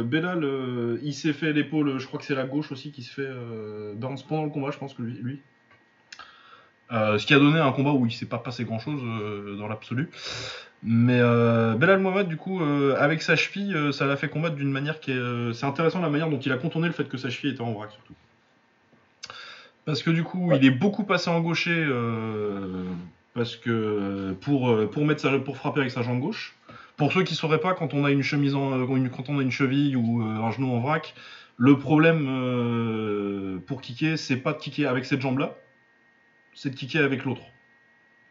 Belal, 0.05 0.99
il 1.01 1.13
s'est 1.13 1.34
fait 1.34 1.51
l'épaule, 1.51 1.97
je 1.97 2.05
crois 2.05 2.19
que 2.19 2.25
c'est 2.25 2.36
la 2.36 2.45
gauche 2.45 2.71
aussi 2.71 2.91
qui 2.91 3.01
se 3.01 3.11
fait 3.11 3.95
Burns 3.95 4.19
pendant 4.27 4.45
le 4.45 4.51
combat, 4.51 4.69
je 4.71 4.77
pense 4.77 4.93
que 4.93 5.01
lui. 5.01 5.17
lui. 5.21 5.41
Ce 6.91 7.25
qui 7.25 7.34
a 7.34 7.39
donné 7.39 7.59
un 7.59 7.71
combat 7.71 7.91
où 7.91 8.05
il 8.05 8.11
s'est 8.13 8.27
pas 8.27 8.38
passé 8.38 8.63
grand 8.65 8.80
chose 8.80 9.01
dans 9.57 9.67
l'absolu. 9.67 10.09
Mais 10.82 11.19
euh, 11.19 11.75
Belal 11.75 11.99
Mohamed, 11.99 12.27
du 12.27 12.38
coup, 12.38 12.61
euh, 12.61 12.95
avec 12.97 13.21
sa 13.21 13.36
cheville, 13.36 13.75
euh, 13.75 13.91
ça 13.91 14.05
l'a 14.05 14.15
fait 14.15 14.30
combattre 14.30 14.55
d'une 14.55 14.71
manière 14.71 14.99
qui 14.99 15.11
est. 15.11 15.53
c'est 15.53 15.65
intéressant 15.65 15.99
la 15.99 16.09
manière 16.09 16.30
dont 16.30 16.39
il 16.39 16.51
a 16.51 16.57
contourné 16.57 16.88
le 16.88 16.93
fait 16.93 17.07
que 17.09 17.17
sa 17.17 17.30
cheville 17.30 17.51
était 17.51 17.61
en 17.61 17.73
vrac, 17.73 17.91
surtout. 17.91 18.13
Parce 19.86 20.03
que 20.03 20.11
du 20.11 20.23
coup, 20.23 20.49
Ouais. 20.49 20.57
il 20.57 20.65
est 20.65 20.71
beaucoup 20.71 21.03
passé 21.03 21.30
en 21.30 21.41
gaucher. 21.41 21.88
parce 23.34 23.55
que 23.55 24.34
pour, 24.41 24.89
pour, 24.89 25.05
mettre 25.05 25.21
sa, 25.21 25.38
pour 25.39 25.57
frapper 25.57 25.82
avec 25.82 25.91
sa 25.91 26.01
jambe 26.01 26.19
gauche. 26.19 26.55
Pour 26.97 27.13
ceux 27.13 27.23
qui 27.23 27.34
ne 27.34 27.38
sauraient 27.38 27.61
pas, 27.61 27.73
quand 27.73 27.93
on 27.93 28.03
a 28.03 28.11
une 28.11 28.23
chemise 28.23 28.55
en, 28.55 28.86
quand 28.86 29.30
on 29.30 29.39
a 29.39 29.41
une 29.41 29.51
cheville 29.51 29.95
ou 29.95 30.21
un 30.21 30.51
genou 30.51 30.71
en 30.71 30.80
vrac, 30.80 31.13
le 31.57 31.77
problème 31.77 33.61
pour 33.67 33.82
kicker, 33.82 34.17
c'est 34.17 34.38
pas 34.38 34.53
de 34.53 34.57
kicker 34.57 34.86
avec 34.88 35.05
cette 35.05 35.21
jambe-là, 35.21 35.55
c'est 36.53 36.69
de 36.71 36.75
kicker 36.75 37.03
avec 37.03 37.23
l'autre 37.23 37.41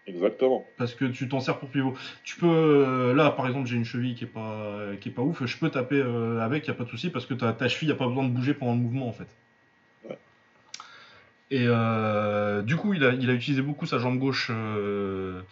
Exactement. 0.08 0.64
parce 0.78 0.94
que 0.94 1.04
tu 1.04 1.28
t'en 1.28 1.40
sers 1.40 1.58
pour 1.58 1.68
pivot. 1.68 1.94
Tu 2.24 2.36
peux 2.36 2.46
euh, 2.48 3.14
là 3.14 3.30
par 3.30 3.46
exemple 3.46 3.68
j'ai 3.68 3.76
une 3.76 3.84
cheville 3.84 4.14
qui 4.14 4.24
est 4.24 4.28
pas 4.28 4.78
qui 5.00 5.10
est 5.10 5.12
pas 5.12 5.22
ouf, 5.22 5.44
je 5.44 5.56
peux 5.58 5.68
taper 5.70 6.00
euh, 6.00 6.40
avec, 6.40 6.66
y 6.66 6.70
a 6.70 6.74
pas 6.74 6.84
de 6.84 6.88
souci 6.88 7.10
parce 7.10 7.26
que 7.26 7.34
ta, 7.34 7.52
ta 7.52 7.68
cheville 7.68 7.90
y 7.90 7.92
a 7.92 7.94
pas 7.94 8.08
besoin 8.08 8.24
de 8.24 8.30
bouger 8.30 8.54
pendant 8.54 8.72
le 8.72 8.78
mouvement 8.78 9.08
en 9.08 9.12
fait. 9.12 9.28
Ouais. 10.08 10.18
Et 11.50 11.64
euh, 11.66 12.62
du 12.62 12.76
coup 12.76 12.94
il 12.94 13.04
a, 13.04 13.12
il 13.12 13.28
a 13.28 13.34
utilisé 13.34 13.60
beaucoup 13.62 13.86
sa 13.86 13.98
jambe 13.98 14.18
gauche 14.18 14.48
euh, 14.50 15.42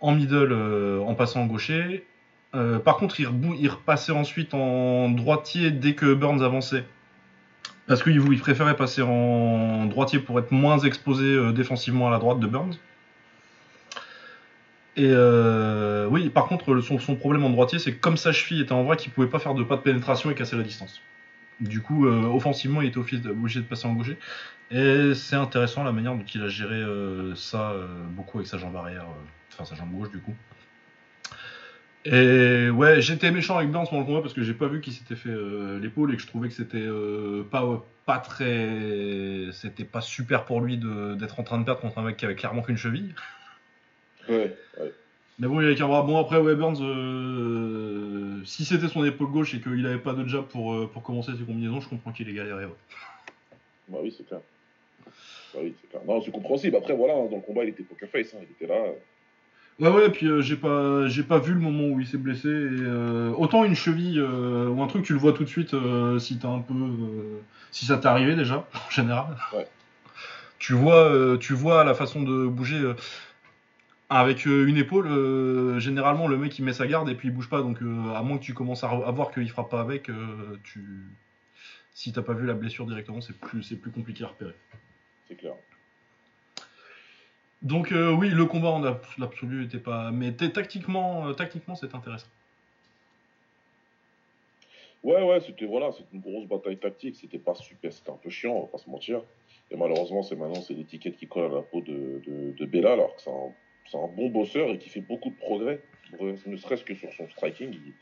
en 0.00 0.12
middle 0.12 0.52
euh, 0.52 0.98
en 1.00 1.14
passant 1.14 1.42
en 1.42 1.46
gaucher. 1.46 2.04
Par 2.84 2.98
contre 2.98 3.18
il, 3.18 3.26
rebou- 3.26 3.56
il 3.58 3.68
repassait 3.68 4.12
ensuite 4.12 4.54
en 4.54 5.08
droitier 5.08 5.72
dès 5.72 5.94
que 5.94 6.14
Burns 6.14 6.40
avançait. 6.42 6.84
Parce 7.88 8.02
qu'il 8.02 8.14
il 8.16 8.38
préférait 8.38 8.76
passer 8.76 9.02
en 9.02 9.86
droitier 9.86 10.20
pour 10.20 10.38
être 10.38 10.52
moins 10.52 10.78
exposé 10.78 11.52
défensivement 11.52 12.06
à 12.06 12.10
la 12.10 12.18
droite 12.18 12.38
de 12.38 12.46
Burns. 12.46 12.78
Et 14.96 15.08
euh, 15.10 16.06
oui, 16.08 16.30
par 16.30 16.46
contre, 16.46 16.80
son, 16.80 17.16
problème 17.16 17.44
en 17.44 17.50
droitier, 17.50 17.78
c'est 17.78 17.92
que 17.92 18.00
comme 18.00 18.16
sa 18.16 18.32
cheville 18.32 18.62
était 18.62 18.72
en 18.72 18.84
vrac, 18.84 19.04
il 19.04 19.10
pouvait 19.10 19.26
pas 19.26 19.40
faire 19.40 19.54
de 19.54 19.64
pas 19.64 19.76
de 19.76 19.82
pénétration 19.82 20.30
et 20.30 20.34
casser 20.34 20.56
la 20.56 20.62
distance. 20.62 21.00
Du 21.60 21.80
coup, 21.80 22.06
euh, 22.06 22.22
offensivement, 22.24 22.80
il 22.80 22.88
était 22.88 22.98
obligé 22.98 23.60
de 23.60 23.64
passer 23.64 23.86
en 23.86 23.94
gaucher. 23.94 24.16
Et 24.70 25.14
c'est 25.14 25.36
intéressant 25.36 25.82
la 25.82 25.92
manière 25.92 26.14
dont 26.14 26.24
il 26.32 26.42
a 26.42 26.48
géré 26.48 26.76
euh, 26.76 27.34
ça 27.34 27.74
beaucoup 28.10 28.38
avec 28.38 28.48
sa 28.48 28.58
jambe 28.58 28.74
arrière, 28.76 29.06
enfin 29.52 29.64
sa 29.64 29.74
jambe 29.74 29.90
gauche 29.92 30.10
du 30.10 30.20
coup. 30.20 30.34
Et 32.06 32.70
ouais, 32.70 33.00
j'étais 33.00 33.30
méchant 33.30 33.56
avec 33.56 33.70
Burns 33.70 33.86
pendant 33.88 34.00
le 34.00 34.06
combat 34.06 34.20
parce 34.20 34.34
que 34.34 34.42
j'ai 34.42 34.54
pas 34.54 34.68
vu 34.68 34.80
qu'il 34.80 34.92
s'était 34.92 35.16
fait 35.16 35.34
l'épaule 35.80 36.12
et 36.12 36.16
que 36.16 36.22
je 36.22 36.26
trouvais 36.26 36.48
que 36.48 36.54
c'était 36.54 36.88
pas 37.50 37.84
pas 38.06 38.18
très, 38.18 39.48
c'était 39.52 39.84
pas 39.84 40.00
super 40.00 40.44
pour 40.44 40.60
lui 40.60 40.78
d'être 40.78 41.40
en 41.40 41.42
train 41.42 41.58
de 41.58 41.64
perdre 41.64 41.80
contre 41.80 41.98
un 41.98 42.02
mec 42.02 42.16
qui 42.16 42.24
avait 42.24 42.34
clairement 42.34 42.62
qu'une 42.62 42.76
cheville. 42.76 43.14
Ouais, 44.28 44.56
ouais. 44.80 44.92
Mais 45.38 45.48
bon, 45.48 45.60
il 45.60 45.66
avait 45.66 45.74
qu'un 45.74 45.88
bras. 45.88 46.02
Bon, 46.02 46.18
après, 46.18 46.40
Burns, 46.54 46.78
euh, 46.80 48.40
si 48.44 48.64
c'était 48.64 48.88
son 48.88 49.04
épaule 49.04 49.30
gauche 49.30 49.54
et 49.54 49.60
qu'il 49.60 49.84
avait 49.86 49.98
pas 49.98 50.12
de 50.12 50.26
jab 50.28 50.44
pour, 50.44 50.74
euh, 50.74 50.88
pour 50.92 51.02
commencer 51.02 51.32
ses 51.32 51.44
combinaisons, 51.44 51.80
je 51.80 51.88
comprends 51.88 52.12
qu'il 52.12 52.28
ait 52.28 52.34
galéré. 52.34 52.66
ouais. 52.66 52.72
Bah 53.88 53.98
oui, 54.00 54.14
c'est 54.16 54.26
clair. 54.26 54.40
Bah 55.52 55.60
oui, 55.62 55.74
c'est 55.80 55.90
clair. 55.90 56.02
Non, 56.06 56.22
c'est 56.22 56.30
compréhensible. 56.30 56.76
Après, 56.76 56.94
voilà, 56.94 57.14
hein, 57.14 57.26
dans 57.30 57.36
le 57.36 57.42
combat, 57.42 57.64
il 57.64 57.70
était 57.70 57.82
poker 57.82 58.08
face. 58.08 58.34
hein, 58.34 58.38
Il 58.42 58.52
était 58.52 58.72
là. 58.72 58.80
Ouais, 59.80 59.88
ouais, 59.88 60.08
puis 60.08 60.28
euh, 60.28 60.40
j'ai 60.40 60.54
pas, 60.54 61.08
j'ai 61.08 61.24
pas 61.24 61.38
vu 61.38 61.52
le 61.52 61.58
moment 61.58 61.88
où 61.88 61.98
il 61.98 62.06
s'est 62.06 62.16
blessé. 62.16 62.48
Et, 62.48 63.34
autant 63.36 63.64
une 63.64 63.74
cheville 63.74 64.20
ou 64.22 64.80
un 64.82 64.86
truc, 64.86 65.04
tu 65.04 65.14
le 65.14 65.18
vois 65.18 65.32
tout 65.32 65.42
de 65.42 65.48
suite 65.48 65.74
si 66.20 66.38
t'as 66.38 66.48
un 66.48 66.60
peu. 66.60 66.74
si 67.72 67.86
ça 67.86 67.98
t'est 67.98 68.06
arrivé 68.06 68.36
déjà, 68.36 68.68
en 68.86 68.90
général. 68.90 69.36
Ouais. 69.52 69.66
Tu 70.60 70.74
vois, 70.74 71.36
tu 71.40 71.54
vois 71.54 71.82
la 71.82 71.94
façon 71.94 72.22
de 72.22 72.46
bouger. 72.46 72.80
Avec 74.08 74.46
euh, 74.46 74.66
une 74.66 74.76
épaule, 74.76 75.06
euh, 75.06 75.78
généralement 75.80 76.28
le 76.28 76.36
mec 76.36 76.58
il 76.58 76.64
met 76.64 76.72
sa 76.72 76.86
garde 76.86 77.08
et 77.08 77.14
puis 77.14 77.28
il 77.28 77.34
bouge 77.34 77.48
pas. 77.48 77.62
Donc 77.62 77.82
euh, 77.82 78.14
à 78.14 78.22
moins 78.22 78.38
que 78.38 78.44
tu 78.44 78.54
commences 78.54 78.84
à, 78.84 78.90
à 78.90 79.10
voir 79.10 79.32
qu'il 79.32 79.48
frappe 79.50 79.70
pas 79.70 79.80
avec, 79.80 80.08
euh, 80.08 80.58
tu... 80.64 81.04
si 81.92 82.12
t'as 82.12 82.22
pas 82.22 82.34
vu 82.34 82.46
la 82.46 82.54
blessure 82.54 82.86
directement, 82.86 83.20
c'est 83.20 83.38
plus, 83.38 83.62
c'est 83.62 83.76
plus 83.76 83.90
compliqué 83.90 84.24
à 84.24 84.28
repérer. 84.28 84.54
C'est 85.28 85.36
clair. 85.36 85.54
Donc 87.62 87.92
oui, 87.92 88.28
le 88.28 88.44
combat 88.44 88.68
en 88.68 88.84
abs- 88.84 89.18
l'absolu 89.18 89.64
était 89.64 89.78
pas, 89.78 90.10
mais 90.10 90.32
tactiquement, 90.32 91.32
tactiquement 91.32 91.74
c'est 91.74 91.94
intéressant. 91.94 92.28
Ouais, 95.02 95.22
ouais, 95.22 95.40
c'était 95.40 95.66
voilà, 95.66 95.92
c'était 95.92 96.14
une 96.14 96.20
grosse 96.20 96.46
bataille 96.46 96.78
tactique. 96.78 97.16
C'était 97.16 97.38
pas 97.38 97.54
super, 97.54 97.92
c'était 97.92 98.10
un 98.10 98.18
peu 98.22 98.30
chiant, 98.30 98.52
on 98.52 98.60
va 98.62 98.66
pas 98.68 98.78
se 98.78 98.88
mentir. 98.88 99.20
Et 99.70 99.76
malheureusement, 99.76 100.22
c'est 100.22 100.36
maintenant 100.36 100.60
c'est 100.60 100.74
l'étiquette 100.74 101.16
qui 101.16 101.26
colle 101.26 101.50
à 101.52 101.54
la 101.54 101.62
peau 101.62 101.80
de, 101.80 102.22
de, 102.26 102.54
de 102.56 102.66
Bella, 102.66 102.92
alors 102.92 103.14
que 103.14 103.22
c'est 103.22 103.30
un, 103.30 103.52
c'est 103.86 103.98
un 103.98 104.08
bon 104.08 104.28
bosseur 104.30 104.70
et 104.70 104.78
qui 104.78 104.88
fait 104.88 105.00
beaucoup 105.00 105.30
de 105.30 105.36
progrès. 105.36 105.80
Ne 106.20 106.56
serait-ce 106.56 106.84
que 106.84 106.94
sur 106.94 107.12
son 107.12 107.28
striking, 107.28 107.70
il, 107.72 107.92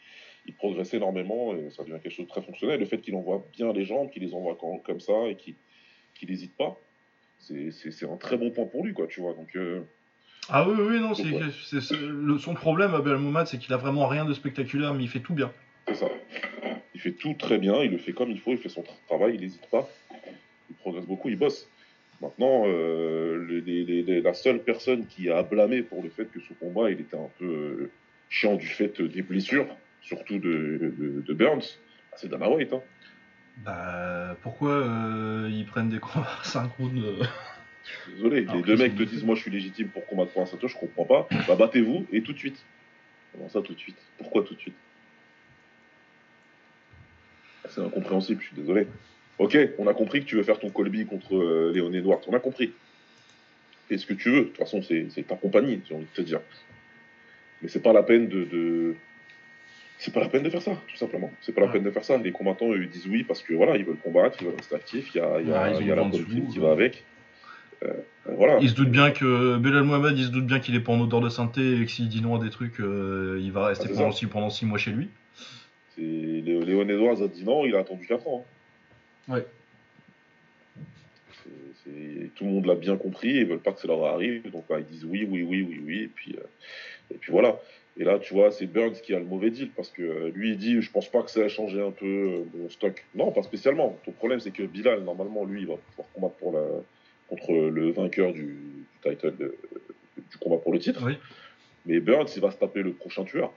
il 0.46 0.54
progresse 0.54 0.92
énormément 0.94 1.54
et 1.54 1.70
ça 1.70 1.82
devient 1.84 1.98
quelque 2.02 2.12
chose 2.12 2.26
de 2.26 2.30
très 2.30 2.42
fonctionnel. 2.42 2.80
Le 2.80 2.86
fait 2.86 2.98
qu'il 2.98 3.14
envoie 3.14 3.46
bien 3.52 3.72
les 3.72 3.84
jambes, 3.84 4.10
qu'il 4.10 4.22
les 4.22 4.34
envoie 4.34 4.56
comme 4.84 5.00
ça 5.00 5.26
et 5.28 5.36
qu'il 5.36 5.56
n'hésite 6.28 6.56
pas, 6.56 6.78
c'est 7.38 8.04
un 8.04 8.16
très 8.16 8.36
bon 8.36 8.50
point 8.50 8.66
pour 8.66 8.84
lui, 8.84 8.92
quoi, 8.92 9.06
tu 9.06 9.20
vois. 9.20 9.34
Donc, 9.34 9.56
euh, 9.56 9.82
ah 10.48 10.68
oui, 10.68 10.74
oui, 10.78 11.00
non, 11.00 11.14
c'est 11.14 11.80
son 11.80 12.54
problème, 12.54 12.94
Abel 12.94 13.16
Mohamed, 13.16 13.46
c'est 13.46 13.58
qu'il 13.58 13.72
a 13.72 13.76
vraiment 13.76 14.06
rien 14.06 14.24
de 14.24 14.34
spectaculaire, 14.34 14.94
mais 14.94 15.04
il 15.04 15.08
fait 15.08 15.20
tout 15.20 15.34
bien. 15.34 15.52
C'est 15.88 15.94
ça. 15.94 16.08
Il 16.94 17.00
fait 17.00 17.12
tout 17.12 17.34
très 17.34 17.58
bien, 17.58 17.82
il 17.82 17.90
le 17.90 17.98
fait 17.98 18.12
comme 18.12 18.30
il 18.30 18.38
faut, 18.38 18.52
il 18.52 18.58
fait 18.58 18.68
son 18.68 18.84
travail, 19.08 19.34
il 19.34 19.40
n'hésite 19.40 19.66
pas. 19.70 19.88
Il 20.70 20.76
progresse 20.76 21.06
beaucoup, 21.06 21.28
il 21.28 21.36
bosse. 21.36 21.68
Maintenant, 22.22 22.62
euh, 22.66 24.22
la 24.22 24.32
seule 24.32 24.62
personne 24.62 25.06
qui 25.06 25.28
a 25.28 25.42
blâmé 25.42 25.82
pour 25.82 26.04
le 26.04 26.08
fait 26.08 26.26
que 26.26 26.38
ce 26.38 26.52
combat, 26.54 26.88
il 26.88 27.00
était 27.00 27.16
un 27.16 27.28
peu 27.40 27.44
euh, 27.44 27.90
chiant 28.28 28.54
du 28.54 28.68
fait 28.68 29.02
des 29.02 29.22
blessures, 29.22 29.66
surtout 30.02 30.38
de, 30.38 30.94
de, 31.26 31.34
Burns, 31.34 31.80
c'est 32.14 32.28
Dana 32.28 32.48
White. 32.48 32.72
Hein. 32.74 32.82
Bah, 33.64 34.36
pourquoi 34.40 34.70
euh, 34.70 35.50
ils 35.50 35.66
prennent 35.66 35.88
des 35.88 35.98
combats 35.98 36.28
5 36.44 36.70
rounds 36.78 37.02
Désolé, 38.14 38.42
les 38.44 38.62
deux 38.62 38.76
mecs 38.76 38.94
te 38.94 39.02
disent 39.02 39.24
Moi 39.24 39.34
je 39.34 39.40
suis 39.40 39.50
légitime 39.50 39.88
pour 39.88 40.06
combattre 40.06 40.30
pour 40.30 40.42
un 40.42 40.46
ceinture, 40.46 40.68
je 40.68 40.78
comprends 40.78 41.04
pas. 41.04 41.28
Bah, 41.48 41.56
battez-vous 41.56 42.06
et 42.12 42.22
tout 42.22 42.32
de 42.32 42.38
suite. 42.38 42.64
Comment 43.32 43.48
ça 43.48 43.62
tout 43.62 43.74
de 43.74 43.80
suite? 43.80 43.98
Pourquoi 44.18 44.44
tout 44.44 44.54
de 44.54 44.60
suite? 44.60 44.76
C'est 47.68 47.80
incompréhensible, 47.80 48.40
je 48.40 48.46
suis 48.46 48.56
désolé. 48.56 48.86
Ok, 49.38 49.56
on 49.78 49.86
a 49.86 49.94
compris 49.94 50.20
que 50.20 50.26
tu 50.26 50.36
veux 50.36 50.42
faire 50.42 50.58
ton 50.58 50.70
Colby 50.70 51.06
contre 51.06 51.36
euh, 51.36 51.72
Léon 51.72 51.92
Edwards, 51.92 52.20
on 52.28 52.34
a 52.34 52.38
compris. 52.38 52.72
Fais 53.88 53.98
ce 53.98 54.06
que 54.06 54.14
tu 54.14 54.30
veux, 54.30 54.40
de 54.40 54.44
toute 54.44 54.58
façon 54.58 54.82
c'est 54.82 55.26
ta 55.26 55.36
compagnie, 55.36 55.80
j'ai 55.88 55.94
envie 55.94 56.04
de 56.04 56.14
te 56.14 56.22
dire. 56.22 56.40
Mais 57.60 57.68
c'est 57.68 57.82
pas 57.82 57.92
la 57.92 58.02
peine 58.02 58.28
de, 58.28 58.94
c'est 59.98 60.12
pas 60.12 60.20
la 60.20 60.28
peine 60.28 60.42
de 60.42 60.50
faire 60.50 60.62
ça, 60.62 60.76
tout 60.88 60.96
simplement. 60.96 61.30
C'est 61.40 61.52
pas 61.52 61.60
la 61.60 61.68
peine 61.68 61.84
de 61.84 61.90
faire 61.90 62.04
ça. 62.04 62.16
Les 62.16 62.32
combattants, 62.32 62.72
eux, 62.72 62.86
disent 62.86 63.06
oui 63.06 63.22
parce 63.22 63.42
que 63.42 63.54
voilà, 63.54 63.76
ils 63.76 63.84
veulent 63.84 64.00
combattre, 64.02 64.36
ils 64.40 64.46
veulent 64.46 64.56
rester 64.56 64.74
actifs. 64.74 65.14
Il 65.14 65.18
y 65.18 65.20
a, 65.20 65.40
y 65.40 65.52
a, 65.52 65.80
il 65.80 65.86
y 65.86 65.92
a 65.92 65.94
la 65.94 66.04
politique 66.04 66.48
qui 66.48 66.58
va 66.58 66.72
avec. 66.72 67.04
Euh, 67.84 67.92
voilà. 68.36 68.58
Il 68.60 68.68
se 68.68 68.74
doute 68.74 68.90
bien 68.90 69.10
que 69.10 69.58
Belal 69.58 69.84
Mohamed, 69.84 70.18
il 70.18 70.26
se 70.26 70.30
doute 70.30 70.46
bien 70.46 70.60
qu'il 70.60 70.74
est 70.74 70.80
pas 70.80 70.92
en 70.92 71.00
odeur 71.00 71.20
de 71.20 71.28
santé 71.28 71.80
et 71.80 71.84
que 71.84 71.90
s'il 71.90 72.08
dit 72.08 72.20
non 72.20 72.36
à 72.36 72.44
des 72.44 72.50
trucs, 72.50 72.80
euh, 72.80 73.40
il 73.42 73.52
va 73.52 73.66
rester 73.66 73.86
ah, 73.90 73.94
pendant, 73.94 74.12
six, 74.12 74.26
pendant 74.26 74.50
mois 74.62 74.78
chez 74.78 74.90
lui. 74.90 75.08
Léon 75.98 76.88
Edwards 76.88 77.22
a 77.22 77.28
dit 77.28 77.44
non, 77.44 77.64
il 77.64 77.74
a 77.74 77.80
attendu 77.80 78.06
4 78.06 78.26
ans. 78.26 78.44
Hein. 78.44 78.61
Ouais. 79.28 79.46
tout 82.34 82.44
le 82.44 82.50
monde 82.50 82.66
l'a 82.66 82.74
bien 82.74 82.96
compris, 82.96 83.28
ils 83.28 83.46
veulent 83.46 83.60
pas 83.60 83.72
que 83.72 83.80
ça 83.80 83.88
leur 83.88 84.04
arrive, 84.04 84.50
donc 84.50 84.64
bah, 84.68 84.78
ils 84.78 84.86
disent 84.86 85.04
oui, 85.04 85.26
oui, 85.28 85.42
oui, 85.42 85.66
oui, 85.68 85.80
oui, 85.84 86.02
et 86.02 86.08
puis, 86.08 86.36
euh, 86.36 87.14
et 87.14 87.18
puis 87.18 87.32
voilà. 87.32 87.58
Et 87.98 88.04
là, 88.04 88.18
tu 88.18 88.32
vois, 88.32 88.50
c'est 88.50 88.66
Burns 88.66 88.94
qui 89.02 89.14
a 89.14 89.18
le 89.18 89.26
mauvais 89.26 89.50
deal 89.50 89.70
parce 89.70 89.90
que 89.90 90.28
lui, 90.28 90.52
il 90.52 90.56
dit 90.56 90.80
Je 90.80 90.90
pense 90.90 91.10
pas 91.10 91.22
que 91.22 91.30
ça 91.30 91.40
a 91.40 91.48
changé 91.48 91.80
un 91.80 91.90
peu 91.90 92.44
mon 92.54 92.70
stock. 92.70 93.04
Non, 93.14 93.32
pas 93.32 93.42
spécialement. 93.42 93.98
Ton 94.06 94.12
problème, 94.12 94.40
c'est 94.40 94.50
que 94.50 94.62
Bilal, 94.62 95.02
normalement, 95.02 95.44
lui, 95.44 95.60
il 95.60 95.66
va 95.66 95.74
pouvoir 95.76 96.08
combattre 96.14 96.36
pour 96.36 96.52
la, 96.52 96.64
contre 97.28 97.52
le 97.52 97.90
vainqueur 97.90 98.32
du, 98.32 98.56
title 99.02 99.34
du 99.36 100.38
combat 100.38 100.56
pour 100.56 100.72
le 100.72 100.78
titre. 100.78 101.06
Mais 101.86 102.00
Burns, 102.00 102.28
il 102.34 102.40
va 102.40 102.50
se 102.50 102.56
taper 102.56 102.82
le 102.82 102.92
prochain 102.92 103.24
tueur. 103.24 103.52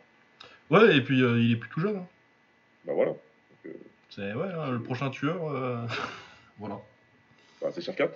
Ouais, 0.70 0.98
et 0.98 1.02
puis 1.02 1.22
euh, 1.22 1.40
il 1.40 1.52
est 1.54 1.56
plus 1.58 1.70
tout 1.70 1.80
jeune. 1.80 1.98
Hein. 1.98 2.08
Bah 2.86 2.94
voilà. 2.94 3.14
Euh, 3.66 3.70
c'est 4.10 4.34
ouais, 4.34 4.48
hein, 4.54 4.72
le 4.72 4.82
prochain 4.82 5.10
tueur. 5.10 5.48
Euh, 5.50 5.86
voilà. 6.58 6.80
Bah, 7.62 7.70
c'est 7.72 7.82
Shafkat 7.82 8.12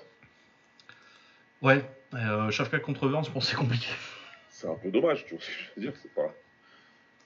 Ouais, 1.61 1.83
euh, 2.13 2.49
Shafkat 2.51 2.79
contre 2.79 3.07
Burns, 3.07 3.25
je 3.25 3.31
pense 3.31 3.47
c'est 3.47 3.55
compliqué. 3.55 3.87
C'est 4.49 4.67
un 4.67 4.75
peu 4.75 4.91
dommage, 4.91 5.25
tu 5.25 5.35
vois 5.35 5.43
ce 5.43 5.47
que 5.47 5.53
je 5.53 5.69
veux 5.75 5.81
dire. 5.81 5.93
C'est 6.01 6.13
pas. 6.13 6.33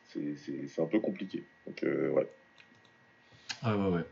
C'est 0.07 0.81
un 0.81 0.85
peu 0.85 0.99
compliqué. 0.99 1.43
Donc, 1.65 1.79
ouais. 1.83 2.27
Ouais, 3.63 3.73
ouais, 3.73 3.89
ouais. 3.89 4.03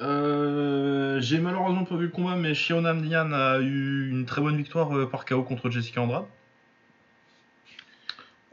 Euh, 0.00 1.20
j'ai 1.20 1.38
malheureusement 1.38 1.84
pas 1.84 1.96
vu 1.96 2.06
le 2.06 2.10
combat, 2.10 2.36
mais 2.36 2.54
Shionam 2.54 3.02
Dian 3.02 3.32
a 3.32 3.58
eu 3.58 4.10
une 4.10 4.26
très 4.26 4.40
bonne 4.40 4.56
victoire 4.56 4.96
euh, 4.96 5.06
par 5.06 5.24
KO 5.24 5.42
contre 5.42 5.70
Jessica 5.70 6.00
Andrade. 6.00 6.26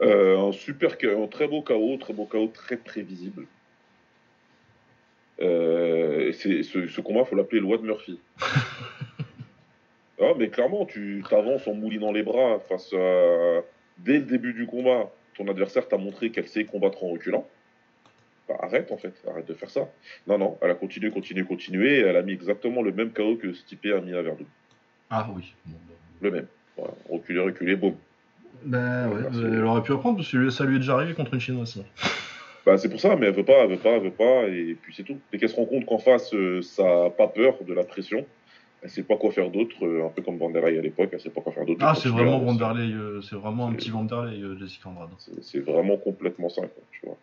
Euh, 0.02 0.48
un 0.48 0.52
super 0.52 0.98
KO, 0.98 1.26
très 1.28 1.46
beau 1.46 1.62
KO, 1.62 1.96
très 1.98 2.12
beau 2.12 2.26
KO, 2.26 2.48
très 2.48 2.76
prévisible. 2.76 3.46
C'est, 5.38 6.62
ce, 6.62 6.86
ce, 6.86 7.00
combat, 7.00 7.24
faut 7.24 7.36
l'appeler 7.36 7.60
loi 7.60 7.78
de 7.78 7.82
Murphy. 7.82 8.18
ah, 10.20 10.32
mais 10.38 10.48
clairement, 10.48 10.86
tu 10.86 11.22
t'avances 11.28 11.66
en 11.66 11.74
moulinant 11.74 12.12
les 12.12 12.22
bras 12.22 12.60
face 12.68 12.92
à. 12.92 13.62
Dès 13.98 14.18
le 14.18 14.24
début 14.24 14.52
du 14.52 14.66
combat, 14.66 15.10
ton 15.36 15.48
adversaire 15.48 15.88
t'a 15.88 15.96
montré 15.96 16.30
qu'elle 16.30 16.48
sait 16.48 16.64
combattre 16.64 17.02
en 17.02 17.08
reculant. 17.08 17.46
Bah, 18.48 18.56
arrête 18.60 18.92
en 18.92 18.96
fait, 18.96 19.14
arrête 19.28 19.46
de 19.48 19.54
faire 19.54 19.70
ça. 19.70 19.88
Non, 20.26 20.38
non, 20.38 20.58
elle 20.60 20.70
a 20.70 20.74
continué, 20.74 21.10
continué, 21.10 21.44
continué, 21.44 21.98
et 21.98 22.00
elle 22.00 22.16
a 22.16 22.22
mis 22.22 22.32
exactement 22.32 22.82
le 22.82 22.92
même 22.92 23.10
KO 23.12 23.36
que 23.36 23.52
Stipe 23.52 23.86
a 23.86 24.00
mis 24.00 24.14
à 24.14 24.22
Verdun. 24.22 24.44
Ah 25.10 25.28
oui. 25.34 25.54
Le 26.20 26.30
même. 26.30 26.46
Voilà. 26.76 26.94
Reculer, 27.08 27.40
reculer, 27.40 27.76
boum. 27.76 27.94
Ben 28.64 29.08
ouais, 29.08 29.22
elle 29.34 29.64
aurait 29.64 29.82
pu 29.82 29.92
apprendre 29.92 30.16
parce 30.16 30.30
que 30.30 30.50
ça 30.50 30.64
lui 30.64 30.76
est 30.76 30.78
déjà 30.78 30.94
arrivé 30.94 31.14
contre 31.14 31.34
une 31.34 31.40
chinoise. 31.40 31.82
Bah, 32.66 32.76
c'est 32.78 32.88
pour 32.88 32.98
ça, 32.98 33.14
mais 33.14 33.26
elle 33.26 33.32
veut 33.32 33.44
pas, 33.44 33.62
elle 33.62 33.70
veut 33.70 33.76
pas, 33.76 33.90
elle 33.90 34.02
veut 34.02 34.10
pas, 34.10 34.48
et 34.48 34.76
puis 34.82 34.92
c'est 34.92 35.04
tout. 35.04 35.16
Dès 35.30 35.38
qu'elle 35.38 35.48
se 35.48 35.54
rend 35.54 35.66
compte 35.66 35.86
qu'en 35.86 35.98
face, 35.98 36.34
euh, 36.34 36.60
ça 36.62 37.04
n'a 37.04 37.10
pas 37.10 37.28
peur 37.28 37.54
de 37.64 37.72
la 37.72 37.84
pression, 37.84 38.26
elle 38.82 38.90
sait 38.90 39.04
pas 39.04 39.16
quoi 39.16 39.30
faire 39.30 39.50
d'autre, 39.50 39.86
euh, 39.86 40.04
un 40.04 40.08
peu 40.08 40.20
comme 40.20 40.36
Vanderlei 40.36 40.76
à 40.76 40.82
l'époque, 40.82 41.10
elle 41.12 41.20
sait 41.20 41.30
pas 41.30 41.42
quoi 41.42 41.52
faire 41.52 41.64
d'autre. 41.64 41.78
Ah, 41.80 41.94
c'est 41.94 42.08
vraiment 42.08 42.40
Vanderlei, 42.40 42.92
euh, 42.92 43.22
c'est 43.22 43.36
vraiment 43.36 43.68
un 43.68 43.72
petit 43.72 43.90
Vanderlei, 43.90 44.42
Jessica 44.58 44.88
Andrade. 44.88 45.10
C'est 45.42 45.60
vraiment 45.60 45.96
complètement 45.96 46.48
ça, 46.48 46.62
tu 46.90 47.06
vois. 47.06 47.16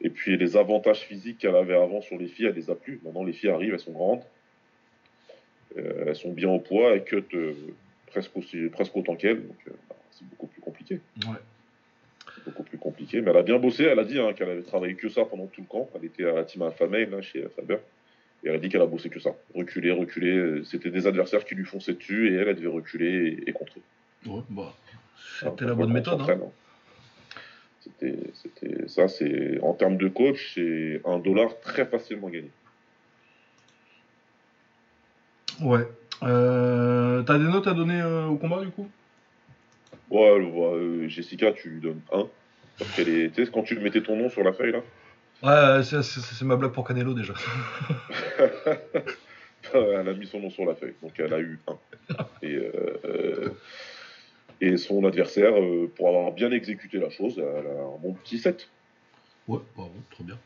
Et 0.00 0.10
puis 0.10 0.36
les 0.36 0.56
avantages 0.56 1.02
physiques 1.02 1.38
qu'elle 1.38 1.56
avait 1.56 1.76
avant 1.76 2.00
sur 2.00 2.18
les 2.18 2.26
filles, 2.26 2.46
elle 2.46 2.56
les 2.56 2.68
a 2.68 2.74
plus. 2.74 3.00
Maintenant, 3.04 3.22
les 3.22 3.32
filles 3.32 3.50
arrivent, 3.50 3.74
elles 3.74 3.80
sont 3.80 3.92
grandes, 3.92 4.22
elles 5.76 6.16
sont 6.16 6.32
bien 6.32 6.50
au 6.50 6.58
poids, 6.58 6.94
elles 6.94 7.04
cut 7.04 7.24
presque, 8.06 8.36
aussi, 8.36 8.66
presque 8.66 8.96
autant 8.96 9.14
qu'elle. 9.14 9.46
Donc, 9.46 9.58
bah, 9.88 9.96
c'est 10.10 10.28
beaucoup 10.28 10.48
plus 10.48 10.60
compliqué. 10.60 10.98
Ouais. 11.24 11.38
C'est 12.38 12.50
beaucoup 12.50 12.62
plus 12.62 12.78
compliqué. 12.78 13.20
Mais 13.20 13.30
elle 13.30 13.36
a 13.36 13.42
bien 13.42 13.58
bossé. 13.58 13.84
Elle 13.84 13.98
a 13.98 14.04
dit 14.04 14.18
hein, 14.18 14.32
qu'elle 14.32 14.50
avait 14.50 14.62
travaillé 14.62 14.94
que 14.94 15.08
ça 15.08 15.24
pendant 15.24 15.46
tout 15.46 15.60
le 15.60 15.66
camp. 15.66 15.88
Elle 15.94 16.04
était 16.04 16.24
à 16.24 16.34
la 16.34 16.44
team 16.44 16.62
Alpha 16.62 16.86
Male 16.86 17.20
chez 17.22 17.46
Faber. 17.56 17.78
Et 18.44 18.48
elle 18.48 18.54
a 18.54 18.58
dit 18.58 18.68
qu'elle 18.68 18.82
a 18.82 18.86
bossé 18.86 19.08
que 19.08 19.20
ça. 19.20 19.30
Reculer, 19.54 19.90
reculer. 19.90 20.62
C'était 20.64 20.90
des 20.90 21.06
adversaires 21.06 21.44
qui 21.44 21.54
lui 21.54 21.64
fonçaient 21.64 21.94
dessus 21.94 22.32
et 22.32 22.36
elle, 22.36 22.48
elle 22.48 22.56
devait 22.56 22.68
reculer 22.68 23.42
et, 23.46 23.52
contrer. 23.52 23.80
Ouais, 24.26 24.42
bah, 24.48 24.74
c'était 25.40 25.64
la 25.64 25.74
bonne 25.74 25.92
méthode. 25.92 26.20
Hein. 26.20 26.38
Hein. 26.42 26.50
C'était, 28.34 28.88
ça, 28.88 29.08
c'est 29.08 29.60
en 29.62 29.74
termes 29.74 29.96
de 29.96 30.08
coach, 30.08 30.52
c'est 30.54 31.00
un 31.04 31.18
dollar 31.18 31.58
très 31.60 31.86
facilement 31.86 32.28
gagné. 32.28 32.50
Ouais. 35.60 35.86
Euh, 36.22 37.22
T'as 37.22 37.38
des 37.38 37.44
notes 37.44 37.66
à 37.66 37.74
donner 37.74 38.00
euh, 38.00 38.26
au 38.26 38.36
combat 38.36 38.60
du 38.60 38.70
coup? 38.70 38.88
Ouais, 40.10 40.28
euh, 40.28 41.08
Jessica, 41.08 41.52
tu 41.52 41.70
lui 41.70 41.80
donnes 41.80 42.00
un. 42.12 42.28
Parce 42.78 42.90
qu'elle 42.92 43.08
est, 43.08 43.34
tu 43.34 43.44
sais, 43.44 43.50
quand 43.50 43.62
tu 43.62 43.78
mettais 43.78 44.02
ton 44.02 44.16
nom 44.16 44.28
sur 44.28 44.42
la 44.42 44.52
feuille 44.52 44.72
là. 44.72 44.82
Ouais, 45.42 45.84
c'est 45.84 46.42
ma 46.42 46.56
blague 46.56 46.72
pour 46.72 46.86
Canelo 46.86 47.14
déjà. 47.14 47.34
elle 49.74 50.08
a 50.08 50.12
mis 50.14 50.26
son 50.26 50.40
nom 50.40 50.50
sur 50.50 50.64
la 50.64 50.74
feuille, 50.74 50.94
donc 51.02 51.12
elle 51.18 51.32
a 51.32 51.40
eu 51.40 51.60
un. 51.68 51.78
Et 52.42 52.54
euh, 52.54 53.50
et 54.60 54.76
son 54.76 55.04
adversaire, 55.04 55.54
euh, 55.54 55.90
pour 55.96 56.08
avoir 56.08 56.32
bien 56.32 56.50
exécuté 56.50 56.98
la 56.98 57.10
chose, 57.10 57.38
elle 57.38 57.66
a 57.66 57.82
un 57.82 57.98
bon 57.98 58.14
petit 58.14 58.38
set. 58.38 58.68
Ouais, 59.46 59.60
bravo, 59.76 59.94
trop 60.10 60.24
bien. 60.24 60.38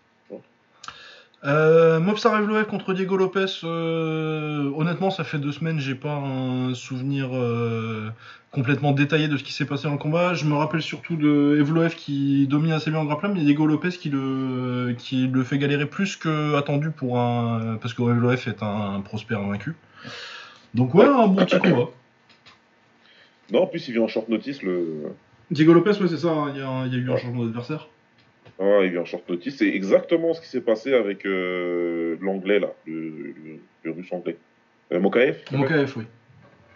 Euh, 1.45 1.99
Mobstar 1.99 2.39
Evloev 2.39 2.67
contre 2.67 2.95
Diego 2.95 3.17
Lopez. 3.17 3.47
Euh, 3.65 4.71
honnêtement, 4.77 5.11
ça 5.11 5.25
fait 5.25 5.39
deux 5.39 5.53
semaines, 5.53 5.81
j'ai 5.81 5.97
pas 5.97 6.15
un 6.15 6.75
souvenir 6.75 7.31
euh, 7.33 8.11
complètement 8.53 8.93
détaillé 8.93 9.27
de 9.27 9.37
ce 9.37 9.43
qui 9.43 9.53
s'est 9.53 9.65
passé 9.65 9.85
dans 9.85 9.93
le 9.93 9.99
combat. 9.99 10.35
Je 10.35 10.45
me 10.45 10.55
rappelle 10.55 10.83
surtout 10.83 11.17
de 11.17 11.57
Evloev 11.59 11.97
qui 11.97 12.47
domine 12.47 12.73
assez 12.73 12.91
bien 12.91 13.01
en 13.01 13.05
grappling, 13.05 13.35
mais 13.35 13.41
Diego 13.41 13.67
Lopez 13.67 13.91
qui 13.91 14.09
le, 14.09 14.95
qui 14.97 15.27
le 15.27 15.43
fait 15.43 15.59
galérer 15.59 15.87
plus 15.87 16.17
que 16.17 16.55
attendu 16.55 16.91
pour 16.91 17.19
un. 17.19 17.77
Parce 17.81 17.95
que 17.95 18.03
Evloev 18.03 18.49
est 18.49 18.63
un, 18.63 18.95
un 18.95 19.01
prospère 19.01 19.43
vaincu. 19.43 19.75
Donc, 20.75 20.95
ouais, 20.95 21.05
un 21.05 21.27
bon 21.27 21.45
petit 21.45 21.59
combat. 21.59 21.89
Non, 23.53 23.65
en 23.65 23.67
plus, 23.67 23.87
il 23.89 23.93
vient 23.93 24.03
en 24.03 24.09
short 24.09 24.29
notice. 24.29 24.63
Le... 24.63 25.13
Diego 25.51 25.75
Lopez, 25.75 26.01
ouais, 26.01 26.09
c'est 26.09 26.17
ça, 26.17 26.31
hein, 26.31 26.53
il 26.55 26.61
y, 26.61 26.97
a, 26.97 26.99
eu 26.99 27.11
un 27.11 27.17
changement 27.17 27.45
d'adversaire. 27.45 27.89
Ah, 28.59 28.81
il 28.83 28.91
vient 28.91 29.03
en 29.03 29.05
short 29.05 29.29
notice. 29.29 29.57
C'est 29.57 29.69
exactement 29.69 30.35
ce 30.35 30.41
qui 30.41 30.49
s'est 30.49 30.61
passé 30.61 30.95
avec 30.95 31.27
euh, 31.27 32.17
l'anglais, 32.21 32.59
là, 32.59 32.73
le, 32.87 33.35
russe 33.85 34.13
anglais. 34.13 34.37
Euh, 34.93 35.01
Mokaev 35.01 35.39
Mokaev, 35.53 35.93
oui. 35.97 36.05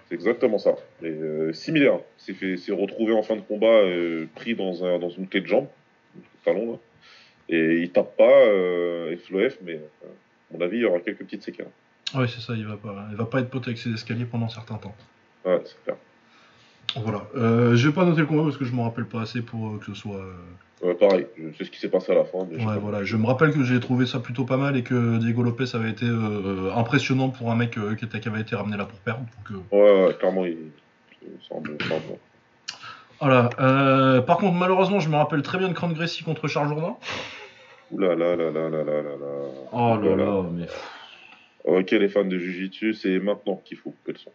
C'est 0.09 0.15
exactement 0.15 0.59
ça. 0.59 0.75
Et, 1.03 1.07
euh, 1.07 1.53
similaire. 1.53 2.01
C'est 2.17 2.57
s'est 2.57 2.73
retrouvé 2.73 3.13
en 3.13 3.23
fin 3.23 3.37
de 3.37 3.41
combat 3.41 3.67
euh, 3.67 4.27
pris 4.35 4.55
dans, 4.55 4.85
un, 4.85 4.99
dans 4.99 5.11
une 5.11 5.27
clé 5.29 5.41
de 5.41 5.47
jambe, 5.47 5.69
talon, 6.45 6.73
là. 6.73 6.79
Et 7.49 7.79
il 7.83 7.91
tape 7.91 8.17
pas 8.17 8.45
Floef, 9.25 9.59
mais 9.63 9.77
à 9.77 10.57
mon 10.57 10.61
avis, 10.61 10.79
il 10.79 10.83
y 10.83 10.85
aura 10.85 10.99
quelques 10.99 11.19
petites 11.19 11.45
séquelles. 11.45 11.69
Oui, 12.15 12.27
c'est 12.29 12.41
ça, 12.41 12.55
il 12.55 12.67
va 12.67 12.77
pas, 12.77 13.07
il 13.11 13.17
va 13.17 13.25
pas 13.25 13.41
être 13.41 13.51
poté 13.51 13.69
avec 13.69 13.79
ses 13.79 13.93
escaliers 13.93 14.25
pendant 14.25 14.47
un 14.47 14.51
certain 14.51 14.77
temps. 14.79 14.97
Ouais, 15.45 15.61
c'est 15.65 15.81
clair. 15.85 15.97
Voilà. 16.97 17.27
Euh, 17.37 17.77
je 17.77 17.89
vais 17.89 17.95
pas 17.95 18.05
noter 18.05 18.21
le 18.21 18.27
combat 18.27 18.45
parce 18.45 18.57
que 18.57 18.65
je 18.65 18.73
me 18.73 18.81
rappelle 18.81 19.07
pas 19.07 19.23
assez 19.23 19.43
pour 19.43 19.69
euh, 19.69 19.79
que 19.79 19.87
ce 19.87 19.95
soit. 19.95 20.25
Ouais, 20.83 20.95
pareil, 20.95 21.27
je 21.39 21.57
sais 21.57 21.65
ce 21.65 21.71
qui 21.71 21.79
s'est 21.81 21.89
passé 21.89 22.13
à 22.13 22.17
la 22.17 22.25
fin. 22.25 22.47
mais 22.51 22.63
Ouais, 22.65 22.79
voilà. 22.79 23.03
Je 23.03 23.17
me 23.17 23.27
rappelle 23.27 23.53
que 23.53 23.63
j'ai 23.65 23.81
trouvé 23.81 24.05
ça 24.07 24.21
plutôt 24.21 24.45
pas 24.45 24.59
mal 24.59 24.77
et 24.77 24.83
que 24.83 25.17
Diego 25.19 25.43
Lopez 25.43 25.75
avait 25.75 25.91
été 25.91 26.05
euh, 26.07 26.71
impressionnant 26.75 27.31
pour 27.31 27.51
un 27.51 27.57
mec 27.57 27.79
euh, 27.79 27.95
qui, 27.95 28.05
était- 28.05 28.21
qui 28.21 28.29
avait 28.29 28.43
été 28.43 28.55
ramené 28.57 28.77
là 28.77 28.85
pour 28.85 28.99
perdre. 28.99 29.21
Donc, 29.21 29.63
euh, 29.73 29.77
Ouais, 29.77 30.07
ouais, 30.09 30.15
clairement, 30.15 30.45
il. 30.45 30.59
C'est 31.49 31.55
un 31.57 31.61
bon. 31.61 31.77
c'est. 31.81 32.19
Voilà. 33.21 34.21
Par 34.27 34.37
contre, 34.37 34.53
malheureusement, 34.55 35.01
je 35.01 35.09
me 35.09 35.17
rappelle 35.17 35.43
très 35.43 35.57
bien 35.59 35.69
de 35.69 35.73
Cran 35.73 35.89
Gracie 35.89 36.23
contre 36.23 36.47
Charles 36.47 36.69
Jourdain. 36.69 36.97
Ouh 37.91 37.99
là 37.99 38.15
là 38.15 38.37
là 38.37 38.51
là 38.51 38.69
là 38.69 38.83
là 38.85 39.03
là 39.03 39.03
là. 39.03 39.27
Oh 39.73 39.97
là 40.03 40.15
là, 40.17 40.43
mais. 40.53 40.67
Ok, 41.65 41.91
les 41.93 42.09
fans 42.09 42.25
de 42.25 42.39
Jiu-Jitsu, 42.39 42.95
c'est 42.95 43.19
maintenant 43.19 43.61
qu'il 43.65 43.77
faut 43.79 43.91
couper 43.91 44.13
le 44.13 44.19
son. 44.19 44.31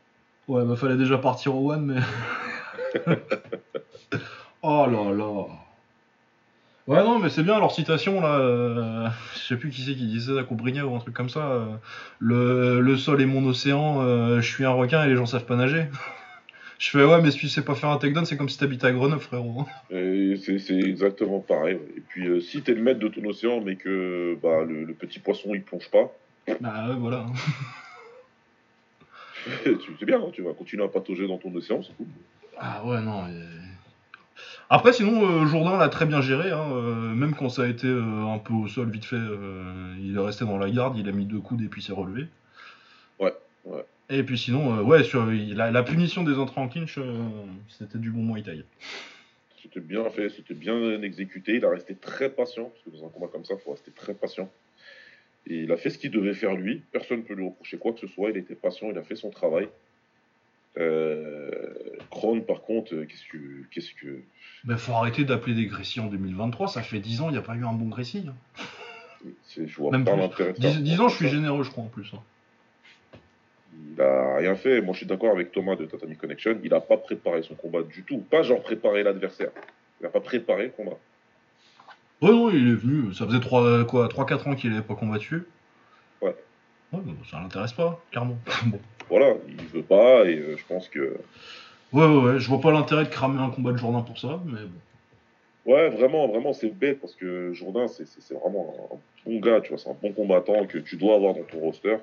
Ouais, 0.48 0.66
bah 0.66 0.76
fallait 0.76 0.98
déjà 0.98 1.18
partir 1.18 1.56
au 1.56 1.72
One, 1.72 1.86
mais. 1.86 2.02
oh 4.64 4.86
là 4.90 5.12
là. 5.14 5.46
Ouais, 6.88 7.04
non, 7.04 7.20
mais 7.20 7.30
c'est 7.30 7.44
bien 7.44 7.60
leur 7.60 7.72
citation 7.72 8.20
là. 8.22 8.40
euh, 8.40 9.08
je 9.36 9.40
sais 9.40 9.56
plus 9.56 9.70
qui 9.70 9.82
c'est 9.84 9.94
qui 9.96 10.08
disait 10.08 10.36
ça, 10.36 10.44
Cobrinha 10.44 10.86
ou 10.86 10.96
un 10.96 11.00
truc 11.00 11.14
comme 11.16 11.30
ça. 11.30 11.52
euh, 11.52 11.66
le, 12.20 12.82
le 12.82 12.98
sol 12.98 13.22
est 13.22 13.26
mon 13.26 13.46
océan, 13.46 14.02
euh, 14.02 14.42
je 14.42 14.52
suis 14.52 14.66
un 14.66 14.72
requin 14.72 15.04
et 15.04 15.08
les 15.10 15.16
gens 15.16 15.26
savent 15.26 15.46
pas 15.46 15.56
nager. 15.56 15.86
je 16.80 16.90
fais 16.90 17.04
ouais, 17.04 17.22
mais 17.22 17.32
si 17.32 17.38
tu 17.38 17.50
sais 17.50 17.64
pas 17.64 17.76
faire 17.76 17.90
un 17.90 17.98
takedown, 17.98 18.26
c'est 18.26 18.36
comme 18.38 18.50
si 18.50 18.58
t'habitais 18.58 18.88
à 18.88 18.92
Grenoble, 18.92 19.22
frérot. 19.22 19.66
Et 19.92 20.36
C'est 20.44 20.58
c'est 20.58 20.80
exactement 20.80 21.40
pareil. 21.40 21.76
ouais. 21.76 21.94
Et 21.98 22.02
puis, 22.02 22.28
euh, 22.28 22.40
si 22.42 22.62
t'es 22.64 22.74
le 22.74 22.82
maître 22.82 23.00
de 23.00 23.08
ton 23.10 23.24
océan, 23.30 23.62
mais 23.62 23.76
que 23.76 24.36
bah, 24.42 24.64
le, 24.68 24.84
le 24.84 24.94
petit 24.96 25.20
poisson 25.20 25.50
il 25.54 25.62
plonge 25.62 25.90
pas, 25.92 26.12
bah 26.60 26.88
ouais, 26.90 26.96
voilà. 26.98 27.26
tu 29.64 29.96
c'est 30.00 30.06
bien, 30.06 30.20
hein, 30.20 30.32
tu 30.34 30.42
vas 30.42 30.54
continuer 30.54 30.84
à 30.84 30.88
patauger 30.88 31.28
dans 31.28 31.38
ton 31.38 31.54
océan, 31.56 31.82
c'est 31.84 31.96
cool. 31.96 32.08
Ah 32.58 32.84
ouais, 32.86 33.00
non. 33.02 33.24
mais- 33.28 33.34
Après, 34.70 34.94
sinon, 34.94 35.28
euh, 35.28 35.46
Jourdain 35.46 35.78
l'a 35.78 35.90
très 35.90 36.06
bien 36.06 36.22
géré. 36.22 36.52
hein, 36.52 36.72
euh, 36.72 37.14
même 37.14 37.36
quand 37.36 37.50
ça 37.50 37.64
a 37.64 37.68
été 37.68 37.88
euh, 37.88 38.26
un 38.26 38.40
peu 38.40 38.54
au 38.54 38.68
sol, 38.68 38.90
vite 38.90 39.06
fait, 39.06 39.20
il 40.00 40.16
est 40.16 40.20
resté 40.20 40.46
dans 40.46 40.58
la 40.58 40.70
garde, 40.70 40.98
il 40.98 41.08
a 41.10 41.12
mis 41.12 41.26
deux 41.26 41.40
coudes 41.40 41.62
et 41.62 41.68
puis 41.68 41.82
s'est 41.82 41.94
relevé. 41.94 42.28
Ouais, 43.20 43.34
ouais. 43.66 43.86
Et 44.10 44.24
puis 44.24 44.38
sinon, 44.38 44.78
euh, 44.78 44.82
ouais, 44.82 45.04
sur 45.04 45.26
la, 45.26 45.72
la 45.72 45.84
punition 45.84 46.24
des 46.24 46.38
entrées 46.38 46.60
en 46.60 46.68
clinch, 46.68 46.98
euh, 46.98 47.16
c'était 47.70 47.98
du 47.98 48.12
bon 48.12 48.24
Muay 48.24 48.44
Thai. 48.44 48.66
C'était 49.62 49.80
bien 49.80 50.10
fait, 50.10 50.30
c'était 50.30 50.54
bien 50.54 51.02
exécuté. 51.02 51.56
Il 51.56 51.66
a 51.66 51.70
resté 51.70 51.96
très 51.96 52.30
patient, 52.30 52.66
parce 52.66 52.84
que 52.84 52.90
dans 53.02 53.08
un 53.08 53.10
combat 53.10 53.28
comme 53.28 53.46
ça, 53.46 53.54
il 53.54 53.62
faut 53.64 53.72
rester 53.72 53.92
très 53.92 54.14
patient. 54.14 54.50
Et 55.48 55.64
il 55.64 55.72
a 55.72 55.78
fait 55.78 55.90
ce 55.90 55.98
qu'il 55.98 56.12
devait 56.12 56.34
faire 56.34 56.56
lui. 56.56 56.82
Personne 56.92 57.20
ne 57.20 57.24
peut 57.24 57.36
lui 57.36 57.46
reprocher 57.46 57.78
quoi 57.78 57.94
que 57.94 58.00
ce 58.00 58.08
soit. 58.08 58.32
Il 58.32 58.38
était 58.38 58.56
patient, 58.56 58.90
il 58.92 58.98
a 58.98 59.04
fait 59.04 59.16
son 59.16 59.30
travail. 59.30 59.70
Euh... 60.78 61.50
Kron, 62.10 62.42
par 62.42 62.62
contre, 62.62 62.94
euh, 62.94 63.06
qu'est-ce 63.06 63.26
que. 63.26 63.38
Qu'est-ce 63.72 63.94
que... 63.94 64.22
Mais 64.66 64.76
faut 64.78 64.94
arrêter 64.94 65.24
d'appeler 65.24 65.56
des 65.56 65.66
Grécy 65.66 66.00
en 66.00 66.08
2023, 66.08 66.68
ça 66.68 66.82
fait 66.82 67.00
10 67.00 67.22
ans, 67.22 67.30
il 67.30 67.34
n'y 67.34 67.38
a 67.38 67.42
pas 67.42 67.56
eu 67.56 67.66
un 67.66 67.74
bon 67.74 67.88
Grécy. 67.90 68.26
hein. 68.28 68.64
c'est- 69.44 69.68
Je 69.68 69.76
vois 69.78 69.92
Même 69.92 70.04
pas 70.06 70.16
l'intérêt 70.16 70.54
de 70.54 70.60
faire 70.62 70.80
10, 70.82 70.96
ça. 70.98 71.04
ans, 71.04 71.10
je 71.10 71.16
suis 71.16 71.28
généreux, 71.30 71.64
je 71.64 71.72
crois, 71.72 71.84
en 71.84 71.88
plus. 71.88 72.12
hein. 72.14 72.20
Il 73.96 74.02
a 74.02 74.36
rien 74.38 74.56
fait. 74.56 74.82
Moi, 74.82 74.94
je 74.94 74.98
suis 75.00 75.06
d'accord 75.08 75.32
avec 75.32 75.52
Thomas 75.52 75.76
de 75.76 75.86
Tatami 75.86 76.16
Connection. 76.16 76.58
Il 76.64 76.70
n'a 76.72 76.82
pas 76.82 76.98
préparé 76.98 77.42
son 77.44 77.56
combat 77.56 77.82
du 77.84 78.04
tout. 78.04 78.20
Pas 78.20 78.44
genre 78.44 78.62
préparer 78.62 79.04
l'adversaire. 79.04 79.52
Il 80.00 80.04
n'a 80.04 80.10
pas 80.10 80.20
préparé 80.20 80.66
le 80.66 80.70
combat. 80.72 80.98
Ouais, 82.22 82.30
non, 82.32 82.50
il 82.52 82.68
est 82.70 82.76
venu, 82.76 83.14
ça 83.14 83.26
faisait 83.26 83.40
3, 83.40 83.86
quoi, 83.86 84.08
3-4 84.08 84.48
ans 84.50 84.56
qu'il 84.56 84.70
n'avait 84.72 84.84
pas 84.86 84.96
combattu. 84.96 85.44
Ouais. 86.92 87.00
Ouais, 87.00 87.04
bah, 87.06 87.12
ça 87.30 87.40
l'intéresse 87.40 87.74
pas, 87.74 88.00
clairement. 88.12 88.38
bon. 88.66 88.80
Voilà, 89.10 89.34
il 89.48 89.66
veut 89.68 89.82
pas 89.84 90.26
et 90.26 90.36
euh, 90.38 90.56
je 90.58 90.64
pense 90.66 90.88
que. 90.88 91.18
Ouais, 91.94 92.06
ouais, 92.06 92.22
ouais, 92.24 92.40
je 92.40 92.48
vois 92.48 92.62
pas 92.62 92.72
l'intérêt 92.72 93.04
de 93.04 93.10
cramer 93.10 93.42
un 93.42 93.50
combat 93.50 93.72
de 93.74 93.78
Jourdain 93.78 94.02
pour 94.02 94.18
ça, 94.18 94.40
mais 94.46 94.62
bon. 94.62 95.74
Ouais, 95.74 95.90
vraiment, 95.90 96.28
vraiment, 96.28 96.54
c'est 96.54 96.70
bête 96.70 97.00
parce 97.02 97.14
que 97.16 97.54
Jourdain, 97.54 97.88
c'est 97.88 98.08
c'est- 98.08 98.22
c'est 98.22 98.34
vraiment 98.34 98.74
un, 98.92 99.30
bon 99.30 99.40
gars, 99.40 99.62
tu 99.62 99.70
vois. 99.70 99.78
C'est 99.78 99.90
un 99.90 99.96
bon 100.02 100.12
combattant 100.14 100.66
que 100.66 100.78
tu 100.80 100.96
dois 100.98 101.16
avoir 101.16 101.34
dans 101.36 101.44
ton 101.44 101.60
roster. 101.60 101.98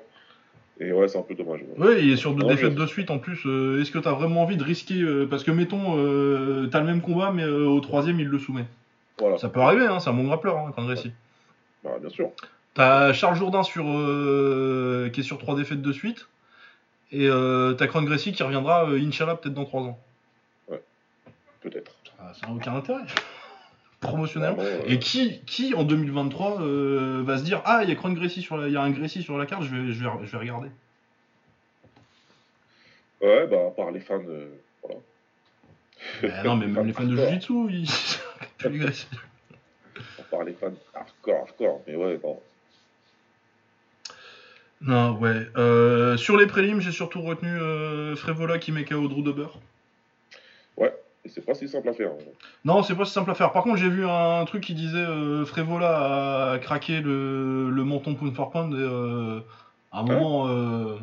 Et 0.79 0.93
ouais, 0.93 1.09
c'est 1.09 1.17
un 1.17 1.23
peu 1.23 1.35
dommage. 1.35 1.59
ouais. 1.77 1.85
Ouais, 1.87 2.01
il 2.03 2.11
est 2.13 2.15
sur 2.15 2.33
deux 2.35 2.43
Ouais, 2.45 2.55
défaites 2.55 2.69
mais- 2.73 2.79
de 2.79 2.85
suite 2.85 3.11
en 3.11 3.19
plus. 3.19 3.41
euh, 3.45 3.81
Est-ce 3.81 3.91
que 3.91 3.99
t'as 3.99 4.13
vraiment 4.13 4.43
envie 4.43 4.55
de 4.55 4.63
risquer 4.63 5.01
euh, 5.01 5.27
Parce 5.29 5.43
que, 5.43 5.51
mettons, 5.51 5.95
t'as 6.69 6.79
le 6.79 6.85
même 6.85 7.01
combat, 7.01 7.31
mais 7.33 7.43
au 7.45 7.79
troisième, 7.81 8.19
il 8.21 8.27
le 8.27 8.39
soumet. 8.39 8.63
Voilà, 9.19 9.37
Ça 9.37 9.49
peut 9.49 9.59
arriver, 9.59 9.85
hein, 9.85 9.99
c'est 9.99 10.09
un 10.09 10.13
bon 10.13 10.23
grappleur, 10.23 10.57
hein, 10.57 10.71
quand 10.73 10.85
réussi. 10.85 11.11
Bah, 11.83 11.97
bien 11.99 12.09
sûr. 12.09 12.29
T'as 12.73 13.13
Charles 13.13 13.35
Jourdain 13.35 13.63
sur, 13.63 13.85
euh, 13.87 15.09
qui 15.11 15.21
est 15.21 15.23
sur 15.23 15.37
trois 15.37 15.55
défaites 15.55 15.81
de 15.81 15.91
suite. 15.91 16.27
Et 17.11 17.27
euh, 17.27 17.73
t'as 17.73 17.87
Cron 17.87 18.03
Gracie 18.03 18.31
qui 18.31 18.43
reviendra, 18.43 18.87
euh, 18.87 18.99
Inch'Allah, 18.99 19.35
peut-être 19.35 19.55
dans 19.55 19.65
trois 19.65 19.81
ans. 19.81 19.99
Peut-être. 21.61 21.91
Ah, 22.19 22.31
ça 22.39 22.47
n'a 22.47 22.53
aucun 22.53 22.75
intérêt. 22.75 23.01
Promotionnellement. 23.99 24.63
Et 24.85 24.99
qui, 24.99 25.41
qui 25.45 25.73
en 25.73 25.83
2023 25.83 26.61
euh, 26.61 27.21
va 27.25 27.37
se 27.37 27.43
dire 27.43 27.61
Ah, 27.65 27.81
il 27.83 27.89
y 27.89 27.91
a 27.91 27.95
Cron 27.95 28.13
Gracie 28.13 28.41
sur 28.41 28.55
la, 28.55 28.67
il 28.67 28.73
y 28.73 28.77
a 28.77 28.81
un 28.81 28.91
Gracie 28.91 29.23
sur 29.23 29.37
la 29.37 29.45
carte, 29.45 29.63
je 29.63 29.75
vais, 29.75 29.91
je 29.91 30.03
vais, 30.03 30.09
je 30.23 30.31
vais 30.31 30.37
regarder. 30.37 30.69
Ouais, 33.21 33.47
bah, 33.47 33.57
à 33.67 33.71
part 33.71 33.91
les 33.91 33.99
fans. 33.99 34.21
euh, 34.29 34.47
voilà. 34.81 34.99
Bah 36.21 36.43
non, 36.45 36.55
mais 36.55 36.67
même 36.67 36.85
les 36.85 36.93
fans 36.93 37.03
de. 37.03 37.17
Jiu-Jitsu, 37.17 37.53
ils. 37.69 37.89
Part 40.31 40.43
les 40.43 40.53
fans 40.53 40.71
hardcore, 40.93 41.41
hardcore. 41.41 41.81
Mais 41.87 41.95
ouais, 41.95 42.19
non. 42.23 42.39
Non, 44.81 45.17
ouais. 45.19 45.47
Euh, 45.57 46.15
sur 46.17 46.37
les 46.37 46.47
prélims, 46.47 46.79
j'ai 46.79 46.91
surtout 46.91 47.21
retenu 47.21 47.49
euh, 47.49 48.15
Frévola 48.15 48.57
qui 48.59 48.71
met 48.71 48.85
KO 48.85 49.07
Drew 49.07 49.21
Dober. 49.23 49.47
Et 51.25 51.27
c'est 51.27 51.45
pas 51.45 51.53
si 51.53 51.67
simple 51.67 51.89
à 51.89 51.93
faire. 51.93 52.11
hein. 52.11 52.31
Non, 52.63 52.81
c'est 52.81 52.95
pas 52.95 53.03
si 53.03 53.11
simple 53.11 53.29
à 53.29 53.33
faire. 53.35 53.51
Par 53.51 53.63
contre, 53.63 53.75
j'ai 53.75 53.89
vu 53.89 54.07
un 54.07 54.45
truc 54.45 54.63
qui 54.63 54.73
disait 54.73 54.97
euh, 54.99 55.43
Frévola 55.45 56.51
a 56.53 56.59
craqué 56.59 57.01
le, 57.01 57.69
le 57.69 57.83
menton 57.83 58.15
pound 58.15 58.33
for 58.33 58.51
pound 58.51 58.73
et 58.73 58.77
euh, 58.77 59.41
à 59.91 59.99
un 59.99 60.03
moment. 60.03 60.47
euh, 60.47 60.95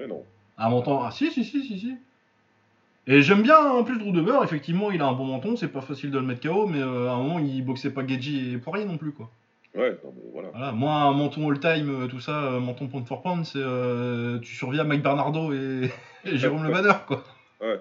Mais 0.00 0.08
non. 0.08 0.24
à 0.58 0.66
un 0.66 0.70
menton. 0.70 1.00
Ah, 1.00 1.12
si, 1.12 1.30
si, 1.30 1.44
si, 1.44 1.62
si, 1.64 1.78
si. 1.78 1.94
Et 3.06 3.22
j'aime 3.22 3.42
bien 3.42 3.56
en 3.70 3.84
plus 3.84 3.98
Drew 3.98 4.10
Dober, 4.10 4.40
effectivement, 4.42 4.90
il 4.90 5.00
a 5.00 5.06
un 5.06 5.12
bon 5.12 5.26
menton, 5.26 5.54
c'est 5.54 5.68
pas 5.68 5.80
facile 5.80 6.10
de 6.10 6.18
le 6.18 6.24
mettre 6.26 6.40
KO, 6.48 6.66
mais 6.66 6.82
à 6.82 6.84
un 7.12 7.18
moment, 7.22 7.38
il 7.38 7.64
boxait 7.64 7.90
pas 7.90 8.04
Geji 8.04 8.54
et 8.54 8.58
Poirier 8.58 8.84
non 8.84 8.98
plus, 8.98 9.12
quoi. 9.12 9.30
Ouais, 9.74 9.90
non, 10.04 10.12
mais 10.16 10.30
voilà. 10.32 10.48
Voilà, 10.52 10.72
moi, 10.72 10.94
un 10.94 11.12
menton 11.12 11.48
all-time, 11.50 12.02
euh, 12.04 12.06
tout 12.08 12.20
ça, 12.20 12.42
euh, 12.44 12.60
menton 12.60 12.88
pound 12.88 13.06
for 13.06 13.22
pound, 13.22 13.44
c'est. 13.44 13.58
euh, 13.58 14.38
tu 14.40 14.54
survis 14.54 14.80
à 14.80 14.84
Mike 14.84 15.02
Bernardo 15.02 15.52
et, 15.52 15.90
et 16.24 16.36
Jérôme 16.38 16.64
Le 16.66 16.72
Banner, 16.72 16.92
quoi. 17.06 17.22
Ouais. 17.60 17.80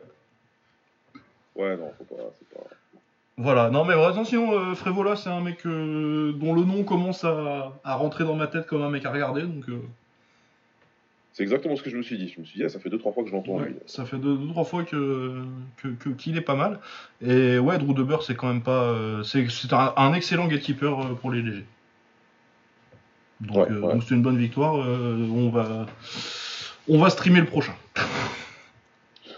Ouais, 1.56 1.76
non, 1.78 1.92
faut 1.98 2.04
pas. 2.16 2.24
C'est 2.38 2.50
pas... 2.50 2.64
Voilà, 3.42 3.70
non 3.70 3.86
mais 3.86 3.94
sinon 4.26 4.52
euh, 4.52 4.76
Frévola 4.76 5.16
c'est 5.16 5.30
un 5.30 5.40
mec 5.40 5.66
euh, 5.66 6.34
dont 6.34 6.54
le 6.54 6.64
nom 6.66 6.84
commence 6.84 7.24
à, 7.24 7.72
à 7.86 7.96
rentrer 7.96 8.26
dans 8.26 8.36
ma 8.36 8.48
tête 8.48 8.68
comme 8.68 8.82
un 8.82 8.90
mec 8.90 9.06
à 9.06 9.12
regarder, 9.14 9.44
donc 9.44 9.64
C'est 11.32 11.44
exactement 11.44 11.78
ce 11.78 11.82
que 11.82 11.90
je 11.90 11.96
me 11.96 12.02
suis 12.02 12.18
dit. 12.18 12.28
Je 12.28 12.42
me 12.42 12.46
suis 12.46 12.60
dit, 12.60 12.66
ah, 12.66 12.70
ça 12.70 12.80
fait 12.80 12.90
2-3 12.90 13.14
fois 13.14 13.24
que 13.24 13.30
je 13.30 13.34
l'entends 13.34 13.54
ouais, 13.60 13.74
ça 13.86 14.04
fait 14.04 14.18
deux, 14.18 14.36
deux, 14.36 14.50
trois 14.50 14.66
fois 14.66 14.84
que 14.84 15.42
que- 15.78 15.88
que- 15.88 16.10
qu'il 16.10 16.36
est 16.38 16.42
pas 16.42 16.56
mal. 16.56 16.80
Et 17.22 17.58
ouais, 17.60 17.78
Drew 17.78 17.94
Dober 17.94 18.18
c'est 18.24 18.36
quand 18.36 18.48
même 18.50 18.62
pas... 18.62 18.94
c'est 19.24 19.48
c'est 19.50 19.72
un, 19.72 19.94
un 19.96 20.14
excellent 20.14 20.48
gatekeeper 20.48 21.16
pour 21.22 21.32
les 21.32 21.42
légers. 21.42 21.66
Donc 23.42 23.56
Ouais, 23.58 23.72
euh, 23.72 23.80
ouais. 23.80 23.94
donc 23.94 24.04
c'est 24.04 24.16
une 24.16 24.22
bonne 24.22 24.38
victoire, 24.38 24.76
euh, 24.82 25.28
on, 25.32 25.50
va, 25.50 25.86
on 26.90 27.00
va 27.00 27.10
streamer 27.10 27.40
le 27.40 27.46
prochain. 27.46 27.74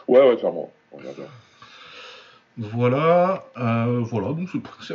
Ouais, 0.07 0.27
ouais, 0.27 0.37
clairement. 0.37 0.71
On. 0.91 0.99
Voilà, 2.57 3.45
euh, 3.57 3.99
voilà, 4.01 4.27
donc 4.33 4.49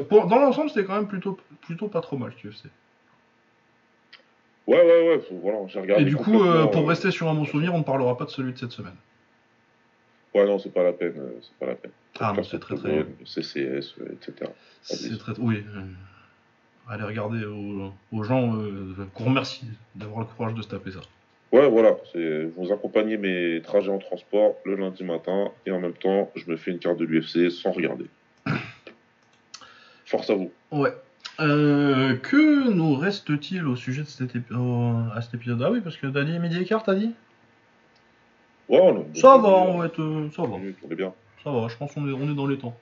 pour- 0.09 0.26
dans 0.26 0.38
l'ensemble 0.38 0.68
c'était 0.70 0.84
quand 0.84 0.94
même 0.96 1.07
plutôt, 1.09 1.38
plutôt 1.62 1.88
pas 1.88 2.00
trop 2.00 2.16
mal 2.18 2.32
UFC. 2.44 2.66
Ouais, 4.66 4.76
ouais, 4.78 5.09
ouais. 5.09 5.22
voilà, 5.42 5.59
j'ai 5.68 5.80
regardé. 5.80 6.02
Et 6.02 6.07
du 6.07 6.16
coup, 6.16 6.42
euh, 6.42 6.66
pour 6.66 6.82
euh, 6.82 6.86
rester 6.86 7.11
sur 7.12 7.28
un 7.28 7.34
bon 7.34 7.44
souvenir, 7.44 7.72
on 7.74 7.78
ne 7.78 7.84
parlera 7.84 8.16
pas 8.18 8.24
de 8.24 8.30
celui 8.30 8.52
de 8.52 8.59
cette 8.59 8.72
semaine. 8.72 8.96
Ouais, 10.34 10.44
non, 10.44 10.59
c'est 10.59 10.72
pas 10.72 10.82
la 10.82 10.92
peine. 10.92 11.14
C'est 11.40 11.54
pas 11.59 11.66
la 11.66 11.76
peine. 11.76 11.92
Ah 12.20 12.32
non, 12.36 12.42
c'est 12.42 12.59
très 12.59 12.74
très. 12.74 13.07
CCS, 13.24 13.94
etc. 14.12 14.50
C'est 14.82 15.16
très. 15.18 15.32
Oui. 15.38 15.64
Euh, 16.89 16.93
Allez 16.95 17.05
regarder 17.05 17.45
aux, 17.45 17.93
aux 18.12 18.22
gens 18.22 18.55
euh, 18.57 18.95
qu'on 19.14 19.24
remercie 19.24 19.66
d'avoir 19.95 20.20
le 20.20 20.26
courage 20.26 20.55
de 20.55 20.62
se 20.62 20.68
taper 20.68 20.93
ça. 20.93 21.01
Ouais, 21.53 21.68
voilà. 21.68 21.97
C'est 22.12 22.45
vous 22.57 22.72
accompagnez 22.72 23.16
mes 23.16 23.62
trajets 23.62 23.91
en 23.91 23.99
transport 23.99 24.55
le 24.64 24.74
lundi 24.76 25.05
matin 25.05 25.51
et 25.64 25.70
en 25.70 25.80
même 25.80 25.95
temps, 25.95 26.30
je 26.34 26.51
me 26.51 26.57
fais 26.57 26.70
une 26.72 26.78
carte 26.78 26.99
de 26.99 27.05
l'UFC 27.05 27.51
sans 27.51 27.70
regarder. 27.72 28.07
Force 30.05 30.30
à 30.30 30.34
vous. 30.34 30.53
Ouais. 30.70 30.93
Euh, 31.41 32.16
que 32.16 32.70
nous 32.70 32.95
reste-t-il 32.95 33.66
au 33.66 33.76
sujet 33.76 34.03
de 34.03 34.07
cet, 34.07 34.34
épi- 34.34 34.55
au- 34.55 35.12
à 35.14 35.20
cet 35.20 35.34
épisode? 35.34 35.61
Ah 35.62 35.70
oui, 35.70 35.80
parce 35.80 35.97
que 35.97 36.07
dit 36.07 36.39
midi 36.39 36.61
et 36.61 36.64
quart, 36.64 36.82
t'as 36.82 36.95
dit? 36.95 37.12
Ouais, 38.68 38.80
on 38.80 38.97
a 38.97 39.01
une 39.01 39.14
Ça 39.14 39.37
va, 39.37 39.49
on 39.49 39.78
va 39.78 39.87
être. 39.87 40.01
euh, 40.01 40.30
ça 40.34 40.43
va. 40.43 40.49
on 40.55 40.91
est 40.91 40.95
bien. 40.95 41.12
Ça 41.45 41.51
va, 41.51 41.68
je 41.68 41.76
pense 41.76 41.93
qu'on 41.93 42.09
est, 42.09 42.12
on 42.12 42.30
est 42.30 42.34
dans 42.34 42.47
les 42.47 42.59
temps. 42.59 42.76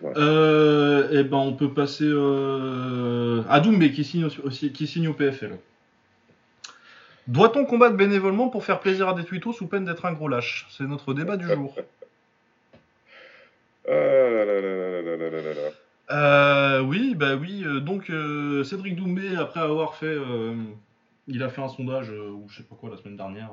Voilà. 0.00 0.18
Euh, 0.18 1.10
et 1.10 1.24
ben 1.24 1.38
on 1.38 1.52
peut 1.54 1.72
passer 1.72 2.04
euh, 2.06 3.42
à 3.48 3.60
Doumbé 3.60 3.92
qui 3.92 4.04
signe, 4.04 4.26
au 5.08 5.14
PFL. 5.14 5.58
Doit-on 7.28 7.64
combattre 7.64 7.96
bénévolement 7.96 8.48
pour 8.48 8.64
faire 8.64 8.80
plaisir 8.80 9.08
à 9.08 9.14
des 9.14 9.24
tweetos 9.24 9.52
sous 9.52 9.66
peine 9.66 9.84
d'être 9.84 10.04
un 10.04 10.12
gros 10.12 10.28
lâche? 10.28 10.66
C'est 10.70 10.84
notre 10.84 11.14
débat 11.14 11.36
du 11.36 11.46
jour. 11.46 11.74
oui, 16.82 17.14
bah 17.16 17.34
oui. 17.34 17.64
Euh, 17.64 17.80
donc 17.80 18.10
euh, 18.10 18.62
Cédric 18.64 18.96
Doumbé, 18.96 19.36
après 19.36 19.60
avoir 19.60 19.96
fait, 19.96 20.16
il 21.26 21.42
a 21.42 21.48
fait 21.48 21.62
un 21.62 21.68
sondage 21.68 22.10
ou 22.10 22.44
je 22.48 22.58
sais 22.58 22.62
pas 22.62 22.76
quoi 22.76 22.90
la 22.90 22.96
semaine 22.96 23.16
dernière. 23.16 23.50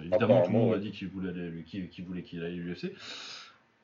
évidemment, 0.00 0.42
tout 0.42 0.52
le 0.52 0.58
monde 0.58 0.74
a 0.74 0.78
dit 0.78 0.92
qu'il 0.92 1.08
voulait, 1.08 2.22
qu'il 2.22 2.44
aille 2.44 2.58
à 2.58 2.62
l'UFC. 2.62 2.92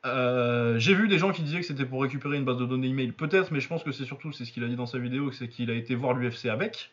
Euh, 0.07 0.79
j'ai 0.79 0.95
vu 0.95 1.09
des 1.09 1.19
gens 1.19 1.33
qui 1.33 1.43
disaient 1.43 1.61
que 1.61 1.67
c'était 1.67 1.85
pour 1.85 2.01
récupérer 2.03 2.37
une 2.37 2.45
base 2.45 2.57
de 2.59 2.65
données 2.67 2.89
email. 2.89 3.13
Peut-être, 3.13 3.51
mais 3.51 3.61
je 3.61 3.69
pense 3.69 3.83
que 3.83 3.93
c'est 3.93 4.05
surtout, 4.05 4.33
c'est 4.33 4.45
ce 4.45 4.53
qu'il 4.53 4.63
a 4.65 4.69
dit 4.69 4.77
dans 4.77 4.87
sa 4.87 4.99
vidéo, 4.99 5.33
c'est 5.33 5.49
qu'il 5.49 5.71
a 5.71 5.75
été 5.75 5.95
voir 5.95 6.15
l'UFC 6.15 6.47
avec, 6.47 6.91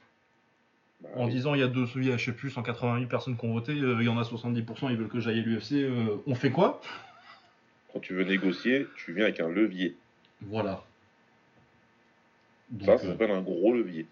Bah, 1.02 1.10
en 1.16 1.26
oui. 1.26 1.32
disant 1.32 1.54
il 1.54 1.60
y 1.60 1.64
a 1.64 1.68
deux, 1.68 1.86
il 1.96 2.08
y 2.08 2.12
a, 2.12 2.18
je 2.18 2.26
sais 2.26 2.32
plus, 2.32 2.50
188 2.50 3.06
personnes 3.08 3.38
qui 3.38 3.46
ont 3.46 3.54
voté, 3.54 3.74
euh, 3.74 3.98
il 4.00 4.06
y 4.06 4.10
en 4.10 4.18
a 4.18 4.24
70%, 4.24 4.90
ils 4.90 4.98
veulent 4.98 5.08
que 5.10 5.20
j'aille 5.20 5.40
à 5.40 5.44
l'UFC. 5.44 5.74
euh, 5.74 6.18
on 6.28 6.36
fait 6.36 6.52
quoi? 6.52 6.82
Quand 7.94 8.00
tu 8.00 8.14
veux 8.16 8.24
négocier, 8.24 8.88
tu 8.96 9.14
viens 9.14 9.26
avec 9.26 9.40
un 9.40 9.50
levier. 9.50 9.96
Voilà. 10.42 10.84
Donc, 12.72 12.86
ça, 12.88 12.98
ça 12.98 13.08
s'appelle 13.08 13.30
un 13.32 13.42
gros 13.42 13.74
levier. 13.74 14.08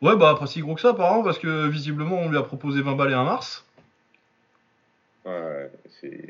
Ouais, 0.00 0.16
bah 0.16 0.36
pas 0.38 0.46
si 0.46 0.60
gros 0.60 0.74
que 0.74 0.80
ça, 0.80 0.90
apparemment, 0.90 1.22
parce 1.22 1.38
que 1.38 1.68
visiblement 1.68 2.18
on 2.20 2.28
lui 2.30 2.36
a 2.38 2.42
proposé 2.42 2.82
20 2.82 2.94
balles 2.96 3.10
et 3.10 3.14
un 3.14 3.24
mars. 3.24 3.64
Ouais. 5.24 5.70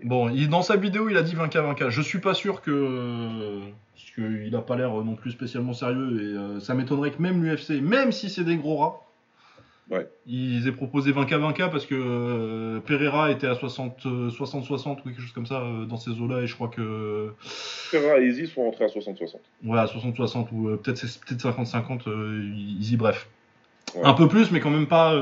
Bon, 0.05 0.29
il- 0.31 0.49
dans 0.49 0.63
sa 0.63 0.77
vidéo, 0.77 1.09
il 1.11 1.17
a 1.17 1.23
dit 1.23 1.35
20K, 1.35 1.57
20K. 1.59 1.89
Je 1.91 2.03
suis 2.03 2.19
pas 2.21 2.35
sûr 2.35 2.63
que. 2.63 3.61
Parce 3.95 4.11
qu'il 4.15 4.55
a 4.55 4.61
pas 4.63 4.77
l'air 4.77 4.91
non 4.93 5.15
plus 5.17 5.31
spécialement 5.33 5.73
sérieux, 5.75 6.21
et 6.23 6.37
euh, 6.37 6.61
ça 6.61 6.75
m'étonnerait 6.75 7.11
que 7.11 7.21
même 7.21 7.43
l'UFC, 7.45 7.81
même 7.83 8.13
si 8.13 8.31
c'est 8.31 8.45
des 8.45 8.57
gros 8.57 8.77
rats, 8.77 9.01
Ouais. 9.91 10.07
ils 10.27 10.69
aient 10.69 10.73
proposé 10.73 11.13
20K, 11.13 11.39
20K 11.39 11.71
parce 11.71 11.87
que 11.87 11.95
euh, 11.95 12.79
Pereira 12.81 13.31
était 13.31 13.47
à 13.47 13.55
60, 13.55 14.05
euh, 14.07 14.29
60-60 14.31 15.01
ou 15.01 15.03
quelque 15.09 15.21
chose 15.23 15.33
comme 15.33 15.47
ça 15.47 15.63
euh, 15.63 15.87
dans 15.87 15.97
ces 15.97 16.11
eaux-là, 16.11 16.43
et 16.43 16.47
je 16.47 16.55
crois 16.55 16.69
que. 16.69 17.33
Ferra 17.43 18.21
et 18.21 18.27
Easy 18.27 18.47
sont 18.47 18.63
rentrés 18.65 18.85
à 18.85 18.89
60-60. 18.89 19.37
Ouais, 19.65 19.79
à 19.79 19.87
60-60 19.87 20.49
ou 20.53 20.77
peut-être 20.77 20.99
c'est 20.99 21.21
peut-être 21.25 21.43
50-50, 21.43 22.07
euh, 22.07 22.53
ils 22.55 22.93
y 22.93 22.97
bref. 22.97 23.29
Ouais. 23.95 24.03
Un 24.05 24.13
peu 24.15 24.29
plus, 24.29 24.51
mais 24.51 24.61
quand 24.61 24.71
même 24.71 24.87
pas. 24.87 25.15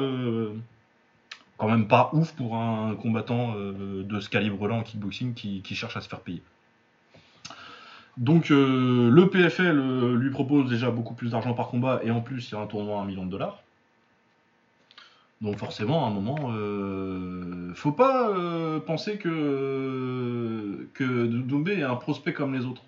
Quand 1.57 1.69
même 1.69 1.89
pas 1.89 2.11
ouf 2.13 2.33
pour 2.33 2.57
un 2.57 2.95
combattant 2.97 3.55
euh, 3.57 4.03
de 4.03 4.21
ce 4.21 4.29
calibre-là 4.29 4.75
en 4.75 4.83
kickboxing 4.83 5.35
qui, 5.35 5.63
cherche 5.75 5.97
à 5.97 6.01
se 6.01 6.09
faire 6.09 6.21
payer. 6.21 6.43
Donc 8.17 8.51
euh, 8.51 9.11
le 9.11 9.29
PFL 9.29 9.79
euh, 9.79 10.15
lui 10.17 10.31
propose 10.31 10.71
déjà 10.71 10.91
beaucoup 10.91 11.15
plus 11.15 11.31
d'argent 11.31 11.55
par 11.55 11.69
combat 11.69 12.01
et 12.03 12.11
en 12.11 12.21
plus 12.21 12.51
il 12.51 12.55
y 12.55 12.57
a 12.57 12.61
un 12.61 12.67
tournoi 12.67 12.99
à 12.99 13.03
1 13.03 13.07
million 13.07 13.27
de 13.27 13.31
dollars. 13.31 13.63
Donc 15.43 15.59
forcément 15.59 16.07
à 16.07 16.09
un 16.09 16.13
moment, 16.13 16.51
faut 17.75 17.93
pas 17.93 18.33
penser 18.87 19.19
que, 19.19 20.89
que 20.95 21.27
Doumbé 21.27 21.75
est 21.75 21.83
un 21.83 21.97
prospect 21.97 22.33
comme 22.33 22.55
les 22.55 22.65
autres. 22.65 22.81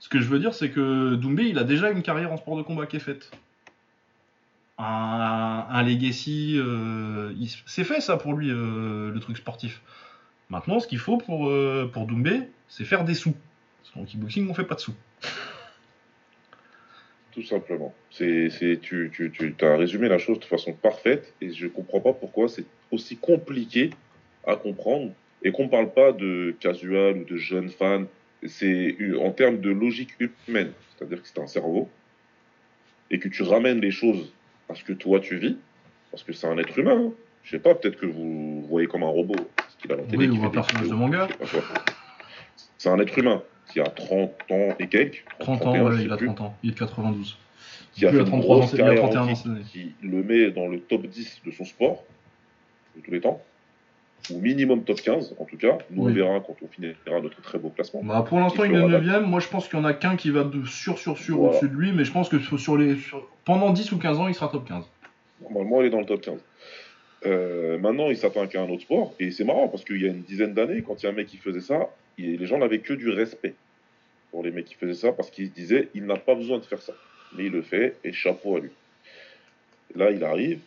Ce 0.00 0.08
que 0.08 0.20
je 0.20 0.28
veux 0.28 0.40
dire 0.40 0.52
c'est 0.52 0.70
que 0.70 1.14
Doumbé 1.14 1.44
il 1.44 1.58
a 1.58 1.64
déjà 1.64 1.90
une 1.90 2.02
carrière 2.02 2.32
en 2.32 2.36
sport 2.36 2.56
de 2.56 2.62
combat 2.62 2.86
qui 2.86 2.96
est 2.96 3.00
faite. 3.00 3.30
Un, 4.84 5.82
legacy, 5.84 6.56
euh, 6.56 7.32
c'est 7.66 7.84
fait 7.84 8.00
ça 8.00 8.16
pour 8.16 8.34
lui 8.34 8.50
euh, 8.50 9.12
le 9.12 9.20
truc 9.20 9.36
sportif. 9.36 9.80
Maintenant 10.50 10.80
ce 10.80 10.88
qu'il 10.88 10.98
faut 10.98 11.18
pour, 11.18 11.48
euh, 11.48 11.88
pour 11.92 12.06
Doumbé 12.06 12.40
c'est 12.68 12.84
faire 12.84 13.04
des 13.04 13.14
sous. 13.14 13.34
Parce 13.80 13.94
qu'en 13.94 14.04
kickboxing, 14.04 14.48
on 14.50 14.54
fait 14.54 14.64
pas 14.64 14.74
de 14.74 14.80
sous. 14.80 14.94
Tout 17.30 17.44
simplement. 17.44 17.94
C'est, 18.10 18.50
tu, 18.82 19.10
tu, 19.12 19.54
as 19.62 19.76
résumé 19.76 20.08
la 20.08 20.18
chose 20.18 20.40
de 20.40 20.44
façon 20.44 20.72
parfaite 20.72 21.32
et 21.40 21.52
je 21.52 21.68
comprends 21.68 22.00
pas 22.00 22.12
pourquoi 22.12 22.48
c'est 22.48 22.64
aussi 22.90 23.16
compliqué 23.16 23.90
à 24.46 24.56
comprendre 24.56 25.12
et 25.44 25.52
qu'on 25.52 25.64
ne 25.64 25.70
parle 25.70 25.92
pas 25.92 26.12
de 26.12 26.56
casual 26.58 27.18
ou 27.18 27.24
de 27.24 27.36
jeunes 27.36 27.70
fans. 27.70 28.04
C'est 28.44 28.96
en 29.20 29.30
termes 29.30 29.60
de 29.60 29.70
logique 29.70 30.10
humaine, 30.48 30.72
c'est-à-dire 30.96 31.22
que 31.22 31.28
c'est 31.28 31.38
un 31.38 31.46
cerveau 31.46 31.88
et 33.10 33.20
que 33.20 33.28
tu 33.28 33.44
ramènes 33.44 33.80
les 33.80 33.92
choses 33.92 34.32
à 34.68 34.74
ce 34.74 34.84
que 34.84 34.92
toi 34.92 35.20
tu 35.20 35.36
vis, 35.36 35.56
parce 36.10 36.22
que 36.22 36.32
c'est 36.32 36.46
un 36.46 36.58
être 36.58 36.78
humain. 36.78 36.96
hein. 37.08 37.12
Je 37.44 37.50
sais 37.50 37.58
pas, 37.58 37.74
peut-être 37.74 37.96
que 37.98 38.06
vous 38.06 38.62
voyez 38.68 38.86
comme 38.86 39.02
un 39.02 39.08
robot, 39.08 39.34
parce 39.56 39.74
qu'il 39.76 39.90
a 39.92 39.96
la 39.96 40.02
télé 40.04 40.28
Oui, 40.28 40.34
qui 40.34 40.40
ou 40.40 40.46
un 40.46 40.50
personnage 40.50 40.88
de 40.88 40.94
manga. 40.94 41.28
C'est 42.78 42.88
un 42.88 42.98
être 43.00 43.18
humain 43.18 43.42
qui 43.72 43.80
a 43.80 43.84
30 43.84 44.30
ans 44.50 44.74
et 44.78 44.86
quelques. 44.86 45.24
30 45.40 45.62
ans, 45.62 45.72
31, 45.72 45.90
je 45.90 45.96
ouais, 45.96 46.04
il 46.04 46.12
a 46.12 46.16
plus. 46.16 46.26
30 46.26 46.40
ans. 46.40 46.56
Il 46.62 46.70
est 46.70 46.74
de 46.74 46.78
92. 46.78 47.36
qui 47.92 48.06
a 48.06 48.10
fait 48.10 48.16
à 48.16 48.20
une 48.20 48.26
33 48.26 48.56
ans, 48.56 48.68
il 48.72 48.80
a 48.80 48.84
carrière 48.84 49.02
31 49.10 49.22
en 49.22 49.28
ans 49.28 49.34
qui 49.70 49.92
le 50.02 50.22
met 50.22 50.50
dans 50.50 50.68
le 50.68 50.80
top 50.80 51.06
10 51.06 51.42
de 51.46 51.50
son 51.50 51.64
sport, 51.64 52.04
de 52.96 53.02
tous 53.02 53.10
les 53.10 53.20
temps, 53.20 53.42
ou 54.30 54.38
minimum 54.40 54.84
top 54.84 55.00
15 55.00 55.34
en 55.38 55.44
tout 55.44 55.56
cas. 55.56 55.78
Nous, 55.90 56.04
Oui. 56.04 56.12
on 56.12 56.14
verra 56.14 56.40
quand 56.40 56.56
on 56.62 56.68
finira 56.68 56.94
notre 57.20 57.40
très 57.42 57.58
beau 57.58 57.70
classement. 57.70 58.02
Bah, 58.04 58.24
pour 58.26 58.38
l'instant, 58.40 58.64
Il 58.64 58.72
est 58.72 58.76
fera 58.76 58.88
9ème. 59.00 59.24
Moi, 59.24 59.40
je 59.40 59.48
pense 59.48 59.68
qu'il 59.68 59.78
y 59.78 59.82
en 59.82 59.84
a 59.84 59.94
qu'un 59.94 60.16
qui 60.16 60.30
va 60.30 60.44
de 60.44 60.64
sur, 60.64 60.98
sur, 60.98 61.18
sur 61.18 61.36
Voilà. 61.38 61.52
au-dessus 61.58 61.68
de 61.68 61.74
lui. 61.76 61.92
Mais 61.92 62.04
je 62.04 62.12
pense 62.12 62.28
que 62.28 62.38
sur 62.38 62.76
les, 62.76 62.96
sur- 62.96 63.26
pendant 63.44 63.70
10 63.72 63.90
ou 63.92 63.98
15 63.98 64.18
ans, 64.20 64.28
il 64.28 64.34
sera 64.34 64.48
top 64.48 64.66
15. 64.68 64.84
Normalement, 65.42 65.80
il 65.82 65.86
est 65.86 65.90
dans 65.90 66.00
le 66.00 66.06
top 66.06 66.20
15. 66.20 66.38
Euh, 67.26 67.78
maintenant, 67.78 68.08
il 68.10 68.16
s'attaque 68.16 68.54
à 68.54 68.62
un 68.62 68.68
autre 68.68 68.82
sport, 68.82 69.14
et 69.20 69.30
c'est 69.30 69.44
marrant 69.44 69.68
parce 69.68 69.84
qu'il 69.84 70.00
y 70.00 70.04
a 70.06 70.08
une 70.08 70.22
dizaine 70.22 70.54
d'années, 70.54 70.82
quand 70.82 71.00
il 71.02 71.06
y 71.06 71.08
a 71.08 71.10
un 71.12 71.14
mec 71.14 71.28
qui 71.28 71.36
faisait 71.36 71.60
ça, 71.60 71.88
les 72.18 72.46
gens 72.46 72.58
n'avaient 72.58 72.80
que 72.80 72.92
du 72.94 73.10
respect 73.10 73.54
pour 74.32 74.42
les 74.42 74.50
mecs 74.50 74.64
qui 74.64 74.74
faisaient 74.74 74.94
ça 74.94 75.12
parce 75.12 75.30
qu'ils 75.30 75.48
se 75.48 75.52
disaient 75.52 75.88
il 75.94 76.04
n'a 76.06 76.16
pas 76.16 76.34
besoin 76.34 76.58
de 76.58 76.64
faire 76.64 76.80
ça. 76.82 76.92
Mais 77.36 77.44
il 77.46 77.52
le 77.52 77.62
fait, 77.62 77.96
et 78.04 78.12
chapeau 78.12 78.56
à 78.56 78.60
lui. 78.60 78.70
Là, 79.94 80.10
il 80.10 80.22
arrive. 80.24 80.58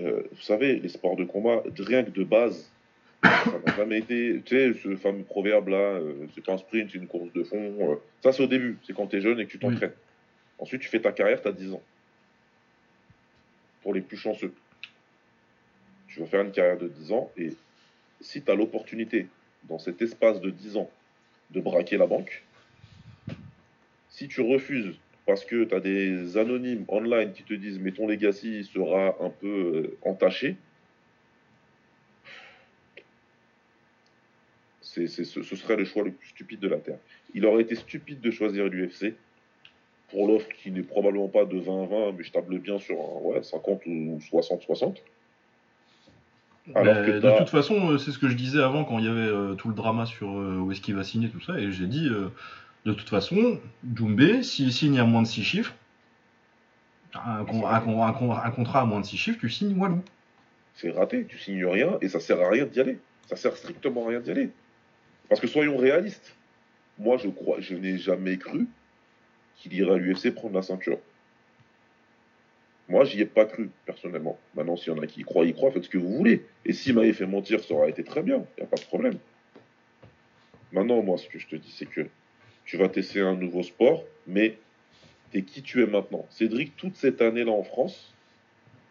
Euh, 0.00 0.22
vous 0.32 0.40
savez, 0.40 0.76
les 0.76 0.88
sports 0.88 1.16
de 1.16 1.24
combat, 1.24 1.62
rien 1.78 2.02
que 2.02 2.10
de 2.10 2.24
base, 2.24 2.70
ça 3.22 3.44
n'a 3.66 3.76
jamais 3.76 3.98
été. 3.98 4.40
Tu 4.44 4.56
sais, 4.56 4.78
ce 4.80 4.96
fameux 4.96 5.24
proverbe-là, 5.24 5.76
euh, 5.76 6.26
c'est 6.34 6.44
pas 6.44 6.52
un 6.54 6.58
sprint, 6.58 6.90
c'est 6.90 6.98
une 6.98 7.06
course 7.06 7.32
de 7.32 7.42
fond. 7.44 7.76
euh, 7.92 7.96
ça, 8.22 8.32
c'est 8.32 8.42
au 8.42 8.46
début, 8.46 8.78
c'est 8.86 8.94
quand 8.94 9.06
tu 9.06 9.16
es 9.16 9.20
jeune 9.20 9.38
et 9.40 9.46
que 9.46 9.50
tu 9.50 9.58
Oui. 9.62 9.72
t'entraînes. 9.72 9.92
Ensuite, 10.58 10.80
tu 10.82 10.88
fais 10.88 11.00
ta 11.00 11.12
carrière, 11.12 11.40
tu 11.40 11.48
as 11.48 11.52
10 11.52 11.72
ans. 11.74 11.82
Pour 13.82 13.94
les 13.94 14.00
plus 14.02 14.16
chanceux. 14.18 14.52
Tu 16.08 16.20
vas 16.20 16.26
faire 16.26 16.42
une 16.42 16.52
carrière 16.52 16.78
de 16.78 16.88
10 16.88 17.12
ans 17.12 17.30
et 17.36 17.54
si 18.20 18.42
tu 18.42 18.50
as 18.50 18.54
l'opportunité, 18.54 19.26
dans 19.64 19.78
cet 19.78 20.02
espace 20.02 20.40
de 20.40 20.50
10 20.50 20.76
ans, 20.76 20.90
de 21.50 21.60
braquer 21.60 21.96
la 21.96 22.06
banque, 22.06 22.42
si 24.10 24.28
tu 24.28 24.40
refuses 24.42 24.96
parce 25.26 25.44
que 25.44 25.64
tu 25.64 25.74
as 25.74 25.80
des 25.80 26.36
anonymes 26.38 26.84
online 26.88 27.32
qui 27.32 27.42
te 27.44 27.54
disent 27.54 27.78
mais 27.78 27.92
ton 27.92 28.06
legacy 28.08 28.64
sera 28.64 29.16
un 29.20 29.30
peu 29.30 29.46
euh, 29.48 30.08
entaché, 30.08 30.56
c'est, 34.80 35.06
c'est- 35.06 35.24
ce, 35.24 35.42
ce 35.42 35.56
serait 35.56 35.76
le 35.76 35.84
choix 35.84 36.02
le 36.04 36.12
plus 36.12 36.28
stupide 36.30 36.60
de 36.60 36.68
la 36.68 36.78
Terre. 36.78 36.98
Il 37.34 37.46
aurait 37.46 37.62
été 37.62 37.74
stupide 37.74 38.20
de 38.20 38.30
choisir 38.30 38.66
l'UFC 38.68 39.14
pour 40.10 40.26
l'offre 40.26 40.48
qui 40.60 40.70
n'est 40.72 40.82
probablement 40.82 41.28
pas 41.28 41.44
de 41.44 41.56
20-20, 41.60 42.14
mais 42.16 42.24
je 42.24 42.32
table 42.32 42.58
bien 42.58 42.78
sur 42.78 42.96
un, 42.98 43.20
ouais, 43.28 43.42
50 43.42 43.82
ou 43.86 44.18
60-60. 44.32 44.96
Alors 46.74 46.94
Mais 46.94 47.06
que 47.06 47.10
de 47.20 47.38
toute 47.38 47.48
façon, 47.48 47.92
euh, 47.92 47.98
c'est 47.98 48.10
ce 48.10 48.18
que 48.18 48.28
je 48.28 48.34
disais 48.34 48.60
avant 48.62 48.84
quand 48.84 48.98
il 48.98 49.04
y 49.04 49.08
avait 49.08 49.20
euh, 49.20 49.54
tout 49.54 49.68
le 49.68 49.74
drama 49.74 50.06
sur 50.06 50.28
euh, 50.28 50.56
où 50.58 50.70
est-ce 50.72 50.80
qu'il 50.80 50.94
va 50.94 51.04
signer, 51.04 51.28
tout 51.28 51.40
ça. 51.40 51.58
Et 51.58 51.70
j'ai 51.72 51.86
dit, 51.86 52.08
euh, 52.08 52.28
de 52.84 52.92
toute 52.94 53.08
façon, 53.08 53.60
Doumbé, 53.82 54.42
s'il 54.42 54.72
signe 54.72 54.98
à 54.98 55.04
moins 55.04 55.22
de 55.22 55.26
6 55.26 55.42
chiffres, 55.44 55.74
un, 57.14 57.44
con- 57.44 57.66
un 57.66 57.80
con- 57.80 58.02
un 58.02 58.12
con- 58.12 58.32
un 58.32 58.50
contrat 58.50 58.82
à 58.82 58.84
moins 58.84 59.00
de 59.00 59.06
6 59.06 59.16
chiffres, 59.16 59.38
tu 59.40 59.50
signes 59.50 59.76
Walou. 59.78 60.02
c'est 60.74 60.90
raté, 60.90 61.26
tu 61.26 61.38
signes 61.38 61.66
rien 61.66 61.98
et 62.00 62.08
ça 62.08 62.20
sert 62.20 62.40
à 62.40 62.48
rien 62.48 62.64
d'y 62.64 62.80
aller. 62.80 62.98
Ça 63.26 63.36
sert 63.36 63.56
strictement 63.56 64.06
à 64.06 64.10
rien 64.10 64.20
d'y 64.20 64.30
aller. 64.30 64.50
Parce 65.28 65.40
que 65.40 65.46
soyons 65.46 65.76
réalistes, 65.76 66.34
moi 66.98 67.16
je 67.18 67.28
crois, 67.28 67.60
je 67.60 67.74
n'ai 67.74 67.98
jamais 67.98 68.38
cru 68.38 68.66
qu'il 69.56 69.72
irait 69.74 69.94
à 69.94 69.96
l'UFC 69.98 70.30
prendre 70.34 70.54
la 70.54 70.62
ceinture. 70.62 70.98
Moi, 72.88 73.04
j'y 73.04 73.20
ai 73.20 73.24
pas 73.26 73.44
cru, 73.44 73.70
personnellement. 73.86 74.36
Maintenant, 74.56 74.76
s'il 74.76 74.92
y 74.92 74.98
en 74.98 75.00
a 75.00 75.06
qui 75.06 75.20
y 75.20 75.22
croient, 75.22 75.44
y 75.44 75.52
croient, 75.54 75.70
faites 75.70 75.84
ce 75.84 75.88
que 75.88 75.98
vous 75.98 76.12
voulez. 76.12 76.44
Et 76.64 76.72
s'il 76.72 76.94
m'avait 76.96 77.12
fait 77.12 77.26
mentir, 77.26 77.62
ça 77.62 77.72
aurait 77.74 77.90
été 77.90 78.02
très 78.02 78.20
bien, 78.22 78.44
il 78.58 78.60
n'y 78.62 78.66
a 78.66 78.66
pas 78.66 78.78
de 78.78 78.82
problème. 78.84 79.16
Maintenant, 80.72 81.00
moi, 81.02 81.16
ce 81.16 81.28
que 81.28 81.38
je 81.38 81.46
te 81.46 81.54
dis, 81.54 81.70
c'est 81.70 81.86
que 81.86 82.08
tu 82.70 82.76
vas 82.76 82.88
tester 82.88 83.20
un 83.20 83.34
nouveau 83.34 83.64
sport, 83.64 84.04
mais 84.28 84.56
t'es 85.32 85.42
qui 85.42 85.60
tu 85.60 85.82
es 85.82 85.86
maintenant. 85.86 86.24
Cédric, 86.30 86.76
toute 86.76 86.94
cette 86.94 87.20
année-là 87.20 87.50
en 87.50 87.64
France, 87.64 88.14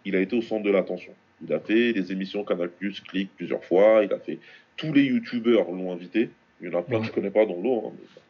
il 0.03 0.17
a 0.17 0.19
été 0.19 0.35
au 0.35 0.41
centre 0.41 0.63
de 0.63 0.69
l'attention. 0.69 1.13
Il 1.41 1.53
a 1.53 1.61
fait 1.61 1.93
des 1.93 2.11
émissions 2.11 2.43
Canal+, 2.43 2.69
Click 3.07 3.29
plusieurs 3.37 3.63
fois, 3.63 4.01
il 4.03 4.11
a 4.11 4.19
fait... 4.19 4.37
Tous 4.75 4.91
les 4.91 5.03
youtubeurs 5.03 5.71
l'ont 5.71 5.93
invité. 5.93 6.29
Il 6.61 6.69
y 6.69 6.75
en 6.75 6.79
a 6.79 6.81
plein 6.81 6.99
que 6.99 7.05
je 7.05 7.11
connais 7.13 7.29
pas 7.29 7.45
dans 7.45 7.55
l'eau. 7.55 7.83
hein, 7.87 7.91
mais- 7.97 8.21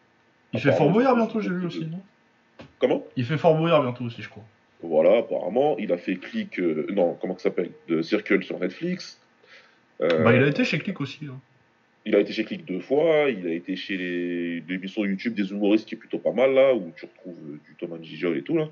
Il 0.54 0.60
fait 0.60 0.72
Fort 0.72 0.92
Boyard 0.92 1.16
bientôt, 1.16 1.42
j'ai 1.42 1.50
vu 1.50 1.66
aussi, 1.66 1.86
non? 1.88 2.00
Comment? 2.78 3.04
Il 3.16 3.26
fait 3.26 3.38
Fort 3.40 3.56
Boyard 3.58 3.82
bientôt 3.82 4.04
aussi, 4.04 4.22
je 4.22 4.30
crois. 4.30 4.44
Voilà, 4.84 5.18
apparemment, 5.18 5.78
il 5.80 5.92
a 5.92 5.98
fait 5.98 6.18
Click... 6.18 6.60
euh, 6.60 6.86
non, 6.92 7.18
comment 7.20 7.36
ça 7.38 7.46
s'appelle? 7.46 7.72
De 7.88 8.04
Circle 8.04 8.44
sur 8.44 8.60
Netflix. 8.60 9.20
Euh, 10.02 10.24
Bah, 10.24 10.36
il 10.36 10.44
a 10.44 10.48
été 10.48 10.64
chez 10.64 10.78
Click 10.78 11.02
aussi. 11.02 11.26
hein. 11.26 11.40
Il 12.06 12.16
a 12.16 12.20
été 12.20 12.32
chez 12.34 12.46
Click 12.46 12.66
deux 12.66 12.80
fois, 12.80 13.30
il 13.30 13.46
a 13.46 13.52
été 13.54 13.76
chez 13.76 13.98
les 13.98 14.62
l'émission 14.62 15.04
YouTube 15.06 15.34
des 15.36 15.52
humoristes 15.52 15.88
qui 15.88 15.96
est 15.96 15.98
plutôt 15.98 16.18
pas 16.18 16.32
mal 16.32 16.54
là, 16.54 16.74
où 16.74 16.92
tu 16.96 17.06
retrouves 17.06 17.38
euh, 17.50 17.60
du 17.68 17.76
Thomas 17.78 17.98
Gijol 18.02 18.38
et 18.38 18.42
tout 18.42 18.58
là. 18.58 18.68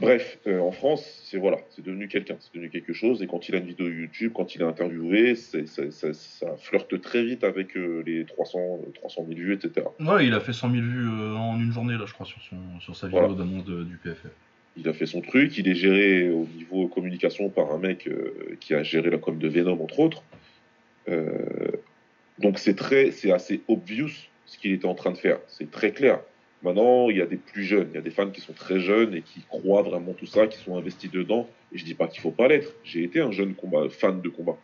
Bref, 0.00 0.38
euh, 0.48 0.58
en 0.58 0.72
France, 0.72 1.04
c'est 1.24 1.38
voilà, 1.38 1.58
c'est 1.70 1.84
devenu 1.84 2.08
quelqu'un, 2.08 2.36
c'est 2.40 2.52
devenu 2.54 2.68
quelque 2.68 2.92
chose. 2.92 3.22
Et 3.22 3.28
quand 3.28 3.48
il 3.48 3.54
a 3.54 3.58
une 3.58 3.66
vidéo 3.66 3.86
YouTube, 3.88 4.32
quand 4.34 4.54
il 4.56 4.60
est 4.62 4.64
interviewé, 4.64 5.36
c'est- 5.36 5.66
ça, 5.66 6.56
flirte 6.56 7.00
très 7.00 7.22
vite 7.24 7.44
avec 7.44 7.76
euh, 7.76 8.02
les 8.04 8.24
300, 8.24 8.58
euh, 8.58 8.90
300 8.94 9.24
000 9.28 9.38
vues, 9.38 9.54
etc. 9.54 9.86
Ouais, 10.00 10.26
il 10.26 10.34
a 10.34 10.40
fait 10.40 10.52
100 10.52 10.70
000 10.72 10.82
vues 10.82 11.06
euh, 11.08 11.34
en 11.36 11.60
une 11.60 11.70
journée, 11.70 11.94
là, 11.94 12.04
je 12.06 12.12
crois, 12.12 12.26
sur, 12.26 12.40
son, 12.42 12.56
sur 12.80 12.96
sa 12.96 13.06
vidéo 13.06 13.20
Voilà. 13.28 13.34
d'annonce 13.34 13.64
de- 13.64 13.84
du 13.84 13.96
PFF. 13.98 14.30
Il 14.76 14.88
a 14.88 14.92
fait 14.92 15.06
son 15.06 15.20
truc, 15.20 15.56
il 15.58 15.68
est 15.68 15.76
géré 15.76 16.28
au 16.30 16.48
niveau 16.56 16.88
communication 16.88 17.48
par 17.48 17.70
un 17.72 17.78
mec 17.78 18.08
qui 18.58 18.74
a 18.74 18.82
géré 18.82 19.10
la 19.10 19.18
com 19.18 19.38
de 19.38 19.46
Venom, 19.46 19.80
entre 19.80 20.00
autres. 20.00 20.24
Euh, 21.08 21.70
donc 22.38 22.58
c'est 22.58 22.74
très, 22.74 23.10
c'est 23.10 23.32
assez 23.32 23.62
obvious 23.68 24.10
ce 24.46 24.58
qu'il 24.58 24.72
était 24.72 24.86
en 24.86 24.94
train 24.94 25.10
de 25.10 25.16
faire. 25.16 25.38
C'est 25.48 25.70
très 25.70 25.92
clair. 25.92 26.20
Maintenant, 26.62 27.10
il 27.10 27.18
y 27.18 27.22
a 27.22 27.26
des 27.26 27.36
plus 27.36 27.64
jeunes, 27.64 27.88
il 27.92 27.96
y 27.96 27.98
a 27.98 28.02
des 28.02 28.10
fans 28.10 28.30
qui 28.30 28.40
sont 28.40 28.54
très 28.54 28.80
jeunes 28.80 29.14
et 29.14 29.20
qui 29.20 29.42
croient 29.48 29.82
vraiment 29.82 30.14
tout 30.14 30.26
ça, 30.26 30.46
qui 30.46 30.58
sont 30.58 30.78
investis 30.78 31.10
dedans. 31.10 31.48
Et 31.72 31.78
je 31.78 31.84
dis 31.84 31.94
pas 31.94 32.08
qu'il 32.08 32.22
faut 32.22 32.30
pas 32.30 32.48
l'être. 32.48 32.72
J'ai 32.84 33.02
été 33.04 33.20
un 33.20 33.32
jeune 33.32 33.54
fan 33.90 34.22
de 34.22 34.28
combat. 34.30 34.56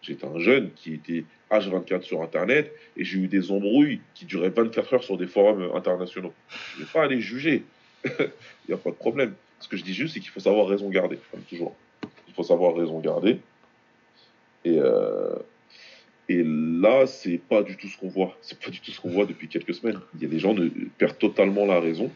J'étais 0.00 0.26
un 0.26 0.38
jeune 0.38 0.70
qui 0.76 0.94
était 0.94 1.24
H24 1.50 2.02
sur 2.02 2.22
Internet 2.22 2.72
et 2.96 3.04
j'ai 3.04 3.18
eu 3.18 3.26
des 3.26 3.50
embrouilles 3.50 4.00
qui 4.14 4.24
duraient 4.24 4.50
24 4.50 4.94
heures 4.94 5.04
sur 5.04 5.16
des 5.16 5.26
forums 5.26 5.70
internationaux. 5.74 6.32
Je 6.76 6.84
vais 6.84 6.88
pas 6.92 7.02
aller 7.02 7.20
juger. 7.20 7.64
Il 8.04 8.68
n'y 8.68 8.74
a 8.74 8.78
pas 8.78 8.90
de 8.90 8.94
problème. 8.94 9.34
Ce 9.58 9.66
que 9.66 9.76
je 9.76 9.82
dis 9.82 9.94
juste, 9.94 10.14
c'est 10.14 10.20
qu'il 10.20 10.30
faut 10.30 10.40
savoir 10.40 10.68
raison 10.68 10.88
garder, 10.88 11.18
comme 11.32 11.40
toujours. 11.42 11.74
Il 12.28 12.34
faut 12.34 12.44
savoir 12.44 12.76
raison 12.76 13.00
garder. 13.00 13.40
Et, 14.64 14.78
euh, 14.78 15.34
et 16.28 16.42
là, 16.44 17.06
c'est 17.06 17.38
pas 17.38 17.62
du 17.62 17.76
tout 17.76 17.88
ce 17.88 17.96
qu'on 17.96 18.08
voit. 18.08 18.36
C'est 18.42 18.58
pas 18.58 18.70
du 18.70 18.80
tout 18.80 18.90
ce 18.90 19.00
qu'on 19.00 19.08
voit 19.08 19.24
depuis 19.24 19.48
quelques 19.48 19.74
semaines. 19.74 19.98
Il 20.14 20.22
y 20.22 20.26
a 20.26 20.28
des 20.28 20.38
gens 20.38 20.54
qui 20.54 20.70
perdent 20.98 21.18
totalement 21.18 21.64
la 21.64 21.80
raison. 21.80 22.10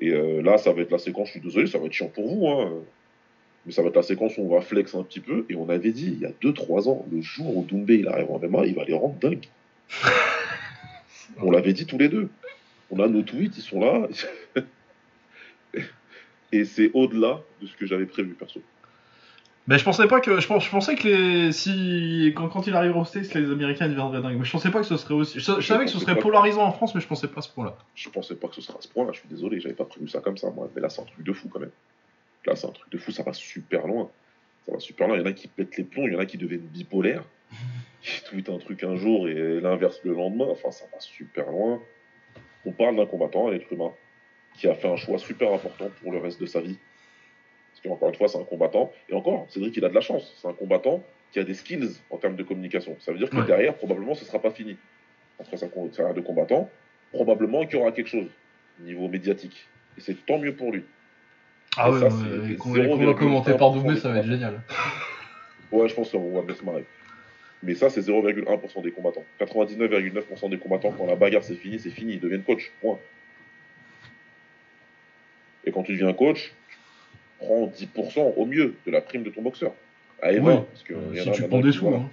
Et 0.00 0.10
euh, 0.10 0.42
là, 0.42 0.58
ça 0.58 0.72
va 0.72 0.82
être 0.82 0.90
la 0.90 0.98
séquence, 0.98 1.28
je 1.28 1.32
suis 1.32 1.40
désolé, 1.40 1.68
ça 1.68 1.78
va 1.78 1.86
être 1.86 1.92
chiant 1.92 2.08
pour 2.08 2.26
vous, 2.26 2.48
hein. 2.48 2.72
mais 3.64 3.70
ça 3.70 3.80
va 3.80 3.88
être 3.90 3.96
la 3.96 4.02
séquence 4.02 4.36
où 4.36 4.42
on 4.42 4.52
va 4.52 4.60
flex 4.60 4.92
un 4.96 5.04
petit 5.04 5.20
peu. 5.20 5.46
Et 5.48 5.54
on 5.54 5.68
avait 5.68 5.92
dit, 5.92 6.08
il 6.08 6.18
y 6.18 6.26
a 6.26 6.32
2-3 6.42 6.88
ans, 6.88 7.06
le 7.12 7.20
jour 7.20 7.56
où 7.56 7.64
Doumbé 7.64 7.98
il 7.98 8.08
arrive 8.08 8.28
en 8.30 8.40
MMA, 8.40 8.66
il 8.66 8.74
va 8.74 8.84
les 8.84 8.94
rendre 8.94 9.14
dingues. 9.20 9.46
on 11.40 11.52
l'avait 11.52 11.72
dit 11.72 11.86
tous 11.86 11.98
les 11.98 12.08
deux. 12.08 12.28
On 12.90 12.98
a 12.98 13.06
nos 13.06 13.22
tweets, 13.22 13.56
ils 13.56 13.62
sont 13.62 13.80
là. 13.80 14.08
Et 16.52 16.64
c'est 16.64 16.90
au-delà 16.92 17.40
de 17.60 17.66
ce 17.68 17.76
que 17.76 17.86
j'avais 17.86 18.06
prévu, 18.06 18.34
perso. 18.34 18.60
Mais 19.66 19.78
je 19.78 19.84
pensais 19.84 20.06
pas 20.06 20.20
que. 20.20 20.40
Je, 20.40 20.46
pens- 20.46 20.58
je 20.62 20.70
pensais 20.70 20.94
que 20.94 21.08
les. 21.08 21.52
Si. 21.52 22.32
Quand, 22.36 22.48
quand 22.48 22.66
il 22.66 22.74
arriverait 22.74 23.00
au 23.00 23.04
States, 23.04 23.32
les 23.34 23.50
Américains 23.50 23.88
deviendraient 23.88 24.20
dingues. 24.20 24.38
Mais 24.38 24.44
je 24.44 24.52
pensais 24.52 24.70
pas 24.70 24.80
que 24.80 24.86
ce 24.86 24.96
serait 24.98 25.14
aussi. 25.14 25.40
Je, 25.40 25.44
je 25.60 25.66
savais 25.66 25.84
que 25.86 25.90
ce 25.90 25.98
serait 25.98 26.12
polarisant 26.22 26.64
en 26.64 26.72
France, 26.72 26.94
mais 26.94 27.00
je 27.00 27.06
pensais 27.06 27.28
pas 27.28 27.38
à 27.38 27.42
ce 27.42 27.48
point-là. 27.48 27.74
Je 27.94 28.08
pensais 28.10 28.34
pas 28.34 28.48
que 28.48 28.54
ce 28.56 28.60
serait 28.60 28.76
à 28.78 28.82
ce 28.82 28.88
point-là, 28.88 29.12
je 29.12 29.20
suis 29.20 29.28
désolé, 29.28 29.60
j'avais 29.60 29.74
pas 29.74 29.86
prévu 29.86 30.06
ça 30.08 30.20
comme 30.20 30.36
ça, 30.36 30.50
moi. 30.50 30.68
Mais 30.74 30.82
là, 30.82 30.90
c'est 30.90 31.00
un 31.00 31.06
truc 31.06 31.24
de 31.24 31.32
fou 31.32 31.48
quand 31.48 31.60
même. 31.60 31.70
Là, 32.46 32.56
c'est 32.56 32.66
un 32.66 32.72
truc 32.72 32.90
de 32.92 32.98
fou, 32.98 33.10
ça 33.10 33.22
va 33.22 33.32
super 33.32 33.86
loin. 33.86 34.10
Ça 34.66 34.72
va 34.72 34.80
super 34.80 35.08
loin. 35.08 35.16
Il 35.16 35.20
y 35.20 35.22
en 35.22 35.26
a 35.26 35.32
qui 35.32 35.48
pètent 35.48 35.76
les 35.78 35.84
plombs, 35.84 36.06
il 36.06 36.12
y 36.12 36.16
en 36.16 36.20
a 36.20 36.26
qui 36.26 36.36
deviennent 36.36 36.60
bipolaires, 36.60 37.24
qui 38.02 38.22
tweetent 38.24 38.50
un 38.50 38.58
truc 38.58 38.82
un 38.84 38.96
jour 38.96 39.28
et 39.28 39.60
l'inverse 39.62 39.98
le 40.04 40.12
lendemain. 40.12 40.46
Enfin, 40.50 40.70
ça 40.72 40.84
va 40.92 41.00
super 41.00 41.50
loin. 41.50 41.80
On 42.66 42.72
parle 42.72 42.96
d'un 42.96 43.06
combattant, 43.06 43.48
un 43.48 43.52
être 43.52 43.72
humain, 43.72 43.92
qui 44.58 44.68
a 44.68 44.74
fait 44.74 44.88
un 44.88 44.96
choix 44.96 45.16
super 45.18 45.52
important 45.54 45.88
pour 46.02 46.12
le 46.12 46.18
reste 46.18 46.38
de 46.40 46.46
sa 46.46 46.60
vie. 46.60 46.78
Parce 47.84 47.92
qu'encore 47.94 48.08
une 48.08 48.14
fois, 48.14 48.28
c'est 48.28 48.38
un 48.38 48.44
combattant. 48.44 48.90
Et 49.10 49.14
encore, 49.14 49.46
Cédric, 49.50 49.76
il 49.76 49.84
a 49.84 49.90
de 49.90 49.94
la 49.94 50.00
chance. 50.00 50.32
C'est 50.40 50.48
un 50.48 50.54
combattant 50.54 51.02
qui 51.32 51.38
a 51.38 51.44
des 51.44 51.52
skills 51.52 51.90
en 52.10 52.16
termes 52.16 52.36
de 52.36 52.42
communication. 52.42 52.96
Ça 53.00 53.12
veut 53.12 53.18
dire 53.18 53.28
que 53.28 53.36
Ouais. 53.36 53.44
derrière, 53.46 53.74
probablement, 53.74 54.14
ce 54.14 54.24
sera 54.24 54.38
pas 54.38 54.50
fini. 54.50 54.76
Après 55.38 55.56
sa 55.58 55.68
carrière 55.68 56.14
de 56.14 56.20
combattant, 56.20 56.70
probablement 57.12 57.66
qu'il 57.66 57.78
y 57.78 57.82
aura 57.82 57.92
quelque 57.92 58.08
chose 58.08 58.26
niveau 58.80 59.08
médiatique. 59.08 59.68
Et 59.98 60.00
c'est 60.00 60.14
tant 60.24 60.38
mieux 60.38 60.54
pour 60.54 60.72
lui. 60.72 60.84
Ah 61.76 61.88
Et 61.88 61.92
ouais, 61.92 61.98
ça, 62.00 62.06
ouais, 62.16 62.52
et 62.52 62.56
qu'on 62.56 62.72
0,1% 62.72 63.04
va 63.04 63.14
commenter 63.14 63.54
par 63.54 63.72
doublé, 63.72 63.96
ça 63.98 64.08
va 64.10 64.18
être 64.20 64.26
génial. 64.26 64.62
Ouais, 65.72 65.88
je 65.88 65.94
pense 65.94 66.10
qu'on 66.10 66.30
va 66.32 66.42
bien 66.42 66.54
se 66.54 66.64
marrer. 66.64 66.84
Mais 67.64 67.74
ça, 67.74 67.90
c'est 67.90 68.00
0,1% 68.00 68.82
des 68.82 68.92
combattants. 68.92 69.24
99,9% 69.40 70.48
des 70.48 70.58
combattants, 70.58 70.92
quand 70.92 71.06
la 71.06 71.16
bagarre 71.16 71.42
c'est 71.42 71.56
fini, 71.56 71.80
c'est 71.80 71.90
fini. 71.90 72.12
Ils 72.12 72.20
deviennent 72.20 72.44
coach. 72.44 72.70
Point. 72.80 72.98
Et 75.64 75.72
quand 75.72 75.82
tu 75.82 75.92
deviens 75.92 76.12
coach, 76.12 76.52
prends 77.38 77.66
10% 77.66 78.34
au 78.36 78.46
mieux 78.46 78.74
de 78.86 78.90
la 78.90 79.00
prime 79.00 79.22
de 79.22 79.30
ton 79.30 79.42
boxeur. 79.42 79.72
À 80.22 80.32
Eva, 80.32 80.54
Oui. 80.54 80.60
parce 80.70 80.82
que 80.84 80.94
Euh, 80.94 81.16
si 81.22 81.30
tu 81.32 81.42
prends 81.48 81.60
des 81.60 81.72
sous, 81.72 81.88
hein. 81.88 82.08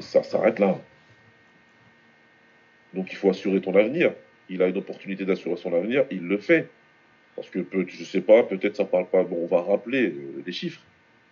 ça 0.00 0.22
s'arrête 0.22 0.58
là. 0.58 0.78
Donc 2.94 3.12
il 3.12 3.16
faut 3.16 3.30
assurer 3.30 3.60
ton 3.60 3.74
avenir. 3.74 4.12
Il 4.48 4.62
a 4.62 4.68
une 4.68 4.76
opportunité 4.76 5.24
d'assurer 5.24 5.56
son 5.56 5.74
avenir, 5.74 6.04
il 6.10 6.22
le 6.22 6.38
fait. 6.38 6.68
Parce 7.36 7.48
que 7.50 7.58
peut, 7.58 7.84
je 7.88 8.04
sais 8.04 8.20
pas, 8.20 8.44
peut-être 8.44 8.76
ça 8.76 8.84
parle 8.84 9.06
pas. 9.06 9.24
Bon, 9.24 9.38
on 9.42 9.46
va 9.46 9.62
rappeler 9.62 10.06
euh, 10.08 10.42
les 10.46 10.52
chiffres. 10.52 10.80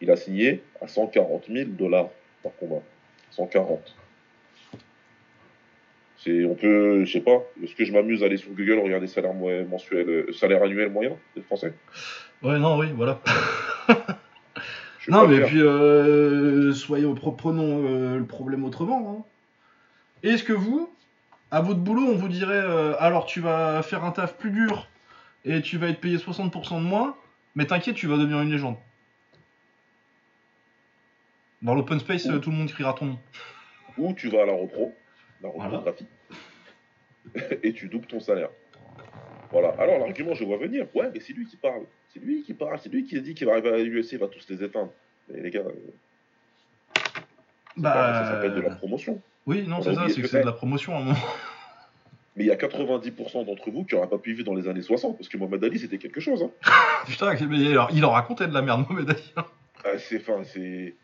Il 0.00 0.10
a 0.10 0.16
signé 0.16 0.60
à 0.80 0.88
140 0.88 1.44
000 1.48 1.70
dollars 1.70 2.10
par 2.42 2.52
combat. 2.56 2.82
140. 3.30 3.94
C'est, 6.24 6.44
on 6.44 6.54
peut, 6.54 7.04
je 7.04 7.12
sais 7.12 7.20
pas. 7.20 7.42
Est-ce 7.62 7.74
que 7.74 7.84
je 7.84 7.92
m'amuse 7.92 8.22
à 8.22 8.26
aller 8.26 8.36
sur 8.36 8.50
Google 8.52 8.78
regarder 8.78 9.08
salaire 9.08 9.34
mensuel, 9.34 10.08
euh, 10.08 10.32
salaire 10.32 10.62
annuel 10.62 10.90
moyen 10.90 11.16
des 11.34 11.42
Français? 11.42 11.74
Ouais, 12.42 12.58
non, 12.58 12.78
oui, 12.78 12.86
voilà. 12.94 13.20
Non, 15.08 15.26
mais 15.26 15.38
faire. 15.38 15.46
puis, 15.48 15.60
euh, 15.60 16.72
soyons, 16.72 17.14
pre- 17.14 17.34
prenons 17.34 17.84
euh, 17.84 18.18
le 18.18 18.24
problème 18.24 18.64
autrement. 18.64 19.18
hein. 19.18 19.24
Est-ce 20.22 20.44
que 20.44 20.52
vous, 20.52 20.88
à 21.50 21.60
votre 21.60 21.80
boulot, 21.80 22.02
on 22.06 22.14
vous 22.16 22.28
dirait 22.28 22.54
euh, 22.54 22.94
alors 23.00 23.26
tu 23.26 23.40
vas 23.40 23.82
faire 23.82 24.04
un 24.04 24.12
taf 24.12 24.36
plus 24.36 24.52
dur 24.52 24.86
et 25.44 25.60
tu 25.60 25.76
vas 25.76 25.88
être 25.88 26.00
payé 26.00 26.18
60% 26.18 26.78
de 26.80 26.86
moins, 26.86 27.16
mais 27.56 27.66
t'inquiète, 27.66 27.96
tu 27.96 28.06
vas 28.06 28.16
devenir 28.16 28.40
une 28.42 28.52
légende? 28.52 28.76
Dans 31.62 31.74
l'open 31.74 31.98
space, 31.98 32.26
Ouh. 32.26 32.38
tout 32.38 32.50
le 32.50 32.56
monde 32.56 32.68
criera 32.70 32.92
ton 32.92 33.06
nom. 33.06 33.18
Ou 33.98 34.14
tu 34.14 34.28
vas 34.28 34.42
à 34.42 34.46
la 34.46 34.52
repro, 34.52 34.94
la 35.42 35.48
Voilà. 35.50 35.70
reprographie, 35.78 36.06
et 37.62 37.72
tu 37.72 37.88
doubles 37.88 38.06
ton 38.06 38.20
salaire. 38.20 38.50
Voilà. 39.50 39.68
Alors 39.78 39.98
l'argument, 39.98 40.34
je 40.34 40.44
vois 40.44 40.56
venir. 40.56 40.86
Ouais, 40.94 41.10
mais 41.12 41.20
c'est 41.20 41.32
lui 41.34 41.46
qui 41.46 41.56
parle. 41.56 41.82
C'est 42.12 42.20
lui 42.20 42.42
qui 42.42 42.54
parle. 42.54 42.78
C'est 42.78 42.88
lui 42.90 43.04
qui 43.04 43.16
a 43.16 43.20
dit 43.20 43.34
qu'il 43.34 43.46
va 43.46 43.52
arriver 43.52 43.68
à 43.70 43.76
l'UFC, 43.78 44.12
il 44.12 44.18
va 44.18 44.28
tous 44.28 44.48
les 44.48 44.62
éteindre. 44.64 44.90
Mais 45.28 45.40
les 45.40 45.50
gars, 45.50 45.60
euh, 45.60 45.72
pas- 47.82 48.24
ça 48.24 48.30
s'appelle 48.32 48.54
de 48.54 48.60
la 48.60 48.70
promotion. 48.74 49.20
Oui, 49.46 49.66
non, 49.66 49.76
On 49.78 49.82
c'est 49.82 49.94
ça, 49.94 50.08
c'est 50.08 50.16
que 50.16 50.20
que 50.22 50.26
c'est 50.28 50.40
de 50.40 50.46
la 50.46 50.52
promotion 50.52 50.94
à 50.94 50.98
un 50.98 51.04
moment. 51.04 51.16
Mais 52.36 52.44
il 52.44 52.46
y 52.46 52.50
a 52.50 52.56
90% 52.56 53.44
d'entre 53.44 53.70
vous 53.70 53.84
qui 53.84 53.94
n'auraient 53.94 54.08
pas 54.08 54.16
pu 54.16 54.32
vivre 54.32 54.46
dans 54.46 54.54
les 54.54 54.66
années 54.66 54.80
60, 54.80 55.18
parce 55.18 55.28
que 55.28 55.36
Mohamed 55.36 55.62
Ali, 55.64 55.78
c'était 55.78 55.98
quelque 55.98 56.18
chose. 56.20 56.42
Hein. 56.42 56.50
Putain, 57.06 57.34
mais 57.46 57.66
alors, 57.72 57.90
il 57.92 58.02
en 58.06 58.10
racontait 58.10 58.46
de 58.46 58.54
la 58.54 58.62
merde, 58.62 58.86
Mohamed 58.88 59.10
Ali. 59.10 59.34
Ah, 59.84 59.98
c'est, 59.98 60.16
enfin, 60.18 60.42
c'est... 60.44 60.94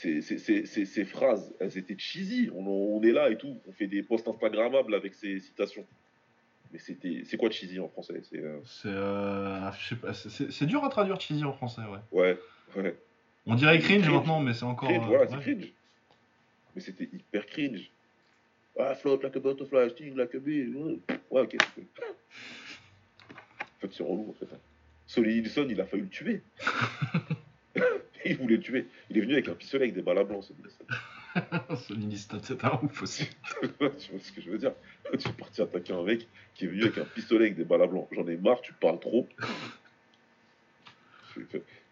Ces 0.00 1.04
phrases, 1.04 1.54
elles 1.60 1.76
étaient 1.78 1.98
cheesy. 1.98 2.50
On, 2.54 2.66
on 2.66 3.02
est 3.02 3.12
là 3.12 3.30
et 3.30 3.36
tout. 3.36 3.56
On 3.68 3.72
fait 3.72 3.86
des 3.86 4.02
posts 4.02 4.26
Instagrammables 4.28 4.94
avec 4.94 5.14
ces 5.14 5.38
citations. 5.40 5.86
Mais 6.72 6.78
c'était, 6.78 7.22
c'est 7.24 7.36
quoi 7.36 7.50
cheesy 7.50 7.78
en 7.80 7.88
français? 7.88 8.20
C'est 8.22 8.38
euh, 8.38 8.58
C'est 8.64 8.88
euh, 8.88 9.70
c'est- 10.14 10.50
c'est 10.50 10.66
dur 10.66 10.84
à 10.84 10.88
traduire 10.88 11.20
cheesy 11.20 11.44
en 11.44 11.52
français, 11.52 11.82
ouais. 11.82 11.98
ouais, 12.12 12.38
ouais. 12.76 12.96
On 13.46 13.54
dirait 13.56 13.78
cringe, 13.80 14.02
Cringe. 14.02 14.14
maintenant, 14.14 14.40
mais 14.40 14.54
c'est 14.54 14.64
encore. 14.64 14.88
Cringe, 14.88 15.02
euh, 15.02 15.06
voilà, 15.06 15.24
ouais. 15.24 15.30
c'est 15.32 15.40
cringe. 15.40 15.72
Mais 16.74 16.80
c'était 16.80 17.08
hyper 17.12 17.44
cringe. 17.46 17.90
Ah, 18.78 18.94
float 18.94 19.20
like 19.22 19.34
a 19.36 19.40
butterfly, 19.40 19.90
sting 19.90 20.14
like 20.16 20.34
a 20.34 20.38
bee. 20.38 20.72
Ouais, 21.30 21.42
ok. 21.42 21.56
En 23.60 23.80
fait, 23.80 23.92
c'est 23.92 24.02
relou, 24.04 24.30
en 24.30 24.32
fait. 24.34 24.54
hein. 24.54 24.58
Solly 25.06 25.40
Wilson, 25.40 25.66
il 25.68 25.80
a 25.80 25.86
failli 25.86 26.04
le 26.04 26.08
tuer. 26.08 26.42
il 28.24 28.36
voulait 28.36 28.56
le 28.56 28.62
tuer. 28.62 28.86
Il 29.10 29.18
est 29.18 29.20
venu 29.20 29.34
avec 29.34 29.48
un 29.48 29.54
pistolet 29.54 29.84
avec 29.84 29.94
des 29.94 30.02
balles 30.02 30.18
à 30.18 30.24
blanc, 30.24 30.42
Solly 30.42 30.60
Wilson. 30.62 30.84
Sonny 31.76 32.06
Liston, 32.06 32.40
c'est 32.42 32.64
un 32.64 32.80
ouf 32.82 33.02
aussi. 33.02 33.28
tu 33.62 33.68
vois 33.78 34.20
ce 34.20 34.32
que 34.32 34.40
je 34.40 34.50
veux 34.50 34.58
dire? 34.58 34.72
Tu 35.18 35.28
es 35.28 35.32
parti 35.32 35.62
attaquer 35.62 35.92
un 35.92 36.02
mec 36.02 36.26
qui 36.54 36.64
est 36.64 36.68
venu 36.68 36.82
avec 36.82 36.98
un 36.98 37.04
pistolet 37.04 37.46
avec 37.46 37.56
des 37.56 37.64
balles 37.64 37.82
à 37.82 37.86
blanc. 37.86 38.08
J'en 38.12 38.26
ai 38.26 38.36
marre, 38.36 38.60
tu 38.60 38.72
parles 38.72 39.00
trop. 39.00 39.28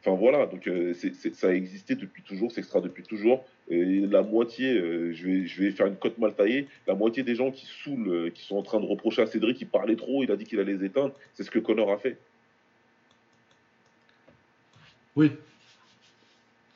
Enfin 0.00 0.16
voilà, 0.16 0.46
donc 0.46 0.66
euh, 0.68 0.94
ça 1.32 1.48
a 1.48 1.52
existé 1.52 1.96
depuis 1.96 2.22
toujours, 2.22 2.52
c'est 2.52 2.60
extra 2.60 2.80
depuis 2.80 3.02
toujours. 3.02 3.44
Et 3.68 4.00
la 4.00 4.22
moitié, 4.22 4.72
euh, 4.72 5.12
je, 5.12 5.26
vais, 5.26 5.46
je 5.46 5.62
vais 5.62 5.70
faire 5.72 5.86
une 5.86 5.96
cote 5.96 6.18
mal 6.18 6.34
taillée, 6.34 6.68
la 6.86 6.94
moitié 6.94 7.24
des 7.24 7.34
gens 7.34 7.50
qui 7.50 7.66
saoulent, 7.66 8.08
euh, 8.08 8.30
qui 8.30 8.44
sont 8.44 8.56
en 8.56 8.62
train 8.62 8.78
de 8.78 8.86
reprocher 8.86 9.22
à 9.22 9.26
Cédric, 9.26 9.56
qui 9.56 9.64
parlait 9.64 9.96
trop, 9.96 10.22
il 10.22 10.30
a 10.30 10.36
dit 10.36 10.44
qu'il 10.44 10.60
allait 10.60 10.74
les 10.74 10.84
éteindre, 10.84 11.14
c'est 11.34 11.42
ce 11.42 11.50
que 11.50 11.58
Connor 11.58 11.90
a 11.90 11.98
fait. 11.98 12.16
Oui. 15.16 15.32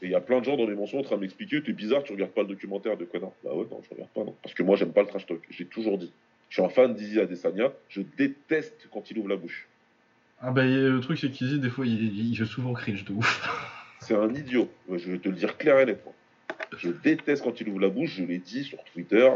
Et 0.03 0.07
il 0.07 0.11
y 0.11 0.16
a 0.16 0.20
plein 0.20 0.41
de 0.41 0.45
gens 0.45 0.57
dans 0.57 0.66
les 0.66 0.74
mentions 0.74 0.99
en 0.99 1.03
train 1.03 1.15
de 1.15 1.20
m'expliquer, 1.20 1.62
t'es 1.62 1.73
bizarre, 1.73 2.03
tu 2.03 2.12
regardes 2.12 2.33
pas 2.33 2.43
le 2.43 2.49
documentaire 2.49 2.97
de 2.97 3.05
Connor. 3.05 3.33
Bah 3.45 3.55
ouais, 3.55 3.66
non, 3.70 3.81
je 3.85 3.91
regarde 3.95 4.11
pas, 4.11 4.24
non. 4.24 4.35
Parce 4.43 4.53
que 4.53 4.65
moi, 4.65 4.74
j'aime 4.77 4.93
pas 4.93 5.03
le 5.03 5.07
trash 5.07 5.27
talk, 5.27 5.41
j'ai 5.49 5.65
toujours 5.65 5.97
dit. 5.97 6.12
Je 6.49 6.57
suis 6.57 6.62
un 6.62 6.69
fan 6.69 6.93
d'Izzy 6.93 7.20
Adesanya, 7.20 7.73
je 7.89 8.03
déteste 8.19 8.89
quand 8.93 9.11
il 9.11 9.19
ouvre 9.19 9.29
la 9.29 9.37
bouche. 9.37 9.69
Ah 10.45 10.51
bah 10.51 10.65
le 10.65 10.99
truc 11.01 11.19
c'est 11.19 11.31
qu'Izzy 11.31 11.61
des 11.61 11.70
fois 11.70 11.87
il, 11.87 12.37
fait 12.37 12.45
souvent 12.45 12.73
cringe 12.73 13.05
de 13.05 13.12
ouf. 13.12 13.49
C'est 14.01 14.16
un 14.16 14.35
idiot. 14.35 14.69
Je 14.93 15.12
vais 15.12 15.19
te 15.19 15.29
le 15.29 15.37
dire 15.37 15.57
clair 15.57 15.79
et 15.79 15.87
nettement. 15.87 16.12
Je 16.77 16.91
déteste 16.91 17.45
quand 17.45 17.61
il 17.61 17.69
ouvre 17.69 17.79
la 17.79 17.89
bouche, 17.89 18.16
je 18.16 18.24
l'ai 18.24 18.39
dit 18.39 18.65
sur 18.65 18.83
Twitter. 18.93 19.31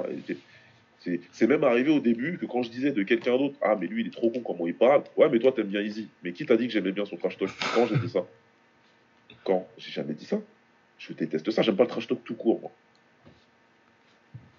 c'est 1.31 1.47
même 1.47 1.63
arrivé 1.63 1.91
au 1.91 2.01
début 2.01 2.37
que 2.37 2.47
quand 2.47 2.65
je 2.65 2.71
disais 2.71 2.91
de 2.91 3.05
quelqu'un 3.05 3.39
d'autre, 3.39 3.55
ah 3.63 3.77
mais 3.81 3.87
lui 3.87 4.01
il 4.03 4.09
est 4.09 4.11
trop 4.11 4.29
con 4.31 4.41
comment 4.41 4.67
il 4.67 4.75
parle, 4.75 5.05
ouais 5.17 5.29
mais 5.31 5.39
toi 5.39 5.53
t'aimes 5.53 5.69
bien 5.69 5.81
Easy. 5.81 6.09
Mais 6.25 6.33
qui 6.33 6.45
t'a 6.45 6.57
dit 6.57 6.67
que 6.67 6.73
j'aimais 6.73 6.91
bien 6.91 7.05
son 7.05 7.17
trash 7.17 7.39
talk? 7.39 7.51
Quand 7.75 7.87
j'ai 7.87 7.99
dit 7.99 8.09
ça? 8.09 8.27
Quand? 9.45 9.69
J'ai 9.79 9.93
jamais 9.93 10.15
dit 10.15 10.27
ça. 10.27 10.41
Je 10.99 11.13
déteste 11.13 11.51
ça, 11.51 11.63
j'aime 11.63 11.77
pas 11.77 11.85
le 11.85 11.89
trash 11.89 12.07
talk 12.07 12.23
tout 12.25 12.35
court 12.35 12.61
moi. 12.61 12.71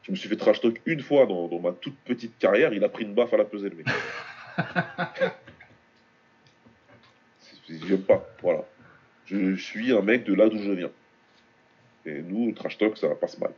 Je 0.03 0.11
me 0.11 0.15
suis 0.15 0.29
fait 0.29 0.37
trash 0.37 0.61
talk 0.61 0.81
une 0.85 1.01
fois 1.01 1.25
dans, 1.25 1.47
dans 1.47 1.59
ma 1.59 1.71
toute 1.71 1.97
petite 2.05 2.37
carrière, 2.37 2.73
il 2.73 2.83
a 2.83 2.89
pris 2.89 3.03
une 3.03 3.13
baffe 3.13 3.33
à 3.33 3.37
la 3.37 3.45
pesée 3.45 3.69
le 3.69 3.75
mec. 3.75 3.87
J'aime 7.69 8.03
pas, 8.03 8.25
voilà. 8.41 8.63
Je, 9.25 9.55
je 9.55 9.61
suis 9.61 9.91
un 9.91 10.01
mec 10.01 10.23
de 10.23 10.33
là 10.33 10.47
d'où 10.47 10.57
je 10.57 10.71
viens. 10.71 10.91
Et 12.05 12.21
nous, 12.21 12.47
le 12.47 12.53
trash 12.53 12.77
talk, 12.77 12.97
ça 12.97 13.09
passe 13.15 13.37
mal. 13.37 13.51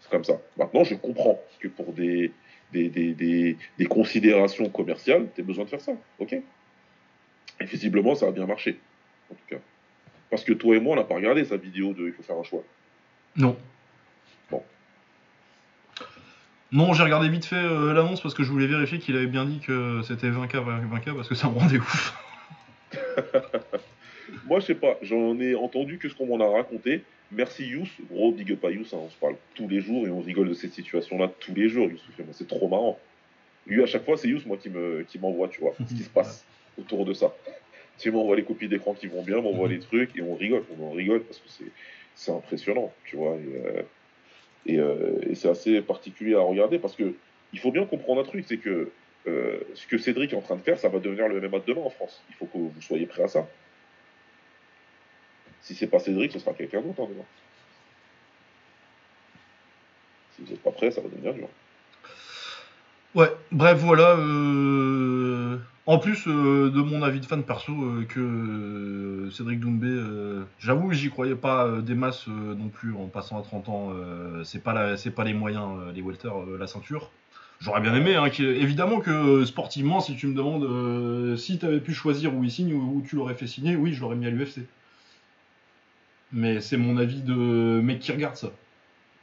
C'est 0.00 0.10
comme 0.10 0.22
ça. 0.24 0.40
Maintenant, 0.56 0.84
je 0.84 0.94
comprends 0.94 1.40
que 1.58 1.66
pour 1.66 1.92
des, 1.92 2.32
des, 2.72 2.88
des, 2.88 3.12
des, 3.12 3.56
des 3.76 3.86
considérations 3.86 4.68
commerciales, 4.68 5.28
tu 5.34 5.40
as 5.40 5.44
besoin 5.44 5.64
de 5.64 5.70
faire 5.70 5.80
ça. 5.80 5.92
OK? 6.20 6.32
Et 6.32 7.64
visiblement, 7.64 8.14
ça 8.14 8.28
a 8.28 8.30
bien 8.30 8.46
marché. 8.46 8.78
En 9.32 9.34
tout 9.34 9.44
cas. 9.48 9.56
Parce 10.30 10.44
que 10.44 10.52
toi 10.52 10.76
et 10.76 10.80
moi, 10.80 10.94
on 10.94 10.96
n'a 10.96 11.04
pas 11.04 11.14
regardé 11.14 11.44
sa 11.44 11.56
vidéo 11.56 11.92
de 11.92 12.06
Il 12.06 12.12
faut 12.12 12.22
faire 12.22 12.36
un 12.36 12.42
choix. 12.42 12.62
Non. 13.36 13.56
Bon. 14.50 14.62
Non, 16.72 16.92
j'ai 16.94 17.02
regardé 17.04 17.28
vite 17.28 17.44
fait 17.44 17.54
euh, 17.56 17.92
l'annonce 17.92 18.20
parce 18.20 18.34
que 18.34 18.42
je 18.42 18.50
voulais 18.50 18.66
vérifier 18.66 18.98
qu'il 18.98 19.16
avait 19.16 19.26
bien 19.26 19.44
dit 19.44 19.60
que 19.60 20.00
c'était 20.02 20.28
20K, 20.28 20.64
20K 20.90 21.14
parce 21.14 21.28
que 21.28 21.34
ça 21.34 21.48
me 21.48 21.58
rendait 21.58 21.78
ouf. 21.78 22.14
Moi, 24.46 24.60
je 24.60 24.66
sais 24.66 24.74
pas. 24.74 24.96
J'en 25.02 25.38
ai 25.40 25.54
entendu 25.54 25.98
que 25.98 26.08
ce 26.08 26.14
qu'on 26.14 26.26
m'en 26.26 26.44
a 26.44 26.48
raconté. 26.48 27.02
Merci 27.32 27.66
Yous. 27.66 27.88
Gros 28.10 28.32
big 28.32 28.52
up 28.52 28.64
à 28.64 28.70
Yous. 28.70 28.86
hein. 28.92 28.98
On 29.04 29.10
se 29.10 29.16
parle 29.16 29.36
tous 29.54 29.68
les 29.68 29.80
jours 29.80 30.06
et 30.06 30.10
on 30.10 30.20
rigole 30.20 30.48
de 30.48 30.54
cette 30.54 30.72
situation-là 30.72 31.30
tous 31.40 31.54
les 31.54 31.68
jours. 31.68 31.88
C'est 32.32 32.48
trop 32.48 32.68
marrant. 32.68 32.98
Lui, 33.66 33.82
à 33.82 33.86
chaque 33.86 34.04
fois, 34.04 34.16
c'est 34.16 34.28
Yous, 34.28 34.42
moi, 34.46 34.56
qui 34.56 34.70
me, 34.70 35.02
qui 35.08 35.18
m'envoie, 35.18 35.48
tu 35.48 35.60
vois, 35.60 35.74
ce 35.88 35.94
qui 35.94 36.02
se 36.02 36.08
passe 36.08 36.44
autour 36.78 37.04
de 37.04 37.12
ça. 37.14 37.32
Tu 37.98 38.10
m'envoies 38.10 38.36
les 38.36 38.44
copies 38.44 38.68
d'écran 38.68 38.94
qui 38.94 39.06
vont 39.06 39.22
bien, 39.22 39.40
m'envoie 39.40 39.68
les 39.68 39.78
trucs 39.78 40.16
et 40.16 40.22
on 40.22 40.34
rigole. 40.34 40.64
On 40.78 40.86
en 40.86 40.90
rigole 40.90 41.22
parce 41.22 41.38
que 41.38 41.48
c'est, 42.14 42.32
impressionnant, 42.32 42.92
tu 43.04 43.16
vois. 43.16 43.36
Et, 43.36 43.66
euh, 43.66 43.82
et, 44.66 44.78
euh, 44.78 45.30
et 45.30 45.34
c'est 45.34 45.48
assez 45.48 45.80
particulier 45.80 46.34
à 46.34 46.40
regarder 46.40 46.78
parce 46.78 46.94
que 46.94 47.14
il 47.52 47.58
faut 47.58 47.70
bien 47.70 47.86
comprendre 47.86 48.20
un 48.20 48.24
truc, 48.24 48.44
c'est 48.46 48.58
que 48.58 48.90
euh, 49.28 49.58
ce 49.74 49.86
que 49.86 49.98
Cédric 49.98 50.32
est 50.32 50.36
en 50.36 50.42
train 50.42 50.56
de 50.56 50.62
faire, 50.62 50.78
ça 50.78 50.88
va 50.88 50.98
devenir 50.98 51.28
le 51.28 51.40
MMA 51.40 51.60
de 51.60 51.64
demain 51.66 51.82
en 51.82 51.90
France. 51.90 52.22
Il 52.28 52.34
faut 52.34 52.46
que 52.46 52.58
vous 52.58 52.72
soyez 52.80 53.06
prêts 53.06 53.22
à 53.22 53.28
ça. 53.28 53.48
Si 55.62 55.74
c'est 55.74 55.86
pas 55.88 55.98
Cédric, 55.98 56.32
ce 56.32 56.38
sera 56.38 56.52
quelqu'un 56.52 56.80
d'autre 56.80 57.02
hein, 57.02 57.08
demain. 57.08 57.24
Si 60.32 60.42
vous 60.42 60.50
n'êtes 60.50 60.62
pas 60.62 60.70
prêts, 60.70 60.90
ça 60.90 61.00
va 61.00 61.08
devenir 61.08 61.34
dur. 61.34 61.48
Ouais, 63.14 63.30
bref, 63.50 63.78
voilà. 63.78 64.16
euh, 64.18 65.15
En 65.88 65.98
plus 65.98 66.26
euh, 66.26 66.68
de 66.70 66.80
mon 66.82 67.02
avis 67.02 67.20
de 67.20 67.26
fan 67.26 67.44
perso, 67.44 67.72
euh, 67.72 68.04
que 68.08 68.18
euh, 68.18 69.30
Cédric 69.30 69.60
Doumbé, 69.60 69.86
j'avoue, 70.58 70.92
j'y 70.92 71.10
croyais 71.10 71.36
pas 71.36 71.70
des 71.80 71.94
masses 71.94 72.26
non 72.26 72.68
plus 72.68 72.92
en 72.94 73.06
passant 73.06 73.38
à 73.38 73.42
30 73.42 73.68
ans. 73.68 73.92
c'est 74.44 74.62
pas, 74.62 74.72
la- 74.72 74.96
c'est 74.96 75.12
pas 75.12 75.22
les 75.24 75.34
moyens, 75.34 75.68
les 75.94 76.02
welter, 76.02 76.30
la 76.58 76.66
ceinture. 76.66 77.10
J'aurais 77.60 77.80
bien 77.80 77.94
aimé, 77.94 78.16
hein, 78.16 78.26
évidemment 78.38 79.00
que 79.00 79.44
sportivement, 79.44 80.00
si 80.00 80.14
tu 80.16 80.26
me 80.26 80.34
demandes 80.34 81.36
si 81.38 81.58
tu 81.58 81.64
avais 81.66 81.80
pu 81.80 81.94
choisir 81.94 82.34
où 82.34 82.42
il 82.44 82.50
signe 82.50 82.74
ou 82.74 82.96
où 82.98 83.02
tu 83.08 83.16
l'aurais 83.16 83.34
fait 83.34 83.46
signer, 83.46 83.76
oui, 83.76 83.94
je 83.94 84.00
l'aurais 84.00 84.16
mis 84.16 84.26
à 84.26 84.30
l'UFC. 84.30 84.60
Mais 86.32 86.60
c'est 86.60 86.76
mon 86.76 86.96
avis 86.98 87.22
de 87.22 87.80
mec 87.80 88.00
qui 88.00 88.10
regarde 88.12 88.36
ça, 88.36 88.48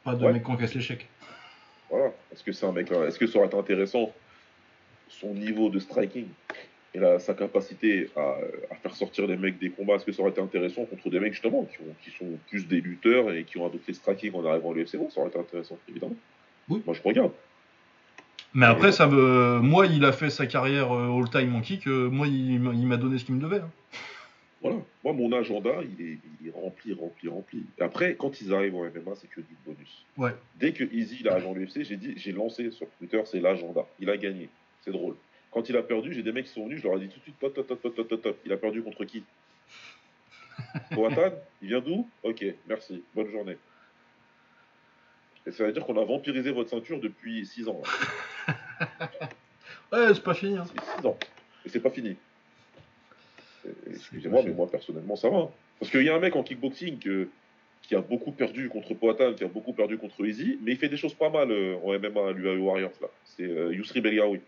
pas 0.05 0.15
de 0.15 0.25
Ouais. 0.25 0.31
mec 0.33 0.43
qui 0.45 0.51
encaisse 0.51 0.73
l'échec. 0.73 1.09
Voilà. 1.89 2.07
Est-ce 2.31 2.43
que 2.43 2.51
c'est 2.53 2.65
un 2.65 2.71
mec 2.71 2.89
là 2.89 3.03
Est-ce 3.05 3.19
que 3.19 3.27
ça 3.27 3.37
aurait 3.37 3.47
été 3.47 3.57
intéressant 3.57 4.11
son 5.19 5.33
niveau 5.33 5.69
de 5.69 5.79
striking 5.79 6.25
et 6.95 6.99
la- 6.99 7.19
sa 7.19 7.33
capacité 7.33 8.09
à, 8.15 8.35
à 8.71 8.75
faire 8.75 8.95
sortir 8.95 9.25
les 9.27 9.35
mecs 9.37 9.57
des 9.59 9.69
combats 9.69 9.95
Est-ce 9.95 10.05
que 10.05 10.11
ça 10.11 10.21
aurait 10.21 10.31
été 10.31 10.41
intéressant 10.41 10.85
contre 10.85 11.09
des 11.09 11.19
mecs 11.19 11.33
justement 11.33 11.63
qui, 11.65 11.77
ont- 11.81 11.95
qui 12.03 12.11
sont 12.11 12.37
plus 12.49 12.67
des 12.67 12.81
lutteurs 12.81 13.31
et 13.31 13.43
qui 13.43 13.57
ont 13.57 13.65
adopté 13.65 13.91
le 13.91 13.95
striking 13.95 14.33
en 14.33 14.45
arrivant 14.45 14.71
à 14.71 14.75
l'UFC 14.75 14.97
Bon, 14.97 15.09
ça 15.09 15.19
aurait 15.21 15.29
été 15.29 15.39
intéressant, 15.39 15.77
évidemment. 15.89 16.15
Oui. 16.69 16.81
Moi, 16.85 16.95
je 16.95 17.01
regarde. 17.07 17.31
Mais 18.53 18.67
après, 18.67 18.91
ça 18.91 19.07
me... 19.07 19.59
moi, 19.61 19.87
il 19.87 20.05
a 20.05 20.11
fait 20.11 20.29
sa 20.29 20.45
carrière 20.45 20.91
euh, 20.93 21.17
all-time 21.19 21.55
en 21.55 21.61
kick. 21.61 21.87
euh, 21.87 22.07
moi, 22.09 22.27
il 22.27 22.59
m'a 22.59 22.97
donné 22.97 23.17
ce 23.17 23.25
qu'il 23.25 23.33
me 23.35 23.41
devait. 23.41 23.57
hein. 23.61 23.69
Voilà. 24.61 24.77
Moi, 25.03 25.11
mon 25.13 25.31
agenda, 25.33 25.71
il 25.81 26.05
est, 26.05 26.17
il 26.39 26.47
est 26.47 26.51
rempli, 26.51 26.93
rempli, 26.93 27.27
rempli. 27.27 27.63
Et 27.79 27.81
après, 27.83 28.15
quand 28.15 28.39
ils 28.39 28.53
arrivent 28.53 28.75
en 28.75 28.83
MMA, 28.83 29.15
c'est 29.15 29.27
que 29.29 29.41
du 29.41 29.55
bonus. 29.65 30.05
Ouais. 30.17 30.31
Dès 30.57 30.71
que 30.71 30.83
Easy 30.93 31.17
il 31.21 31.27
arrive 31.27 31.47
en 31.47 31.53
UFC, 31.55 31.83
j'ai 31.83 31.97
dit, 31.97 32.13
j'ai 32.15 32.31
lancé 32.31 32.69
sur 32.71 32.87
Twitter, 32.99 33.19
c'est 33.25 33.41
l'agenda. 33.41 33.85
Il 33.99 34.09
a 34.09 34.15
gagné. 34.17 34.47
C'est 34.83 34.91
drôle. 34.91 35.15
Quand 35.51 35.69
il 35.69 35.77
a 35.77 35.83
perdu, 35.83 36.13
j'ai 36.13 36.23
des 36.23 36.31
mecs 36.31 36.45
qui 36.45 36.51
sont 36.51 36.65
venus, 36.65 36.79
je 36.81 36.87
leur 36.87 36.97
ai 36.97 37.01
dit 37.01 37.09
tout 37.09 37.19
de 37.19 37.23
suite, 37.23 37.39
top, 37.39 37.53
top, 37.53 37.67
top, 37.67 37.81
top, 37.95 38.07
top, 38.07 38.21
top. 38.21 38.37
Il 38.45 38.51
a 38.51 38.57
perdu 38.57 38.81
contre 38.81 39.05
qui? 39.05 39.23
Poatan 40.93 41.31
Il 41.61 41.69
vient 41.69 41.79
d'où? 41.81 42.07
Ok, 42.23 42.43
merci. 42.67 43.03
Bonne 43.15 43.29
journée. 43.31 43.57
Et 45.45 45.51
ça 45.51 45.65
veut 45.65 45.71
dire 45.73 45.85
qu'on 45.85 45.99
a 46.01 46.05
vampirisé 46.05 46.51
votre 46.51 46.69
ceinture 46.69 46.99
depuis 46.99 47.45
6 47.45 47.67
ans. 47.67 47.81
là. 48.47 48.57
Ouais, 49.91 50.11
c'est 50.15 50.23
pas 50.23 50.33
fini. 50.33 50.57
hein. 50.57 50.65
C'est 50.65 51.01
6 51.01 51.05
ans. 51.05 51.17
Et 51.65 51.69
c'est 51.69 51.79
pas 51.79 51.91
fini. 51.91 52.15
Excusez-moi, 53.87 54.41
mais 54.43 54.51
moi 54.51 54.69
personnellement 54.69 55.15
ça 55.15 55.29
va. 55.29 55.37
hein. 55.37 55.49
Parce 55.79 55.91
qu'il 55.91 56.01
y 56.03 56.09
a 56.09 56.15
un 56.15 56.19
mec 56.19 56.35
en 56.35 56.41
kickboxing 56.43 56.97
que- 56.99 57.29
qui 57.83 57.95
a 57.95 58.01
beaucoup 58.01 58.31
perdu 58.31 58.69
contre 58.69 58.93
Poatan, 58.95 59.33
qui 59.33 59.43
a 59.43 59.47
beaucoup 59.47 59.73
perdu 59.73 59.97
contre 59.99 60.25
Easy, 60.25 60.57
mais 60.63 60.71
il 60.71 60.77
fait 60.77 60.89
des 60.89 60.97
choses 60.97 61.13
pas 61.13 61.29
mal 61.29 61.51
euh, 61.51 61.75
en 61.83 61.93
MMA 61.93 62.29
à 62.29 62.31
l'UAE 62.31 62.57
Warriors 62.57 62.91
là. 63.01 63.07
C'est 63.25 63.43
euh, 63.43 64.01
Belgaoui. 64.01 64.39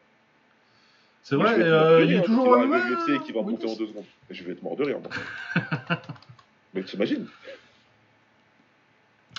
C'est 1.27 1.35
vrai, 1.37 1.59
euh, 1.59 2.05
il 2.05 2.13
est 2.13 2.21
toujours 2.21 2.55
l'UFC 2.55 3.09
et 3.09 3.19
qui 3.25 3.31
va 3.31 3.39
oui, 3.39 3.53
monter 3.53 3.67
en 3.67 3.75
deux 3.75 3.87
secondes. 3.87 4.05
Et 4.29 4.35
je 4.35 4.43
vais 4.43 4.51
être 4.51 4.61
mort 4.61 4.75
de 4.75 4.83
rire. 4.83 4.99
moi. 4.99 5.09
mais 6.75 6.83
t'imagines 6.83 7.25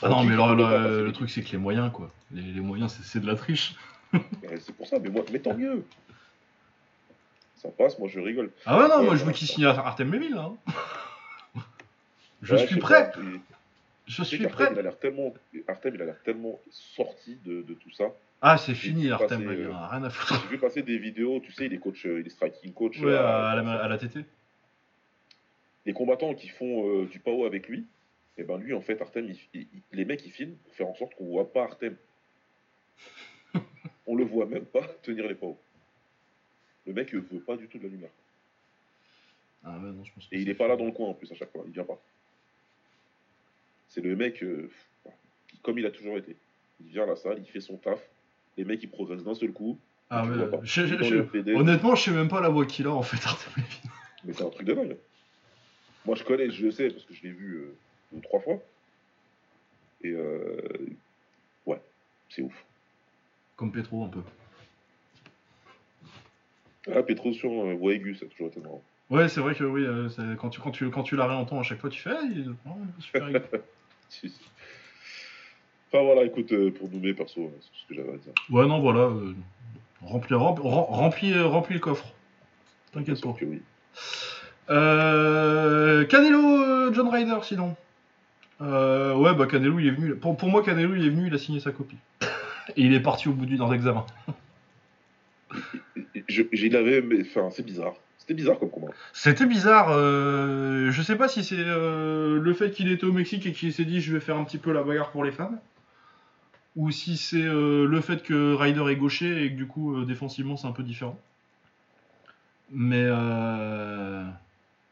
Ah 0.03 0.09
non, 0.09 0.25
mais 0.25 0.37
passer 0.37 0.57
le 0.57 1.07
les 1.07 1.13
truc, 1.13 1.31
c'est 1.31 1.43
que 1.45 1.53
les 1.53 1.59
moyens, 1.59 1.93
quoi. 1.93 2.11
Les, 2.33 2.43
les 2.43 2.61
moyens, 2.61 2.93
c'est- 2.93 3.05
c'est 3.05 3.21
de 3.21 3.27
la 3.29 3.37
triche. 3.37 3.77
C'est 4.61 4.75
pour 4.75 4.89
ça, 4.89 4.99
mais 4.99 5.11
moi, 5.11 5.25
mais 5.33 5.39
tant 5.39 5.55
mieux. 5.55 5.85
Ça 7.63 7.69
passe, 7.69 7.97
moi 8.01 8.09
je 8.13 8.19
rigole. 8.19 8.51
Ah 8.65 8.79
ouais, 8.79 8.89
non, 8.89 9.03
moi, 9.05 9.15
je 9.15 9.19
veux 9.19 9.25
voilà. 9.25 9.33
qu'il 9.33 9.47
signe 9.47 9.65
à 9.67 9.71
Artem 9.71 10.13
Leville, 10.13 10.35
là. 10.35 10.51
hein. 11.57 11.61
Je 12.43 12.55
Ouais, 12.57 12.67
suis 12.67 12.79
prêt. 12.81 13.13
pas, 13.13 13.19
Je 14.07 14.23
suis 14.25 14.39
qu'Artem, 14.41 14.55
prêt. 14.67 14.69
il 14.73 14.79
a 14.81 14.83
l'air 14.83 14.99
tellement, 14.99 15.33
Artem, 15.69 15.95
il 15.95 16.03
a 16.03 16.05
l'air 16.05 16.23
tellement 16.25 16.59
sorti 16.71 17.37
de, 17.45 17.63
de 17.63 17.75
tout 17.75 17.91
ça. 17.93 18.07
Ah, 18.43 18.59
c'est 18.59 18.75
fini, 18.75 19.11
Artem, 19.11 19.29
passer, 19.45 19.59
il 19.61 19.67
euh, 19.67 19.87
rien 19.89 20.05
à 20.05 20.11
foutre. 20.11 20.41
J'ai 20.43 20.49
vu 20.49 20.59
passer 20.59 20.83
des 20.83 20.99
vidéos, 20.99 21.41
tu 21.41 21.53
sais, 21.53 21.67
il 21.67 21.73
est 21.75 21.79
coach, 21.79 22.05
euh, 22.07 22.21
il 22.21 22.27
est 22.27 22.31
striking 22.31 22.73
coach. 22.73 22.99
Ouais, 23.01 23.11
euh, 23.13 23.19
à 23.27 23.55
la, 23.57 23.73
à 23.83 23.89
la 23.89 23.99
TT. 23.99 24.25
Les 25.87 25.93
combattants 25.93 26.35
qui 26.35 26.49
font 26.49 27.05
du 27.05 27.19
PAO 27.21 27.45
avec 27.47 27.69
lui, 27.69 27.87
et 28.39 28.45
ben 28.45 28.59
lui, 28.59 28.75
en 28.75 28.81
fait, 28.83 29.01
Artem, 29.01 29.27
il- 29.31 29.39
il- 29.55 29.67
il- 29.73 29.83
les 29.93 30.05
mecs, 30.05 30.25
ils 30.27 30.33
filment 30.33 30.57
pour 30.57 30.75
faire 30.75 30.87
en 30.89 30.95
sorte 30.95 31.15
qu'on 31.15 31.27
voit 31.27 31.51
pas 31.53 31.63
Artem. 31.65 31.97
On 34.07 34.15
le 34.15 34.25
voit 34.25 34.47
même 34.47 34.67
pas 34.67 34.83
tenir 35.03 35.27
les 35.27 35.35
PAO. 35.35 35.59
Le 36.87 36.93
mec 36.93 37.15
euh, 37.15 37.19
veut 37.33 37.41
pas 37.41 37.57
du 37.57 37.67
tout 37.69 37.79
de 37.79 37.85
la 37.85 37.89
lumière. 37.89 38.11
Ah 39.65 39.77
ouais, 39.79 39.91
non, 39.91 40.05
je 40.05 40.13
pense 40.13 40.27
que 40.27 40.35
Et 40.37 40.41
il 40.41 40.49
est 40.49 40.55
pas 40.55 40.69
là 40.69 40.77
dans 40.77 40.85
le 40.85 40.93
coin 40.93 41.09
en 41.09 41.15
plus 41.15 41.31
à 41.33 41.35
chaque 41.35 41.51
fois, 41.51 41.65
il 41.67 41.73
vient 41.73 41.85
pas. 41.85 42.01
C'est 43.89 44.01
le 44.03 44.15
mec, 44.15 44.43
euh, 44.45 44.71
comme 45.63 45.79
il 45.79 45.87
a 45.87 45.91
toujours 45.91 46.19
été. 46.19 46.37
Il 46.81 46.89
vient 46.91 47.05
à 47.05 47.07
la 47.07 47.17
salle, 47.17 47.39
il 47.41 47.47
fait 47.47 47.61
son 47.61 47.77
taf. 47.79 48.01
Les 48.57 48.65
mecs, 48.65 48.83
ils 48.83 48.89
progressent 48.91 49.25
d'un 49.25 49.35
seul 49.35 49.53
coup. 49.53 49.79
Ah 50.09 50.25
ouais, 50.25 50.35
je- 50.63 51.21
PD, 51.23 51.53
honnêtement, 51.55 51.95
je 51.95 52.03
sais 52.05 52.11
même 52.13 52.29
pas 52.29 52.41
la 52.41 52.49
voix 52.49 52.65
qu'il 52.65 52.87
a, 52.87 52.93
en 52.93 53.03
fait. 53.03 53.19
Mais 54.25 54.33
c'est 54.33 54.45
un 54.45 54.51
truc 54.51 54.67
de 54.67 54.73
dingue. 54.75 54.97
Moi, 56.05 56.15
je 56.15 56.23
connais, 56.25 56.51
je 56.51 56.65
le 56.65 56.71
sais, 56.71 56.89
parce 56.91 57.05
que 57.05 57.13
je 57.15 57.23
l'ai 57.23 57.33
vu 57.33 57.55
euh, 57.57 57.77
deux 58.13 58.19
ou 58.19 58.21
trois 58.21 58.41
fois. 58.41 58.59
Et 60.03 60.11
euh, 60.11 60.57
ouais, 61.67 61.81
c'est 62.29 62.43
ouf. 62.43 62.65
Comme 63.57 63.73
Petro, 63.73 64.05
un 64.05 64.09
peu. 64.09 64.21
Ah, 66.95 67.03
Petrosian, 67.03 67.67
euh, 67.69 67.75
voix 67.75 67.95
aiguë, 67.95 68.15
ça 68.15 68.27
a 68.27 68.29
toujours 68.29 68.47
été 68.49 68.61
marrant. 68.61 68.83
Ouais, 69.11 69.29
c'est 69.29 69.41
vrai 69.41 69.55
que 69.55 69.65
oui, 69.65 69.85
euh, 69.85 70.09
quand 70.37 70.51
tu, 70.51 70.61
quand, 70.61 70.71
tu, 70.71 70.89
quand 70.91 71.03
tu 71.03 71.17
la 71.17 71.27
réentends 71.27 71.59
à 71.59 71.63
chaque 71.65 71.81
fois, 71.81 71.91
tu 71.91 72.01
fais. 72.01 72.11
Ah, 72.11 72.23
il- 72.23 72.55
super 73.01 73.27
rigolo. 73.27 73.45
Enfin 75.93 76.05
voilà, 76.05 76.25
écoute, 76.25 76.53
euh, 76.53 76.71
pour 76.71 76.91
nommer 76.91 77.15
perso, 77.15 77.41
euh, 77.43 77.59
c'est 77.61 77.81
ce 77.83 77.89
que 77.89 77.95
j'avais 77.95 78.15
à 78.15 78.19
dire. 78.19 78.33
Ouais, 78.51 78.67
non, 78.67 78.81
voilà. 78.81 79.01
euh, 79.01 79.35
remplis, 80.03 80.35
remplis, 80.35 80.63
remplis, 80.67 81.43
remplis 81.43 81.75
le 81.75 81.81
coffre. 81.81 82.07
T'inquiète 82.93 83.21
pas. 83.21 83.33
que 83.33 83.45
oui. 83.45 83.63
Euh, 84.71 86.05
Canelo, 86.07 86.63
euh, 86.63 86.93
John 86.93 87.09
Ryder, 87.09 87.39
sinon. 87.43 87.77
Euh, 88.61 89.15
ouais, 89.15 89.35
bah 89.35 89.47
Canelo, 89.47 89.79
il 89.79 89.87
est 89.87 89.91
venu. 89.91 90.15
Pour, 90.17 90.37
pour 90.37 90.49
moi, 90.49 90.63
Canelo, 90.63 90.95
il 90.95 91.07
est 91.07 91.11
venu, 91.11 91.29
il 91.29 91.35
a 91.35 91.39
signé 91.39 91.61
sa 91.61 91.73
copie. 91.73 91.99
Et 92.77 92.83
il 92.83 92.95
est 92.95 93.01
parti 93.01 93.29
au 93.29 93.33
bout 93.33 93.47
du 93.47 93.57
d'un 93.57 93.71
examen. 93.73 94.05
Je, 96.29 96.77
avait, 96.77 97.01
mais, 97.03 97.21
enfin, 97.21 97.51
c'est 97.53 97.65
bizarre. 97.65 97.95
C'était 98.19 98.35
bizarre 98.35 98.59
comme 98.59 98.71
combat. 98.71 98.89
C'était 99.13 99.47
bizarre. 99.47 99.91
euh, 99.91 100.91
je 100.91 101.01
sais 101.03 101.15
pas 101.15 101.29
si 101.29 101.45
c'est 101.45 101.55
euh, 101.59 102.41
le 102.41 102.55
fait 102.55 102.73
qu'il 102.73 102.91
était 102.91 103.05
au 103.05 103.13
Mexique 103.13 103.47
et 103.47 103.53
qu'il 103.53 103.73
s'est 103.73 103.85
dit 103.85 104.01
je 104.01 104.13
vais 104.13 104.21
faire 104.21 104.37
un 104.37 104.43
petit 104.43 104.59
peu 104.59 104.73
la 104.73 104.83
bagarre 104.83 105.11
pour 105.13 105.23
les 105.23 105.31
fans. 105.31 105.53
Ou 106.77 106.91
si 106.91 107.17
c'est 107.17 107.43
euh, 107.43 107.87
le 107.87 108.01
fait 108.01 108.23
que 108.23 108.55
Ryder 108.55 108.85
est 108.91 108.97
gaucher 108.97 109.45
et 109.45 109.51
que 109.51 109.57
du 109.57 109.67
coup, 109.67 109.97
euh, 109.97 110.05
défensivement, 110.05 110.57
c'est 110.57 110.67
un 110.67 110.73
peu 110.73 110.83
différent. 110.83 111.19
Mais 112.71 113.03
euh, 113.03 114.25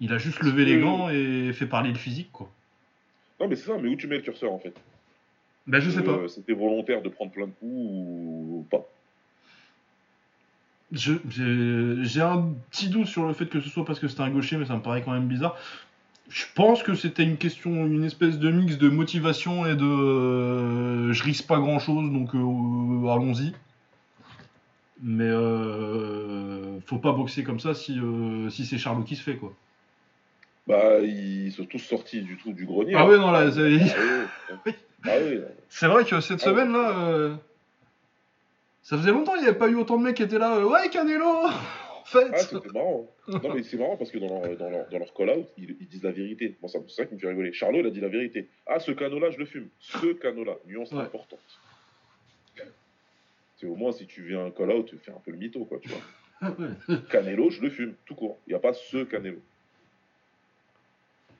il 0.00 0.12
a 0.12 0.18
juste 0.18 0.42
levé 0.42 0.64
les 0.64 0.80
gants 0.80 1.10
et 1.10 1.52
fait 1.52 1.66
parler 1.66 1.90
le 1.90 1.98
physique, 1.98 2.30
quoi. 2.32 2.50
Non, 3.38 3.48
mais 3.48 3.56
c'est 3.56 3.66
ça, 3.66 3.76
mais 3.78 3.88
où 3.88 3.96
tu 3.96 4.06
mets 4.06 4.16
le 4.16 4.22
curseur 4.22 4.52
en 4.52 4.58
fait? 4.58 4.74
Bah, 5.66 5.80
je 5.80 5.90
sais 5.90 6.02
pas. 6.02 6.20
C'était 6.28 6.52
volontaire 6.52 7.02
de 7.02 7.08
prendre 7.08 7.32
plein 7.32 7.46
de 7.46 7.52
coups 7.52 7.62
ou 7.70 8.66
pas? 8.70 8.86
J'ai 10.92 12.20
un 12.20 12.52
petit 12.70 12.88
doute 12.88 13.08
sur 13.08 13.26
le 13.26 13.34
fait 13.34 13.46
que 13.46 13.60
ce 13.60 13.68
soit 13.68 13.84
parce 13.84 13.98
que 13.98 14.06
c'était 14.08 14.20
un 14.22 14.30
gaucher, 14.30 14.56
mais 14.56 14.66
ça 14.66 14.76
me 14.76 14.82
paraît 14.82 15.02
quand 15.02 15.12
même 15.12 15.26
bizarre. 15.26 15.58
Je 16.30 16.44
pense 16.54 16.82
que 16.82 16.94
c'était 16.94 17.22
une 17.22 17.36
question, 17.36 17.70
une 17.86 18.04
espèce 18.04 18.38
de 18.38 18.50
mix 18.50 18.78
de 18.78 18.88
motivation 18.88 19.66
et 19.66 19.76
de 19.76 19.84
euh, 19.84 21.12
je 21.12 21.22
risque 21.22 21.46
pas 21.46 21.58
grand 21.58 21.78
chose, 21.78 22.10
donc 22.10 22.34
euh, 22.34 23.08
allons-y. 23.12 23.52
Mais 25.02 25.24
euh, 25.28 26.78
faut 26.86 26.98
pas 26.98 27.12
boxer 27.12 27.44
comme 27.44 27.60
ça 27.60 27.74
si, 27.74 27.98
euh, 27.98 28.48
si 28.48 28.64
c'est 28.64 28.78
Charlot 28.78 29.02
qui 29.02 29.16
se 29.16 29.22
fait 29.22 29.36
quoi. 29.36 29.52
Bah, 30.66 31.00
ils 31.02 31.52
sont 31.52 31.66
tous 31.66 31.78
sortis 31.78 32.22
du 32.22 32.38
trou 32.38 32.52
du 32.54 32.64
grenier. 32.64 32.94
Ah 32.96 33.06
ouais, 33.06 33.18
non, 33.18 33.30
là, 33.30 33.50
c'est- 33.52 33.80
Ah 34.48 34.54
oui. 34.66 34.72
Ah 35.06 35.10
oui. 35.22 35.38
C'est 35.68 35.86
vrai 35.86 36.04
que 36.06 36.18
cette 36.22 36.40
Ah 36.40 36.44
semaine 36.46 36.72
là, 36.72 36.98
euh, 37.00 37.34
ça 38.82 38.96
faisait 38.96 39.10
longtemps 39.10 39.32
qu'il 39.32 39.42
n'y 39.42 39.48
avait 39.48 39.58
pas 39.58 39.68
eu 39.68 39.74
autant 39.74 39.98
de 39.98 40.02
mecs 40.04 40.16
qui 40.16 40.22
étaient 40.22 40.38
là. 40.38 40.56
euh, 40.56 40.64
ouais, 40.64 40.88
Canelo 40.88 41.48
fait 42.04 42.26
Ah, 42.32 42.38
c'était 42.38 42.68
marrant. 42.72 43.08
hein. 43.28 43.40
Non, 43.42 43.54
mais 43.54 43.62
c'est 43.62 43.76
marrant 43.76 43.96
parce 43.96 44.10
que 44.10 44.18
dans 44.18 44.28
leur, 44.42 44.56
dans 44.56 44.70
leur, 44.70 44.88
dans 44.88 44.98
leur 44.98 45.14
call-out, 45.14 45.46
ils, 45.58 45.76
ils 45.80 45.88
disent 45.88 46.02
la 46.02 46.12
vérité. 46.12 46.54
Moi, 46.62 46.68
ça- 46.68 46.78
c'est 46.88 46.94
ça 46.94 47.06
qui 47.06 47.14
me 47.14 47.18
fait 47.20 47.28
rigoler. 47.28 47.52
Charlot, 47.52 47.80
il 47.80 47.86
a 47.86 47.90
dit 47.90 48.00
la 48.00 48.08
vérité. 48.08 48.48
Ah, 48.66 48.78
ce 48.80 48.92
canot-là, 48.92 49.30
je 49.30 49.38
le 49.38 49.44
fume. 49.46 49.68
Ce 49.80 50.12
canot-là. 50.14 50.56
Nuance 50.66 50.92
Ouais. 50.92 51.00
importante. 51.02 51.40
C'est 53.56 53.66
au 53.66 53.76
moins, 53.76 53.92
si 53.92 54.06
tu 54.06 54.22
viens 54.22 54.44
un 54.46 54.50
call-out, 54.50 54.86
tu 54.86 54.98
fais 54.98 55.12
un 55.12 55.20
peu 55.24 55.30
le 55.30 55.36
mytho, 55.38 55.64
quoi, 55.64 55.78
tu 55.80 55.88
vois. 55.88 56.50
Ouais. 56.50 56.98
Canelo, 57.10 57.50
je 57.50 57.62
le 57.62 57.70
fume, 57.70 57.94
tout 58.04 58.14
court. 58.14 58.38
Il 58.46 58.50
n'y 58.50 58.56
a 58.56 58.58
pas 58.58 58.72
ce 58.74 59.04
Canelo. 59.04 59.38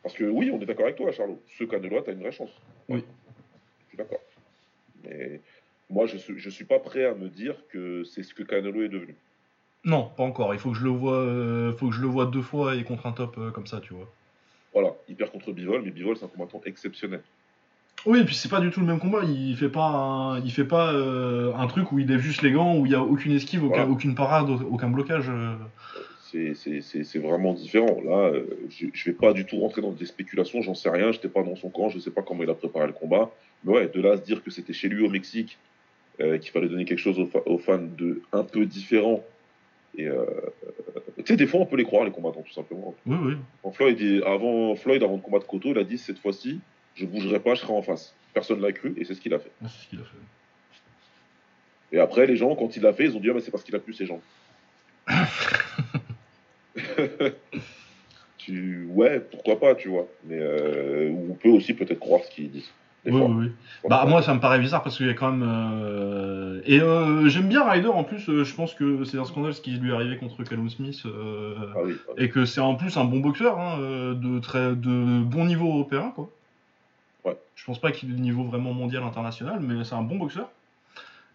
Parce 0.02 0.14
que 0.14 0.24
oui, 0.24 0.50
on 0.52 0.60
est 0.60 0.66
d'accord 0.66 0.84
avec 0.84 0.96
toi, 0.96 1.10
Charlot. 1.12 1.40
Ce 1.58 1.64
Canelo-là, 1.64 2.02
tu 2.02 2.10
as 2.10 2.12
une 2.12 2.20
vraie 2.20 2.32
chance. 2.32 2.50
Oui. 2.88 3.04
Je 3.84 3.88
suis 3.88 3.98
d'accord. 3.98 4.20
Mais 5.02 5.40
moi, 5.90 6.06
je 6.06 6.14
ne 6.14 6.18
suis, 6.18 6.50
suis 6.52 6.64
pas 6.64 6.78
prêt 6.78 7.04
à 7.04 7.14
me 7.14 7.28
dire 7.28 7.56
que 7.68 8.04
c'est 8.04 8.22
ce 8.22 8.32
que 8.32 8.42
Canelo 8.42 8.82
est 8.82 8.88
devenu. 8.88 9.14
Non, 9.84 10.10
pas 10.16 10.22
encore. 10.22 10.54
Il 10.54 10.60
faut 10.60 10.70
que 10.70 10.76
je 10.78 10.84
le 10.84 10.90
vois, 10.90 11.16
euh, 11.18 11.72
faut 11.74 11.88
que 11.88 11.94
je 11.94 12.00
le 12.00 12.06
vois 12.06 12.26
deux 12.26 12.42
fois 12.42 12.74
et 12.74 12.84
contre 12.84 13.06
un 13.06 13.12
top 13.12 13.36
euh, 13.38 13.50
comme 13.50 13.66
ça, 13.66 13.80
tu 13.80 13.92
vois. 13.94 14.08
Voilà, 14.72 14.94
il 15.08 15.14
perd 15.14 15.30
contre 15.30 15.52
Bivol, 15.52 15.82
mais 15.84 15.90
Bivol, 15.90 16.16
c'est 16.16 16.24
un 16.24 16.28
combattant 16.28 16.60
exceptionnel. 16.64 17.22
Oui, 18.06 18.20
et 18.20 18.24
puis 18.24 18.34
c'est 18.34 18.48
pas 18.50 18.60
du 18.60 18.70
tout 18.70 18.80
le 18.80 18.86
même 18.86 18.98
combat. 18.98 19.20
Il 19.24 19.56
fait 19.56 19.68
pas, 19.68 19.86
un, 19.86 20.40
il 20.40 20.50
fait 20.50 20.64
pas 20.64 20.92
euh, 20.92 21.54
un 21.54 21.66
truc 21.66 21.92
où 21.92 21.98
il 21.98 22.06
lève 22.08 22.20
juste 22.20 22.42
les 22.42 22.52
gants, 22.52 22.76
où 22.76 22.86
il 22.86 22.92
y 22.92 22.94
a 22.94 23.02
aucune 23.02 23.32
esquive, 23.32 23.64
aucun, 23.64 23.84
aucune 23.88 24.14
parade, 24.14 24.50
aucun 24.50 24.88
blocage. 24.90 25.30
C'est- 26.20 27.18
vraiment 27.18 27.52
différent. 27.54 28.00
Là, 28.04 28.32
je 28.68 28.86
ne 28.86 28.90
vais 29.06 29.12
pas 29.12 29.32
du 29.32 29.46
tout 29.46 29.58
rentrer 29.60 29.80
dans 29.80 29.92
des 29.92 30.06
spéculations, 30.06 30.60
j'en 30.62 30.74
sais 30.74 30.90
rien, 30.90 31.12
j'étais 31.12 31.28
pas 31.28 31.42
dans 31.42 31.54
son 31.56 31.70
camp, 31.70 31.88
je 31.88 31.98
sais 31.98 32.10
pas 32.10 32.22
comment 32.22 32.42
il 32.42 32.50
a 32.50 32.54
préparé 32.54 32.86
le 32.86 32.92
combat. 32.92 33.30
Mais 33.62 33.72
ouais, 33.72 33.88
de 33.88 34.00
là 34.00 34.12
à 34.12 34.16
se 34.16 34.22
dire 34.22 34.42
que 34.42 34.50
c'était 34.50 34.72
chez 34.72 34.88
lui 34.88 35.06
au 35.06 35.08
Mexique, 35.10 35.56
qu'il 36.18 36.50
fallait 36.50 36.68
donner 36.68 36.84
quelque 36.84 36.98
chose 36.98 37.18
aux, 37.20 37.26
fa- 37.26 37.42
aux 37.46 37.58
fans 37.58 37.78
de 37.78 38.22
un 38.32 38.42
peu 38.44 38.66
différent. 38.66 39.22
Et 39.96 40.06
euh, 40.06 40.24
tu 41.18 41.24
sais, 41.26 41.36
des 41.36 41.46
fois, 41.46 41.60
on 41.60 41.66
peut 41.66 41.76
les 41.76 41.84
croire, 41.84 42.04
les 42.04 42.10
combattants, 42.10 42.42
tout 42.42 42.52
simplement. 42.52 42.94
Oui, 43.06 43.16
oui. 43.22 43.34
Quand 43.62 43.70
Floyd, 43.72 44.00
est- 44.00 44.22
avant, 44.24 44.74
Floyd, 44.76 45.02
avant 45.02 45.16
de 45.16 45.22
combattre 45.22 45.46
Cotto, 45.46 45.70
il 45.70 45.78
a 45.78 45.84
dit 45.84 45.98
cette 45.98 46.18
fois-ci, 46.18 46.60
je 46.94 47.06
bougerai 47.06 47.38
pas, 47.40 47.54
je 47.54 47.60
serai 47.60 47.72
en 47.72 47.82
face. 47.82 48.14
Personne 48.32 48.60
l'a 48.60 48.72
cru, 48.72 48.94
et 48.96 49.04
c'est 49.04 49.14
ce 49.14 49.20
qu'il 49.20 49.32
a 49.34 49.38
fait. 49.38 49.52
Ouais, 49.62 49.68
C'est 49.68 49.84
ce 49.84 49.88
qu'il 49.88 50.00
a 50.00 50.04
fait. 50.04 50.18
Et 51.96 52.00
après, 52.00 52.26
les 52.26 52.34
gens, 52.36 52.56
quand 52.56 52.76
il 52.76 52.82
l'a 52.82 52.92
fait, 52.92 53.04
ils 53.04 53.16
ont 53.16 53.20
dit 53.20 53.30
ah, 53.30 53.34
mais 53.34 53.40
c'est 53.40 53.52
parce 53.52 53.62
qu'il 53.62 53.76
a 53.76 53.78
plus 53.78 53.94
ses 53.94 54.06
jambes. 54.06 54.20
tu... 58.38 58.86
Ouais, 58.90 59.20
pourquoi 59.20 59.58
pas, 59.60 59.74
tu 59.74 59.88
vois. 59.88 60.08
Mais 60.24 60.38
euh, 60.40 61.10
on 61.30 61.34
peut 61.34 61.48
aussi 61.50 61.74
peut-être 61.74 62.00
croire 62.00 62.22
ce 62.24 62.30
qu'ils 62.30 62.50
disent. 62.50 62.70
Oui, 63.06 63.12
fois. 63.18 63.28
oui, 63.28 63.52
oui. 63.84 63.88
Bah 63.88 64.04
moi 64.06 64.22
ça 64.22 64.32
me 64.34 64.40
paraît 64.40 64.58
bizarre 64.58 64.82
parce 64.82 64.96
qu'il 64.96 65.06
y 65.06 65.10
a 65.10 65.14
quand 65.14 65.30
même 65.30 65.46
euh, 65.46 66.60
et 66.64 66.80
euh, 66.80 67.28
j'aime 67.28 67.48
bien 67.48 67.68
Ryder 67.68 67.88
en 67.88 68.02
plus 68.04 68.28
euh, 68.30 68.44
je 68.44 68.54
pense 68.54 68.72
que 68.74 69.04
c'est 69.04 69.18
un 69.18 69.24
scandale 69.26 69.52
ce 69.54 69.60
qui 69.60 69.72
lui 69.72 69.90
est 69.90 69.94
arrivé 69.94 70.16
contre 70.16 70.42
Callum 70.42 70.70
Smith 70.70 71.02
Ah 71.04 71.08
oui, 71.84 71.94
ah 72.08 72.12
oui. 72.16 72.24
et 72.24 72.30
que 72.30 72.46
c'est 72.46 72.60
en 72.62 72.74
plus 72.76 72.96
un 72.96 73.04
bon 73.04 73.20
boxeur 73.20 73.58
hein, 73.60 73.78
de 74.14 74.38
très 74.40 74.74
de 74.74 75.22
bon 75.22 75.44
niveau 75.44 75.66
européen 75.68 76.12
quoi. 76.14 76.30
Ouais. 77.24 77.36
Je 77.56 77.64
pense 77.64 77.78
pas 77.80 77.92
qu'il 77.92 78.10
ait 78.10 78.14
le 78.14 78.20
niveau 78.20 78.44
vraiment 78.44 78.72
mondial 78.72 79.02
international 79.02 79.60
mais 79.60 79.84
c'est 79.84 79.94
un 79.94 80.02
bon 80.02 80.16
boxeur. 80.16 80.48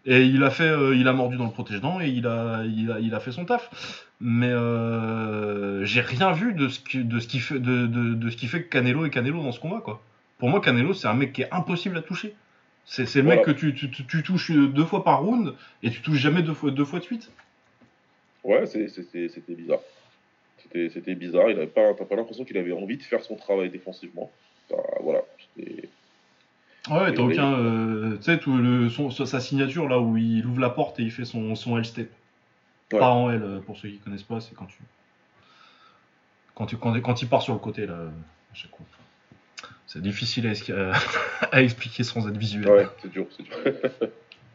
Et 0.06 0.22
il 0.24 0.42
a 0.44 0.50
fait 0.50 0.64
euh, 0.68 0.96
il 0.96 1.06
a 1.08 1.12
mordu 1.12 1.36
dans 1.36 1.44
le 1.44 1.50
protège-dents 1.50 2.00
et 2.00 2.08
il 2.08 2.26
a, 2.26 2.64
il 2.64 2.90
a 2.90 3.00
il 3.00 3.14
a 3.14 3.20
fait 3.20 3.32
son 3.32 3.44
taf. 3.44 3.70
Mais 4.20 4.48
euh, 4.50 5.84
j'ai 5.84 6.00
rien 6.00 6.32
vu 6.32 6.54
de 6.54 6.68
ce 6.68 6.80
qui 6.80 7.04
de 7.04 7.18
ce 7.20 7.28
qui 7.28 7.38
fait 7.38 7.58
de, 7.60 7.86
de, 7.86 8.14
de 8.14 8.30
ce 8.30 8.36
qui 8.36 8.46
fait 8.48 8.62
que 8.64 8.68
Canelo 8.70 9.04
est 9.04 9.10
Canelo 9.10 9.42
dans 9.42 9.52
ce 9.52 9.60
combat 9.60 9.80
quoi. 9.82 10.00
Pour 10.40 10.48
moi, 10.48 10.60
Canelo, 10.60 10.92
c'est 10.94 11.06
un 11.06 11.14
mec 11.14 11.32
qui 11.32 11.42
est 11.42 11.52
impossible 11.52 11.96
à 11.98 12.02
toucher. 12.02 12.34
C'est 12.86 13.04
le 13.16 13.22
mec 13.22 13.44
que 13.44 13.50
tu, 13.52 13.72
tu, 13.74 13.88
tu- 13.90 14.04
tu 14.06 14.22
touches 14.24 14.50
deux 14.50 14.84
fois 14.84 15.04
par 15.04 15.20
round 15.22 15.54
et 15.84 15.90
tu 15.90 16.00
touches 16.02 16.18
jamais 16.18 16.42
deux 16.42 16.54
fois, 16.54 16.72
deux 16.72 16.84
fois 16.84 16.98
de 16.98 17.04
suite. 17.04 17.30
Ouais, 18.42 18.66
c'était 18.66 19.54
bizarre. 19.54 19.78
C'était 20.72 21.14
bizarre. 21.14 21.50
Il 21.50 21.56
avait 21.58 21.66
pas, 21.68 21.94
t'as 21.94 22.04
pas 22.04 22.16
l'impression 22.16 22.44
qu'il 22.44 22.56
avait 22.58 22.72
envie 22.72 22.96
de 22.96 23.02
faire 23.02 23.22
son 23.22 23.36
travail 23.36 23.70
défensivement. 23.70 24.30
Voilà. 25.02 25.20
Ouais, 26.90 27.12
t'as 27.14 27.22
aucun. 27.22 27.52
euh, 27.54 28.16
tu 28.16 28.22
sais, 28.22 28.38
tout 28.38 28.56
le- 28.56 28.88
son- 28.88 29.10
sa 29.10 29.38
signature 29.40 29.88
là 29.88 30.00
où 30.00 30.16
il 30.16 30.44
ouvre 30.46 30.60
la 30.60 30.70
porte 30.70 30.98
et 30.98 31.02
il 31.02 31.10
fait 31.12 31.24
son, 31.26 31.54
son 31.54 31.76
L-step. 31.78 32.10
Ouais. 32.92 32.98
Pas 32.98 33.10
en 33.10 33.30
L, 33.30 33.60
pour 33.66 33.76
ceux 33.76 33.88
qui 33.90 33.98
connaissent 33.98 34.22
pas, 34.22 34.40
c'est 34.40 34.54
quand 34.54 34.64
tu. 34.66 34.78
Quand, 36.54 36.66
tu, 36.66 36.76
quand, 36.76 36.98
quand 37.00 37.22
il 37.22 37.28
part 37.28 37.42
sur 37.42 37.52
le 37.52 37.58
côté 37.60 37.86
là, 37.86 37.94
à 37.94 38.54
chaque 38.54 38.70
fois. 38.70 38.86
C'est 39.92 40.00
difficile 40.00 40.46
à, 41.52 41.62
expliquer 41.62 42.04
sans 42.04 42.28
être 42.28 42.36
visuel. 42.36 42.68
Ouais, 42.68 42.86
c'est 43.02 43.10
dur, 43.10 43.26
c'est 43.36 43.42
dur. 43.42 43.56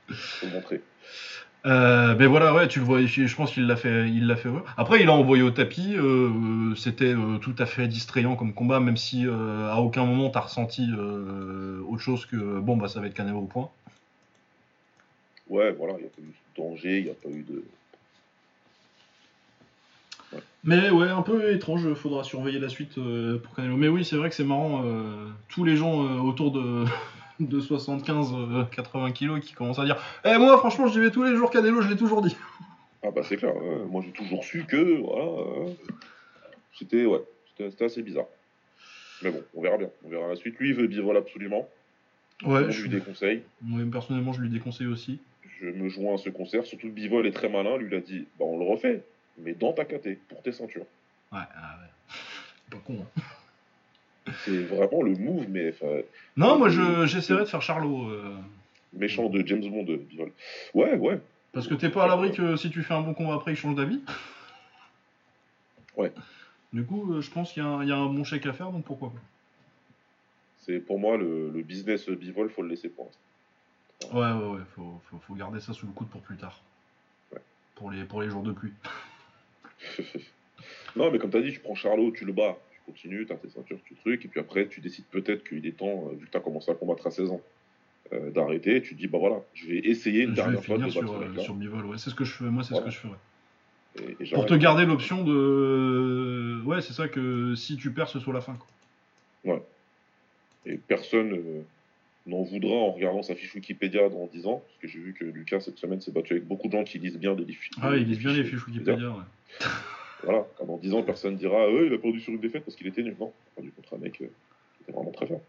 Faut 0.07 0.47
montrer. 0.47 0.81
Euh, 1.65 2.15
mais 2.17 2.25
voilà, 2.25 2.53
ouais, 2.53 2.69
tu 2.69 2.79
le 2.79 2.85
vois, 2.85 3.01
je 3.05 3.35
pense 3.35 3.51
qu'il 3.51 3.67
l'a 3.67 3.75
fait, 3.75 4.07
il 4.07 4.27
l'a 4.27 4.37
fait. 4.37 4.47
ouais. 4.47 4.61
Après, 4.77 5.01
il 5.01 5.09
a 5.09 5.11
envoyé 5.11 5.43
au 5.43 5.51
tapis. 5.51 5.95
euh, 5.97 6.73
C'était 6.75 7.13
euh, 7.13 7.37
tout 7.39 7.55
à 7.57 7.65
fait 7.65 7.89
distrayant 7.89 8.37
comme 8.37 8.53
combat, 8.53 8.79
même 8.79 8.95
si 8.95 9.25
à 9.27 9.81
aucun 9.81 10.05
moment 10.05 10.29
t'as 10.29 10.41
ressenti 10.41 10.89
autre 10.93 12.01
chose 12.01 12.25
que 12.25 12.59
bon 12.59 12.77
bah 12.77 12.87
ça 12.87 13.01
va 13.01 13.07
être 13.07 13.13
Canelo 13.13 13.39
au 13.39 13.45
point. 13.45 13.69
Ouais, 15.49 15.71
voilà, 15.73 15.95
il 15.97 16.01
n'y 16.01 16.05
a 16.05 16.09
pas 16.09 16.21
eu 16.21 16.27
de 16.27 16.63
danger, 16.63 16.99
il 16.99 17.03
n'y 17.05 17.11
a 17.11 17.13
pas 17.13 17.29
eu 17.29 17.43
de. 17.43 17.63
Mais 20.63 20.89
ouais, 20.89 21.09
un 21.09 21.21
peu 21.21 21.53
étrange. 21.53 21.93
Faudra 21.93 22.23
surveiller 22.23 22.59
la 22.59 22.69
suite 22.69 22.97
euh, 22.97 23.37
pour 23.37 23.55
Canelo. 23.55 23.77
Mais 23.77 23.87
oui, 23.87 24.03
c'est 24.03 24.15
vrai 24.15 24.29
que 24.29 24.35
c'est 24.35 24.43
marrant. 24.43 24.83
euh, 24.85 25.27
tous 25.49 25.63
les 25.63 25.75
gens 25.75 26.03
euh, 26.05 26.19
autour 26.19 26.51
de 26.51 26.85
de 27.39 27.59
75-80 27.59 29.11
kilos 29.13 29.39
qui 29.41 29.53
commencent 29.53 29.79
à 29.79 29.85
dire 29.85 29.97
Eh 30.23 30.37
moi 30.37 30.57
franchement 30.57 30.87
je 30.87 30.99
vais 31.01 31.11
tous 31.11 31.23
les 31.23 31.35
jours 31.35 31.51
Canelo 31.51 31.81
je 31.81 31.89
l'ai 31.89 31.97
toujours 31.97 32.21
dit 32.21 32.35
Ah 33.03 33.11
bah 33.11 33.21
c'est 33.23 33.35
clair, 33.37 33.53
moi 33.89 34.01
j'ai 34.03 34.11
toujours 34.13 34.43
su 34.43 34.63
que 34.65 34.99
voilà, 35.01 35.69
c'était 36.73 37.05
ouais, 37.05 37.21
c'était 37.57 37.85
assez 37.85 38.01
bizarre. 38.01 38.25
Mais 39.21 39.31
bon, 39.31 39.43
on 39.53 39.61
verra 39.61 39.77
bien, 39.77 39.89
on 40.05 40.09
verra 40.09 40.27
la 40.29 40.35
suite. 40.35 40.57
Lui 40.59 40.69
il 40.69 40.75
veut 40.75 40.87
Bivol 40.87 41.15
absolument. 41.17 41.67
ouais 42.43 42.61
Moi, 42.61 42.69
je 42.69 42.81
lui 42.81 42.89
déconseille. 42.89 43.43
moi, 43.61 43.81
personnellement 43.91 44.33
je 44.33 44.41
lui 44.41 44.49
déconseille 44.49 44.87
aussi 44.87 45.19
Je 45.61 45.67
me 45.67 45.87
joins 45.89 46.15
à 46.15 46.17
ce 46.17 46.29
concert, 46.29 46.65
surtout 46.65 46.87
que 46.87 46.93
Bivol 46.93 47.27
est 47.27 47.31
très 47.31 47.49
malin, 47.49 47.77
lui 47.77 47.87
il 47.91 47.95
a 47.95 48.01
dit 48.01 48.25
bah 48.39 48.45
on 48.45 48.57
le 48.57 48.65
refait, 48.65 49.03
mais 49.37 49.53
dans 49.53 49.73
ta 49.73 49.85
KT, 49.85 50.17
pour 50.29 50.41
tes 50.41 50.51
ceintures. 50.51 50.85
ouais, 51.31 51.39
ah 51.55 51.79
ouais. 51.81 52.17
pas 52.71 52.77
con 52.85 52.97
hein. 53.17 53.21
C'est 54.43 54.63
vraiment 54.63 55.03
le 55.03 55.15
move, 55.15 55.45
mais 55.49 55.73
Non, 56.35 56.57
moi 56.57 56.69
je- 56.69 57.05
j'essaierai 57.05 57.41
de 57.41 57.45
faire 57.49 57.61
Charlot. 57.61 58.09
euh, 58.09 58.35
méchant 58.93 59.29
de 59.29 59.45
James 59.45 59.61
Bond, 59.61 59.85
euh, 59.87 59.97
Bivol. 59.97 60.31
Ouais, 60.73 60.95
ouais, 60.95 61.19
parce 61.51 61.67
que 61.67 61.75
t'es 61.75 61.89
pas 61.89 62.05
à 62.05 62.07
l'abri 62.07 62.31
que 62.31 62.55
si 62.55 62.69
tu 62.71 62.81
fais 62.81 62.95
un 62.95 63.01
bon 63.01 63.13
combat 63.13 63.35
après, 63.35 63.51
il 63.53 63.55
change 63.55 63.75
d'avis. 63.75 64.01
Ouais. 65.97 66.11
Du 66.73 66.83
coup, 66.83 67.13
euh, 67.13 67.21
je 67.21 67.31
pense 67.31 67.53
qu'il 67.53 67.63
y, 67.63 67.65
a 67.65 67.69
un- 67.69 67.81
il 67.83 67.87
y 67.87 67.91
a 67.93 67.95
un 67.95 68.07
bon 68.07 68.25
chèque 68.25 68.45
à 68.47 68.51
faire, 68.53 68.69
donc 68.71 68.83
pourquoi 68.83 69.11
pas. 69.11 69.19
c'est 70.59 70.79
pour 70.79 70.99
moi 70.99 71.15
le, 71.15 71.49
le 71.51 71.61
business 71.61 72.09
Bivol, 72.09 72.49
faut 72.49 72.63
le 72.63 72.67
laisser 72.67 72.89
pour 72.89 73.05
l'instant. 73.05 74.17
Ouais, 74.17 74.31
ouais, 74.33 74.57
ouais, 74.57 74.65
faut, 74.75 74.99
faut, 75.09 75.19
faut 75.19 75.35
garder 75.35 75.61
ça 75.61 75.71
sous 75.71 75.85
le 75.85 75.93
coude 75.93 76.09
pour 76.09 76.19
plus 76.21 76.35
tard. 76.35 76.59
Ouais. 77.31 77.39
Pour, 77.75 77.91
les, 77.91 78.03
pour 78.03 78.21
les 78.21 78.29
jours 78.29 78.43
de 78.43 78.51
pluie. 78.51 78.73
non, 80.95 81.11
mais 81.11 81.19
comme 81.19 81.29
tu 81.31 81.37
as 81.37 81.41
dit, 81.41 81.51
tu 81.51 81.59
prends 81.59 81.75
Charlot, 81.75 82.11
tu 82.11 82.25
le 82.25 82.33
bats, 82.33 82.57
tu 82.71 82.79
continues, 82.85 83.25
tu 83.25 83.33
as 83.33 83.35
tes 83.37 83.49
ceintures, 83.49 83.79
tu 83.85 83.95
trucs, 83.95 84.23
et 84.25 84.27
puis 84.27 84.39
après, 84.39 84.67
tu 84.67 84.81
décides 84.81 85.05
peut-être 85.11 85.47
qu'il 85.47 85.65
est 85.65 85.77
temps, 85.77 86.09
euh, 86.11 86.15
vu 86.15 86.25
que 86.25 86.31
tu 86.31 86.37
as 86.37 86.41
commencé 86.41 86.71
à 86.71 86.75
combattre 86.75 87.07
à 87.07 87.11
16 87.11 87.29
ans, 87.31 87.41
euh, 88.13 88.29
d'arrêter. 88.31 88.81
Tu 88.81 88.93
te 88.95 88.99
dis, 88.99 89.07
bah 89.07 89.17
voilà, 89.17 89.41
je 89.53 89.67
vais 89.67 89.79
essayer 89.79 90.23
une 90.23 90.31
Je 90.31 90.35
vais 90.35 90.41
dernière 90.43 90.63
fois 90.63 90.77
de 90.77 90.83
battre 90.83 90.91
sur, 90.91 91.21
euh, 91.21 91.37
sur 91.39 91.53
Bivol, 91.55 91.85
ouais, 91.85 91.97
c'est 91.97 92.09
ce 92.09 92.15
que 92.15 92.23
je 92.25 92.31
fais, 92.33 92.45
moi 92.45 92.63
c'est 92.63 92.73
Voilà. 92.75 92.91
ce 92.91 92.97
que 93.01 93.07
je 93.07 93.07
ferais. 93.07 93.19
et- 94.19 94.23
et 94.23 94.29
Pour 94.33 94.45
te 94.45 94.53
garder 94.53 94.85
l'option 94.85 95.23
de. 95.23 96.61
Ouais, 96.65 96.81
c'est 96.81 96.93
ça 96.93 97.07
que 97.07 97.55
si 97.55 97.77
tu 97.77 97.91
perds, 97.91 98.09
ce 98.09 98.19
soit 98.19 98.33
la 98.33 98.41
fin. 98.41 98.57
Quoi. 99.43 99.65
Et 100.65 100.77
personne, 100.77 101.31
euh, 101.33 101.61
n'en 102.25 102.41
voudra 102.41 102.73
en 102.73 102.91
regardant 102.91 103.21
sa 103.21 103.35
fiche 103.35 103.53
Wikipédia 103.53 104.09
dans 104.09 104.25
10 104.27 104.47
ans, 104.47 104.63
parce 104.65 104.77
que 104.79 104.87
j'ai 104.87 104.99
vu 104.99 105.13
que 105.13 105.23
Lucas 105.25 105.59
cette 105.61 105.77
semaine 105.77 106.01
s'est 106.01 106.11
battu 106.11 106.33
avec 106.33 106.45
beaucoup 106.47 106.67
de 106.67 106.71
gens 106.73 106.83
qui 106.83 106.97
lisent 106.97 107.19
bien 107.19 107.35
des 107.35 107.45
fiches. 107.53 107.69
Ah, 107.81 107.95
il 107.95 108.07
lit 108.09 108.17
bien 108.17 108.33
les 108.33 108.43
fiches 108.43 108.65
Wikipédia, 108.67 109.09
ouais. 109.11 109.23
Voilà, 110.23 110.45
dans 110.65 110.77
10 110.77 110.93
ans, 110.93 111.03
personne 111.03 111.35
dira 111.35 111.57
euh, 111.57 111.87
il 111.87 111.93
a 111.93 111.97
perdu 111.97 112.19
sur 112.19 112.33
une 112.33 112.39
défaite 112.39 112.65
parce 112.65 112.75
qu'il 112.75 112.87
était 112.87 113.03
nul. 113.03 113.15
Non, 113.19 113.31
il 113.31 113.51
a 113.51 113.55
perdu 113.55 113.71
contre 113.71 113.93
un 113.95 113.97
mec 113.99 114.21
euh, 114.21 114.25
qui 114.77 114.83
était 114.83 114.91
vraiment 114.91 115.11
très 115.11 115.27
fort. 115.27 115.41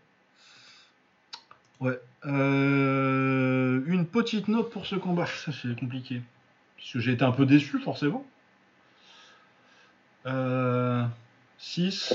Ouais. 1.80 1.98
Euh, 2.26 3.82
une 3.86 4.06
petite 4.06 4.48
note 4.48 4.70
pour 4.70 4.86
ce 4.86 4.96
combat, 4.96 5.26
ça 5.26 5.52
c'est 5.52 5.78
compliqué. 5.78 6.20
Parce 6.76 6.92
que 6.92 6.98
j'ai 7.00 7.12
été 7.12 7.24
un 7.24 7.32
peu 7.32 7.46
déçu, 7.46 7.78
forcément. 7.78 8.26
6. 11.58 12.14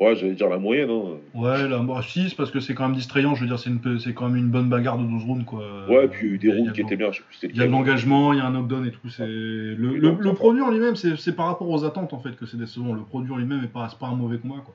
Ouais, 0.00 0.14
j'allais 0.14 0.34
dire 0.34 0.48
la 0.48 0.58
moyenne. 0.58 0.90
Hein. 0.90 1.16
Ouais, 1.34 1.68
la 1.68 2.02
6 2.02 2.34
parce 2.34 2.52
que 2.52 2.60
c'est 2.60 2.74
quand 2.74 2.86
même 2.86 2.96
distrayant. 2.96 3.34
Je 3.34 3.40
veux 3.40 3.48
dire, 3.48 3.58
c'est, 3.58 3.70
une, 3.70 3.98
c'est 3.98 4.14
quand 4.14 4.28
même 4.28 4.36
une 4.36 4.50
bonne 4.50 4.68
bagarre 4.68 4.96
de 4.96 5.04
12 5.04 5.24
rounds. 5.24 5.44
Quoi. 5.44 5.86
Ouais, 5.88 6.06
puis 6.06 6.26
il 6.26 6.30
y 6.30 6.32
a 6.32 6.34
eu 6.34 6.38
des 6.38 6.52
rounds 6.52 6.72
qui 6.72 6.80
étaient 6.82 6.96
bien. 6.96 7.10
Il 7.42 7.56
y 7.56 7.60
a 7.60 7.66
de 7.66 7.72
l'engagement, 7.72 8.32
il 8.32 8.38
y 8.38 8.40
a 8.40 8.46
un 8.46 8.52
knockdown 8.52 8.86
et 8.86 8.92
tout. 8.92 9.08
C'est... 9.08 9.26
Le, 9.26 9.96
le, 9.96 10.34
produit 10.34 10.62
en 10.62 10.70
lui-même, 10.70 10.94
c'est, 10.94 11.34
par 11.34 11.46
rapport 11.46 11.68
aux 11.68 11.84
attentes 11.84 12.12
en 12.12 12.20
fait 12.20 12.36
que 12.36 12.46
c'est 12.46 12.56
décevant. 12.56 12.94
Le 12.94 13.02
produit 13.02 13.32
en 13.32 13.36
lui-même 13.36 13.60
n'est 13.60 13.66
pas, 13.66 13.88
c'est 13.88 13.98
pas 13.98 14.06
un 14.06 14.14
mauvais 14.14 14.38
combat. 14.38 14.62
Quoi. 14.64 14.74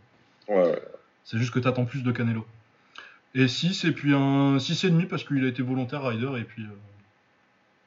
Ouais, 0.58 0.82
C'est 1.24 1.38
juste 1.38 1.54
que 1.54 1.60
t'attends 1.60 1.86
plus 1.86 2.04
de 2.04 2.12
Canelo. 2.12 2.45
Et 3.34 3.48
6, 3.48 3.86
et 3.86 3.91
puis 3.94 4.14
un 4.14 4.58
6,5 4.58 5.08
parce 5.08 5.24
qu'il 5.24 5.44
a 5.45 5.48
été 5.48 5.64
volontaire 5.64 6.04
Ryder. 6.04 6.32
Et 6.38 6.44
puis. 6.44 6.64
Euh... 6.64 6.76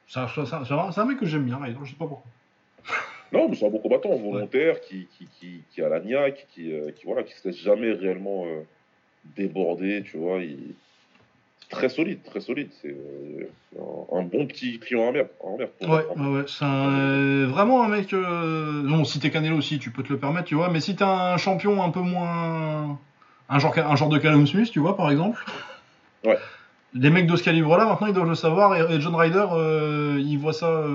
Ça, 0.07 0.27
ça, 0.33 0.45
ça, 0.45 0.63
c'est 0.65 1.01
un 1.01 1.05
mec 1.05 1.19
que 1.19 1.25
j'aime 1.25 1.43
bien, 1.43 1.57
Ryder. 1.57 1.77
Je 1.83 1.89
sais 1.89 1.95
pas 1.95 2.07
pourquoi. 2.07 2.31
Non, 3.31 3.49
mais 3.49 3.55
c'est 3.55 3.65
un 3.65 3.69
bon 3.69 3.79
combattant, 3.79 4.15
volontaire, 4.15 4.79
qui, 4.81 5.07
qui, 5.17 5.27
qui, 5.39 5.61
qui, 5.69 5.81
a 5.81 5.89
la 5.89 5.99
niaque, 5.99 6.47
qui, 6.53 6.71
euh, 6.71 6.91
qui, 6.91 7.05
voilà, 7.05 7.23
qui 7.23 7.33
se 7.33 7.47
laisse 7.47 7.57
jamais 7.57 7.91
réellement 7.91 8.45
euh, 8.45 8.61
déborder, 9.35 10.03
tu 10.03 10.17
vois. 10.17 10.41
Il... 10.41 10.75
Très 11.69 11.89
solide, 11.89 12.23
très 12.23 12.39
solide. 12.39 12.69
C'est 12.81 12.95
euh, 12.95 13.49
un, 14.13 14.21
bon 14.21 14.47
petit 14.47 14.79
client 14.79 15.01
en 15.01 15.11
mer. 15.11 15.25
ouais, 15.41 15.67
ouais, 15.81 16.43
c'est 16.47 16.63
vraiment 16.63 17.83
un 17.83 17.89
mec. 17.89 18.13
Non, 18.13 19.03
si 19.03 19.19
t'es 19.19 19.31
Canelo 19.31 19.57
aussi, 19.57 19.77
tu 19.77 19.91
peux 19.91 20.01
te 20.01 20.13
le 20.13 20.17
permettre, 20.17 20.45
tu 20.45 20.55
vois. 20.55 20.69
Mais 20.69 20.79
si 20.79 20.95
t'es 20.95 21.03
un 21.03 21.35
champion 21.35 21.83
un 21.83 21.89
peu 21.89 21.99
moins. 21.99 22.97
Un 23.49 23.59
genre, 23.59 23.77
un 23.77 23.95
genre 23.97 24.07
de 24.07 24.17
Callum 24.17 24.47
Smith, 24.47 24.71
tu 24.71 24.79
vois, 24.79 24.95
par 24.95 25.11
exemple. 25.11 25.43
Ouais. 26.23 26.37
Les 26.93 27.09
mecs 27.09 27.27
de 27.27 27.35
ce 27.35 27.43
calibre-là, 27.43 27.85
maintenant, 27.85 28.07
ils 28.07 28.13
doivent 28.13 28.29
le 28.29 28.35
savoir. 28.35 28.73
Et, 28.89 29.01
John 29.01 29.15
Ryder, 29.15 29.47
il 30.19 30.37
voit 30.37 30.53
ça 30.53 30.85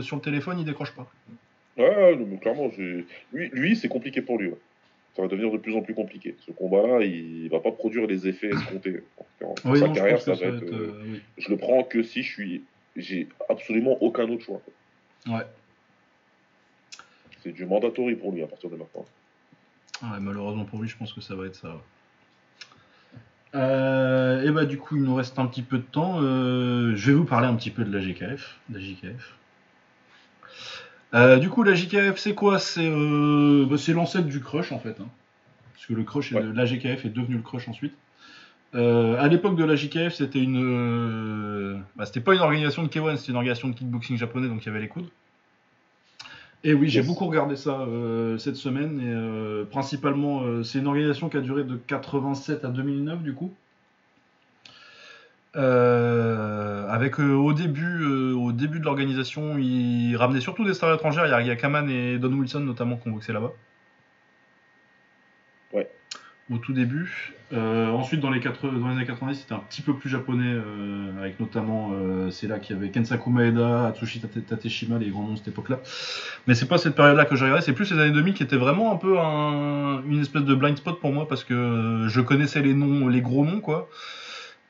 sur 0.00 0.14
le 0.14 0.22
téléphone, 0.22 0.60
il 0.60 0.64
décroche 0.64 0.92
pas. 0.92 1.08
Ouais, 1.80 2.38
clairement, 2.40 2.70
lui, 3.32 3.48
lui 3.52 3.76
c'est 3.76 3.88
compliqué 3.88 4.22
pour 4.22 4.38
lui. 4.38 4.50
Ça 5.16 5.22
va 5.22 5.28
devenir 5.28 5.50
de 5.50 5.58
plus 5.58 5.74
en 5.74 5.82
plus 5.82 5.94
compliqué. 5.94 6.36
Ce 6.46 6.52
combat-là, 6.52 7.04
il 7.04 7.48
va 7.48 7.58
pas 7.60 7.72
produire 7.72 8.06
les 8.06 8.28
effets 8.28 8.50
escomptés. 8.50 9.02
En, 9.42 9.74
sa 9.74 9.88
carrière, 9.88 10.20
ça 10.20 10.34
va 10.34 10.46
être. 10.46 10.72
Euh, 10.72 11.18
je 11.36 11.48
le 11.48 11.56
prends 11.56 11.82
que 11.82 12.02
si 12.02 12.22
je 12.22 12.32
suis. 12.32 12.62
J'ai 12.96 13.28
absolument 13.48 13.96
aucun 14.02 14.28
autre 14.28 14.44
choix. 14.44 14.60
Ouais. 15.26 15.46
C'est 17.42 17.52
du 17.52 17.64
mandatory 17.64 18.16
pour 18.16 18.32
lui 18.32 18.42
à 18.42 18.46
partir 18.46 18.70
de 18.70 18.76
maintenant. 18.76 19.06
Ouais, 20.02 20.20
malheureusement 20.20 20.64
pour 20.64 20.80
lui, 20.80 20.88
je 20.88 20.96
pense 20.96 21.12
que 21.12 21.20
ça 21.20 21.34
va 21.34 21.46
être 21.46 21.54
ça. 21.54 21.80
Euh, 23.54 24.46
et 24.46 24.50
bah 24.50 24.64
du 24.64 24.78
coup, 24.78 24.96
il 24.96 25.02
nous 25.02 25.14
reste 25.14 25.38
un 25.38 25.46
petit 25.46 25.62
peu 25.62 25.78
de 25.78 25.84
temps. 25.84 26.20
Euh, 26.20 26.94
je 26.94 27.10
vais 27.10 27.16
vous 27.16 27.24
parler 27.24 27.48
un 27.48 27.56
petit 27.56 27.70
peu 27.70 27.84
de 27.84 27.92
la 27.92 28.00
GKF. 28.00 28.60
De 28.68 28.78
la 28.78 28.84
GKF. 28.84 29.34
Euh, 31.14 31.38
du 31.38 31.48
coup, 31.48 31.62
la 31.62 31.74
JKF, 31.74 32.18
c'est 32.18 32.34
quoi? 32.34 32.58
Euh, 32.78 33.66
bah, 33.66 33.76
C'est 33.78 33.92
l'ancêtre 33.92 34.26
du 34.26 34.40
Crush 34.40 34.72
en 34.72 34.78
fait. 34.78 34.96
Hein. 35.00 35.08
Parce 35.74 35.86
que 35.86 35.94
le 35.94 36.04
Crush, 36.04 36.32
la 36.32 36.64
GKF 36.64 37.04
est 37.04 37.10
devenu 37.10 37.36
le 37.36 37.42
Crush 37.42 37.68
ensuite. 37.68 37.94
Euh, 38.76 39.16
à 39.18 39.26
l'époque 39.26 39.56
de 39.56 39.64
la 39.64 39.74
JKF, 39.74 40.14
c'était 40.14 40.40
une. 40.40 41.82
Bah, 41.96 42.06
c'était 42.06 42.20
pas 42.20 42.34
une 42.34 42.40
organisation 42.40 42.82
de 42.82 42.88
K1, 42.88 43.16
c'était 43.16 43.30
une 43.30 43.36
organisation 43.36 43.68
de 43.68 43.74
kickboxing 43.74 44.16
japonais, 44.16 44.48
donc 44.48 44.62
il 44.62 44.66
y 44.66 44.68
avait 44.68 44.80
les 44.80 44.88
coudes. 44.88 45.08
Et 46.62 46.74
oui, 46.74 46.90
j'ai 46.90 47.02
beaucoup 47.02 47.26
regardé 47.26 47.56
ça 47.56 47.86
cette 48.38 48.56
semaine. 48.56 49.00
Et 49.00 49.64
principalement, 49.70 50.62
c'est 50.62 50.78
une 50.78 50.86
organisation 50.86 51.28
qui 51.28 51.38
a 51.38 51.40
duré 51.40 51.64
de 51.64 51.74
87 51.74 52.64
à 52.64 52.68
2009 52.68 53.22
du 53.22 53.34
coup. 53.34 53.52
Euh, 55.56 56.88
avec 56.88 57.18
euh, 57.18 57.34
au 57.34 57.52
début, 57.52 58.02
euh, 58.02 58.34
au 58.34 58.52
début 58.52 58.78
de 58.78 58.84
l'organisation, 58.84 59.58
ils 59.58 60.14
ramenaient 60.16 60.40
surtout 60.40 60.64
des 60.64 60.74
stars 60.74 60.94
étrangères. 60.94 61.26
Il 61.40 61.46
y 61.46 61.50
a, 61.50 61.56
Kaman 61.56 61.90
et 61.90 62.18
Don 62.18 62.32
Wilson 62.32 62.60
notamment 62.60 63.00
boxé 63.04 63.32
là-bas. 63.32 63.52
Ouais. 65.72 65.90
Au 66.52 66.58
tout 66.58 66.72
début. 66.72 67.34
ensuite, 67.52 68.20
dans 68.20 68.30
les, 68.30 68.40
dans 68.40 68.88
les 68.88 68.94
années 68.94 69.06
90, 69.06 69.40
c'était 69.40 69.54
un 69.54 69.58
petit 69.58 69.82
peu 69.82 69.94
plus 69.94 70.08
japonais, 70.08 70.56
avec 71.18 71.38
notamment, 71.40 71.92
c'est 72.30 72.48
là 72.48 72.58
qu'il 72.58 72.76
y 72.76 72.78
avait 72.78 72.90
Kensaku 72.90 73.30
Maeda, 73.30 73.86
Atsushi 73.86 74.20
Tateshima, 74.20 74.98
les 74.98 75.10
grands 75.10 75.22
noms 75.22 75.32
de 75.32 75.38
cette 75.38 75.48
époque-là. 75.48 75.78
Mais 76.46 76.54
c'est 76.54 76.66
pas 76.66 76.78
cette 76.78 76.96
période-là 76.96 77.24
que 77.24 77.34
regardais, 77.34 77.62
c'est 77.62 77.72
plus 77.72 77.92
les 77.92 78.00
années 78.00 78.12
2000 78.12 78.34
qui 78.34 78.42
étaient 78.42 78.56
vraiment 78.56 78.92
un 78.92 78.96
peu 78.96 79.16
une 79.16 80.20
espèce 80.20 80.42
de 80.42 80.54
blind 80.54 80.76
spot 80.76 81.00
pour 81.00 81.12
moi 81.12 81.28
parce 81.28 81.44
que 81.44 82.06
je 82.08 82.20
connaissais 82.20 82.62
les 82.62 82.74
noms, 82.74 83.06
les 83.06 83.20
gros 83.20 83.44
noms, 83.44 83.60
quoi. 83.60 83.88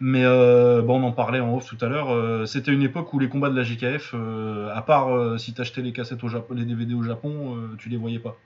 Mais 0.02 0.24
euh, 0.24 0.80
bon, 0.80 0.98
on 0.98 1.04
en 1.04 1.12
parlait 1.12 1.40
en 1.40 1.54
off 1.54 1.66
tout 1.66 1.76
à 1.84 1.88
l'heure. 1.88 2.10
Euh, 2.10 2.46
c'était 2.46 2.72
une 2.72 2.82
époque 2.82 3.12
où 3.12 3.18
les 3.18 3.28
combats 3.28 3.50
de 3.50 3.56
la 3.56 3.64
GKF, 3.64 4.12
euh, 4.14 4.74
à 4.74 4.80
part 4.80 5.38
si 5.38 5.52
tu 5.52 5.60
achetais 5.60 5.82
les 5.82 5.92
cassettes 5.92 6.24
au 6.24 6.28
Japon, 6.28 6.54
les 6.54 6.64
DVD 6.64 6.94
au 6.94 7.02
Japon, 7.02 7.58
tu 7.78 7.90
les 7.90 7.98
voyais 7.98 8.18
pas. 8.18 8.38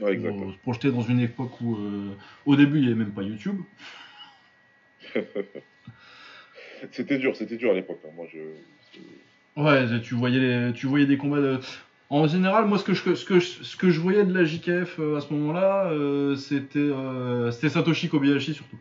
Ouais, 0.00 0.12
exactement. 0.12 0.52
se 0.52 0.58
projeter 0.58 0.90
dans 0.90 1.02
une 1.02 1.20
époque 1.20 1.60
où, 1.60 1.78
au 2.44 2.56
début, 2.56 2.78
il 2.78 2.86
n'y 2.86 2.88
avait 2.88 2.98
même 2.98 3.12
pas 3.12 3.22
YouTube. 3.22 3.60
c'était 6.90 7.18
dur, 7.18 7.36
c'était 7.36 7.56
dur 7.56 7.70
à 7.70 7.74
l'époque. 7.74 8.00
Hein. 8.04 8.10
Moi, 8.16 8.26
je. 8.32 8.40
Ouais, 9.60 10.00
tu 10.00 10.14
voyais, 10.14 10.72
tu 10.72 10.86
voyais 10.86 11.06
des 11.06 11.18
combats. 11.18 11.40
De... 11.40 11.60
En 12.10 12.26
général, 12.26 12.66
moi, 12.66 12.78
ce 12.78 12.84
que 12.84 12.94
je, 12.94 13.14
ce 13.14 13.24
que 13.24 13.38
ce 13.38 13.76
que 13.76 13.90
je 13.90 14.00
voyais 14.00 14.24
de 14.24 14.34
la 14.34 14.44
JKF 14.44 14.98
à 14.98 15.20
ce 15.20 15.32
moment-là, 15.34 15.92
c'était, 16.36 16.90
c'était 17.52 17.68
Satoshi 17.68 18.08
Kobayashi 18.08 18.54
surtout. 18.54 18.78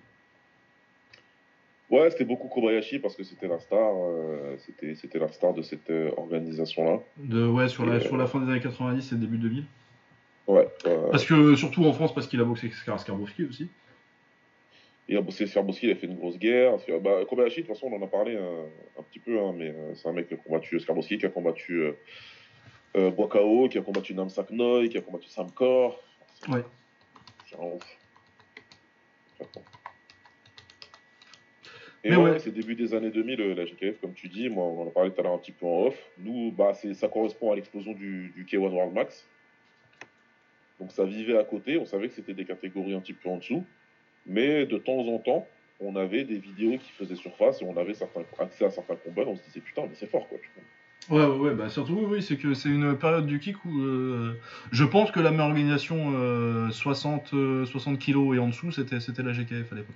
Ouais, 1.90 2.10
c'était 2.12 2.26
beaucoup 2.26 2.50
Kobayashi 2.50 3.00
parce 3.00 3.16
que 3.16 3.24
c'était 3.24 3.48
la 3.48 3.60
star, 3.60 3.94
euh, 3.96 4.58
c'était, 4.66 4.96
c'était 4.96 5.20
la 5.20 5.30
star 5.30 5.54
de 5.54 5.62
cette 5.62 5.90
euh, 5.90 6.12
organisation-là. 6.18 7.00
De, 7.18 7.48
ouais, 7.48 7.70
sur 7.70 7.86
la, 7.86 8.02
sur 8.02 8.18
la 8.18 8.28
fin 8.28 8.42
des 8.42 8.52
années 8.52 8.60
90 8.60 9.14
et 9.14 9.16
début 9.16 9.38
2000. 9.38 9.64
Ouais. 10.48 10.68
parce 11.12 11.26
que, 11.26 11.56
surtout 11.56 11.86
en 11.86 11.94
France, 11.94 12.14
parce 12.14 12.28
qu'il 12.28 12.40
a 12.40 12.46
boxé 12.46 12.72
Skarbowski 12.72 13.46
aussi. 13.46 13.70
Il 15.10 15.16
a 15.18 15.22
bossé 15.22 15.48
Skarbowski, 15.48 15.88
il 15.88 15.92
a 15.92 15.96
fait 15.96 16.08
une 16.08 16.16
grosse 16.16 16.38
guerre. 16.38 16.78
Bah, 17.02 17.24
Kobayashi, 17.30 17.62
de 17.62 17.68
toute 17.68 17.76
façon, 17.76 17.88
on 17.88 17.96
en 17.98 18.04
a 18.04 18.08
parlé 18.08 18.36
euh, 18.36 18.66
un, 19.00 19.04
petit 19.04 19.20
peu, 19.20 19.40
hein, 19.40 19.54
mais 19.56 19.74
c'est 19.96 20.10
un 20.10 20.14
mec 20.14 20.28
qui 20.28 20.34
a 20.34 20.38
combattu 20.38 20.80
Skarbowski, 20.80 21.18
qui 21.18 21.26
a 21.26 21.30
combattu 21.30 21.94
euh, 22.98 23.12
Boakao, 23.12 23.70
qui 23.70 23.78
a 23.78 23.82
combattu 23.82 24.14
Namsak 24.14 24.52
Noi, 24.52 24.90
qui 24.90 24.98
a 24.98 25.02
combattu 25.02 25.30
Samkor. 25.30 26.02
Ouais. 26.50 26.64
C'est 27.46 27.56
un 27.58 27.64
ouf. 27.64 27.98
Et 32.08 32.16
ouais, 32.16 32.40
c'est 32.40 32.54
début 32.54 32.76
des 32.76 32.94
années 32.94 33.12
2000, 33.12 33.42
euh, 33.42 33.54
la 33.54 33.66
GKF, 33.66 34.00
comme 34.00 34.14
tu 34.14 34.30
dis. 34.30 34.50
Moi, 34.50 34.64
on 34.64 34.84
en 34.84 34.88
a 34.88 34.92
parlé 34.92 35.12
tout 35.12 35.20
à 35.20 35.24
l'heure 35.24 35.34
un 35.34 35.38
petit 35.38 35.52
peu 35.52 35.66
en 35.66 35.88
off. 35.88 36.10
Nous, 36.18 36.52
bah, 36.52 36.74
ça 36.74 37.08
correspond 37.08 37.52
à 37.52 37.56
l'explosion 37.56 37.94
du, 37.94 38.32
du 38.36 38.46
K1 38.46 38.70
World 38.70 38.94
Max. 38.94 39.28
Donc 40.80 40.92
ça 40.92 41.04
vivait 41.04 41.38
à 41.38 41.44
côté. 41.44 41.78
On 41.78 41.86
savait 41.86 42.08
que 42.08 42.14
c'était 42.14 42.34
des 42.34 42.46
catégories 42.46 42.94
un 42.94 43.02
petit 43.02 43.14
peu 43.14 43.30
en 43.30 43.38
dessous. 43.38 43.64
Mais 44.26 44.66
de 44.66 44.78
temps 44.78 45.00
en 45.00 45.18
temps, 45.20 45.48
on 45.80 45.96
avait 45.96 46.24
des 46.24 46.38
vidéos 46.38 46.78
qui 46.78 46.92
faisaient 46.92 47.16
surface 47.16 47.62
et 47.62 47.66
on 47.66 47.78
avait 47.78 47.94
certains, 47.94 48.22
accès 48.40 48.66
à 48.66 48.70
certains 48.70 48.96
combats. 48.96 49.24
On 49.28 49.36
se 49.36 49.44
disait 49.44 49.62
putain, 49.62 49.84
mais 49.84 49.96
c'est 49.96 50.10
fort 50.10 50.28
quoi. 50.28 50.38
Ouais, 51.10 51.26
ouais, 51.26 51.38
ouais, 51.38 51.56
bah 51.56 51.70
surtout, 51.70 52.06
oui, 52.10 52.22
c'est 52.22 52.36
que 52.36 52.54
c'est 52.54 52.68
une 52.68 52.98
période 52.98 53.28
du 53.28 53.40
kick 53.40 53.64
où 53.64 53.80
euh, 53.80 54.38
je 54.72 54.84
pense 54.84 55.10
que 55.12 55.22
la 55.22 55.32
meilleure 55.32 55.48
organisation 55.48 56.70
60, 56.70 57.34
euh, 57.34 57.66
60 57.66 57.98
kilos 57.98 58.36
et 58.36 58.40
en 58.40 58.50
dessous, 58.50 58.72
c'était 58.72 58.98
la 59.24 59.32
GKF 59.32 59.72
à 59.72 59.76
l'époque. 59.76 59.96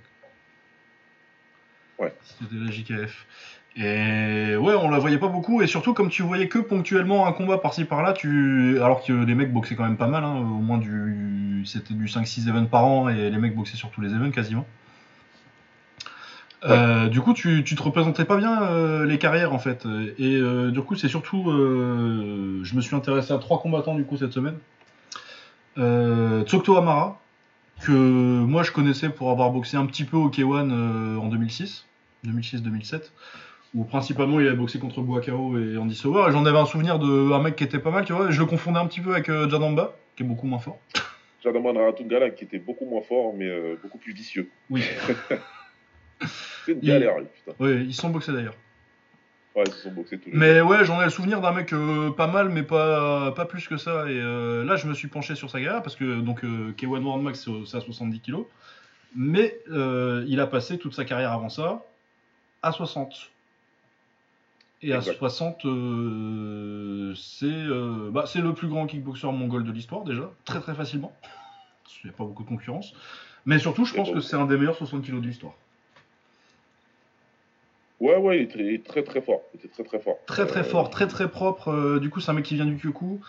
C'était 2.24 2.56
la 2.56 2.70
JKF. 2.70 3.26
Et 3.76 4.56
ouais, 4.56 4.74
on 4.74 4.90
la 4.90 4.98
voyait 4.98 5.18
pas 5.18 5.28
beaucoup, 5.28 5.62
et 5.62 5.66
surtout 5.66 5.94
comme 5.94 6.10
tu 6.10 6.22
voyais 6.22 6.48
que 6.48 6.58
ponctuellement 6.58 7.26
un 7.26 7.32
combat 7.32 7.56
par-ci 7.56 7.84
par-là, 7.84 8.12
tu... 8.12 8.78
alors 8.82 9.02
que 9.02 9.12
les 9.12 9.34
mecs 9.34 9.52
boxaient 9.52 9.76
quand 9.76 9.84
même 9.84 9.96
pas 9.96 10.08
mal, 10.08 10.24
hein, 10.24 10.36
au 10.36 10.60
moins 10.60 10.76
du... 10.76 11.62
c'était 11.64 11.94
du 11.94 12.04
5-6 12.06 12.50
events 12.50 12.66
par 12.66 12.84
an, 12.84 13.08
et 13.08 13.30
les 13.30 13.38
mecs 13.38 13.56
boxaient 13.56 13.78
sur 13.78 13.90
tous 13.90 14.02
les 14.02 14.12
events 14.12 14.30
quasiment. 14.30 14.66
Euh, 16.64 17.08
du 17.08 17.20
coup, 17.20 17.34
tu, 17.34 17.64
tu, 17.64 17.74
te 17.74 17.82
représentais 17.82 18.24
pas 18.24 18.36
bien 18.36 18.62
euh, 18.62 19.04
les 19.04 19.18
carrières 19.18 19.52
en 19.52 19.58
fait. 19.58 19.84
Et 20.18 20.36
euh, 20.36 20.70
du 20.70 20.80
coup, 20.80 20.94
c'est 20.94 21.08
surtout. 21.08 21.44
je 21.46 22.74
me 22.74 22.80
suis 22.80 22.94
intéressé 22.94 23.32
à 23.32 23.38
trois 23.38 23.60
combattants 23.60 23.94
du 23.94 24.04
coup 24.04 24.16
cette 24.16 24.32
semaine. 24.32 24.58
Tsokto 25.76 26.76
Amara, 26.76 27.20
que 27.80 27.92
moi 27.92 28.62
je 28.62 28.72
connaissais 28.72 29.08
pour 29.08 29.30
avoir 29.30 29.50
boxé 29.50 29.76
un 29.76 29.86
petit 29.86 30.04
peu 30.04 30.16
au 30.16 30.30
K1 30.30 31.18
en 31.18 31.28
2006. 31.28 31.86
2006-2007, 32.26 33.10
où 33.74 33.84
principalement 33.84 34.40
il 34.40 34.48
a 34.48 34.54
boxé 34.54 34.78
contre 34.78 35.00
Boakao 35.00 35.58
et 35.58 35.76
Andy 35.76 35.94
Sauer. 35.94 36.28
Et 36.28 36.32
j'en 36.32 36.44
avais 36.44 36.58
un 36.58 36.66
souvenir 36.66 36.98
de 36.98 37.32
un 37.32 37.42
mec 37.42 37.56
qui 37.56 37.64
était 37.64 37.78
pas 37.78 37.90
mal, 37.90 38.04
tu 38.04 38.12
vois. 38.12 38.30
je 38.30 38.40
le 38.40 38.46
confondais 38.46 38.78
un 38.78 38.86
petit 38.86 39.00
peu 39.00 39.12
avec 39.12 39.28
euh, 39.28 39.48
Jadamba, 39.48 39.96
qui 40.16 40.22
est 40.22 40.26
beaucoup 40.26 40.46
moins 40.46 40.58
fort. 40.58 40.78
Jadamba 41.42 41.72
Naratungala, 41.72 42.30
qui 42.30 42.44
était 42.44 42.58
beaucoup 42.58 42.86
moins 42.86 43.02
fort, 43.02 43.34
mais 43.36 43.48
euh, 43.48 43.76
beaucoup 43.82 43.98
plus 43.98 44.12
vicieux. 44.12 44.48
Oui. 44.70 44.82
C'est 46.64 46.72
une 46.72 46.80
galère, 46.80 47.18
lui, 47.18 47.26
putain. 47.34 47.52
Oui, 47.58 47.84
ils 47.84 47.94
sont 47.94 48.10
boxés 48.10 48.32
d'ailleurs. 48.32 48.54
Ouais, 49.54 49.64
ils 49.66 49.72
se 49.72 49.82
sont 49.82 49.90
boxés 49.90 50.18
tous 50.18 50.30
les 50.30 50.36
Mais 50.36 50.60
ouais, 50.62 50.84
j'en 50.84 51.00
ai 51.00 51.04
le 51.04 51.10
souvenir 51.10 51.40
d'un 51.40 51.52
mec 51.52 51.72
euh, 51.72 52.10
pas 52.10 52.26
mal, 52.26 52.48
mais 52.48 52.62
pas, 52.62 53.32
pas 53.32 53.44
plus 53.44 53.68
que 53.68 53.76
ça. 53.76 54.06
Et 54.08 54.18
euh, 54.18 54.64
là, 54.64 54.76
je 54.76 54.86
me 54.86 54.94
suis 54.94 55.08
penché 55.08 55.34
sur 55.34 55.50
sa 55.50 55.60
carrière 55.60 55.82
parce 55.82 55.96
que 55.96 56.20
donc 56.20 56.44
euh, 56.44 56.72
K1 56.78 57.02
World 57.02 57.22
Max, 57.22 57.48
c'est 57.66 57.76
à 57.76 57.80
70 57.80 58.20
kilos. 58.20 58.46
Mais 59.14 59.58
il 59.68 60.40
a 60.40 60.46
passé 60.46 60.78
toute 60.78 60.94
sa 60.94 61.04
carrière 61.04 61.32
avant 61.32 61.50
ça 61.50 61.84
à 62.62 62.72
60. 62.72 63.30
Et 64.84 64.92
à 64.92 64.96
Exact. 64.96 65.16
60, 65.18 65.64
euh, 65.64 67.14
c'est 67.14 67.46
euh, 67.46 68.10
bah, 68.10 68.24
le 68.34 68.52
plus 68.52 68.66
grand 68.68 68.86
kickboxer 68.86 69.30
mongol 69.30 69.64
de 69.64 69.70
l'histoire 69.70 70.02
déjà, 70.02 70.30
très 70.44 70.60
très 70.60 70.74
facilement. 70.74 71.12
Qu'il 71.84 72.10
n'y 72.10 72.14
a 72.14 72.16
pas 72.16 72.24
beaucoup 72.24 72.42
de 72.42 72.48
concurrence. 72.48 72.92
Mais 73.46 73.58
surtout, 73.58 73.84
je 73.84 73.94
pense 73.94 74.08
bon. 74.08 74.14
que 74.14 74.20
c'est 74.20 74.36
un 74.36 74.46
des 74.46 74.56
meilleurs 74.56 74.76
60 74.76 75.04
kilos 75.04 75.20
de 75.22 75.26
l'histoire. 75.26 75.54
Ouais, 78.00 78.16
ouais, 78.16 78.38
il 78.38 78.42
était 78.42 78.58
il 78.58 78.74
était 78.74 78.88
très 78.88 79.02
très 79.04 79.20
fort. 79.20 79.42
Il 79.54 79.58
était 79.58 79.68
très 79.68 79.84
très 79.84 80.00
fort. 80.00 80.16
Très 80.26 80.46
très 80.46 80.60
Euh, 80.60 80.64
fort, 80.64 80.90
très 80.90 81.06
très 81.06 81.30
propre. 81.30 81.68
Euh, 81.68 82.00
du 82.00 82.10
coup, 82.10 82.18
c'est 82.20 82.30
un 82.32 82.34
mec 82.34 82.44
qui 82.44 82.56
vient 82.56 82.66
du 82.66 82.76
Kyoku 82.76 83.20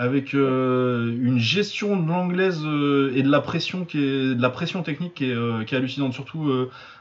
avec 0.00 0.32
euh, 0.34 1.14
une 1.20 1.38
gestion 1.38 1.94
de 2.00 2.08
l'anglaise 2.08 2.62
euh, 2.64 3.12
et 3.14 3.22
de 3.22 3.28
la 3.30 3.40
pression 3.42 3.84
qui 3.84 3.98
est 3.98 4.34
de 4.34 4.40
la 4.40 4.48
pression 4.48 4.82
technique 4.82 5.12
qui 5.12 5.26
est, 5.30 5.34
euh, 5.34 5.62
qui 5.64 5.74
est 5.74 5.78
hallucinante. 5.78 6.14
Surtout, 6.14 6.50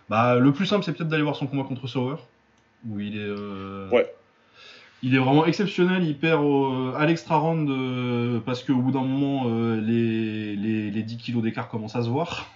bah, 0.10 0.36
le 0.38 0.52
plus 0.52 0.66
simple, 0.66 0.84
c'est 0.84 0.92
peut-être 0.92 1.08
d'aller 1.08 1.24
voir 1.24 1.38
son 1.38 1.48
combat 1.48 1.64
contre 1.64 1.88
Sauer, 1.88 2.16
où 2.90 3.00
il 3.00 3.18
est, 3.18 3.32
Ouais. 3.94 4.06
il 5.02 5.16
est 5.16 5.18
vraiment 5.18 5.46
exceptionnel. 5.46 6.04
Il 6.04 6.18
perd 6.18 6.44
au- 6.44 6.92
à 6.98 7.06
l'extra 7.06 7.38
round 7.38 7.70
parce 8.46 8.64
qu'au 8.66 8.76
bout 8.76 8.92
d'un 8.92 9.04
moment, 9.04 9.46
les, 9.80 10.58
les, 10.58 10.92
les 10.92 11.04
10 11.04 11.16
kilos 11.18 11.42
d'écart 11.42 11.70
commencent 11.70 11.96
à 11.96 12.04
se 12.04 12.10
voir. 12.10 12.50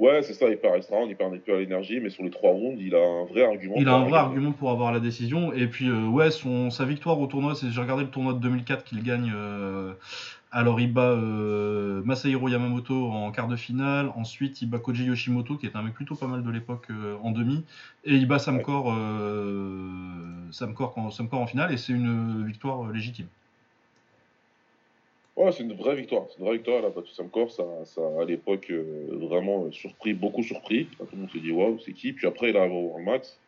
Ouais, 0.00 0.22
c'est 0.22 0.32
ça, 0.32 0.48
il 0.48 0.56
perd 0.56 0.76
extra 0.76 0.96
round, 0.96 1.10
il 1.10 1.16
perd 1.16 1.38
plus 1.40 1.52
à 1.52 1.58
l'énergie, 1.58 2.00
mais 2.00 2.10
sur 2.10 2.24
les 2.24 2.30
trois 2.30 2.50
rounds, 2.50 2.80
il 2.80 2.94
a 2.94 2.98
un 2.98 3.24
vrai 3.26 3.44
argument. 3.44 3.74
Il 3.76 3.86
a 3.86 3.92
pour 3.92 4.00
un 4.00 4.04
vrai 4.08 4.18
argument 4.18 4.52
pour 4.52 4.70
avoir 4.70 4.92
la 4.92 4.98
décision. 4.98 5.52
Et 5.52 5.66
puis, 5.66 5.88
euh, 5.88 6.06
ouais, 6.06 6.30
son, 6.30 6.70
sa 6.70 6.86
victoire 6.86 7.20
au 7.20 7.26
tournoi, 7.26 7.54
c'est, 7.54 7.70
j'ai 7.70 7.80
regardé 7.80 8.04
le 8.04 8.10
tournoi 8.10 8.32
de 8.32 8.38
2004 8.38 8.84
qu'il 8.84 9.02
gagne. 9.02 9.30
euh, 9.34 9.92
alors, 10.52 10.80
il 10.80 10.92
bat 10.92 11.10
euh, 11.10 12.02
Masahiro 12.04 12.48
Yamamoto 12.48 13.10
en 13.10 13.30
quart 13.30 13.46
de 13.46 13.54
finale. 13.54 14.10
Ensuite, 14.16 14.62
il 14.62 14.68
bat 14.68 14.80
Koji 14.80 15.04
Yoshimoto, 15.04 15.56
qui 15.56 15.66
est 15.66 15.76
un 15.76 15.82
mec 15.82 15.94
plutôt 15.94 16.16
pas 16.16 16.26
mal 16.26 16.42
de 16.42 16.50
l'époque, 16.50 16.86
euh, 16.90 17.16
en 17.22 17.30
demi. 17.30 17.64
Et 18.04 18.16
il 18.16 18.26
bat 18.26 18.40
Samkor, 18.40 18.92
euh, 18.92 20.50
Samkor, 20.50 20.98
en, 20.98 21.46
finale. 21.46 21.72
Et 21.72 21.76
c'est 21.76 21.92
une 21.92 22.44
victoire 22.46 22.86
euh, 22.86 22.92
légitime. 22.92 23.26
Ouais, 25.42 25.52
c'est 25.52 25.62
une 25.62 25.72
vraie 25.74 25.96
victoire. 25.96 26.26
C'est 26.28 26.38
une 26.38 26.44
vraie 26.44 26.56
victoire. 26.56 26.78
Elle 26.80 26.84
a 26.86 26.90
battu 26.90 27.12
Samkor. 27.12 27.50
Ça, 27.50 27.64
ça 27.84 28.02
à 28.20 28.24
l'époque 28.24 28.66
euh, 28.70 29.08
vraiment 29.12 29.64
euh, 29.64 29.70
surpris, 29.72 30.12
beaucoup 30.12 30.42
surpris. 30.42 30.86
Tout 30.98 31.06
le 31.12 31.18
monde 31.18 31.30
s'est 31.32 31.38
dit 31.40 31.50
waouh, 31.50 31.78
c'est 31.78 31.92
qui? 31.92 32.12
Puis 32.12 32.26
après, 32.26 32.50
il 32.50 32.56
arrive 32.56 32.72
au 32.72 32.80
World 32.88 33.06
Max. 33.06 33.38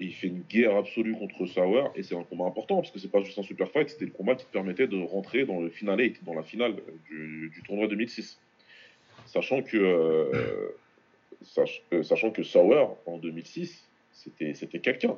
Et 0.00 0.06
il 0.06 0.12
fait 0.12 0.26
une 0.26 0.42
guerre 0.42 0.76
absolue 0.76 1.14
contre 1.16 1.46
Sauer. 1.46 1.84
Et 1.94 2.02
c'est 2.02 2.16
un 2.16 2.24
combat 2.24 2.44
important 2.46 2.76
parce 2.76 2.90
que 2.90 2.98
c'est 2.98 3.10
pas 3.10 3.22
juste 3.22 3.38
un 3.38 3.42
super 3.42 3.70
fight. 3.70 3.88
C'était 3.88 4.04
le 4.06 4.10
combat 4.10 4.34
qui 4.34 4.44
te 4.44 4.50
permettait 4.52 4.86
de 4.88 5.00
rentrer 5.02 5.44
dans 5.46 5.60
le 5.60 5.70
final 5.70 5.98
8, 6.00 6.24
dans 6.24 6.34
la 6.34 6.42
finale 6.42 6.72
euh, 6.72 6.92
du, 7.08 7.50
du 7.54 7.62
tournoi 7.62 7.86
2006. 7.86 8.38
Sachant 9.26 9.62
que, 9.62 10.74
sach- 11.42 11.82
sachant 12.02 12.30
que 12.30 12.42
Sauer, 12.42 12.84
en 13.06 13.16
2006, 13.18 13.88
c'était 14.12 14.52
c'était 14.54 14.80
quelqu'un. 14.80 15.16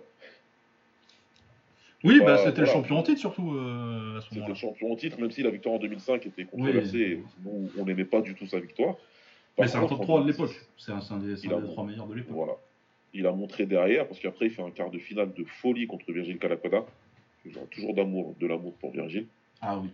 Oui, 2.04 2.18
Bah, 2.20 2.26
bah, 2.26 2.38
c'était 2.44 2.60
le 2.60 2.66
champion 2.66 2.98
en 2.98 3.02
titre, 3.02 3.18
surtout, 3.20 3.54
euh, 3.54 4.18
à 4.18 4.20
ce 4.20 4.28
C'était 4.34 4.46
le 4.46 4.54
champion 4.54 4.92
en 4.92 4.96
titre, 4.96 5.18
même 5.20 5.30
si 5.30 5.42
la 5.42 5.50
victoire 5.50 5.76
en 5.76 5.78
2005 5.78 6.26
était 6.26 6.44
controversée. 6.44 6.98
et 6.98 7.22
Nous, 7.44 7.70
on 7.78 7.84
n'aimait 7.84 8.04
pas 8.04 8.20
du 8.20 8.34
tout 8.34 8.46
sa 8.46 8.60
victoire. 8.60 8.94
Mais 9.58 9.66
c'est 9.66 9.78
un 9.78 9.86
top 9.86 10.00
en 10.00 10.04
3 10.04 10.20
de 10.20 10.24
2006, 10.26 10.40
l'époque. 10.42 10.66
C'est 10.76 10.92
un, 10.92 11.18
des, 11.18 11.46
un 11.46 11.84
meilleurs 11.84 12.06
de 12.06 12.14
l'époque. 12.14 12.34
Voilà. 12.34 12.52
Il 13.14 13.26
a 13.26 13.32
montré 13.32 13.64
derrière, 13.64 14.06
parce 14.06 14.20
qu'après, 14.20 14.46
il 14.46 14.50
fait 14.50 14.62
un 14.62 14.70
quart 14.70 14.90
de 14.90 14.98
finale 14.98 15.32
de 15.32 15.44
folie 15.44 15.86
contre 15.86 16.12
Virgil 16.12 16.38
Calacoda. 16.38 16.84
J'ai 17.46 17.52
toujours 17.70 17.94
d'amour, 17.94 18.34
de 18.38 18.46
l'amour 18.46 18.74
pour 18.74 18.90
Virgil. 18.90 19.26
Ah 19.62 19.78
oui. 19.78 19.88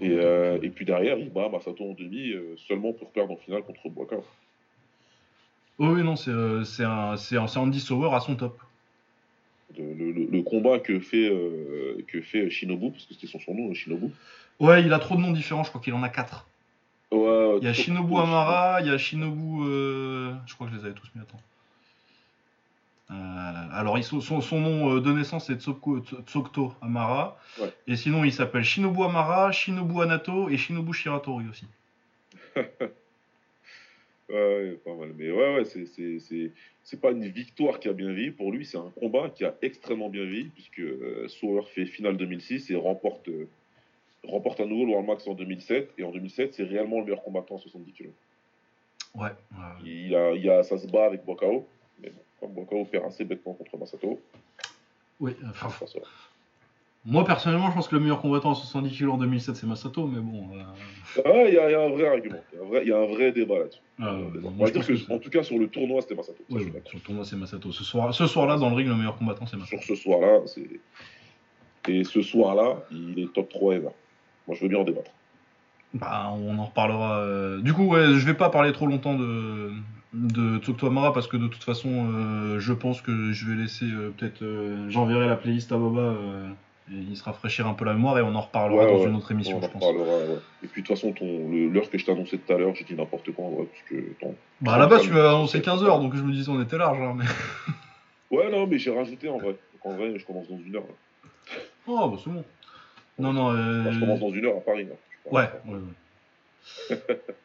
Et, 0.00 0.10
euh, 0.10 0.58
et 0.62 0.70
puis 0.70 0.84
derrière, 0.84 1.18
il 1.18 1.30
bat 1.30 1.48
Masato 1.48 1.84
en 1.84 1.92
demi, 1.92 2.30
euh, 2.30 2.56
seulement 2.56 2.92
pour 2.92 3.10
perdre 3.10 3.32
en 3.32 3.36
finale 3.36 3.62
contre 3.62 3.88
Boaka. 3.88 4.16
Oh 5.78 5.88
oui, 5.88 6.02
non, 6.02 6.16
c'est 6.16 6.30
euh, 6.30 6.64
un, 6.80 7.14
un, 7.14 7.56
Andy 7.56 7.80
Sauer 7.80 8.08
à 8.12 8.20
son 8.20 8.34
top. 8.36 8.58
Le, 9.78 9.92
le- 10.12 10.26
le 10.30 10.42
combat 10.42 10.78
que 10.78 11.00
fait, 11.00 11.28
euh, 11.28 11.96
que 12.06 12.20
fait 12.20 12.48
Shinobu, 12.50 12.90
parce 12.90 13.06
que 13.06 13.14
c'était 13.14 13.26
son 13.26 13.38
surnom, 13.40 13.72
Shinobu. 13.74 14.10
Ouais, 14.60 14.82
il 14.82 14.92
a 14.92 14.98
trop 15.00 15.16
de 15.16 15.20
noms 15.20 15.32
différents, 15.32 15.64
je 15.64 15.70
crois 15.70 15.80
qu'il 15.80 15.94
en 15.94 16.02
a 16.02 16.08
4. 16.08 16.46
Ouais, 17.10 17.58
Il 17.60 17.64
y 17.64 17.68
a 17.68 17.72
Shinobu 17.72 18.16
Amara, 18.18 18.80
il 18.82 18.86
y 18.86 18.90
a 18.90 18.98
Shinobu. 18.98 19.64
euh, 19.64 20.32
Je 20.46 20.54
crois 20.54 20.66
que 20.68 20.72
je 20.74 20.78
les 20.78 20.84
avais 20.84 20.94
tous 20.94 21.10
mis, 21.14 21.22
attends. 21.22 21.40
Euh, 23.10 23.68
alors, 23.72 24.02
son, 24.02 24.20
son- 24.40 24.60
nom 24.60 24.96
euh, 24.96 25.00
de 25.00 25.12
naissance 25.12 25.46
c'est 25.46 25.60
Tsoko- 25.60 26.00
Tso- 26.04 26.22
Tsokto 26.26 26.74
Amara. 26.80 27.38
Ouais. 27.60 27.72
Et 27.86 27.96
sinon, 27.96 28.24
il 28.24 28.32
s'appelle 28.32 28.64
Shinobu 28.64 29.02
Amara, 29.02 29.52
Shinobu 29.52 30.00
Anato 30.02 30.48
et 30.48 30.56
Shinobu 30.56 30.92
Shiratori 30.92 31.46
aussi. 31.50 31.66
Ouais, 34.28 34.78
pas 34.84 34.94
mal. 34.94 35.12
Mais 35.16 35.30
ouais, 35.30 35.56
ouais, 35.56 35.64
c'est, 35.64 35.86
c'est, 35.86 36.18
c'est, 36.18 36.50
c'est 36.82 37.00
pas 37.00 37.10
une 37.10 37.26
victoire 37.28 37.78
qui 37.78 37.88
a 37.88 37.92
bien 37.92 38.12
vie. 38.12 38.30
Pour 38.30 38.52
lui, 38.52 38.64
c'est 38.64 38.78
un 38.78 38.90
combat 38.98 39.28
qui 39.30 39.44
a 39.44 39.54
extrêmement 39.60 40.08
bien 40.08 40.24
vie, 40.24 40.44
puisque 40.44 40.80
euh, 40.80 41.28
Sauer 41.28 41.62
fait 41.66 41.84
finale 41.86 42.16
2006 42.16 42.70
et 42.70 42.76
remporte, 42.76 43.28
euh, 43.28 43.46
remporte 44.22 44.60
à 44.60 44.66
nouveau 44.66 44.84
le 44.86 44.90
World 44.92 45.08
Max 45.08 45.26
en 45.28 45.34
2007. 45.34 45.92
Et 45.98 46.04
en 46.04 46.10
2007, 46.10 46.54
c'est 46.54 46.64
réellement 46.64 46.98
le 47.00 47.04
meilleur 47.04 47.22
combattant 47.22 47.56
à 47.56 47.58
70 47.58 47.92
kg. 47.92 48.08
Ouais. 49.14 49.28
euh, 49.28 49.56
Il 49.84 50.14
a, 50.14 50.32
il 50.32 50.48
a, 50.50 50.62
ça 50.62 50.78
se 50.78 50.86
bat 50.86 51.04
avec 51.04 51.24
Bokao. 51.24 51.66
Mais 52.02 52.10
bon, 52.40 52.48
Bokao 52.48 52.84
perd 52.86 53.04
assez 53.04 53.24
bêtement 53.24 53.52
contre 53.52 53.76
Masato, 53.76 54.20
oui, 55.20 55.32
enfin, 55.48 55.86
sort. 55.86 56.23
Moi, 57.04 57.24
personnellement, 57.24 57.68
je 57.70 57.74
pense 57.74 57.88
que 57.88 57.94
le 57.94 58.00
meilleur 58.00 58.20
combattant 58.20 58.52
à 58.52 58.54
70 58.54 58.96
kg 58.98 59.08
en 59.10 59.16
2007, 59.18 59.56
c'est 59.56 59.66
Masato, 59.66 60.06
mais 60.06 60.20
bon. 60.20 60.48
euh, 60.56 60.62
Ah, 61.24 61.44
il 61.48 61.54
y, 61.54 61.58
a- 61.58 61.68
il 61.68 61.72
y 61.72 61.74
a 61.74 61.82
un 61.82 61.90
vrai 61.90 62.08
argument. 62.08 62.42
Il 62.52 62.56
y 62.56 62.60
a 62.60 62.62
un 62.62 62.66
vrai, 62.68 62.80
il 62.84 62.88
y 62.88 62.92
a 62.92 62.98
un 62.98 63.06
vrai 63.06 63.32
débat 63.32 63.58
là-dessus. 63.58 63.80
euh, 64.00 64.40
moi, 64.40 64.52
va 64.60 64.66
je 64.66 64.72
dire 64.72 64.86
que, 64.86 65.12
en 65.12 65.18
tout 65.18 65.30
cas, 65.30 65.42
sur 65.42 65.58
le 65.58 65.68
tournoi, 65.68 66.00
c'était 66.02 66.14
Masato. 66.14 66.38
Ouais, 66.50 66.62
ouais, 66.64 66.82
sur 66.86 66.96
le 66.98 67.02
tournoi, 67.04 67.24
c'est 67.24 67.36
Masato. 67.36 67.70
Ce 67.72 67.84
soir, 67.84 68.12
ce 68.14 68.26
soir-là, 68.26 68.56
dans 68.56 68.70
le 68.70 68.76
ring, 68.76 68.88
le 68.88 68.94
meilleur 68.96 69.16
combattant, 69.16 69.46
c'est 69.46 69.56
Masato. 69.56 69.76
sur 69.82 69.96
ce 69.96 70.02
soir-là, 70.02 70.40
c'est. 70.46 70.68
Et 71.86 72.04
ce 72.04 72.22
soir-là, 72.22 72.82
il 72.90 73.18
est 73.18 73.32
top 73.34 73.48
3 73.50 73.74
ever. 73.74 73.88
Moi, 74.46 74.56
je 74.56 74.62
veux 74.62 74.68
bien 74.68 74.78
en 74.78 74.84
débattre. 74.84 75.10
Bah, 75.92 76.30
on 76.32 76.58
en 76.58 76.64
reparlera. 76.64 77.18
euh, 77.18 77.60
Du 77.60 77.72
coup, 77.74 77.84
ouais, 77.86 78.14
je 78.14 78.26
vais 78.26 78.34
pas 78.34 78.48
parler 78.50 78.72
trop 78.72 78.86
longtemps 78.86 79.14
de, 79.14 79.70
de 80.14 80.58
Tsokto 80.58 80.86
Amara 80.86 81.12
parce 81.12 81.28
que 81.28 81.36
de 81.36 81.46
toute 81.46 81.62
façon, 81.62 82.08
euh, 82.10 82.58
je 82.58 82.72
pense 82.72 83.00
que 83.02 83.32
je 83.32 83.46
vais 83.46 83.54
laisser 83.60 83.84
euh, 83.84 84.10
peut-être. 84.16 84.42
euh, 84.42 84.88
J'enverrai 84.90 85.26
la 85.26 85.36
playlist 85.36 85.70
à 85.72 85.76
Boba 85.76 86.00
euh, 86.00 86.48
il 86.90 87.16
se 87.16 87.24
rafraîchir 87.24 87.66
un 87.66 87.74
peu 87.74 87.84
la 87.84 87.94
mémoire 87.94 88.18
et 88.18 88.22
on 88.22 88.34
en 88.34 88.40
reparlera 88.42 88.84
Ouais, 88.84 88.92
dans 88.92 88.98
ouais. 89.02 89.08
une 89.08 89.16
autre 89.16 89.30
émission, 89.32 89.56
On 89.56 89.60
je 89.60 89.66
en 89.66 89.68
pense. 89.70 89.82
reparlera, 89.84 90.16
ouais. 90.18 90.38
Et 90.62 90.66
puis, 90.66 90.82
de 90.82 90.86
toute 90.86 90.96
façon, 90.96 91.12
ton, 91.12 91.48
l'heure 91.72 91.88
que 91.88 91.96
je 91.98 92.04
t'ai 92.04 92.12
annoncé 92.12 92.38
tout 92.38 92.52
à 92.52 92.58
l'heure, 92.58 92.74
j'ai 92.74 92.84
dit 92.84 92.94
n'importe 92.94 93.30
quoi, 93.32 93.46
ouais, 93.46 93.64
parce 93.66 93.82
que. 93.88 94.12
ton- 94.20 94.34
Bah, 94.60 94.76
là-bas, 94.78 94.98
tu 95.00 95.10
m'avais 95.10 95.28
annoncé 95.28 95.60
15h, 95.60 96.00
donc 96.00 96.14
je 96.14 96.22
me 96.22 96.32
disais 96.32 96.50
on 96.50 96.60
était 96.62 96.76
large. 96.78 97.00
hein, 97.00 97.14
mais... 97.16 97.24
Ouais, 98.36 98.50
non, 98.50 98.66
mais 98.66 98.78
j'ai 98.78 98.90
rajouté 98.90 99.28
en 99.28 99.38
vrai. 99.38 99.52
Donc, 99.72 99.84
en 99.84 99.92
vrai, 99.96 100.18
je 100.18 100.24
commence 100.26 100.48
dans 100.48 100.58
une 100.58 100.74
heure. 100.76 100.82
là. 100.82 101.60
Oh, 101.86 102.08
bah, 102.08 102.16
c'est 102.22 102.30
bon. 102.30 102.44
Non, 103.18 103.32
non. 103.32 103.52
euh, 103.52 103.80
Enfin, 103.82 103.90
je 103.92 104.00
commence 104.00 104.20
dans 104.20 104.30
une 104.30 104.44
heure 104.46 104.56
à 104.56 104.60
Paris. 104.60 104.84
là. 104.86 104.94
Je 105.24 105.30
Ouais, 105.30 105.48
ouais, 105.66 105.78
ouais. 106.90 106.98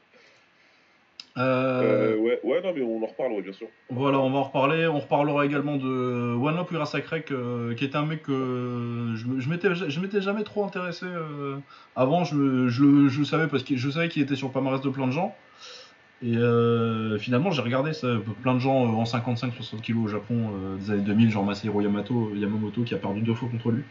Euh, 1.37 2.15
Euh, 2.15 2.17
ouais, 2.17 2.39
ouais, 2.43 2.61
non, 2.61 2.73
mais 2.75 2.81
on 2.81 3.03
en 3.03 3.07
reparle, 3.07 3.33
ouais, 3.33 3.41
bien 3.41 3.53
sûr. 3.53 3.67
Voilà, 3.89 4.19
on 4.19 4.29
va 4.29 4.39
en 4.39 4.43
reparler. 4.43 4.87
On 4.87 4.99
reparlera 4.99 5.45
également 5.45 5.77
de 5.77 6.35
One 6.35 6.55
Love 6.55 6.71
Wira 6.71 6.85
Sacrek, 6.85 7.31
euh, 7.31 7.73
qui 7.75 7.85
était 7.85 7.97
un 7.97 8.05
mec 8.05 8.23
que 8.23 9.13
je, 9.15 9.25
je 9.39 9.49
m'étais, 9.49 9.73
je 9.75 9.99
m'étais 9.99 10.21
jamais 10.21 10.43
trop 10.43 10.65
intéressé. 10.65 11.05
euh, 11.05 11.57
avant, 11.95 12.23
je, 12.23 12.67
je, 12.67 13.23
savais 13.23 13.47
parce 13.47 13.63
que 13.63 13.75
je 13.77 13.89
savais 13.89 14.09
qu'il 14.09 14.21
était 14.21 14.35
sur 14.35 14.47
le 14.47 14.53
palmarès 14.53 14.81
de 14.81 14.89
plein 14.89 15.07
de 15.07 15.11
gens. 15.11 15.35
Et 16.21 16.35
finalement, 17.19 17.51
j'ai 17.51 17.61
regardé 17.61 17.93
ça, 17.93 18.07
plein 18.41 18.53
de 18.53 18.59
gens 18.59 18.75
en 18.75 19.03
55-60 19.03 19.81
kg 19.81 19.97
au 20.03 20.07
Japon 20.09 20.51
des 20.77 20.91
années 20.91 21.01
2000, 21.01 21.31
genre 21.31 21.45
Masahiro 21.45 21.79
Yamato, 21.79 22.33
Yamamoto, 22.35 22.83
qui 22.83 22.93
a 22.93 22.97
perdu 22.97 23.21
deux 23.21 23.33
fois 23.33 23.47
contre 23.47 23.71
lui. 23.71 23.83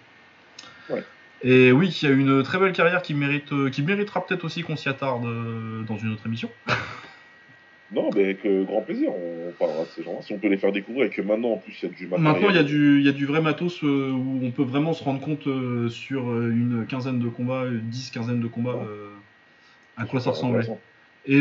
Ouais. 0.91 1.03
Et 1.43 1.73
oui, 1.73 1.89
qui 1.89 2.07
a 2.07 2.11
une 2.11 2.43
très 2.43 2.59
belle 2.59 2.73
carrière 2.73 3.01
qui 3.01 3.15
mérite, 3.15 3.71
qui 3.71 3.83
méritera 3.83 4.27
peut-être 4.27 4.45
aussi 4.45 4.63
qu'on 4.63 4.77
s'y 4.77 4.91
attarde 4.91 5.23
dans 5.87 5.97
une 5.97 6.13
autre 6.13 6.27
émission. 6.27 6.51
Non, 7.91 8.11
mais 8.15 8.23
avec 8.25 8.45
euh, 8.45 8.65
grand 8.65 8.83
plaisir, 8.83 9.11
on 9.15 9.51
parlera 9.59 9.85
de 9.85 9.89
ces 9.89 10.03
gens-là. 10.03 10.21
Si 10.21 10.33
on 10.35 10.39
peut 10.39 10.49
les 10.49 10.59
faire 10.59 10.73
découvrir 10.73 11.07
et 11.07 11.11
que 11.11 11.23
maintenant, 11.23 11.53
en 11.53 11.57
plus, 11.57 11.73
il 11.83 11.89
y 11.89 11.93
a 11.93 11.95
du 11.95 12.07
matériel. 12.07 12.33
Maintenant, 12.33 12.51
il 12.51 12.57
y, 12.57 12.59
a 12.59 12.63
du, 12.63 13.03
y 13.03 13.09
a 13.09 13.13
du 13.13 13.25
vrai 13.25 13.41
matos 13.41 13.83
euh, 13.83 14.11
où 14.13 14.41
on 14.43 14.51
peut 14.51 14.63
vraiment 14.63 14.93
se 14.93 15.03
rendre 15.03 15.21
compte 15.21 15.47
euh, 15.47 15.89
sur 15.89 16.39
une 16.43 16.85
quinzaine 16.87 17.19
de 17.19 17.29
combats, 17.29 17.65
une 17.67 17.89
dix, 17.89 18.11
quinzaine 18.11 18.41
de 18.41 18.47
combats, 18.47 18.75
Ouais. 18.77 18.85
à 19.97 20.05
quoi 20.05 20.21
ça 20.21 20.31
ressemblait. 20.31 20.67
Et, 21.27 21.39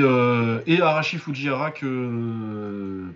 et 0.67 0.81
Arashi 0.81 1.17
Fujihara, 1.17 1.71
que, 1.71 3.11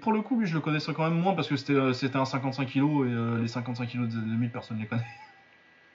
pour 0.00 0.12
le 0.12 0.20
coup, 0.22 0.38
lui, 0.40 0.46
je 0.46 0.54
le 0.54 0.60
connaissais 0.60 0.92
quand 0.92 1.04
même 1.08 1.18
moins 1.20 1.34
parce 1.34 1.48
que 1.48 1.56
c'était 1.56 1.92
c'était 1.92 2.16
un 2.16 2.24
55 2.24 2.66
kg 2.68 2.78
et 3.38 3.42
les 3.42 3.48
55 3.48 3.86
kg 3.88 4.06
des 4.06 4.14
années 4.16 4.26
2000, 4.32 4.50
personne 4.50 4.76
ne 4.76 4.82
les 4.82 4.88
connaît. 4.88 5.02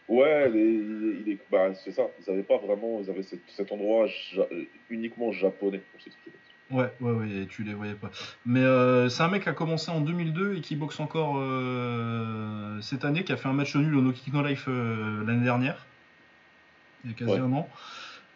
Ouais, 0.10 0.52
il, 0.54 1.32
est, 1.32 1.38
bah, 1.50 1.74
c'est 1.76 1.92
ça. 1.92 2.04
Ils 2.20 2.32
avaient 2.32 2.44
pas 2.44 2.58
vraiment, 2.58 3.00
ils 3.02 3.10
avaient 3.10 3.24
cet, 3.24 3.40
cet 3.48 3.72
endroit 3.72 4.06
ja- 4.08 4.46
uniquement 4.90 5.32
japonais 5.32 5.82
pour 5.92 6.02
s'exprimer. 6.02 6.36
Ouais, 6.74 6.92
ouais, 7.02 7.12
ouais, 7.12 7.48
tu 7.50 7.64
les 7.64 7.74
voyais 7.74 7.94
pas. 7.94 8.10
Mais 8.46 8.62
euh, 8.62 9.08
c'est 9.08 9.22
un 9.24 9.28
mec 9.30 9.44
qui 9.44 9.50
a 9.50 9.54
commencé 9.54 9.92
en 9.92 10.02
2002 10.02 10.56
et 10.56 10.62
qui 10.62 10.76
boxe 10.76 11.00
encore 11.00 11.36
euh, 11.38 12.82
cette 12.82 13.06
année, 13.06 13.24
qui 13.24 13.32
a 13.32 13.38
fait 13.38 13.48
un 13.48 13.54
match 13.54 13.76
nul 13.76 13.96
au 13.96 14.02
No 14.02 14.12
Kick 14.12 14.34
No 14.34 14.42
Life 14.42 14.66
euh, 14.68 15.24
l'année 15.26 15.44
dernière. 15.44 15.86
Il 17.06 17.12
y 17.12 17.14
a 17.14 17.18
quasi 17.18 17.32
Ouais. 17.34 17.40
un 17.40 17.54
an. 17.54 17.70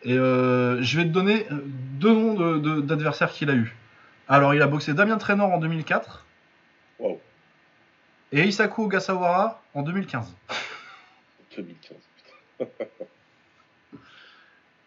Et 0.04 0.14
je 0.14 0.98
vais 0.98 1.04
te 1.06 1.10
donner 1.10 1.48
deux 1.52 2.14
noms 2.14 2.36
de- 2.36 2.58
de- 2.60 2.82
d'adversaires 2.82 3.32
qu'il 3.32 3.50
a 3.50 3.56
eu. 3.56 3.76
Alors, 4.28 4.54
il 4.54 4.62
a 4.62 4.68
boxé 4.68 4.94
Damien 4.94 5.18
Traynor 5.18 5.52
en 5.52 5.58
2004 5.58 6.26
Waouh, 7.00 7.20
et 8.32 8.44
Isaku 8.44 8.84
Ogasawara 8.84 9.62
en 9.74 9.82
2015. 9.82 10.36
2015. 11.56 11.98
putain. 12.60 12.66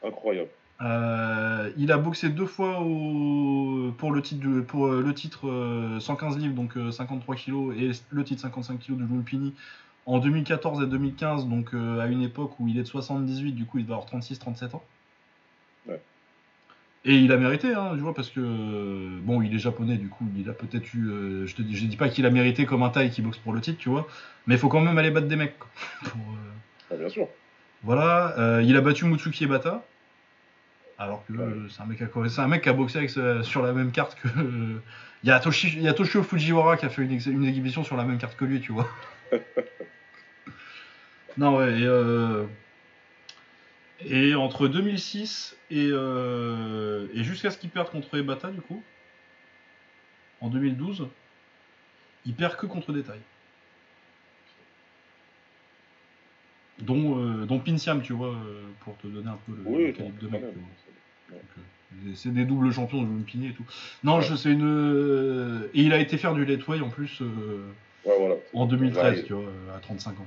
Incroyable. 0.05 0.51
Euh, 0.82 1.70
il 1.77 1.93
a 1.93 1.98
boxé 1.98 2.31
deux 2.31 2.47
fois 2.47 2.81
au- 2.81 3.93
pour 3.98 4.12
le 4.12 4.23
titre, 4.23 4.40
du- 4.40 4.62
pour 4.62 4.86
euh, 4.86 5.02
le 5.02 5.12
titre 5.12 5.47
euh, 5.48 6.01
115 6.01 6.39
livres, 6.39 6.55
donc 6.55 6.77
euh, 6.77 6.90
53 6.90 7.35
kilos, 7.36 7.74
et 7.78 7.90
le 8.11 8.24
titre 8.24 8.40
55 8.40 8.78
kilos 8.78 8.98
de 8.98 9.05
Lumpini 9.05 9.55
en 10.07 10.19
2014 10.19 10.82
et 10.82 10.86
2015, 10.86 11.47
donc 11.48 11.74
à 11.74 12.07
une 12.07 12.23
époque 12.23 12.59
où 12.59 12.66
il 12.69 12.78
est 12.78 12.82
de 12.82 12.86
78, 12.86 13.52
du 13.52 13.66
coup 13.66 13.78
il 13.78 13.85
va 13.85 13.97
avoir 13.97 14.09
36-37 14.09 14.74
ans. 14.74 14.82
Ouais. 15.86 16.01
Et 17.05 17.16
il 17.16 17.31
a 17.32 17.36
mérité, 17.36 17.74
hein, 17.74 17.93
je 17.97 18.01
vois, 18.01 18.15
parce 18.15 18.31
que 18.31 18.40
bon, 19.20 19.43
il 19.43 19.55
est 19.55 19.59
japonais, 19.59 19.97
du 19.98 20.09
coup, 20.09 20.27
il 20.36 20.48
a 20.48 20.52
peut-être 20.55 20.93
eu. 20.94 21.09
euh, 21.09 21.47
je 21.47 21.55
te 21.55 21.62
dis, 21.62 21.77
je 21.77 21.85
dis 21.86 21.97
pas 21.97 22.09
qu'il 22.09 22.24
a 22.27 22.31
mérité 22.31 22.65
comme 22.66 22.82
un 22.82 22.89
taille 22.90 23.11
qui 23.11 23.20
boxe 23.23 23.39
pour 23.39 23.52
le 23.52 23.61
titre, 23.61 23.78
tu 23.78 23.89
vois, 23.90 24.09
mais 24.47 24.55
il 24.55 24.59
faut 24.59 24.69
quand 24.69 24.81
même 24.81 24.97
aller 24.98 25.11
battre 25.11 25.28
des 25.28 25.36
mecs. 25.36 25.59
quoi, 25.59 25.69
pour, 26.11 26.20
euh, 26.20 26.90
Ah, 26.90 26.97
bien 26.97 27.09
sûr. 27.11 27.28
voilà, 27.82 28.35
euh, 28.39 28.62
il 28.66 28.77
a 28.77 28.81
battu 28.81 29.05
Mutsuki 29.05 29.44
Ebata. 29.44 29.85
Alors 31.01 31.24
que 31.27 31.32
Ouais. 31.32 31.43
euh, 31.43 31.68
c'est 31.70 31.81
un 31.81 31.86
mec, 31.86 32.02
à- 32.02 32.09
c'est 32.28 32.40
un 32.43 32.47
mec 32.47 32.62
qui 32.62 32.68
a 32.68 32.74
boxé 32.74 32.98
avec 32.98 33.09
ce- 33.10 33.43
sur 33.43 33.62
la 33.62 33.72
même 33.72 33.90
carte 33.90 34.16
que. 34.20 34.28
euh, 34.28 34.78
Il 35.22 35.28
y, 35.28 35.32
a 35.32 35.39
Toshi- 35.39 35.72
il 35.74 35.82
y 35.82 35.89
a 35.89 35.93
Toshio 35.93 36.22
Fujiwara 36.22 36.77
qui 36.78 36.86
a 36.86 36.89
fait 36.89 37.02
une, 37.02 37.12
ex- 37.12 37.27
une 37.27 37.44
exhibition 37.44 37.85
sur 37.85 37.94
la 37.97 38.05
même 38.05 38.16
carte 38.18 38.36
que 38.39 38.44
lui, 38.47 38.59
tu 38.60 38.72
vois. 38.72 38.89
non, 41.36 41.56
ouais, 41.59 41.78
et, 41.81 41.85
euh, 41.85 42.47
et 44.06 44.35
entre 44.35 44.66
2006 44.66 45.56
et, 45.70 45.89
euh, 45.90 47.06
et 47.14 47.22
jusqu'à 47.22 47.51
ce 47.51 47.59
qu'il 47.59 47.68
perde 47.70 47.90
contre 47.90 48.16
Ebata, 48.16 48.51
du 48.51 48.60
coup, 48.62 48.82
en 50.40 50.48
2012, 50.48 51.06
il 52.24 52.35
perd 52.35 52.56
que 52.56 52.64
contre 52.66 52.93
des 52.94 53.02
tailles. 53.02 53.20
Dont, 56.78 57.18
euh, 57.18 57.44
dont 57.44 57.59
Pinciam, 57.59 58.01
tu 58.01 58.14
vois, 58.14 58.28
euh, 58.35 58.62
pour 58.81 58.97
te 58.97 59.06
donner 59.06 59.28
un 59.28 59.39
peu 59.47 59.52
le, 59.52 59.59
le 59.59 59.64
Oui, 59.86 59.93
calibre 59.93 60.18
de 60.18 60.28
mec. 60.28 60.40
même. 60.40 60.52
tu 60.52 60.59
vois. 60.59 60.68
Donc, 61.31 61.40
euh, 61.59 62.11
c'est 62.15 62.32
des 62.32 62.44
doubles 62.44 62.73
champions 62.73 63.02
de 63.02 63.09
Lumpini 63.09 63.48
et 63.48 63.52
tout. 63.52 63.65
Non, 64.05 64.20
je 64.20 64.35
sais 64.35 64.51
une. 64.51 64.65
euh, 64.65 65.69
Et 65.74 65.82
il 65.82 65.93
a 65.93 65.98
été 65.98 66.16
faire 66.19 66.35
du 66.35 66.44
lightweight 66.44 66.82
en 66.82 66.89
plus 66.89 67.20
euh, 67.23 67.62
voilà. 68.05 68.35
en 68.55 68.66
2013, 68.66 69.05
Arrive, 69.05 69.24
tu 69.24 69.32
vois, 69.35 69.44
à 69.74 69.78
35 69.81 70.20
ans. 70.20 70.27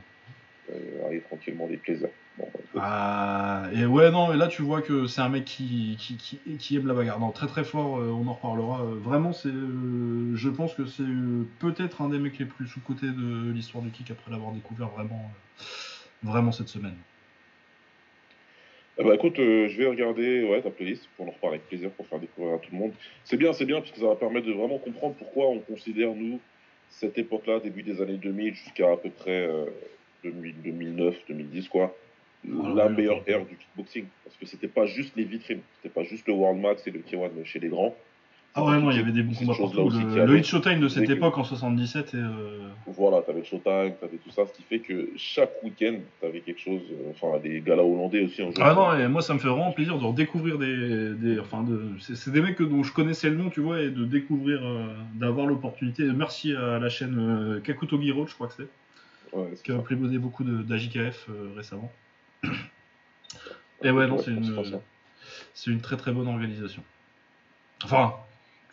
euh, 0.72 1.06
arrive 1.06 1.22
tranquillement 1.24 1.68
des 1.68 1.78
plaisirs. 1.78 2.10
Bon, 2.38 2.48
bah. 2.74 2.82
Ah, 2.82 3.70
et 3.76 3.86
ouais, 3.86 4.10
non, 4.10 4.34
et 4.34 4.38
là 4.38 4.48
tu 4.48 4.64
vois 4.64 4.82
que 4.82 5.06
c'est 5.06 5.22
un 5.22 5.30
mec 5.30 5.46
qui, 5.46 5.96
qui, 6.00 6.16
qui, 6.18 6.40
qui 6.58 6.76
aime 6.76 6.88
la 6.88 6.96
bagarre. 6.96 7.20
Non, 7.20 7.30
très 7.32 7.46
très 7.48 7.64
fort, 7.64 8.00
euh, 8.00 8.10
on 8.10 8.28
en 8.28 8.34
reparlera. 8.34 8.82
Euh, 8.82 8.96
vraiment, 9.00 9.34
c'est, 9.34 9.52
je 9.52 10.50
pense 10.50 10.74
que 10.74 10.86
c'est 10.88 11.04
peut-être 11.60 12.02
un 12.02 12.10
des 12.10 12.18
mecs 12.18 12.40
les 12.40 12.46
plus 12.46 12.68
sous-cotés 12.68 13.08
de 13.12 13.52
l'histoire 13.52 13.84
du 13.84 13.92
kick 13.92 14.10
après 14.12 14.32
l'avoir 14.32 14.52
découvert 14.52 14.88
vraiment, 14.90 15.32
vraiment 16.24 16.52
cette 16.52 16.70
semaine. 16.70 16.96
Eh 18.99 19.03
bah 19.03 19.15
écoute, 19.15 19.40
euh, 19.40 19.68
je 19.70 19.78
vais 19.78 19.88
regarder 19.88 20.44
ouais, 20.44 20.61
ta 20.61 20.70
playlist 20.70 21.10
pour 21.18 21.28
en 21.28 21.32
reparler 21.32 21.56
avec 21.56 21.68
plaisir, 21.68 21.90
pour 21.91 22.06
faire 22.06 22.20
découvrir 22.20 22.56
à 22.56 22.57
tout 22.60 22.70
le 22.72 22.78
monde. 22.78 22.94
C'est 23.24 23.38
bien, 23.38 23.52
c'est 23.52 23.65
bien, 23.65 23.80
parce 23.80 23.91
que 23.91 23.99
ça 23.99 24.06
va 24.06 24.15
permettre 24.15 24.45
de 24.45 24.53
vraiment 24.53 24.78
comprendre 24.78 25.15
pourquoi 25.15 25.48
on 25.49 25.60
considère, 25.60 26.14
nous, 26.14 26.40
cette 26.90 27.18
époque-là, 27.18 27.60
début 27.60 27.82
des 27.82 28.02
années 28.02 28.18
2000 28.18 28.53
jusqu'à 28.53 28.91
à 28.91 28.98
peu 28.98 29.10
près 29.10 29.48
euh, 29.48 29.65
2000, 30.24 30.61
2009, 30.61 31.15
2010, 31.28 31.70
quoi, 31.70 31.95
Ah, 32.45 32.49
la 32.76 32.86
ouais, 32.86 32.94
meilleure 32.94 33.24
ère 33.26 33.44
du 33.45 33.56
kickboxing. 33.56 34.06
Parce 34.24 34.38
que 34.38 34.45
c'était 34.45 34.68
pas 34.68 34.86
juste 34.86 35.15
les 35.15 35.24
vitrines, 35.24 35.61
c'était 35.78 35.94
pas 35.94 36.03
juste 36.03 36.28
le 36.28 36.34
World 36.34 36.61
Max 36.61 36.86
et 36.86 36.91
le 36.91 36.99
K1 36.99 37.44
chez 37.45 37.60
les 37.60 37.70
grands. 37.70 37.95
Ah 38.56 38.64
ouais, 38.64 38.80
non, 38.80 38.92
il 38.92 38.98
y 38.98 39.00
avait 39.00 39.12
des 39.12 39.24
bons 39.24 39.34
combats 39.34 39.56
partout. 39.58 39.90
Le, 39.90 40.26
le 40.26 40.38
Hit 40.38 40.46
Showtime 40.46 40.80
de 40.80 40.88
cette 40.88 41.08
que- 41.08 41.12
époque 41.14 41.38
en 41.40 41.44
77 41.44 42.14
et. 42.14 42.18
euh, 42.18 42.68
Voilà, 42.86 43.22
t'avais 43.24 43.40
le 43.40 43.46
Showtime, 43.46 43.96
t'avais 44.00 44.18
tout 44.24 44.30
ça, 44.30 44.46
ce 44.46 44.54
qui 44.54 44.62
fait 44.62 44.78
que 44.78 45.10
chaque 45.18 45.52
week-end, 45.64 45.96
t'avais 46.22 46.42
quelque 46.42 46.60
chose, 46.62 46.82
euh, 46.92 47.12
enfin, 47.12 47.40
des 47.40 47.62
galas 47.62 47.82
hollandais 47.82 48.22
aussi 48.24 48.44
en 48.44 48.52
jeu. 48.52 48.58
Ah 48.62 48.76
non, 48.76 48.96
et 48.96 49.08
moi 49.08 49.24
ça 49.24 49.34
me 49.34 49.40
fait 49.40 49.48
vraiment 49.48 49.72
plaisir 49.72 49.98
de 49.98 50.06
redécouvrir 50.06 50.60
des. 50.60 51.16
des 51.16 51.40
enfin, 51.40 51.64
de, 51.64 51.82
c'est, 52.00 52.30
des 52.32 52.42
mecs 52.42 52.62
dont 52.62 52.84
je 52.84 52.94
connaissais 52.94 53.30
le 53.32 53.38
nom, 53.38 53.50
tu 53.50 53.60
vois, 53.60 53.82
et 53.82 53.90
de 53.90 54.06
découvrir, 54.06 54.60
euh, 54.64 54.86
d'avoir 55.16 55.48
l'opportunité. 55.48 56.04
Merci 56.04 56.54
à 56.56 56.78
la 56.78 56.90
chaîne 56.90 57.18
euh, 57.18 57.60
Kakuto 57.60 58.00
Giro, 58.00 58.28
je 58.28 58.36
crois 58.36 58.48
que 58.48 58.54
c'est, 58.56 58.68
Ouais, 59.36 59.48
qui 59.64 59.72
a 59.72 59.78
ça. 59.78 59.82
préposé 59.82 60.20
beaucoup 60.20 60.44
d'AJKF 60.44 61.28
récemment. 61.56 61.92
Et 63.84 63.90
ouais, 63.90 64.06
non, 64.08 64.18
c'est 64.20 64.30
une, 64.32 64.44
une 65.74 65.82
très 65.82 65.98
très 65.98 66.12
bonne 66.12 66.28
organisation. 66.28 66.84
Enfin, 67.84 68.14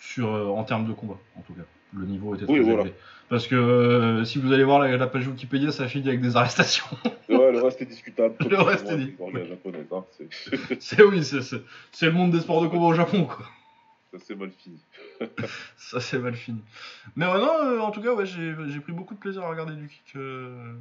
sur, 0.01 0.33
euh, 0.35 0.47
en 0.49 0.65
termes 0.65 0.87
de 0.89 0.93
combat, 0.93 1.19
en 1.37 1.43
tout 1.43 1.55
cas. 1.55 1.63
Le 1.93 2.07
niveau 2.07 2.35
était 2.35 2.45
très 2.47 2.55
Oui, 2.55 2.61
voilà. 2.61 2.81
élevé. 2.83 2.95
Parce 3.29 3.47
que 3.47 3.55
euh, 3.55 4.25
si 4.25 4.39
vous 4.41 4.53
allez 4.53 4.65
voir 4.65 4.79
la, 4.81 4.97
la 4.97 5.07
page 5.07 5.27
Wikipédia, 5.29 5.71
ça 5.73 5.87
finit 5.89 6.09
avec 6.09 6.21
des 6.21 6.37
arrestations. 6.37 6.87
Ouais, 7.29 7.53
le 7.53 7.61
reste 7.63 7.81
est 7.83 7.87
discutable. 7.87 8.35
Le 8.49 8.61
reste 8.61 8.89
est 8.91 8.97
dit- 8.97 9.15
hein, 9.93 10.05
c'est- 10.17 10.77
c'est 10.81 11.03
oui, 11.03 11.23
c'est, 11.25 12.07
le 12.07 12.13
monde 12.13 12.31
des 12.33 12.41
sports 12.41 12.63
de 12.63 12.67
combat 12.69 12.87
au 12.87 12.95
Japon, 12.95 13.25
quoi. 13.25 13.45
ça 14.13 14.19
c'est 14.25 14.35
mal 14.37 14.51
fini. 14.51 14.81
Ça 15.77 16.01
c'est 16.01 16.19
mal 16.19 16.35
fini. 16.35 16.61
Mais 17.17 17.27
ouais, 17.27 17.39
non, 17.39 17.53
euh, 17.65 17.81
en 17.81 17.91
tout 17.91 18.01
cas, 18.03 18.15
ouais, 18.15 18.27
j'ai 18.27 18.81
pris 18.81 18.93
beaucoup 18.93 19.15
de 19.15 19.19
plaisir 19.21 19.43
à 19.43 19.49
regarder 19.49 19.75
du 19.75 19.89
kick, 19.89 20.15
euh, 20.17 20.75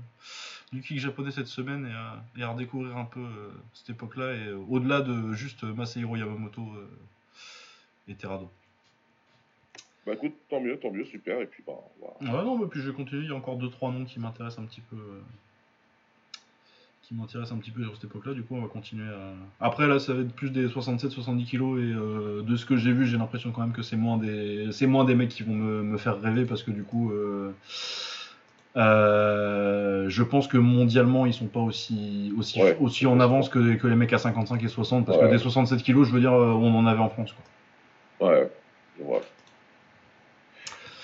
du 0.71 0.81
kick 0.81 0.99
japonais 0.99 1.31
cette 1.31 1.47
semaine 1.47 1.87
et 1.87 1.93
à, 1.93 2.23
et 2.37 2.43
à 2.43 2.49
redécouvrir 2.49 2.95
un 2.97 3.05
peu 3.05 3.19
euh, 3.19 3.49
cette 3.73 3.89
époque-là 3.91 4.33
et 4.33 4.51
au-delà 4.69 5.01
de 5.01 5.33
juste 5.33 5.63
Masahiro 5.63 6.15
Yamamoto 6.15 6.61
et 8.07 8.13
Terado. 8.15 8.51
Bah 10.05 10.13
écoute, 10.13 10.33
tant 10.49 10.59
mieux, 10.61 10.77
tant 10.79 10.91
mieux, 10.91 11.05
super. 11.05 11.41
Et 11.41 11.45
puis 11.45 11.63
bah, 11.65 11.73
voilà. 11.99 12.37
Ouais, 12.37 12.43
non, 12.45 12.57
mais 12.57 12.65
puis 12.67 12.81
je 12.81 12.89
vais 12.89 12.95
continuer. 12.95 13.23
Il 13.23 13.29
y 13.29 13.31
a 13.33 13.35
encore 13.35 13.57
2-3 13.57 13.91
noms 13.91 14.05
qui 14.05 14.19
m'intéressent 14.19 14.59
un 14.63 14.67
petit 14.67 14.81
peu. 14.81 14.95
euh, 14.95 15.21
qui 17.03 17.15
m'intéressent 17.15 17.57
un 17.57 17.59
petit 17.59 17.71
peu 17.71 17.81
sur 17.83 17.95
cette 17.95 18.03
époque-là. 18.05 18.33
Du 18.35 18.43
coup, 18.43 18.55
on 18.55 18.61
va 18.61 18.67
continuer 18.67 19.07
à. 19.11 19.65
Après, 19.65 19.87
là, 19.87 19.99
ça 19.99 20.13
va 20.13 20.21
être 20.21 20.33
plus 20.33 20.51
des 20.51 20.67
67-70 20.67 21.45
kilos. 21.45 21.79
Et 21.79 21.83
euh, 21.91 22.41
de 22.43 22.55
ce 22.55 22.65
que 22.65 22.75
j'ai 22.77 22.91
vu, 22.93 23.05
j'ai 23.07 23.17
l'impression 23.17 23.51
quand 23.51 23.61
même 23.61 23.71
que 23.73 23.81
c'est 23.81 23.95
moins 23.97 24.17
des, 24.17 24.67
c'est 24.71 24.85
moins 24.87 25.05
des 25.05 25.15
mecs 25.15 25.29
qui 25.29 25.41
vont 25.43 25.53
me, 25.55 25.81
me 25.83 25.97
faire 25.97 26.19
rêver 26.21 26.45
parce 26.45 26.61
que 26.63 26.71
du 26.71 26.83
coup. 26.83 27.11
euh, 27.11 27.51
euh, 28.77 30.05
je 30.09 30.21
pense 30.23 30.47
que 30.47 30.57
mondialement 30.57 31.25
ils 31.25 31.33
sont 31.33 31.47
pas 31.47 31.59
aussi 31.59 32.31
aussi, 32.37 32.61
Ouais. 32.61 32.77
aussi 32.79 33.07
en 33.07 33.19
avance 33.19 33.49
que, 33.49 33.75
que 33.75 33.87
les 33.87 33.95
mecs 33.95 34.13
à 34.13 34.19
55 34.19 34.63
et 34.63 34.67
60 34.67 35.07
parce 35.07 35.17
Ouais. 35.17 35.25
que 35.25 35.31
des 35.31 35.39
67 35.39 35.81
kilos 35.81 36.07
je 36.07 36.13
veux 36.13 36.19
dire 36.19 36.31
on 36.33 36.77
en 36.77 36.85
avait 36.85 36.99
en 36.99 37.09
France 37.09 37.33
quoi. 38.19 38.27
Ouais. 38.29 38.49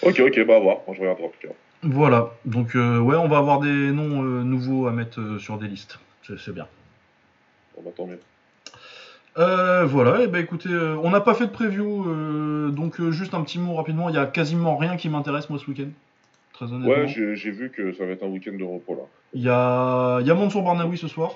Ok, 0.06 0.19
ok, 0.19 0.45
bah 0.45 0.56
à 0.56 0.60
voir. 0.60 0.77
Moi 0.88 0.95
je 0.95 1.02
regarderai 1.02 1.26
en 1.26 1.30
tout 1.30 1.48
cas. 1.48 1.53
Voilà, 1.84 2.32
donc 2.45 2.76
euh, 2.76 2.99
ouais, 2.99 3.15
on 3.15 3.27
va 3.27 3.38
avoir 3.38 3.60
des 3.60 3.91
noms 3.91 4.23
euh, 4.23 4.44
nouveaux 4.44 4.88
à 4.88 4.91
mettre 4.91 5.19
euh, 5.19 5.40
sur 5.40 5.57
des 5.57 5.68
listes. 5.68 5.99
C'est 6.23 6.53
bien. 6.53 6.68
Bon, 7.76 7.84
bah 7.84 7.91
tant 7.95 8.07
mieux. 8.07 8.19
Voilà, 9.36 10.23
et 10.23 10.27
ben 10.27 10.40
écoutez, 10.41 10.69
on 10.69 11.10
n'a 11.10 11.22
pas 11.22 11.36
fait 11.36 11.45
de 11.45 11.52
preview, 11.52 12.72
donc 12.72 13.02
juste 13.11 13.34
un 13.34 13.41
petit 13.41 13.60
mot 13.60 13.76
rapidement. 13.76 14.10
Il 14.10 14.15
y 14.15 14.18
a 14.18 14.26
quasiment 14.26 14.77
rien 14.77 14.95
qui 14.95 15.10
m'intéresse 15.10 15.49
moi 15.49 15.60
ce 15.60 15.69
week-end, 15.69 15.90
très 16.53 16.65
honnêtement. 16.65 16.88
Ouais, 16.88 17.07
j'ai 17.07 17.52
vu 17.52 17.69
que 17.69 17.94
ça 17.94 18.06
va 18.06 18.14
être 18.14 18.23
un 18.23 18.30
week-end 18.30 18.53
de 18.57 18.64
repos 18.64 18.95
là. 18.95 19.03
Il 19.34 19.44
y 19.44 19.49
a, 19.49 20.22
y 20.22 20.32
a 20.32 20.34
Mansour 20.34 20.64
Barnaoui 20.64 20.98
ce 20.98 21.07
soir. 21.07 21.36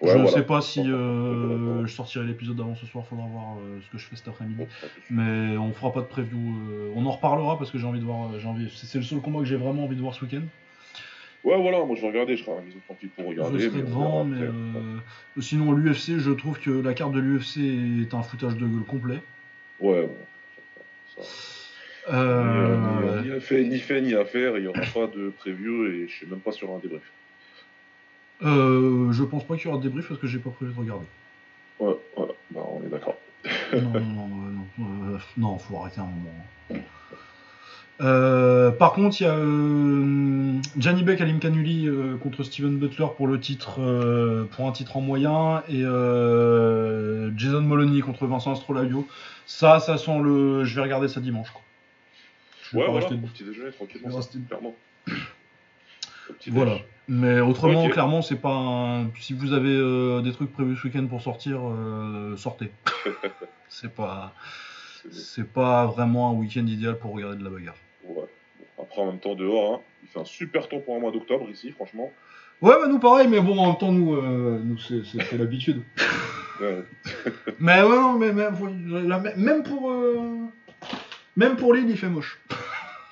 Ouais, 0.00 0.12
je 0.12 0.16
ne 0.16 0.22
voilà. 0.22 0.36
sais 0.36 0.44
pas 0.44 0.62
si 0.62 0.80
euh, 0.80 1.86
je 1.86 1.92
sortirai 1.92 2.24
l'épisode 2.24 2.58
avant 2.58 2.74
ce 2.74 2.86
soir, 2.86 3.04
faudra 3.06 3.26
voir 3.26 3.58
euh, 3.58 3.78
ce 3.84 3.90
que 3.92 3.98
je 3.98 4.06
fais 4.06 4.16
cet 4.16 4.28
après-midi. 4.28 4.64
Mais 5.10 5.58
on 5.58 5.72
fera 5.72 5.92
pas 5.92 6.00
de 6.00 6.06
preview. 6.06 6.38
euh, 6.38 6.92
on 6.96 7.04
en 7.04 7.10
reparlera 7.10 7.58
parce 7.58 7.70
que 7.70 7.76
j'ai 7.78 7.86
envie 7.86 8.00
de 8.00 8.04
voir. 8.06 8.38
J'ai 8.38 8.48
envie. 8.48 8.70
C'est 8.74 8.98
le 8.98 9.04
seul 9.04 9.20
combat 9.20 9.40
que 9.40 9.44
j'ai 9.44 9.56
vraiment 9.56 9.84
envie 9.84 9.96
de 9.96 10.00
voir 10.00 10.14
ce 10.14 10.24
week-end. 10.24 10.42
Ouais, 11.44 11.60
voilà, 11.60 11.84
moi 11.84 11.96
je 11.96 12.02
vais 12.02 12.08
regarder, 12.08 12.36
je 12.36 12.42
serai 12.44 12.52
à 12.52 12.56
la 12.56 12.62
maison 12.62 12.78
tranquille 12.86 13.08
pour 13.16 13.26
regarder. 13.26 13.58
je 13.58 13.68
serai 13.70 13.82
devant, 13.82 14.24
mais 14.24 14.46
sinon 15.40 15.72
l'UFC, 15.72 16.18
je 16.18 16.30
trouve 16.30 16.58
que 16.58 16.70
la 16.70 16.94
carte 16.94 17.12
de 17.12 17.20
l'UFC 17.20 17.58
est 18.02 18.14
un 18.14 18.22
foutage 18.22 18.56
de 18.56 18.66
gueule 18.66 18.84
complet. 18.86 19.20
Ouais, 19.80 20.02
bon. 20.06 21.22
Ça. 21.22 21.22
Ni, 22.12 23.28
ni, 23.28 23.34
ni 23.34 23.40
fait, 23.40 23.64
ni 23.64 23.78
fait, 23.78 24.00
ni 24.00 24.14
à 24.14 24.24
faire, 24.24 24.56
il 24.56 24.62
n'y 24.62 24.68
aura 24.68 24.80
pas 24.94 25.06
de 25.06 25.30
preview 25.38 25.86
et 25.86 26.08
je 26.08 26.12
suis 26.14 26.26
même 26.26 26.40
pas 26.40 26.52
sur 26.52 26.70
un 26.74 26.78
débrief. 26.78 27.02
Euh, 28.42 29.12
je 29.12 29.22
pense 29.24 29.44
pas 29.46 29.56
qu'il 29.56 29.66
y 29.66 29.68
aura 29.68 29.78
de 29.78 29.82
débrief 29.82 30.08
parce 30.08 30.20
que 30.20 30.26
j'ai 30.26 30.38
pas 30.38 30.50
prévu 30.50 30.72
de 30.72 30.78
regarder. 30.78 31.06
Ouais, 31.78 31.96
voilà, 32.16 32.32
bah, 32.50 32.60
on 32.68 32.82
est 32.86 32.90
d'accord. 32.90 33.16
non, 33.74 33.80
non, 33.90 34.00
non, 34.00 34.26
euh, 34.26 34.52
non, 34.78 35.14
euh, 35.14 35.18
non, 35.36 35.58
faut 35.58 35.78
arrêter 35.78 36.00
un 36.00 36.04
moment. 36.04 36.82
Euh, 38.02 38.70
par 38.70 38.92
contre, 38.94 39.20
il 39.20 39.24
y 39.24 39.26
a 39.26 39.34
euh, 39.34 40.58
Gianni 40.78 41.02
Beck, 41.02 41.20
Alim 41.20 41.38
Kanuli 41.38 41.86
euh, 41.86 42.16
contre 42.16 42.42
Steven 42.44 42.78
Butler 42.78 43.06
pour 43.14 43.26
le 43.26 43.38
titre, 43.38 43.78
euh, 43.82 44.44
pour 44.52 44.66
un 44.66 44.72
titre 44.72 44.96
en 44.96 45.02
moyen, 45.02 45.62
et 45.68 45.82
euh, 45.84 47.30
Jason 47.36 47.60
Moloney 47.60 48.00
contre 48.00 48.26
Vincent 48.26 48.52
Astrolabio. 48.52 49.06
Ça, 49.44 49.80
ça 49.80 49.98
sent 49.98 50.18
le. 50.22 50.64
Je 50.64 50.74
vais 50.76 50.80
regarder 50.82 51.08
ça 51.08 51.20
dimanche. 51.20 51.50
Quoi. 51.50 51.60
Je 52.62 52.70
vais 52.76 52.84
Ouais, 52.84 52.90
voilà, 52.90 53.06
rester- 53.06 53.20
petit 53.28 53.44
déjeuner, 53.44 53.70
tranquillement, 53.72 54.16
rester- 54.16 54.38
clairement. 54.48 54.74
Petit 56.28 56.50
Voilà. 56.50 56.76
Mais 57.12 57.40
autrement, 57.40 57.88
clairement, 57.88 58.22
c'est 58.22 58.40
pas. 58.40 58.54
un- 58.54 59.10
Si 59.20 59.32
vous 59.34 59.52
avez 59.52 59.74
euh, 59.76 60.20
des 60.20 60.30
trucs 60.32 60.52
prévus 60.52 60.76
ce 60.76 60.86
week-end 60.86 61.06
pour 61.08 61.20
sortir, 61.20 61.58
euh, 61.62 62.36
sortez. 62.36 62.70
c'est 63.68 63.92
pas. 63.92 64.32
C'est- 65.10 65.44
pas 65.50 65.86
vraiment 65.86 66.30
un 66.30 66.34
week-end 66.34 66.64
idéal 66.66 66.98
pour 66.98 67.12
regarder 67.12 67.36
de 67.36 67.42
la 67.44 67.50
bagarre. 67.50 67.74
Ouais. 68.04 68.14
Bon, 68.76 68.82
après, 68.84 69.02
en 69.02 69.06
même 69.06 69.18
temps, 69.18 69.34
dehors, 69.34 69.74
hein, 69.74 69.80
il 70.04 70.08
fait 70.08 70.20
un 70.20 70.24
super 70.24 70.68
temps 70.68 70.78
pour 70.78 70.94
un 70.94 71.00
mois 71.00 71.10
d'octobre 71.10 71.48
ici, 71.50 71.72
franchement. 71.72 72.12
Ouais, 72.62 72.74
bah 72.80 72.86
nous 72.88 72.98
pareil, 73.00 73.26
mais 73.26 73.40
bon, 73.40 73.58
en 73.58 73.68
même 73.68 73.78
temps, 73.78 73.90
nous, 73.90 74.14
euh, 74.14 74.60
nous 74.62 74.78
c'est, 74.78 75.36
l'habitude. 75.36 75.82
Ouais, 76.60 76.84
Mais 77.58 77.82
ouais, 77.82 77.88
non, 77.88 78.18
mais 78.18 78.34
même, 78.34 78.54
la- 79.08 79.34
même 79.34 79.62
pour. 79.62 79.90
euh, 79.90 80.36
Même 81.34 81.56
pour 81.56 81.72
l'île, 81.72 81.88
il 81.88 81.96
fait 81.96 82.08
moche. 82.10 82.38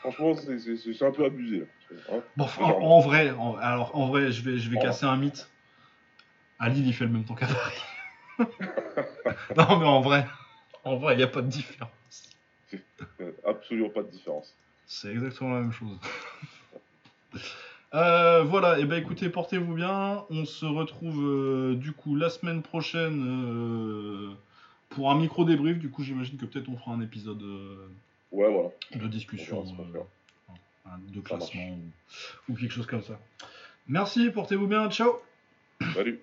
franchement, 0.00 0.34
c'est 0.36 1.02
un 1.04 1.10
peu 1.10 1.24
abusé. 1.24 1.60
Là. 1.60 1.64
Hein 2.10 2.20
Bon, 2.36 2.46
en, 2.60 2.70
en 2.70 3.00
vrai, 3.00 3.30
en- 3.30 3.56
alors 3.56 3.96
en 3.96 4.06
vrai, 4.08 4.30
je 4.32 4.42
vais, 4.42 4.58
je 4.58 4.70
vais 4.70 4.78
casser 4.78 5.06
un 5.06 5.16
mythe. 5.16 5.48
À 6.58 6.68
Lille, 6.68 6.86
il 6.86 6.92
fait 6.94 7.04
le 7.04 7.10
même 7.12 7.24
temps 7.24 7.34
qu'à 7.34 7.46
Paris. 7.46 8.48
non, 9.56 9.78
mais 9.78 9.86
en 9.86 10.00
vrai, 10.00 10.26
en 10.84 10.96
vrai, 10.96 11.14
il 11.14 11.16
n'y 11.18 11.22
a 11.22 11.28
pas 11.28 11.42
de 11.42 11.48
différence. 11.48 11.90
Absolument 13.46 13.90
pas 13.90 14.02
de 14.02 14.10
différence. 14.10 14.54
C'est 14.86 15.10
exactement 15.10 15.54
la 15.54 15.60
même 15.60 15.72
chose. 15.72 15.98
Euh, 17.94 18.42
voilà, 18.42 18.78
et 18.78 18.84
ben 18.84 18.96
écoutez, 19.00 19.30
portez-vous 19.30 19.74
bien. 19.74 20.24
On 20.30 20.44
se 20.44 20.66
retrouve 20.66 21.24
euh, 21.24 21.74
du 21.74 21.92
coup 21.92 22.16
la 22.16 22.28
semaine 22.28 22.62
prochaine 22.62 23.24
euh, 23.26 24.34
pour 24.90 25.10
un 25.10 25.14
micro 25.18 25.44
débrief. 25.44 25.78
Du 25.78 25.90
coup, 25.90 26.02
j'imagine 26.02 26.36
que 26.36 26.44
peut-être 26.44 26.68
on 26.68 26.76
fera 26.76 26.92
un 26.92 27.00
épisode 27.00 27.42
Ouais, 28.30 28.50
voilà. 28.52 28.68
de 28.94 29.06
discussion, 29.08 29.60
On 29.60 29.64
de 31.08 31.20
classement 31.20 31.70
ou, 31.70 32.52
ou 32.52 32.56
quelque 32.56 32.72
chose 32.72 32.86
comme 32.86 33.02
ça. 33.02 33.18
Merci, 33.86 34.30
portez-vous 34.30 34.66
bien, 34.66 34.90
ciao 34.90 35.20
Salut. 35.94 36.20